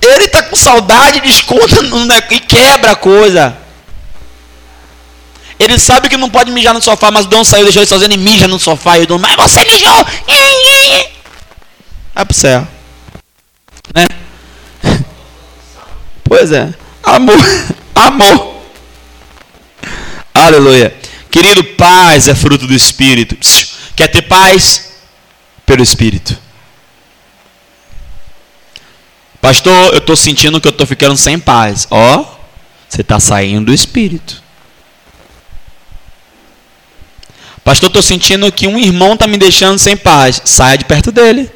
Ele 0.00 0.28
tá 0.28 0.42
com 0.42 0.54
saudade, 0.54 1.20
desconta 1.20 1.76
e 2.30 2.40
quebra 2.40 2.92
a 2.92 2.96
coisa. 2.96 3.56
Ele 5.58 5.78
sabe 5.78 6.08
que 6.08 6.16
não 6.16 6.28
pode 6.28 6.50
mijar 6.50 6.74
no 6.74 6.82
sofá, 6.82 7.10
mas 7.10 7.24
o 7.26 7.28
dono 7.28 7.44
saiu, 7.44 7.64
deixou 7.64 7.80
ele 7.80 7.88
sozinho 7.88 8.12
e 8.12 8.18
mija 8.18 8.46
no 8.46 8.58
sofá. 8.58 8.98
E 8.98 9.02
o 9.02 9.06
dono, 9.06 9.20
mas 9.20 9.34
você 9.36 9.64
mijou! 9.64 10.06
Vai 12.14 12.24
pro 12.24 12.34
céu. 12.34 12.66
Né? 13.94 14.06
Pois 16.36 16.50
é. 16.50 16.74
Amor. 17.04 17.38
Amor. 17.94 18.60
Aleluia. 20.34 20.92
Querido, 21.30 21.62
paz 21.62 22.26
é 22.26 22.34
fruto 22.34 22.66
do 22.66 22.74
Espírito. 22.74 23.36
Quer 23.94 24.08
ter 24.08 24.22
paz? 24.22 24.94
Pelo 25.64 25.80
Espírito. 25.80 26.36
Pastor, 29.40 29.92
eu 29.92 29.98
estou 29.98 30.16
sentindo 30.16 30.60
que 30.60 30.66
eu 30.66 30.72
estou 30.72 30.88
ficando 30.88 31.16
sem 31.16 31.38
paz. 31.38 31.86
Ó, 31.88 32.18
oh, 32.18 32.26
você 32.88 33.02
está 33.02 33.20
saindo 33.20 33.66
do 33.66 33.72
Espírito. 33.72 34.42
Pastor, 37.62 37.86
estou 37.86 38.02
sentindo 38.02 38.50
que 38.50 38.66
um 38.66 38.76
irmão 38.76 39.14
está 39.14 39.28
me 39.28 39.38
deixando 39.38 39.78
sem 39.78 39.96
paz. 39.96 40.42
Saia 40.44 40.76
de 40.76 40.84
perto 40.84 41.12
dele. 41.12 41.48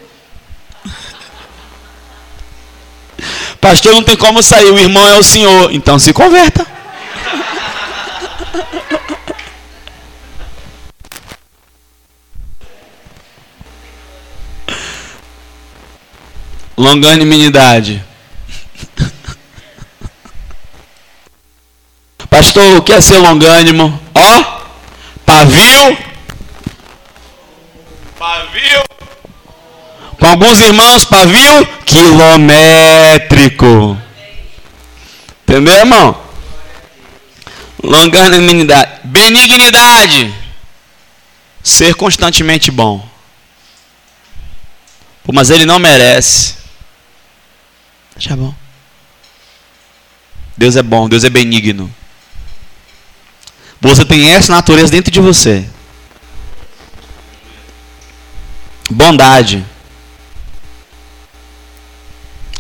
Pastor, 3.61 3.95
não 3.95 4.03
tem 4.03 4.17
como 4.17 4.43
sair. 4.43 4.71
O 4.71 4.79
irmão 4.79 5.07
é 5.07 5.19
o 5.19 5.23
Senhor. 5.23 5.73
Então 5.73 5.99
se 5.99 6.13
converta. 6.13 6.67
Longanimidade. 16.77 18.05
Pastor, 22.31 22.77
o 22.77 22.83
que 22.83 22.93
é 22.93 23.01
ser 23.01 23.19
longânimo? 23.19 24.01
Ó, 24.15 24.61
pavio. 25.27 25.99
Pavio. 28.17 28.98
Com 30.19 30.27
alguns 30.27 30.61
irmãos, 30.61 31.05
pavio 31.05 31.67
quilométrico. 31.85 33.97
Entendeu, 35.43 35.75
irmão? 35.75 36.21
Longanimidade. 37.83 39.01
Benignidade. 39.05 40.35
Ser 41.63 41.95
constantemente 41.95 42.71
bom. 42.71 43.07
Pô, 45.23 45.33
mas 45.33 45.51
ele 45.51 45.65
não 45.65 45.79
merece. 45.79 46.57
Já 48.19 48.35
bom. 48.35 48.53
Deus 50.57 50.75
é 50.75 50.83
bom, 50.83 51.09
Deus 51.09 51.23
é 51.23 51.31
benigno. 51.31 51.95
Você 53.81 54.05
tem 54.05 54.31
essa 54.31 54.53
natureza 54.53 54.91
dentro 54.91 55.13
de 55.13 55.21
você. 55.21 55.65
Bondade. 58.91 59.65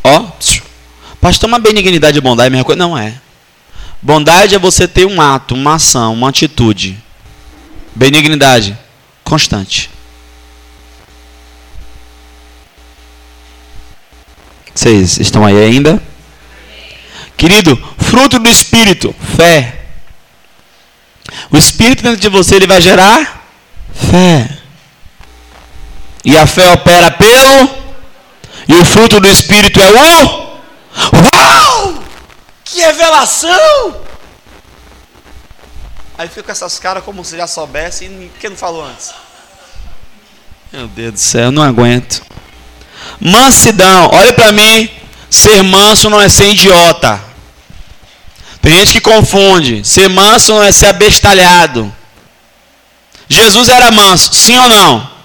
Ó, 0.04 0.26
pastor, 1.20 1.48
uma 1.48 1.58
benignidade 1.58 2.18
e 2.18 2.20
bondade 2.20 2.46
é 2.46 2.48
a 2.48 2.50
mesma 2.50 2.64
coisa? 2.64 2.78
Não 2.78 2.96
é. 2.96 3.20
Bondade 4.00 4.54
é 4.54 4.58
você 4.58 4.86
ter 4.86 5.06
um 5.06 5.20
ato, 5.20 5.54
uma 5.54 5.74
ação, 5.74 6.14
uma 6.14 6.28
atitude. 6.28 6.98
Benignidade, 7.94 8.78
constante. 9.24 9.90
Vocês 14.74 15.18
estão 15.18 15.44
aí 15.44 15.56
ainda? 15.56 16.00
Querido, 17.36 17.76
fruto 17.98 18.38
do 18.38 18.48
Espírito, 18.48 19.14
fé. 19.36 19.86
O 21.50 21.56
Espírito 21.56 22.02
dentro 22.02 22.20
de 22.20 22.28
você 22.28 22.54
ele 22.54 22.66
vai 22.66 22.80
gerar 22.80 23.48
fé. 23.92 24.58
E 26.24 26.36
a 26.36 26.46
fé 26.46 26.72
opera 26.72 27.10
pelo. 27.10 27.87
E 28.68 28.74
o 28.74 28.84
fruto 28.84 29.18
do 29.18 29.26
Espírito 29.26 29.80
é 29.80 29.90
o. 29.90 30.48
Uau! 31.34 32.04
Que 32.64 32.80
revelação! 32.80 34.04
Aí 36.18 36.28
fica 36.28 36.42
com 36.42 36.52
essas 36.52 36.78
caras 36.78 37.02
como 37.02 37.24
se 37.24 37.36
já 37.36 37.46
soubesse 37.46 38.04
e 38.04 38.30
quem 38.40 38.50
não 38.50 38.56
falou 38.56 38.84
antes? 38.84 39.14
Meu 40.70 40.86
Deus 40.88 41.12
do 41.14 41.18
céu, 41.18 41.44
eu 41.44 41.52
não 41.52 41.62
aguento. 41.62 42.22
Mansidão, 43.20 44.10
olha 44.12 44.32
para 44.32 44.52
mim, 44.52 44.90
ser 45.30 45.62
manso 45.62 46.10
não 46.10 46.20
é 46.20 46.28
ser 46.28 46.50
idiota. 46.50 47.22
Tem 48.60 48.74
gente 48.74 48.92
que 48.92 49.00
confunde. 49.00 49.82
Ser 49.82 50.08
manso 50.08 50.52
não 50.52 50.62
é 50.62 50.72
ser 50.72 50.86
abestalhado. 50.86 51.94
Jesus 53.28 53.68
era 53.68 53.90
manso, 53.90 54.34
sim 54.34 54.58
ou 54.58 54.68
não? 54.68 55.17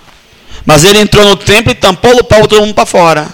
Mas 0.65 0.84
ele 0.84 0.99
entrou 0.99 1.26
no 1.26 1.35
templo 1.35 1.72
e 1.72 1.76
tampou 1.76 2.15
o 2.18 2.23
pau 2.23 2.48
todo 2.48 2.61
mundo 2.61 2.73
para 2.73 2.85
fora. 2.85 3.34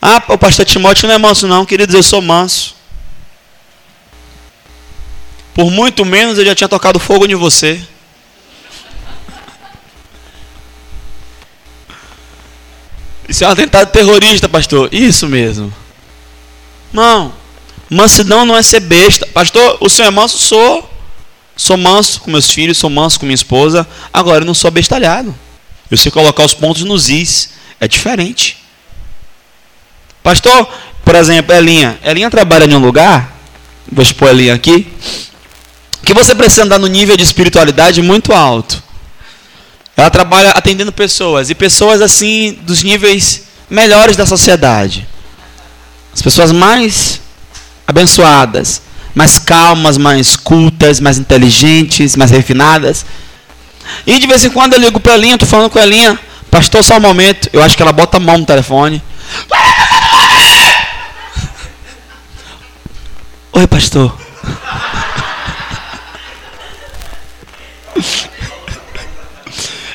Ah, 0.00 0.22
o 0.28 0.38
pastor 0.38 0.64
Timóteo 0.64 1.08
não 1.08 1.14
é 1.14 1.18
manso, 1.18 1.46
não, 1.46 1.64
queridos, 1.64 1.94
eu 1.94 2.02
sou 2.02 2.20
manso. 2.20 2.74
Por 5.54 5.70
muito 5.70 6.04
menos 6.04 6.36
eu 6.36 6.44
já 6.44 6.54
tinha 6.54 6.68
tocado 6.68 6.98
fogo 6.98 7.26
em 7.26 7.34
você. 7.34 7.80
Isso 13.28 13.44
é 13.44 13.48
um 13.48 13.50
atentado 13.50 13.90
terrorista, 13.90 14.48
pastor. 14.48 14.92
Isso 14.92 15.26
mesmo. 15.26 15.72
Não. 16.92 17.32
Mansidão 17.88 18.44
não 18.44 18.56
é 18.56 18.62
ser 18.62 18.80
besta. 18.80 19.26
Pastor, 19.26 19.78
o 19.80 19.88
senhor 19.88 20.08
é 20.08 20.10
manso? 20.10 20.38
Sou. 20.38 20.90
Sou 21.56 21.76
manso 21.76 22.20
com 22.20 22.30
meus 22.30 22.50
filhos, 22.50 22.78
sou 22.78 22.90
manso 22.90 23.18
com 23.18 23.26
minha 23.26 23.34
esposa. 23.34 23.86
Agora 24.12 24.42
eu 24.42 24.46
não 24.46 24.54
sou 24.54 24.70
bestalhado. 24.70 25.34
Eu 25.90 25.96
sei 25.96 26.10
colocar 26.10 26.44
os 26.44 26.54
pontos 26.54 26.82
nos 26.82 27.08
is. 27.08 27.50
É 27.80 27.86
diferente. 27.86 28.58
Pastor, 30.22 30.68
por 31.04 31.14
exemplo, 31.14 31.54
Elinha. 31.54 31.98
Elinha 32.02 32.30
trabalha 32.30 32.64
em 32.64 32.74
um 32.74 32.78
lugar. 32.78 33.36
Vou 33.90 34.02
expor 34.02 34.30
Elinha 34.30 34.54
aqui. 34.54 34.92
Que 36.04 36.14
você 36.14 36.34
precisa 36.34 36.64
andar 36.64 36.78
no 36.78 36.86
nível 36.86 37.16
de 37.16 37.22
espiritualidade 37.22 38.02
muito 38.02 38.32
alto. 38.32 38.82
Ela 39.96 40.10
trabalha 40.10 40.50
atendendo 40.50 40.92
pessoas 40.92 41.50
e 41.50 41.54
pessoas 41.54 42.02
assim 42.02 42.58
dos 42.62 42.82
níveis 42.82 43.44
melhores 43.70 44.16
da 44.16 44.26
sociedade. 44.26 45.06
As 46.12 46.20
pessoas 46.20 46.52
mais 46.52 47.20
abençoadas, 47.86 48.82
mais 49.14 49.38
calmas, 49.38 49.96
mais 49.96 50.34
cultas, 50.36 50.98
mais 51.00 51.18
inteligentes, 51.18 52.16
mais 52.16 52.30
refinadas. 52.30 53.06
E 54.06 54.18
de 54.18 54.26
vez 54.26 54.44
em 54.44 54.50
quando 54.50 54.72
eu 54.74 54.80
ligo 54.80 54.98
para 54.98 55.14
a 55.14 55.16
Linha, 55.16 55.34
estou 55.34 55.48
falando 55.48 55.70
com 55.70 55.78
a 55.78 55.84
Linha, 55.84 56.18
pastor, 56.50 56.82
só 56.82 56.96
um 56.96 57.00
momento, 57.00 57.48
eu 57.52 57.62
acho 57.62 57.76
que 57.76 57.82
ela 57.82 57.92
bota 57.92 58.16
a 58.16 58.20
mão 58.20 58.38
no 58.38 58.46
telefone. 58.46 59.02
Oi, 63.52 63.66
pastor. 63.68 64.18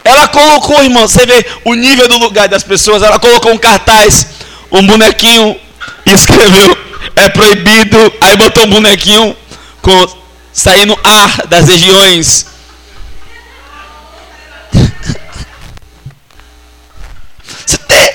Ela 0.03 0.27
colocou, 0.29 0.81
irmão, 0.81 1.07
você 1.07 1.25
vê 1.25 1.45
o 1.65 1.73
nível 1.75 2.07
do 2.07 2.17
lugar 2.17 2.47
das 2.47 2.63
pessoas. 2.63 3.03
Ela 3.03 3.19
colocou 3.19 3.51
um 3.51 3.57
cartaz, 3.57 4.27
um 4.71 4.85
bonequinho 4.87 5.55
e 6.05 6.11
escreveu: 6.11 6.89
é 7.15 7.30
proibido. 7.30 7.98
Aí 8.22 8.36
botou 8.38 8.64
um 8.65 8.69
bonequinho 8.69 9.36
com 9.81 10.19
saindo 10.52 10.98
ar 11.03 11.48
das 11.48 11.68
regiões. 11.68 12.45
Você 17.65 17.77
tem, 17.77 18.14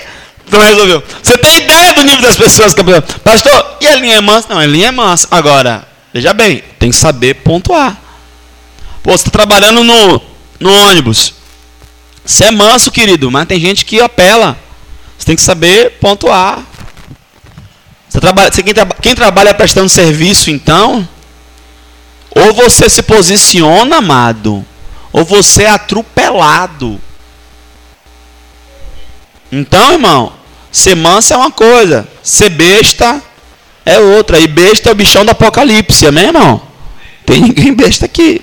não 0.50 0.60
resolveu. 0.60 1.02
Você 1.22 1.38
tem 1.38 1.56
ideia 1.58 1.92
do 1.94 2.02
nível 2.02 2.22
das 2.22 2.36
pessoas, 2.36 2.74
pastor? 3.22 3.76
E 3.80 3.86
a 3.86 3.96
linha 3.96 4.16
é 4.16 4.20
mansa? 4.20 4.48
Não, 4.50 4.58
a 4.58 4.66
linha 4.66 4.88
é 4.88 4.92
mansa. 4.92 5.28
Agora, 5.30 5.86
veja 6.12 6.32
bem, 6.32 6.62
tem 6.78 6.90
que 6.90 6.96
saber 6.96 7.34
pontuar. 7.34 7.96
Pô, 9.02 9.12
você 9.12 9.28
está 9.28 9.30
trabalhando 9.30 9.84
no, 9.84 10.22
no 10.60 10.72
ônibus. 10.88 11.34
Você 12.24 12.44
é 12.44 12.50
manso, 12.50 12.90
querido, 12.90 13.30
mas 13.30 13.46
tem 13.46 13.60
gente 13.60 13.84
que 13.84 14.00
apela. 14.00 14.58
Você 15.18 15.26
tem 15.26 15.36
que 15.36 15.42
saber 15.42 15.98
pontuar. 16.00 16.62
Você 18.14 18.20
trabalha, 18.20 18.52
você, 18.52 18.62
quem, 18.62 18.74
quem 19.02 19.14
trabalha 19.16 19.52
prestando 19.52 19.88
serviço, 19.88 20.48
então, 20.48 21.08
ou 22.30 22.54
você 22.54 22.88
se 22.88 23.02
posiciona, 23.02 23.96
amado, 23.96 24.64
ou 25.12 25.24
você 25.24 25.64
é 25.64 25.70
atropelado. 25.70 27.00
Então, 29.50 29.94
irmão, 29.94 30.32
ser 30.70 30.94
manso 30.94 31.34
é 31.34 31.36
uma 31.36 31.50
coisa, 31.50 32.06
ser 32.22 32.50
besta 32.50 33.20
é 33.84 33.98
outra. 33.98 34.38
E 34.38 34.46
besta 34.46 34.90
é 34.90 34.92
o 34.92 34.94
bichão 34.94 35.24
do 35.24 35.32
apocalipse, 35.32 36.06
amém, 36.06 36.26
irmão? 36.26 36.62
Tem 37.26 37.40
ninguém 37.40 37.74
besta 37.74 38.06
aqui. 38.06 38.40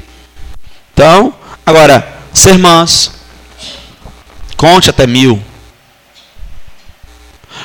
Então, 0.94 1.34
agora, 1.66 2.06
ser 2.34 2.58
manso 2.58 3.14
Conte 4.58 4.90
até 4.90 5.08
mil. 5.08 5.42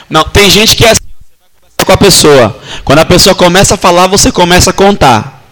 Não, 0.09 0.23
tem 0.23 0.49
gente 0.49 0.77
que 0.77 0.85
é 0.85 0.93
assim, 0.93 1.03
você 1.03 1.35
vai 1.39 1.49
conversar 1.61 1.76
com 1.87 1.93
a 1.93 1.97
pessoa. 1.97 2.61
Quando 2.85 2.99
a 2.99 3.07
pessoa 3.07 3.35
começa 3.35 3.75
a 3.75 3.79
falar, 3.79 4.09
você 4.09 4.31
começa 4.31 4.71
a 4.71 4.73
contar. 4.73 5.43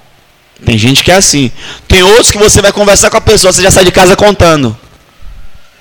Tem 0.64 0.76
gente 0.76 1.02
que 1.02 1.10
é 1.10 1.14
assim. 1.14 1.50
Tem 1.88 2.02
outros 2.02 2.30
que 2.30 2.38
você 2.38 2.60
vai 2.60 2.72
conversar 2.72 3.08
com 3.08 3.16
a 3.16 3.20
pessoa, 3.20 3.52
você 3.52 3.62
já 3.62 3.70
sai 3.70 3.84
de 3.84 3.92
casa 3.92 4.16
contando. 4.16 4.76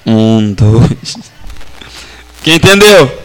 Um, 0.06 0.54
dois. 0.54 1.18
Quem 2.44 2.56
entendeu? 2.56 3.22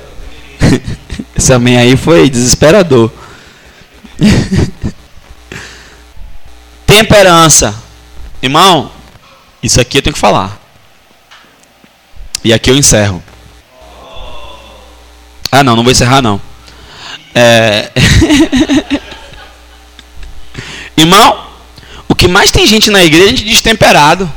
Esse 1.36 1.52
amém 1.52 1.76
aí 1.76 1.96
foi 1.96 2.30
desesperador. 2.30 3.12
temperança. 6.86 7.74
Irmão, 8.42 8.90
isso 9.62 9.80
aqui 9.80 9.98
eu 9.98 10.02
tenho 10.02 10.14
que 10.14 10.20
falar. 10.20 10.58
E 12.42 12.52
aqui 12.52 12.70
eu 12.70 12.76
encerro. 12.76 13.22
Ah, 15.50 15.62
não, 15.64 15.74
não 15.74 15.82
vou 15.82 15.92
encerrar 15.92 16.22
não. 16.22 16.47
É... 17.38 17.92
Irmão, 20.96 21.46
o 22.08 22.14
que 22.16 22.26
mais 22.26 22.50
tem 22.50 22.66
gente 22.66 22.90
na 22.90 23.04
igreja 23.04 23.26
é 23.26 23.28
gente 23.28 23.44
destemperado. 23.44 24.28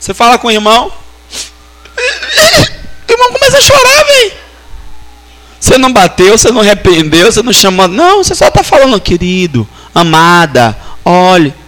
Você 0.00 0.14
fala 0.14 0.38
com 0.38 0.48
o 0.48 0.50
irmão, 0.50 0.90
o 0.90 0.92
irmão 3.12 3.32
começa 3.32 3.58
a 3.58 3.60
chorar, 3.60 4.04
velho. 4.04 4.32
Você 5.60 5.76
não 5.76 5.92
bateu, 5.92 6.38
você 6.38 6.50
não 6.50 6.62
arrependeu, 6.62 7.30
você 7.30 7.42
não 7.42 7.52
chamou. 7.52 7.86
Não, 7.86 8.24
você 8.24 8.34
só 8.34 8.48
está 8.48 8.64
falando, 8.64 8.98
querido, 8.98 9.68
amada, 9.94 10.74
olhe. 11.04 11.52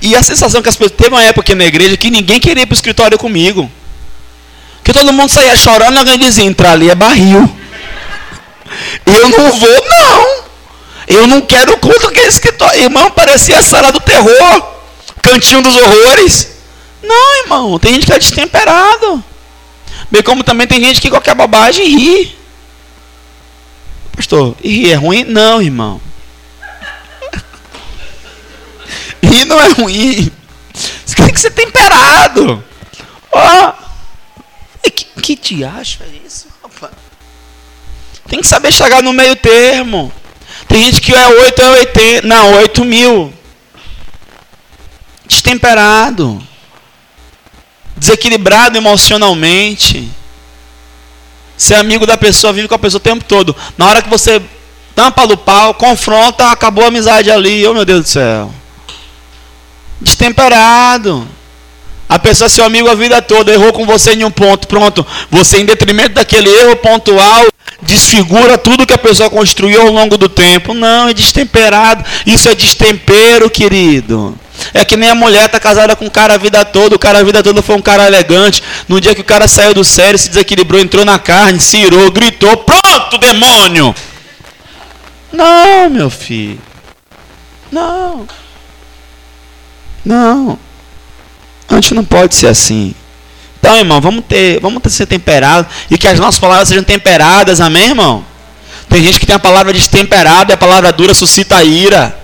E 0.00 0.14
a 0.14 0.22
sensação 0.22 0.62
que 0.62 0.68
as 0.68 0.76
pessoas. 0.76 0.96
Teve 0.96 1.10
uma 1.10 1.24
época 1.24 1.54
na 1.56 1.64
igreja 1.64 1.96
que 1.96 2.10
ninguém 2.10 2.38
queria 2.38 2.62
ir 2.62 2.66
para 2.66 2.74
o 2.74 2.76
escritório 2.76 3.18
comigo. 3.18 3.68
Que 4.88 4.92
todo 4.94 5.12
mundo 5.12 5.28
saía 5.28 5.54
chorando 5.54 5.98
alguém 5.98 6.18
dizia: 6.18 6.42
entrar 6.42 6.72
ali 6.72 6.88
é 6.88 6.94
barril. 6.94 7.46
Eu 9.04 9.28
não 9.28 9.52
vou, 9.52 9.84
não. 9.86 10.44
Eu 11.06 11.26
não 11.26 11.42
quero 11.42 11.76
culto 11.76 12.10
que 12.10 12.18
é 12.18 12.26
escritório. 12.26 12.84
Irmão, 12.84 13.10
parecia 13.10 13.58
a 13.58 13.62
sala 13.62 13.92
do 13.92 14.00
terror. 14.00 14.72
Cantinho 15.20 15.60
dos 15.60 15.76
horrores. 15.76 16.52
Não, 17.02 17.42
irmão. 17.42 17.78
Tem 17.78 17.92
gente 17.92 18.06
que 18.06 18.14
é 18.14 18.18
destemperado. 18.18 19.22
Bem 20.10 20.22
como 20.22 20.42
também 20.42 20.66
tem 20.66 20.82
gente 20.82 21.02
que 21.02 21.10
qualquer 21.10 21.34
bobagem 21.34 21.84
ri. 21.84 22.38
Pastor, 24.16 24.56
rir 24.64 24.92
é 24.92 24.94
ruim? 24.94 25.24
Não, 25.24 25.60
irmão. 25.60 26.00
rir 29.22 29.44
não 29.44 29.60
é 29.60 29.68
ruim. 29.68 30.32
Você 30.72 31.14
tem 31.14 31.28
que 31.34 31.40
ser 31.42 31.50
temperado. 31.50 32.64
Ó. 33.30 33.77
Que, 35.28 35.36
te 35.36 35.62
acha 35.62 36.06
isso, 36.24 36.46
rapaz? 36.62 36.90
Tem 38.28 38.40
que 38.40 38.46
saber 38.46 38.72
chegar 38.72 39.02
no 39.02 39.12
meio 39.12 39.36
termo. 39.36 40.10
Tem 40.66 40.82
gente 40.84 41.02
que 41.02 41.14
é 41.14 41.28
8 41.28 41.60
é 41.60 41.68
80. 41.68 42.26
Não, 42.26 42.54
8 42.54 42.82
mil. 42.82 43.30
Destemperado 45.26 46.42
desequilibrado 47.94 48.78
emocionalmente. 48.78 50.10
Ser 51.58 51.74
amigo 51.74 52.06
da 52.06 52.16
pessoa, 52.16 52.52
vive 52.54 52.66
com 52.66 52.74
a 52.74 52.78
pessoa 52.78 52.98
o 52.98 53.02
tempo 53.02 53.22
todo. 53.24 53.54
Na 53.76 53.86
hora 53.86 54.00
que 54.00 54.08
você 54.08 54.40
tampa 54.94 55.26
no 55.26 55.36
pau, 55.36 55.74
confronta, 55.74 56.50
acabou 56.50 56.84
a 56.84 56.88
amizade 56.88 57.30
ali. 57.30 57.66
Oh 57.66 57.74
meu 57.74 57.84
Deus 57.84 58.04
do 58.04 58.08
céu. 58.08 58.54
Destemperado. 60.00 61.28
A 62.08 62.18
pessoa 62.18 62.48
seu 62.48 62.64
amigo 62.64 62.88
a 62.88 62.94
vida 62.94 63.20
toda, 63.20 63.52
errou 63.52 63.72
com 63.72 63.84
você 63.84 64.12
em 64.12 64.24
um 64.24 64.30
ponto, 64.30 64.66
pronto. 64.66 65.06
Você, 65.30 65.58
em 65.58 65.66
detrimento 65.66 66.14
daquele 66.14 66.48
erro 66.48 66.76
pontual, 66.76 67.46
desfigura 67.82 68.56
tudo 68.56 68.86
que 68.86 68.94
a 68.94 68.98
pessoa 68.98 69.28
construiu 69.28 69.82
ao 69.82 69.92
longo 69.92 70.16
do 70.16 70.28
tempo. 70.28 70.72
Não, 70.72 71.08
é 71.08 71.12
destemperado. 71.12 72.04
Isso 72.24 72.48
é 72.48 72.54
destempero, 72.54 73.50
querido. 73.50 74.38
É 74.72 74.84
que 74.84 74.96
nem 74.96 75.10
a 75.10 75.14
mulher 75.14 75.46
está 75.46 75.60
casada 75.60 75.94
com 75.94 76.06
o 76.06 76.10
cara 76.10 76.34
a 76.34 76.38
vida 76.38 76.64
toda, 76.64 76.96
o 76.96 76.98
cara 76.98 77.18
a 77.18 77.22
vida 77.22 77.42
toda 77.42 77.62
foi 77.62 77.76
um 77.76 77.82
cara 77.82 78.06
elegante. 78.06 78.62
No 78.88 79.00
dia 79.00 79.14
que 79.14 79.20
o 79.20 79.24
cara 79.24 79.46
saiu 79.46 79.74
do 79.74 79.84
sério, 79.84 80.18
se 80.18 80.28
desequilibrou, 80.28 80.80
entrou 80.80 81.04
na 81.04 81.18
carne, 81.18 81.60
se 81.60 81.76
irou, 81.76 82.10
gritou: 82.10 82.56
Pronto, 82.56 83.18
demônio! 83.18 83.94
Não, 85.32 85.90
meu 85.90 86.10
filho. 86.10 86.60
Não. 87.70 88.26
Não. 90.04 90.58
A 91.68 91.74
gente 91.74 91.94
não 91.94 92.04
pode 92.04 92.34
ser 92.34 92.46
assim. 92.46 92.94
Então, 93.60 93.76
irmão, 93.76 94.00
vamos 94.00 94.24
ter, 94.26 94.60
vamos 94.60 94.82
ter 94.82 94.90
ser 94.90 95.06
temperado 95.06 95.66
e 95.90 95.98
que 95.98 96.08
as 96.08 96.18
nossas 96.18 96.40
palavras 96.40 96.68
sejam 96.68 96.84
temperadas, 96.84 97.60
amém, 97.60 97.88
irmão? 97.88 98.24
Tem 98.88 99.02
gente 99.02 99.20
que 99.20 99.26
tem 99.26 99.36
a 99.36 99.38
palavra 99.38 99.72
destemperada 99.72 100.52
e 100.52 100.54
a 100.54 100.56
palavra 100.56 100.92
dura 100.92 101.12
suscita 101.12 101.62
ira. 101.62 102.18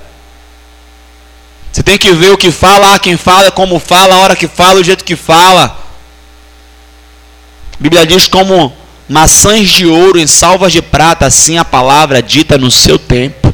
Você 1.70 1.82
tem 1.82 1.98
que 1.98 2.12
ver 2.12 2.30
o 2.30 2.38
que 2.38 2.50
fala, 2.50 2.98
quem 2.98 3.16
fala, 3.16 3.50
como 3.50 3.78
fala, 3.78 4.14
a 4.14 4.18
hora 4.18 4.36
que 4.36 4.46
fala, 4.46 4.80
o 4.80 4.84
jeito 4.84 5.04
que 5.04 5.16
fala. 5.16 5.76
A 7.74 7.82
Bíblia 7.82 8.06
diz 8.06 8.28
como 8.28 8.72
maçãs 9.08 9.68
de 9.68 9.84
ouro 9.84 10.18
em 10.18 10.26
salvas 10.26 10.72
de 10.72 10.80
prata, 10.80 11.26
assim 11.26 11.58
a 11.58 11.64
palavra 11.64 12.22
dita 12.22 12.56
no 12.56 12.70
seu 12.70 12.98
tempo. 12.98 13.52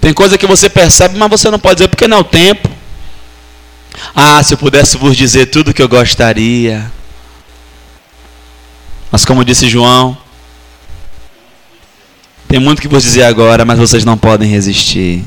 Tem 0.00 0.14
coisa 0.14 0.38
que 0.38 0.46
você 0.46 0.68
percebe, 0.70 1.18
mas 1.18 1.28
você 1.28 1.50
não 1.50 1.58
pode 1.58 1.76
dizer 1.76 1.88
porque 1.88 2.06
não 2.06 2.18
é 2.18 2.20
o 2.20 2.24
tempo. 2.24 2.69
Ah, 4.14 4.42
se 4.42 4.54
eu 4.54 4.58
pudesse 4.58 4.96
vos 4.96 5.16
dizer 5.16 5.46
tudo 5.46 5.70
o 5.70 5.74
que 5.74 5.82
eu 5.82 5.88
gostaria. 5.88 6.90
Mas 9.10 9.24
como 9.24 9.44
disse 9.44 9.68
João, 9.68 10.16
tem 12.48 12.58
muito 12.58 12.82
que 12.82 12.88
vos 12.88 13.02
dizer 13.02 13.24
agora, 13.24 13.64
mas 13.64 13.78
vocês 13.78 14.04
não 14.04 14.18
podem 14.18 14.48
resistir. 14.50 15.24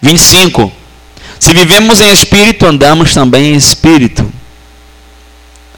25. 0.00 0.72
Se 1.38 1.52
vivemos 1.52 2.00
em 2.00 2.10
espírito, 2.12 2.66
andamos 2.66 3.14
também 3.14 3.52
em 3.52 3.56
espírito. 3.56 4.30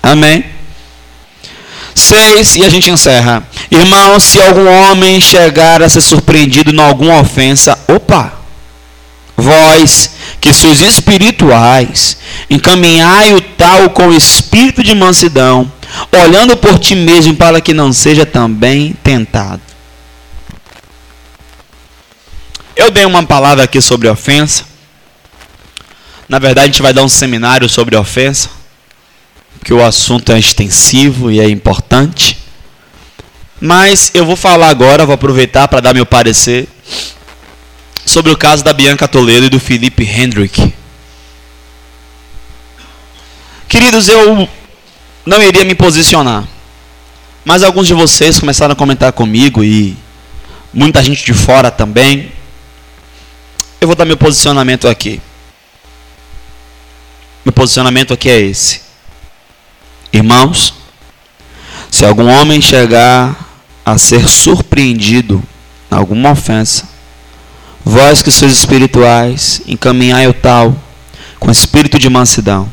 Amém? 0.02 0.44
6. 1.94 2.56
E 2.56 2.64
a 2.64 2.68
gente 2.68 2.90
encerra. 2.90 3.46
Irmão, 3.70 4.18
se 4.20 4.40
algum 4.40 4.66
homem 4.68 5.20
chegar 5.20 5.82
a 5.82 5.88
ser 5.88 6.00
surpreendido 6.00 6.70
em 6.70 6.80
alguma 6.80 7.20
ofensa, 7.20 7.78
opa! 7.88 8.43
Vós, 9.44 10.10
que 10.40 10.54
sois 10.54 10.80
espirituais, 10.80 12.16
encaminhai 12.48 13.34
o 13.34 13.42
tal 13.42 13.90
com 13.90 14.08
o 14.08 14.16
espírito 14.16 14.82
de 14.82 14.94
mansidão, 14.94 15.70
olhando 16.10 16.56
por 16.56 16.78
ti 16.78 16.94
mesmo 16.94 17.36
para 17.36 17.60
que 17.60 17.74
não 17.74 17.92
seja 17.92 18.24
também 18.24 18.94
tentado. 19.04 19.60
Eu 22.74 22.90
dei 22.90 23.04
uma 23.04 23.22
palavra 23.22 23.64
aqui 23.64 23.82
sobre 23.82 24.08
ofensa. 24.08 24.64
Na 26.26 26.38
verdade, 26.38 26.64
a 26.64 26.72
gente 26.72 26.82
vai 26.82 26.94
dar 26.94 27.02
um 27.02 27.08
seminário 27.08 27.68
sobre 27.68 27.94
ofensa, 27.94 28.48
porque 29.58 29.74
o 29.74 29.84
assunto 29.84 30.32
é 30.32 30.38
extensivo 30.38 31.30
e 31.30 31.38
é 31.38 31.48
importante. 31.50 32.38
Mas 33.60 34.10
eu 34.14 34.24
vou 34.24 34.36
falar 34.36 34.70
agora, 34.70 35.04
vou 35.04 35.14
aproveitar 35.14 35.68
para 35.68 35.80
dar 35.80 35.92
meu 35.92 36.06
parecer 36.06 36.66
sobre 38.14 38.30
o 38.30 38.36
caso 38.38 38.62
da 38.62 38.72
Bianca 38.72 39.08
Toledo 39.08 39.46
e 39.46 39.48
do 39.48 39.58
Felipe 39.58 40.04
Hendrick. 40.04 40.72
Queridos, 43.68 44.08
eu 44.08 44.48
não 45.26 45.42
iria 45.42 45.64
me 45.64 45.74
posicionar, 45.74 46.46
mas 47.44 47.64
alguns 47.64 47.88
de 47.88 47.92
vocês 47.92 48.38
começaram 48.38 48.72
a 48.72 48.76
comentar 48.76 49.12
comigo 49.12 49.64
e 49.64 49.96
muita 50.72 51.02
gente 51.02 51.24
de 51.24 51.34
fora 51.34 51.72
também. 51.72 52.30
Eu 53.80 53.88
vou 53.88 53.96
dar 53.96 54.04
meu 54.04 54.16
posicionamento 54.16 54.86
aqui. 54.86 55.20
Meu 57.44 57.52
posicionamento 57.52 58.14
aqui 58.14 58.30
é 58.30 58.40
esse. 58.40 58.82
Irmãos, 60.12 60.72
se 61.90 62.04
algum 62.04 62.28
homem 62.28 62.62
chegar 62.62 63.36
a 63.84 63.98
ser 63.98 64.28
surpreendido 64.28 65.42
em 65.90 65.96
alguma 65.96 66.30
ofensa, 66.30 66.93
vós 67.84 68.22
que 68.22 68.30
sois 68.30 68.52
espirituais, 68.52 69.60
encaminhai 69.66 70.26
o 70.26 70.32
tal 70.32 70.74
com 71.38 71.50
espírito 71.50 71.98
de 71.98 72.08
mansidão, 72.08 72.72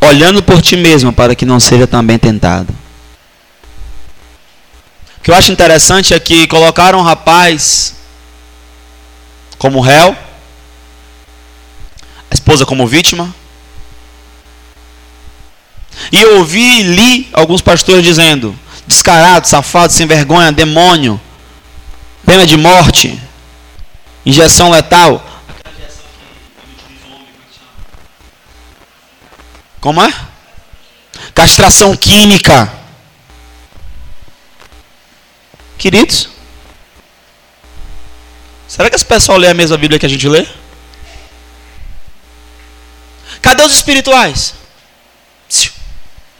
olhando 0.00 0.42
por 0.42 0.62
ti 0.62 0.76
mesmo 0.76 1.12
para 1.12 1.34
que 1.34 1.44
não 1.44 1.60
seja 1.60 1.86
também 1.86 2.18
tentado. 2.18 2.72
O 5.18 5.20
que 5.22 5.30
eu 5.30 5.34
acho 5.34 5.52
interessante 5.52 6.14
é 6.14 6.18
que 6.18 6.46
colocaram 6.46 7.00
um 7.00 7.02
rapaz 7.02 7.96
como 9.58 9.80
réu, 9.80 10.16
a 12.30 12.34
esposa 12.34 12.64
como 12.64 12.86
vítima. 12.86 13.34
E 16.12 16.22
eu 16.22 16.38
ouvi 16.38 16.80
e 16.80 16.82
li 16.82 17.28
alguns 17.32 17.60
pastores 17.60 18.02
dizendo: 18.02 18.58
descarado, 18.86 19.46
safado, 19.46 19.92
sem 19.92 20.06
vergonha, 20.06 20.52
demônio, 20.52 21.20
pena 22.28 22.44
de 22.44 22.58
morte, 22.58 23.18
injeção 24.26 24.70
letal. 24.70 25.24
Como 29.80 30.02
é? 30.02 30.12
Castração 31.34 31.96
química. 31.96 32.70
Queridos, 35.78 36.28
Será 38.68 38.90
que 38.90 38.96
esse 38.96 39.04
pessoal 39.04 39.38
lê 39.38 39.48
a 39.48 39.54
mesma 39.54 39.78
Bíblia 39.78 39.98
que 39.98 40.04
a 40.04 40.08
gente 40.08 40.28
lê? 40.28 40.46
Cadê 43.40 43.62
os 43.62 43.72
espirituais? 43.72 44.54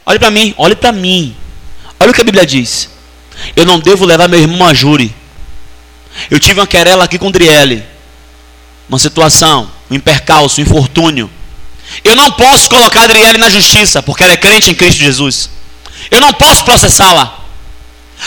Olhe 0.05 0.19
para 0.19 0.29
mim, 0.29 0.53
olhe 0.55 0.75
para 0.75 0.91
mim. 0.91 1.35
Olha 1.99 2.11
o 2.11 2.13
que 2.13 2.21
a 2.21 2.23
Bíblia 2.23 2.45
diz. 2.45 2.89
Eu 3.55 3.65
não 3.65 3.79
devo 3.79 4.05
levar 4.05 4.27
meu 4.27 4.39
irmão 4.39 4.67
a 4.67 4.73
júri. 4.75 5.13
Eu 6.29 6.39
tive 6.39 6.59
uma 6.59 6.67
querela 6.67 7.05
aqui 7.05 7.17
com 7.17 7.27
o 7.27 7.31
Driele. 7.31 7.83
Uma 8.87 8.99
situação, 8.99 9.69
um 9.89 9.95
impercalço, 9.95 10.59
um 10.59 10.63
infortúnio. 10.63 11.29
Eu 12.03 12.15
não 12.15 12.31
posso 12.31 12.69
colocar 12.69 13.01
a 13.01 13.03
Adriele 13.03 13.37
na 13.37 13.49
justiça, 13.49 14.01
porque 14.01 14.23
ela 14.23 14.33
é 14.33 14.37
crente 14.37 14.69
em 14.71 14.75
Cristo 14.75 14.99
Jesus. 14.99 15.49
Eu 16.09 16.21
não 16.21 16.33
posso 16.33 16.63
processá-la. 16.63 17.39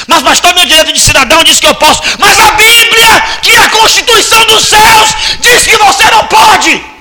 Mas, 0.07 0.23
pastor, 0.23 0.55
meu 0.55 0.65
direito 0.65 0.93
de 0.93 1.01
cidadão 1.01 1.45
diz 1.45 1.61
que 1.61 1.67
eu 1.67 1.75
posso. 1.75 2.03
Mas 2.19 2.39
a 2.41 2.53
Bíblia, 2.53 3.25
que 3.43 3.53
é 3.53 3.59
a 3.59 3.69
Constituição 3.71 4.45
dos 4.47 4.65
céus, 4.65 5.11
diz 5.41 5.65
que 5.65 5.77
você 5.77 6.11
não 6.11 6.27
pode. 6.27 6.92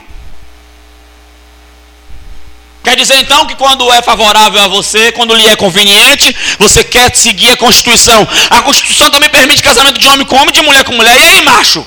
Quer 2.83 2.95
dizer 2.95 3.15
então 3.17 3.45
que 3.45 3.55
quando 3.55 3.91
é 3.93 4.01
favorável 4.01 4.59
a 4.63 4.67
você, 4.67 5.11
quando 5.11 5.35
lhe 5.35 5.47
é 5.47 5.55
conveniente, 5.55 6.35
você 6.57 6.83
quer 6.83 7.15
seguir 7.15 7.51
a 7.51 7.57
Constituição. 7.57 8.27
A 8.49 8.61
Constituição 8.63 9.09
também 9.11 9.29
permite 9.29 9.61
casamento 9.61 9.99
de 9.99 10.07
homem 10.07 10.25
com 10.25 10.35
homem, 10.35 10.51
de 10.51 10.61
mulher 10.61 10.83
com 10.83 10.93
mulher. 10.93 11.15
E 11.19 11.23
aí, 11.23 11.41
macho? 11.43 11.85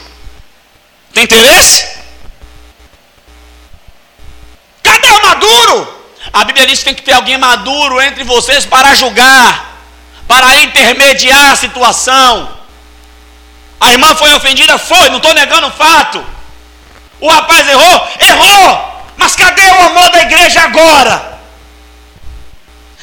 Tem 1.13 1.25
interesse? 1.25 1.87
Cadê 4.83 5.09
o 5.09 5.27
maduro? 5.27 5.95
A 6.33 6.45
Bíblia 6.45 6.67
diz 6.67 6.79
que 6.79 6.85
tem 6.85 6.95
que 6.95 7.03
ter 7.03 7.13
alguém 7.13 7.39
maduro 7.39 8.01
entre 8.01 8.23
vocês 8.23 8.65
para 8.65 8.95
julgar, 8.95 9.81
para 10.29 10.63
intermediar 10.63 11.53
a 11.53 11.57
situação. 11.57 12.57
A 13.81 13.91
irmã 13.91 14.15
foi 14.15 14.33
ofendida? 14.33 14.79
Foi, 14.79 15.09
não 15.11 15.17
estou 15.17 15.35
negando 15.35 15.67
o 15.67 15.73
fato. 15.73 16.25
O 17.21 17.29
rapaz 17.29 17.69
errou? 17.69 18.09
Errou. 18.21 18.94
Mas 19.17 19.35
cadê 19.35 19.67
o 19.67 19.83
amor 19.87 20.11
da 20.11 20.23
igreja 20.23 20.63
agora? 20.63 21.39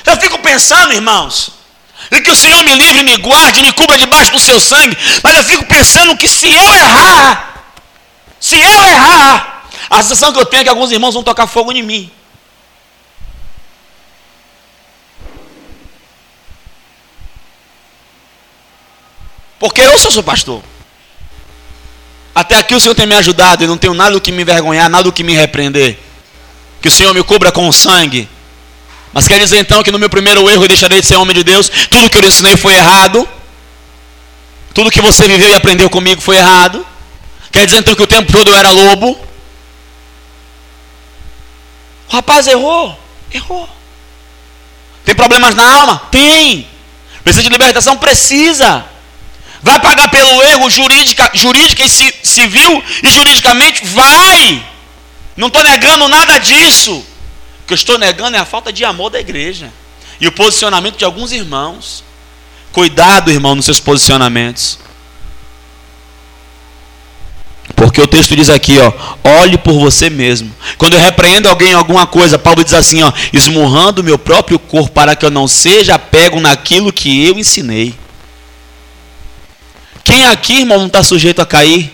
Eu 0.06 0.18
fico 0.18 0.40
pensando, 0.40 0.94
irmãos, 0.94 1.52
e 2.12 2.22
que 2.22 2.32
o 2.32 2.36
Senhor 2.36 2.64
me 2.64 2.74
livre, 2.74 3.04
me 3.04 3.18
guarde, 3.18 3.62
me 3.62 3.72
cubra 3.72 3.98
debaixo 3.98 4.32
do 4.32 4.40
seu 4.40 4.60
sangue. 4.60 4.98
Mas 5.24 5.38
eu 5.38 5.44
fico 5.44 5.66
pensando 5.66 6.18
que 6.18 6.28
se 6.28 6.52
eu 6.52 6.74
errar, 6.74 7.64
se 8.40 8.60
eu 8.60 8.84
errar, 8.84 9.64
a 9.90 10.02
sensação 10.02 10.34
que 10.34 10.40
eu 10.40 10.46
tenho 10.46 10.62
é 10.62 10.64
que 10.64 10.70
alguns 10.70 10.92
irmãos 10.92 11.14
vão 11.14 11.24
tocar 11.24 11.48
fogo 11.48 11.72
em 11.72 11.84
mim. 11.84 12.12
Porque 19.60 19.82
eu 19.82 19.98
sou 20.00 20.12
seu 20.12 20.24
pastor. 20.24 20.64
Até 22.42 22.58
aqui 22.58 22.74
o 22.74 22.80
Senhor 22.80 22.96
tem 22.96 23.06
me 23.06 23.14
ajudado 23.14 23.64
e 23.64 23.68
não 23.68 23.78
tenho 23.78 23.94
nada 23.94 24.14
do 24.14 24.20
que 24.20 24.32
me 24.32 24.42
envergonhar, 24.42 24.90
nada 24.90 25.04
do 25.04 25.12
que 25.12 25.24
me 25.24 25.36
repreender. 25.36 26.00
Que 26.82 26.88
o 26.88 26.92
Senhor 26.92 27.14
me 27.14 27.24
cubra 27.24 27.52
com 27.52 27.68
o 27.68 27.72
sangue. 27.72 28.28
Mas 29.14 29.28
quer 29.28 29.38
dizer 29.38 29.60
então 29.60 29.84
que 29.84 29.92
no 29.92 30.00
meu 30.00 30.10
primeiro 30.10 30.50
erro 30.50 30.64
eu 30.64 30.68
deixarei 30.68 31.02
de 31.02 31.06
ser 31.06 31.18
homem 31.18 31.36
de 31.36 31.44
Deus? 31.44 31.70
Tudo 31.70 32.10
que 32.10 32.18
eu 32.18 32.26
ensinei 32.26 32.58
foi 32.58 32.74
errado? 32.74 33.30
Tudo 34.74 34.90
que 34.90 35.00
você 35.02 35.28
viveu 35.28 35.50
e 35.50 35.54
aprendeu 35.54 35.88
comigo 35.88 36.20
foi 36.20 36.38
errado? 36.38 36.84
Quer 37.52 37.64
dizer 37.64 37.78
então 37.78 37.94
que 37.94 38.02
o 38.02 38.08
tempo 38.08 38.32
todo 38.32 38.50
eu 38.50 38.56
era 38.56 38.72
lobo? 38.72 39.12
O 42.10 42.12
rapaz 42.12 42.48
errou, 42.48 43.00
errou. 43.32 43.70
Tem 45.06 45.14
problemas 45.14 45.54
na 45.54 45.76
alma? 45.76 46.00
Tem. 46.10 46.68
Precisa 47.24 47.44
de 47.44 47.50
libertação? 47.50 47.98
Precisa. 47.98 48.84
Vai 49.64 49.80
pagar 49.80 50.10
pelo 50.10 50.42
erro 50.44 50.70
jurídica, 50.70 51.30
jurídica 51.34 51.84
e 51.84 51.90
civil 51.90 52.84
e 53.04 53.10
juridicamente? 53.10 53.86
Vai! 53.86 54.66
Não 55.38 55.48
estou 55.48 55.64
negando 55.64 56.08
nada 56.08 56.38
disso. 56.40 56.94
O 56.94 57.68
que 57.68 57.74
eu 57.74 57.76
estou 57.76 57.98
negando 57.98 58.36
é 58.36 58.40
a 58.40 58.46
falta 58.46 58.74
de 58.74 58.84
amor 58.84 59.10
da 59.10 59.20
igreja 59.20 59.72
e 60.20 60.28
o 60.28 60.32
posicionamento 60.32 60.98
de 60.98 61.06
alguns 61.06 61.32
irmãos. 61.32 62.04
Cuidado, 62.72 63.32
irmão, 63.32 63.54
nos 63.54 63.66
seus 63.66 63.80
posicionamentos. 63.80 64.80
Porque 67.76 68.02
o 68.02 68.08
texto 68.08 68.36
diz 68.36 68.50
aqui, 68.50 68.78
ó, 68.80 68.92
olhe 69.24 69.58
por 69.58 69.74
você 69.74 70.10
mesmo. 70.10 70.54
Quando 70.78 70.94
eu 70.94 71.00
repreendo 71.00 71.50
alguém 71.50 71.72
em 71.72 71.76
alguma 71.76 72.06
coisa, 72.06 72.38
Paulo 72.38 72.64
diz 72.64 72.74
assim, 72.74 73.02
ó, 73.02 73.12
esmurrando 73.34 74.04
meu 74.04 74.18
próprio 74.18 74.60
corpo 74.60 74.92
para 74.92 75.16
que 75.16 75.26
eu 75.26 75.32
não 75.32 75.48
seja 75.48 75.98
pego 75.98 76.40
naquilo 76.40 76.94
que 76.94 77.26
eu 77.26 77.38
ensinei. 77.38 77.96
Quem 80.12 80.28
aqui, 80.28 80.60
irmão, 80.60 80.78
não 80.78 80.88
está 80.88 81.02
sujeito 81.02 81.42
a 81.42 81.46
cair? 81.46 81.90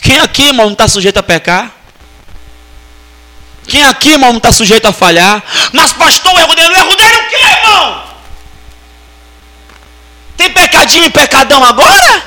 Quem 0.00 0.18
aqui, 0.18 0.44
irmão, 0.44 0.64
não 0.64 0.72
está 0.72 0.88
sujeito 0.88 1.18
a 1.18 1.22
pecar? 1.22 1.70
Quem 3.68 3.84
aqui, 3.84 4.12
irmão, 4.12 4.30
não 4.30 4.38
está 4.38 4.50
sujeito 4.50 4.88
a 4.88 4.94
falhar? 4.94 5.44
Mas, 5.74 5.92
pastor, 5.92 6.40
erro 6.40 6.54
dele, 6.54 6.68
o 6.68 6.74
erro 6.74 6.96
dele 6.96 7.16
o 7.18 7.28
quê, 7.28 7.36
irmão? 7.36 8.02
Tem 10.38 10.50
pecadinho 10.54 11.04
e 11.04 11.10
pecadão 11.10 11.62
agora? 11.62 12.24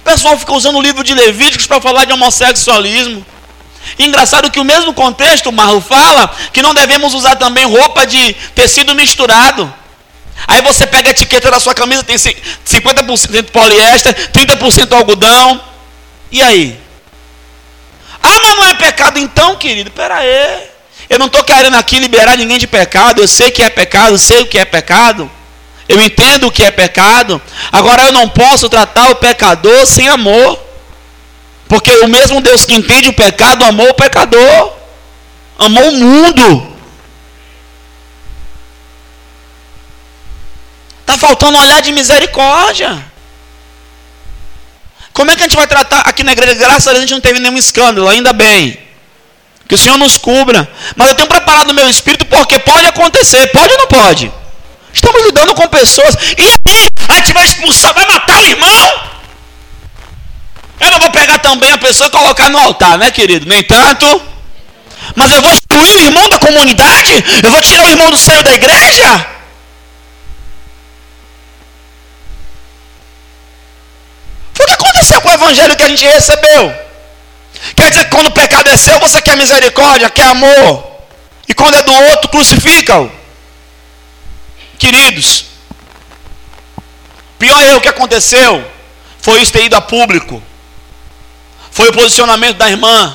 O 0.00 0.04
pessoal 0.04 0.38
fica 0.38 0.52
usando 0.52 0.76
o 0.76 0.82
livro 0.82 1.02
de 1.02 1.14
Levíticos 1.14 1.66
para 1.66 1.80
falar 1.80 2.04
de 2.04 2.12
homossexualismo. 2.12 3.24
Engraçado 3.98 4.50
que 4.50 4.60
o 4.60 4.64
mesmo 4.64 4.92
contexto, 4.92 5.48
o 5.48 5.52
Marro 5.52 5.80
fala 5.80 6.34
que 6.52 6.62
não 6.62 6.74
devemos 6.74 7.14
usar 7.14 7.36
também 7.36 7.64
roupa 7.64 8.06
de 8.06 8.34
tecido 8.54 8.94
misturado. 8.94 9.72
Aí 10.46 10.60
você 10.62 10.86
pega 10.86 11.08
a 11.08 11.12
etiqueta 11.12 11.50
da 11.50 11.58
sua 11.58 11.74
camisa, 11.74 12.02
tem 12.02 12.16
50% 12.16 13.50
poliéster, 13.50 14.14
30% 14.32 14.92
algodão. 14.92 15.60
E 16.30 16.42
aí? 16.42 16.78
Ah, 18.22 18.40
mas 18.42 18.56
não 18.56 18.64
é 18.64 18.74
pecado 18.74 19.18
então, 19.18 19.56
querido? 19.56 19.90
Pera 19.90 20.16
aí. 20.16 20.68
Eu 21.08 21.18
não 21.18 21.26
estou 21.26 21.44
querendo 21.44 21.76
aqui 21.76 21.98
liberar 21.98 22.36
ninguém 22.36 22.58
de 22.58 22.66
pecado. 22.66 23.22
Eu 23.22 23.28
sei 23.28 23.50
que 23.50 23.62
é 23.62 23.70
pecado, 23.70 24.18
sei 24.18 24.42
o 24.42 24.46
que 24.46 24.58
é 24.58 24.64
pecado. 24.64 25.30
Eu 25.88 26.00
entendo 26.00 26.48
o 26.48 26.50
que 26.50 26.64
é 26.64 26.70
pecado. 26.70 27.40
Agora 27.70 28.02
eu 28.02 28.12
não 28.12 28.28
posso 28.28 28.68
tratar 28.68 29.10
o 29.10 29.16
pecador 29.16 29.86
sem 29.86 30.08
amor. 30.08 30.65
Porque 31.68 31.90
o 31.98 32.08
mesmo 32.08 32.40
Deus 32.40 32.64
que 32.64 32.74
entende 32.74 33.08
o 33.08 33.12
pecado 33.12 33.64
amou 33.64 33.88
o 33.90 33.94
pecador, 33.94 34.72
amou 35.58 35.88
o 35.88 35.92
mundo. 35.92 36.76
Está 41.00 41.18
faltando 41.18 41.56
um 41.56 41.60
olhar 41.60 41.82
de 41.82 41.92
misericórdia. 41.92 43.04
Como 45.12 45.30
é 45.30 45.34
que 45.34 45.42
a 45.42 45.46
gente 45.46 45.56
vai 45.56 45.66
tratar 45.66 46.00
aqui 46.00 46.22
na 46.22 46.32
igreja? 46.32 46.54
Graças 46.54 46.86
a 46.86 46.90
Deus 46.90 46.98
a 46.98 47.06
gente 47.06 47.14
não 47.14 47.20
teve 47.20 47.40
nenhum 47.40 47.56
escândalo, 47.56 48.08
ainda 48.08 48.32
bem. 48.32 48.78
Que 49.66 49.74
o 49.74 49.78
Senhor 49.78 49.98
nos 49.98 50.18
cubra. 50.18 50.68
Mas 50.94 51.08
eu 51.08 51.14
tenho 51.14 51.28
preparado 51.28 51.70
o 51.70 51.74
meu 51.74 51.88
espírito 51.88 52.26
porque 52.26 52.58
pode 52.60 52.86
acontecer. 52.86 53.46
Pode 53.48 53.72
ou 53.72 53.78
não 53.78 53.86
pode? 53.86 54.30
Estamos 54.92 55.24
lidando 55.24 55.54
com 55.54 55.66
pessoas. 55.68 56.14
E 56.36 56.42
aí? 56.42 56.86
A 57.08 57.14
gente 57.14 57.32
vai 57.32 57.44
expulsar, 57.44 57.94
vai 57.94 58.06
matar 58.06 58.42
o 58.42 58.46
irmão? 58.46 59.15
Eu 60.80 60.90
não 60.90 60.98
vou 60.98 61.10
pegar 61.10 61.38
também 61.38 61.72
a 61.72 61.78
pessoa 61.78 62.08
e 62.08 62.10
colocar 62.10 62.50
no 62.50 62.58
altar, 62.58 62.98
né, 62.98 63.10
querido? 63.10 63.46
Nem 63.46 63.62
tanto. 63.62 64.22
Mas 65.14 65.30
eu 65.30 65.40
vou 65.40 65.52
excluir 65.52 65.96
o 65.96 66.04
irmão 66.04 66.28
da 66.28 66.38
comunidade? 66.38 67.24
Eu 67.42 67.50
vou 67.50 67.60
tirar 67.62 67.86
o 67.86 67.88
irmão 67.88 68.10
do 68.10 68.18
seio 68.18 68.42
da 68.42 68.52
igreja? 68.52 69.26
Foi 74.52 74.64
o 74.64 74.68
que 74.68 74.74
aconteceu 74.74 75.20
com 75.20 75.28
o 75.28 75.32
evangelho 75.32 75.76
que 75.76 75.82
a 75.82 75.88
gente 75.88 76.04
recebeu. 76.04 76.74
Quer 77.74 77.90
dizer 77.90 78.04
que 78.04 78.10
quando 78.10 78.26
o 78.26 78.32
pecado 78.32 78.68
é 78.70 78.76
seu, 78.76 78.98
você 78.98 79.20
quer 79.22 79.36
misericórdia, 79.36 80.10
quer 80.10 80.26
amor. 80.26 80.96
E 81.48 81.54
quando 81.54 81.76
é 81.76 81.82
do 81.82 81.92
outro, 81.92 82.28
crucifica-o. 82.28 83.10
Queridos, 84.78 85.46
pior 87.38 87.62
erro 87.62 87.80
que 87.80 87.88
aconteceu 87.88 88.64
foi 89.20 89.40
isso 89.40 89.52
ter 89.52 89.64
ido 89.64 89.76
a 89.76 89.80
público. 89.80 90.42
Foi 91.76 91.90
o 91.90 91.92
posicionamento 91.92 92.56
da 92.56 92.70
irmã, 92.70 93.14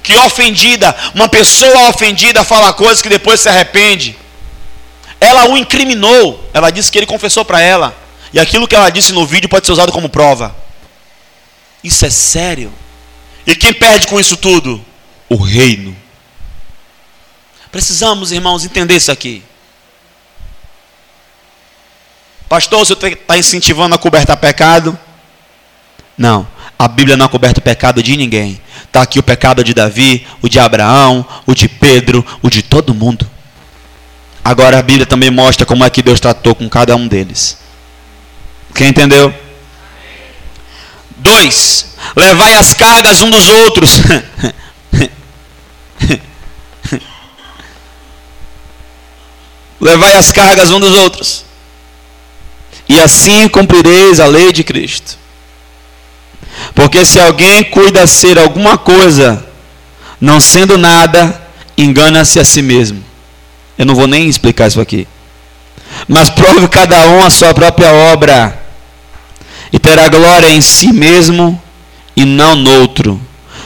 que 0.00 0.16
ofendida, 0.18 0.94
uma 1.12 1.28
pessoa 1.28 1.88
ofendida 1.88 2.44
fala 2.44 2.72
coisas 2.72 3.02
que 3.02 3.08
depois 3.08 3.40
se 3.40 3.48
arrepende. 3.48 4.16
Ela 5.20 5.50
o 5.50 5.58
incriminou, 5.58 6.48
ela 6.54 6.70
disse 6.70 6.88
que 6.88 6.98
ele 6.98 7.06
confessou 7.06 7.44
para 7.44 7.60
ela. 7.60 7.92
E 8.32 8.38
aquilo 8.38 8.68
que 8.68 8.76
ela 8.76 8.90
disse 8.90 9.12
no 9.12 9.26
vídeo 9.26 9.48
pode 9.48 9.66
ser 9.66 9.72
usado 9.72 9.90
como 9.90 10.08
prova. 10.08 10.54
Isso 11.82 12.06
é 12.06 12.10
sério. 12.10 12.72
E 13.44 13.56
quem 13.56 13.74
perde 13.74 14.06
com 14.06 14.20
isso 14.20 14.36
tudo? 14.36 14.80
O 15.28 15.34
reino. 15.34 15.96
Precisamos, 17.72 18.30
irmãos, 18.30 18.64
entender 18.64 18.94
isso 18.94 19.10
aqui. 19.10 19.42
Pastor, 22.48 22.86
você 22.86 22.92
está 22.92 23.36
incentivando 23.36 23.96
a 23.96 23.98
cobertar 23.98 24.36
pecado? 24.36 24.96
Não. 26.20 26.46
A 26.78 26.86
Bíblia 26.86 27.16
não 27.16 27.26
coberta 27.28 27.60
o 27.60 27.62
pecado 27.62 28.02
de 28.02 28.14
ninguém. 28.14 28.60
Está 28.84 29.00
aqui 29.00 29.18
o 29.18 29.22
pecado 29.22 29.64
de 29.64 29.72
Davi, 29.72 30.26
o 30.42 30.50
de 30.50 30.60
Abraão, 30.60 31.26
o 31.46 31.54
de 31.54 31.66
Pedro, 31.66 32.22
o 32.42 32.50
de 32.50 32.62
todo 32.62 32.92
mundo. 32.92 33.26
Agora 34.44 34.78
a 34.78 34.82
Bíblia 34.82 35.06
também 35.06 35.30
mostra 35.30 35.64
como 35.64 35.82
é 35.82 35.88
que 35.88 36.02
Deus 36.02 36.20
tratou 36.20 36.54
com 36.54 36.68
cada 36.68 36.94
um 36.94 37.08
deles. 37.08 37.56
Quem 38.74 38.88
entendeu? 38.88 39.32
Dois, 41.16 41.96
levai 42.14 42.54
as 42.54 42.74
cargas 42.74 43.22
um 43.22 43.30
dos 43.30 43.48
outros. 43.48 44.02
levai 49.80 50.16
as 50.16 50.30
cargas 50.32 50.70
um 50.70 50.80
dos 50.80 50.92
outros. 50.92 51.46
E 52.86 53.00
assim 53.00 53.48
cumprireis 53.48 54.20
a 54.20 54.26
lei 54.26 54.52
de 54.52 54.62
Cristo. 54.62 55.18
Porque 56.74 57.04
se 57.04 57.18
alguém 57.18 57.64
cuida 57.64 58.06
ser 58.06 58.38
alguma 58.38 58.76
coisa, 58.78 59.44
não 60.20 60.40
sendo 60.40 60.76
nada, 60.76 61.40
engana-se 61.76 62.38
a 62.38 62.44
si 62.44 62.62
mesmo. 62.62 63.02
Eu 63.78 63.86
não 63.86 63.94
vou 63.94 64.06
nem 64.06 64.28
explicar 64.28 64.68
isso 64.68 64.80
aqui. 64.80 65.06
Mas 66.06 66.30
prove 66.30 66.68
cada 66.68 67.06
um 67.08 67.24
a 67.24 67.30
sua 67.30 67.52
própria 67.54 67.92
obra, 67.92 68.60
e 69.72 69.78
terá 69.78 70.08
glória 70.08 70.50
em 70.50 70.60
si 70.60 70.92
mesmo 70.92 71.60
e 72.16 72.24
não 72.24 72.56
noutro, 72.56 73.20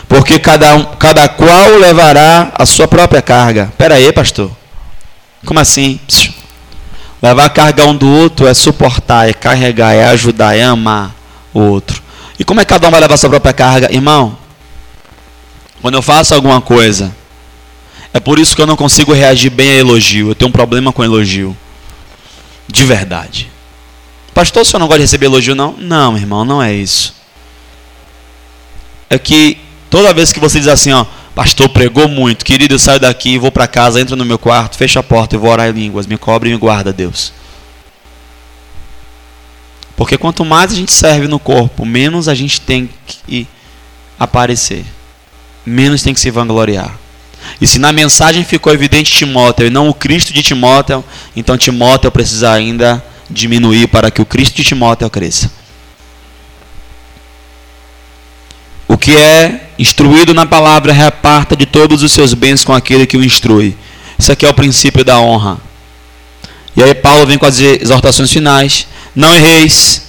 porque 0.09 0.39
cada, 0.39 0.75
um, 0.75 0.85
cada 0.97 1.29
qual 1.29 1.79
levará 1.79 2.53
a 2.59 2.67
sua 2.67 2.87
própria 2.87 3.23
carga. 3.23 3.69
Espera 3.73 3.95
aí, 3.95 4.13
pastor. 4.13 4.51
Como 5.45 5.59
assim? 5.59 5.99
Psiu. 6.07 6.33
Levar 7.23 7.47
a 7.47 7.51
carga 7.51 7.87
um 7.87 7.97
do 7.97 8.09
outro 8.09 8.47
é 8.47 8.53
suportar, 8.53 9.29
é 9.29 9.33
carregar, 9.33 9.95
é 9.95 10.05
ajudar, 10.07 10.57
é 10.57 10.63
amar 10.63 11.15
o 11.55 11.61
outro. 11.61 12.03
E 12.39 12.45
como 12.45 12.61
é 12.61 12.65
que 12.65 12.71
cada 12.71 12.89
um 12.89 12.91
vai 12.91 13.01
levar 13.01 13.17
sua 13.17 13.31
própria 13.31 13.53
carga? 13.53 13.93
Irmão, 13.93 14.37
quando 15.81 15.95
eu 15.95 16.03
faço 16.03 16.35
alguma 16.35 16.61
coisa, 16.61 17.15
é 18.13 18.21
por 18.21 18.39
isso 18.39 18.57
que 18.57 18.63
eu 18.63 18.67
não 18.67 18.77
consigo 18.77 19.13
reagir 19.13 19.51
bem 19.51 19.71
a 19.71 19.75
elogio. 19.75 20.31
Eu 20.31 20.35
tenho 20.35 20.49
um 20.49 20.53
problema 20.53 20.93
com 20.93 21.05
elogio. 21.05 21.57
De 22.67 22.85
verdade. 22.85 23.51
Pastor, 24.33 24.63
o 24.63 24.65
senhor 24.65 24.81
não 24.81 24.87
gosta 24.87 24.99
de 24.99 25.05
receber 25.05 25.27
elogio, 25.27 25.55
não? 25.55 25.77
Não, 25.79 26.17
irmão, 26.17 26.45
não 26.45 26.63
é 26.63 26.73
isso. 26.73 27.15
É 29.09 29.19
que 29.19 29.59
toda 29.91 30.13
vez 30.13 30.33
que 30.33 30.41
você 30.41 30.59
diz 30.59 30.69
assim, 30.69 30.93
ó, 30.93 31.05
Pastor 31.35 31.69
pregou 31.69 32.09
muito. 32.09 32.45
Querido, 32.45 32.75
eu 32.75 32.79
saio 32.79 32.99
daqui, 32.99 33.39
vou 33.39 33.53
para 33.53 33.67
casa, 33.67 34.01
entro 34.01 34.17
no 34.17 34.25
meu 34.25 34.39
quarto, 34.39 34.77
fecho 34.77 34.99
a 34.99 35.03
porta 35.03 35.37
e 35.37 35.39
vou 35.39 35.51
orar 35.51 35.69
em 35.69 35.73
línguas. 35.73 36.07
Me 36.07 36.17
cobre 36.17 36.49
e 36.51 36.53
me 36.53 36.59
guarda, 36.59 36.93
Deus. 36.93 37.33
Porque 39.97 40.19
quanto 40.19 40.45
mais 40.45 40.73
a 40.73 40.75
gente 40.75 40.93
serve 40.93 41.29
no 41.29 41.39
corpo, 41.39 41.85
menos 41.85 42.29
a 42.29 42.35
gente 42.35 42.61
tem 42.61 42.91
que 43.07 43.47
aparecer. 44.19 44.85
Menos 45.65 46.03
tem 46.03 46.13
que 46.13 46.21
se 46.21 46.31
vangloriar. 46.31 46.99
E 47.61 47.67
se 47.67 47.79
na 47.79 47.93
mensagem 47.93 48.45
ficou 48.45 48.73
evidente 48.73 49.13
Timóteo 49.13 49.67
e 49.67 49.71
não 49.71 49.89
o 49.89 49.95
Cristo 49.95 50.33
de 50.33 50.43
Timóteo, 50.43 51.05
então 51.37 51.57
Timóteo 51.57 52.11
precisa 52.11 52.53
ainda 52.53 53.05
diminuir 53.31 53.89
para 53.89 54.11
que 54.11 54.21
o 54.21 54.27
Cristo 54.27 54.57
de 54.57 54.65
Timóteo 54.65 55.09
cresça. 55.09 55.51
O 58.89 58.99
que 58.99 59.17
é 59.17 59.71
instruído 59.79 60.35
na 60.35 60.47
palavra, 60.47 60.93
reparta 60.93 61.57
de 61.57 61.67
todos 61.67 62.03
os 62.03 62.13
seus 62.13 62.35
bens 62.35 62.65
com 62.65 62.73
aquele 62.73 63.07
que 63.07 63.17
o 63.17 63.25
instrui. 63.25 63.77
Isso 64.19 64.31
aqui 64.31 64.47
é 64.47 64.49
o 64.49 64.55
princípio 64.55 65.05
da 65.05 65.19
honra. 65.19 65.59
E 66.77 66.83
aí 66.83 66.95
Paulo 66.95 67.27
vem 67.27 67.39
com 67.39 67.47
as 67.47 67.59
exortações 67.61 68.31
finais. 68.31 68.87
Não 69.15 69.35
erreis. 69.35 70.03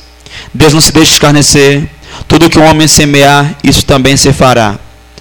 Deus 0.53 0.73
não 0.73 0.81
se 0.81 0.91
deixa 0.91 1.11
escarnecer. 1.11 1.89
Tudo 2.27 2.49
que 2.49 2.57
o 2.57 2.63
homem 2.63 2.87
semear, 2.87 3.55
isso 3.63 3.85
também 3.85 4.15
se 4.17 4.31
fará. 4.33 4.79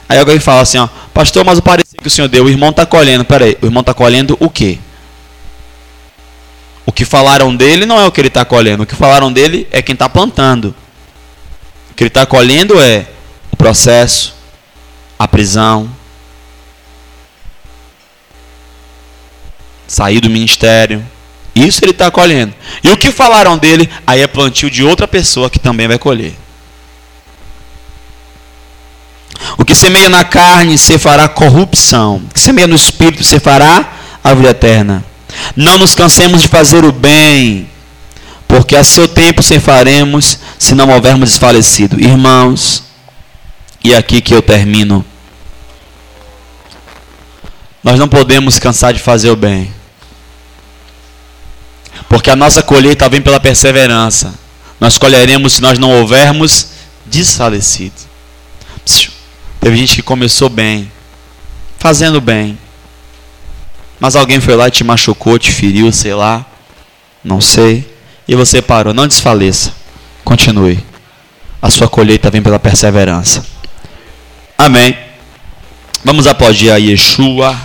Aí 0.09 0.19
alguém 0.19 0.39
fala 0.39 0.63
assim, 0.63 0.79
ó, 0.79 0.89
pastor, 1.13 1.45
mas 1.45 1.59
o 1.59 1.63
parecer 1.63 1.97
que 2.01 2.07
o 2.07 2.11
senhor 2.11 2.29
deu, 2.29 2.45
o 2.45 2.51
irmão 2.51 2.71
está 2.71 2.87
colhendo. 2.87 3.25
Peraí, 3.25 3.57
o 3.61 3.67
irmão 3.67 3.81
está 3.81 3.93
colhendo 3.93 4.37
o 4.41 4.49
quê? 4.49 4.79
O 6.87 6.93
que 6.93 7.05
falaram 7.05 7.55
dele 7.55 7.87
não 7.87 7.99
é 7.99 8.07
o 8.07 8.13
que 8.13 8.21
ele 8.21 8.29
está 8.29 8.45
colhendo. 8.45 8.83
O 8.83 8.87
que 8.87 8.95
falaram 8.95 9.33
dele 9.33 9.67
é 9.71 9.81
quem 9.83 9.95
está 9.95 10.09
plantando. 10.09 10.75
O 11.91 11.95
que 11.95 12.05
ele 12.05 12.09
está 12.09 12.27
colhendo 12.27 12.81
é 12.81 13.07
o 13.51 13.57
processo, 13.57 14.35
a 15.19 15.27
prisão, 15.27 15.91
sair 19.87 20.21
do 20.21 20.29
ministério. 20.29 21.05
Isso 21.55 21.85
ele 21.85 21.93
está 21.93 22.11
colhendo. 22.11 22.53
E 22.83 22.91
o 22.91 22.97
que 22.97 23.13
falaram 23.13 23.57
dele, 23.57 23.89
aí 24.07 24.21
é 24.21 24.27
plantio 24.27 24.71
de 24.71 24.83
outra 24.83 25.07
pessoa 25.07 25.49
que 25.49 25.59
também 25.59 25.87
vai 25.87 25.99
colher. 25.99 26.35
O 29.57 29.65
que 29.65 29.75
semeia 29.75 30.09
na 30.09 30.25
carne 30.25 30.77
se 30.77 30.99
fará 30.99 31.29
corrupção. 31.29 32.17
O 32.17 32.35
que 32.35 32.41
semeia 32.41 32.67
no 32.67 32.75
espírito 32.75 33.23
se 33.23 33.39
fará 33.39 33.93
a 34.23 34.35
vida 34.35 34.51
eterna. 34.51 35.05
Não 35.55 35.79
nos 35.79 35.95
cansemos 35.95 36.43
de 36.43 36.49
fazer 36.49 36.85
o 36.85 36.93
bem, 36.93 37.69
porque 38.49 38.77
a 38.77 38.85
seu 38.85 39.07
tempo 39.07 39.43
se 39.43 39.59
faremos 39.61 40.39
se 40.59 40.75
não 40.75 40.91
houvermos 40.91 41.31
desfalecido. 41.31 42.01
Irmãos, 42.01 42.85
e 43.83 43.93
é 43.93 43.97
aqui 43.97 44.21
que 44.21 44.35
eu 44.35 44.41
termino. 44.41 45.05
Nós 47.83 47.99
não 47.99 48.09
podemos 48.09 48.59
cansar 48.59 48.95
de 48.95 49.01
fazer 49.01 49.31
o 49.31 49.37
bem. 49.37 49.73
Porque 52.15 52.31
a 52.31 52.37
nossa 52.37 52.63
colheita 52.63 53.09
vem 53.09 53.21
pela 53.21 53.41
perseverança. 53.41 54.33
Nós 54.79 54.97
colheremos 54.97 55.55
se 55.55 55.61
nós 55.61 55.81
não 55.81 55.91
houvermos 55.91 56.69
desfalecido. 57.05 57.97
Teve 59.59 59.77
gente 59.77 59.97
que 59.97 60.03
começou 60.03 60.49
bem, 60.49 60.89
fazendo 61.77 62.21
bem. 62.21 62.57
Mas 63.99 64.15
alguém 64.15 64.39
foi 64.39 64.55
lá 64.55 64.69
e 64.69 64.71
te 64.71 64.85
machucou, 64.85 65.41
te 65.41 65.51
feriu, 65.51 65.91
sei 65.91 66.15
lá. 66.15 66.47
Não 67.25 67.41
sei. 67.41 67.85
E 68.29 68.37
você 68.37 68.63
parou. 68.63 68.95
Não 68.95 69.09
desfaleça. 69.09 69.73
Continue. 70.25 70.79
A 71.61 71.69
sua 71.69 71.89
colheita 71.89 72.31
vem 72.31 72.41
pela 72.41 72.61
perseverança. 72.61 73.45
Amém. 74.57 74.97
Vamos 76.05 76.29
aplaudir 76.29 76.71
a 76.71 76.77
Yeshua. 76.77 77.59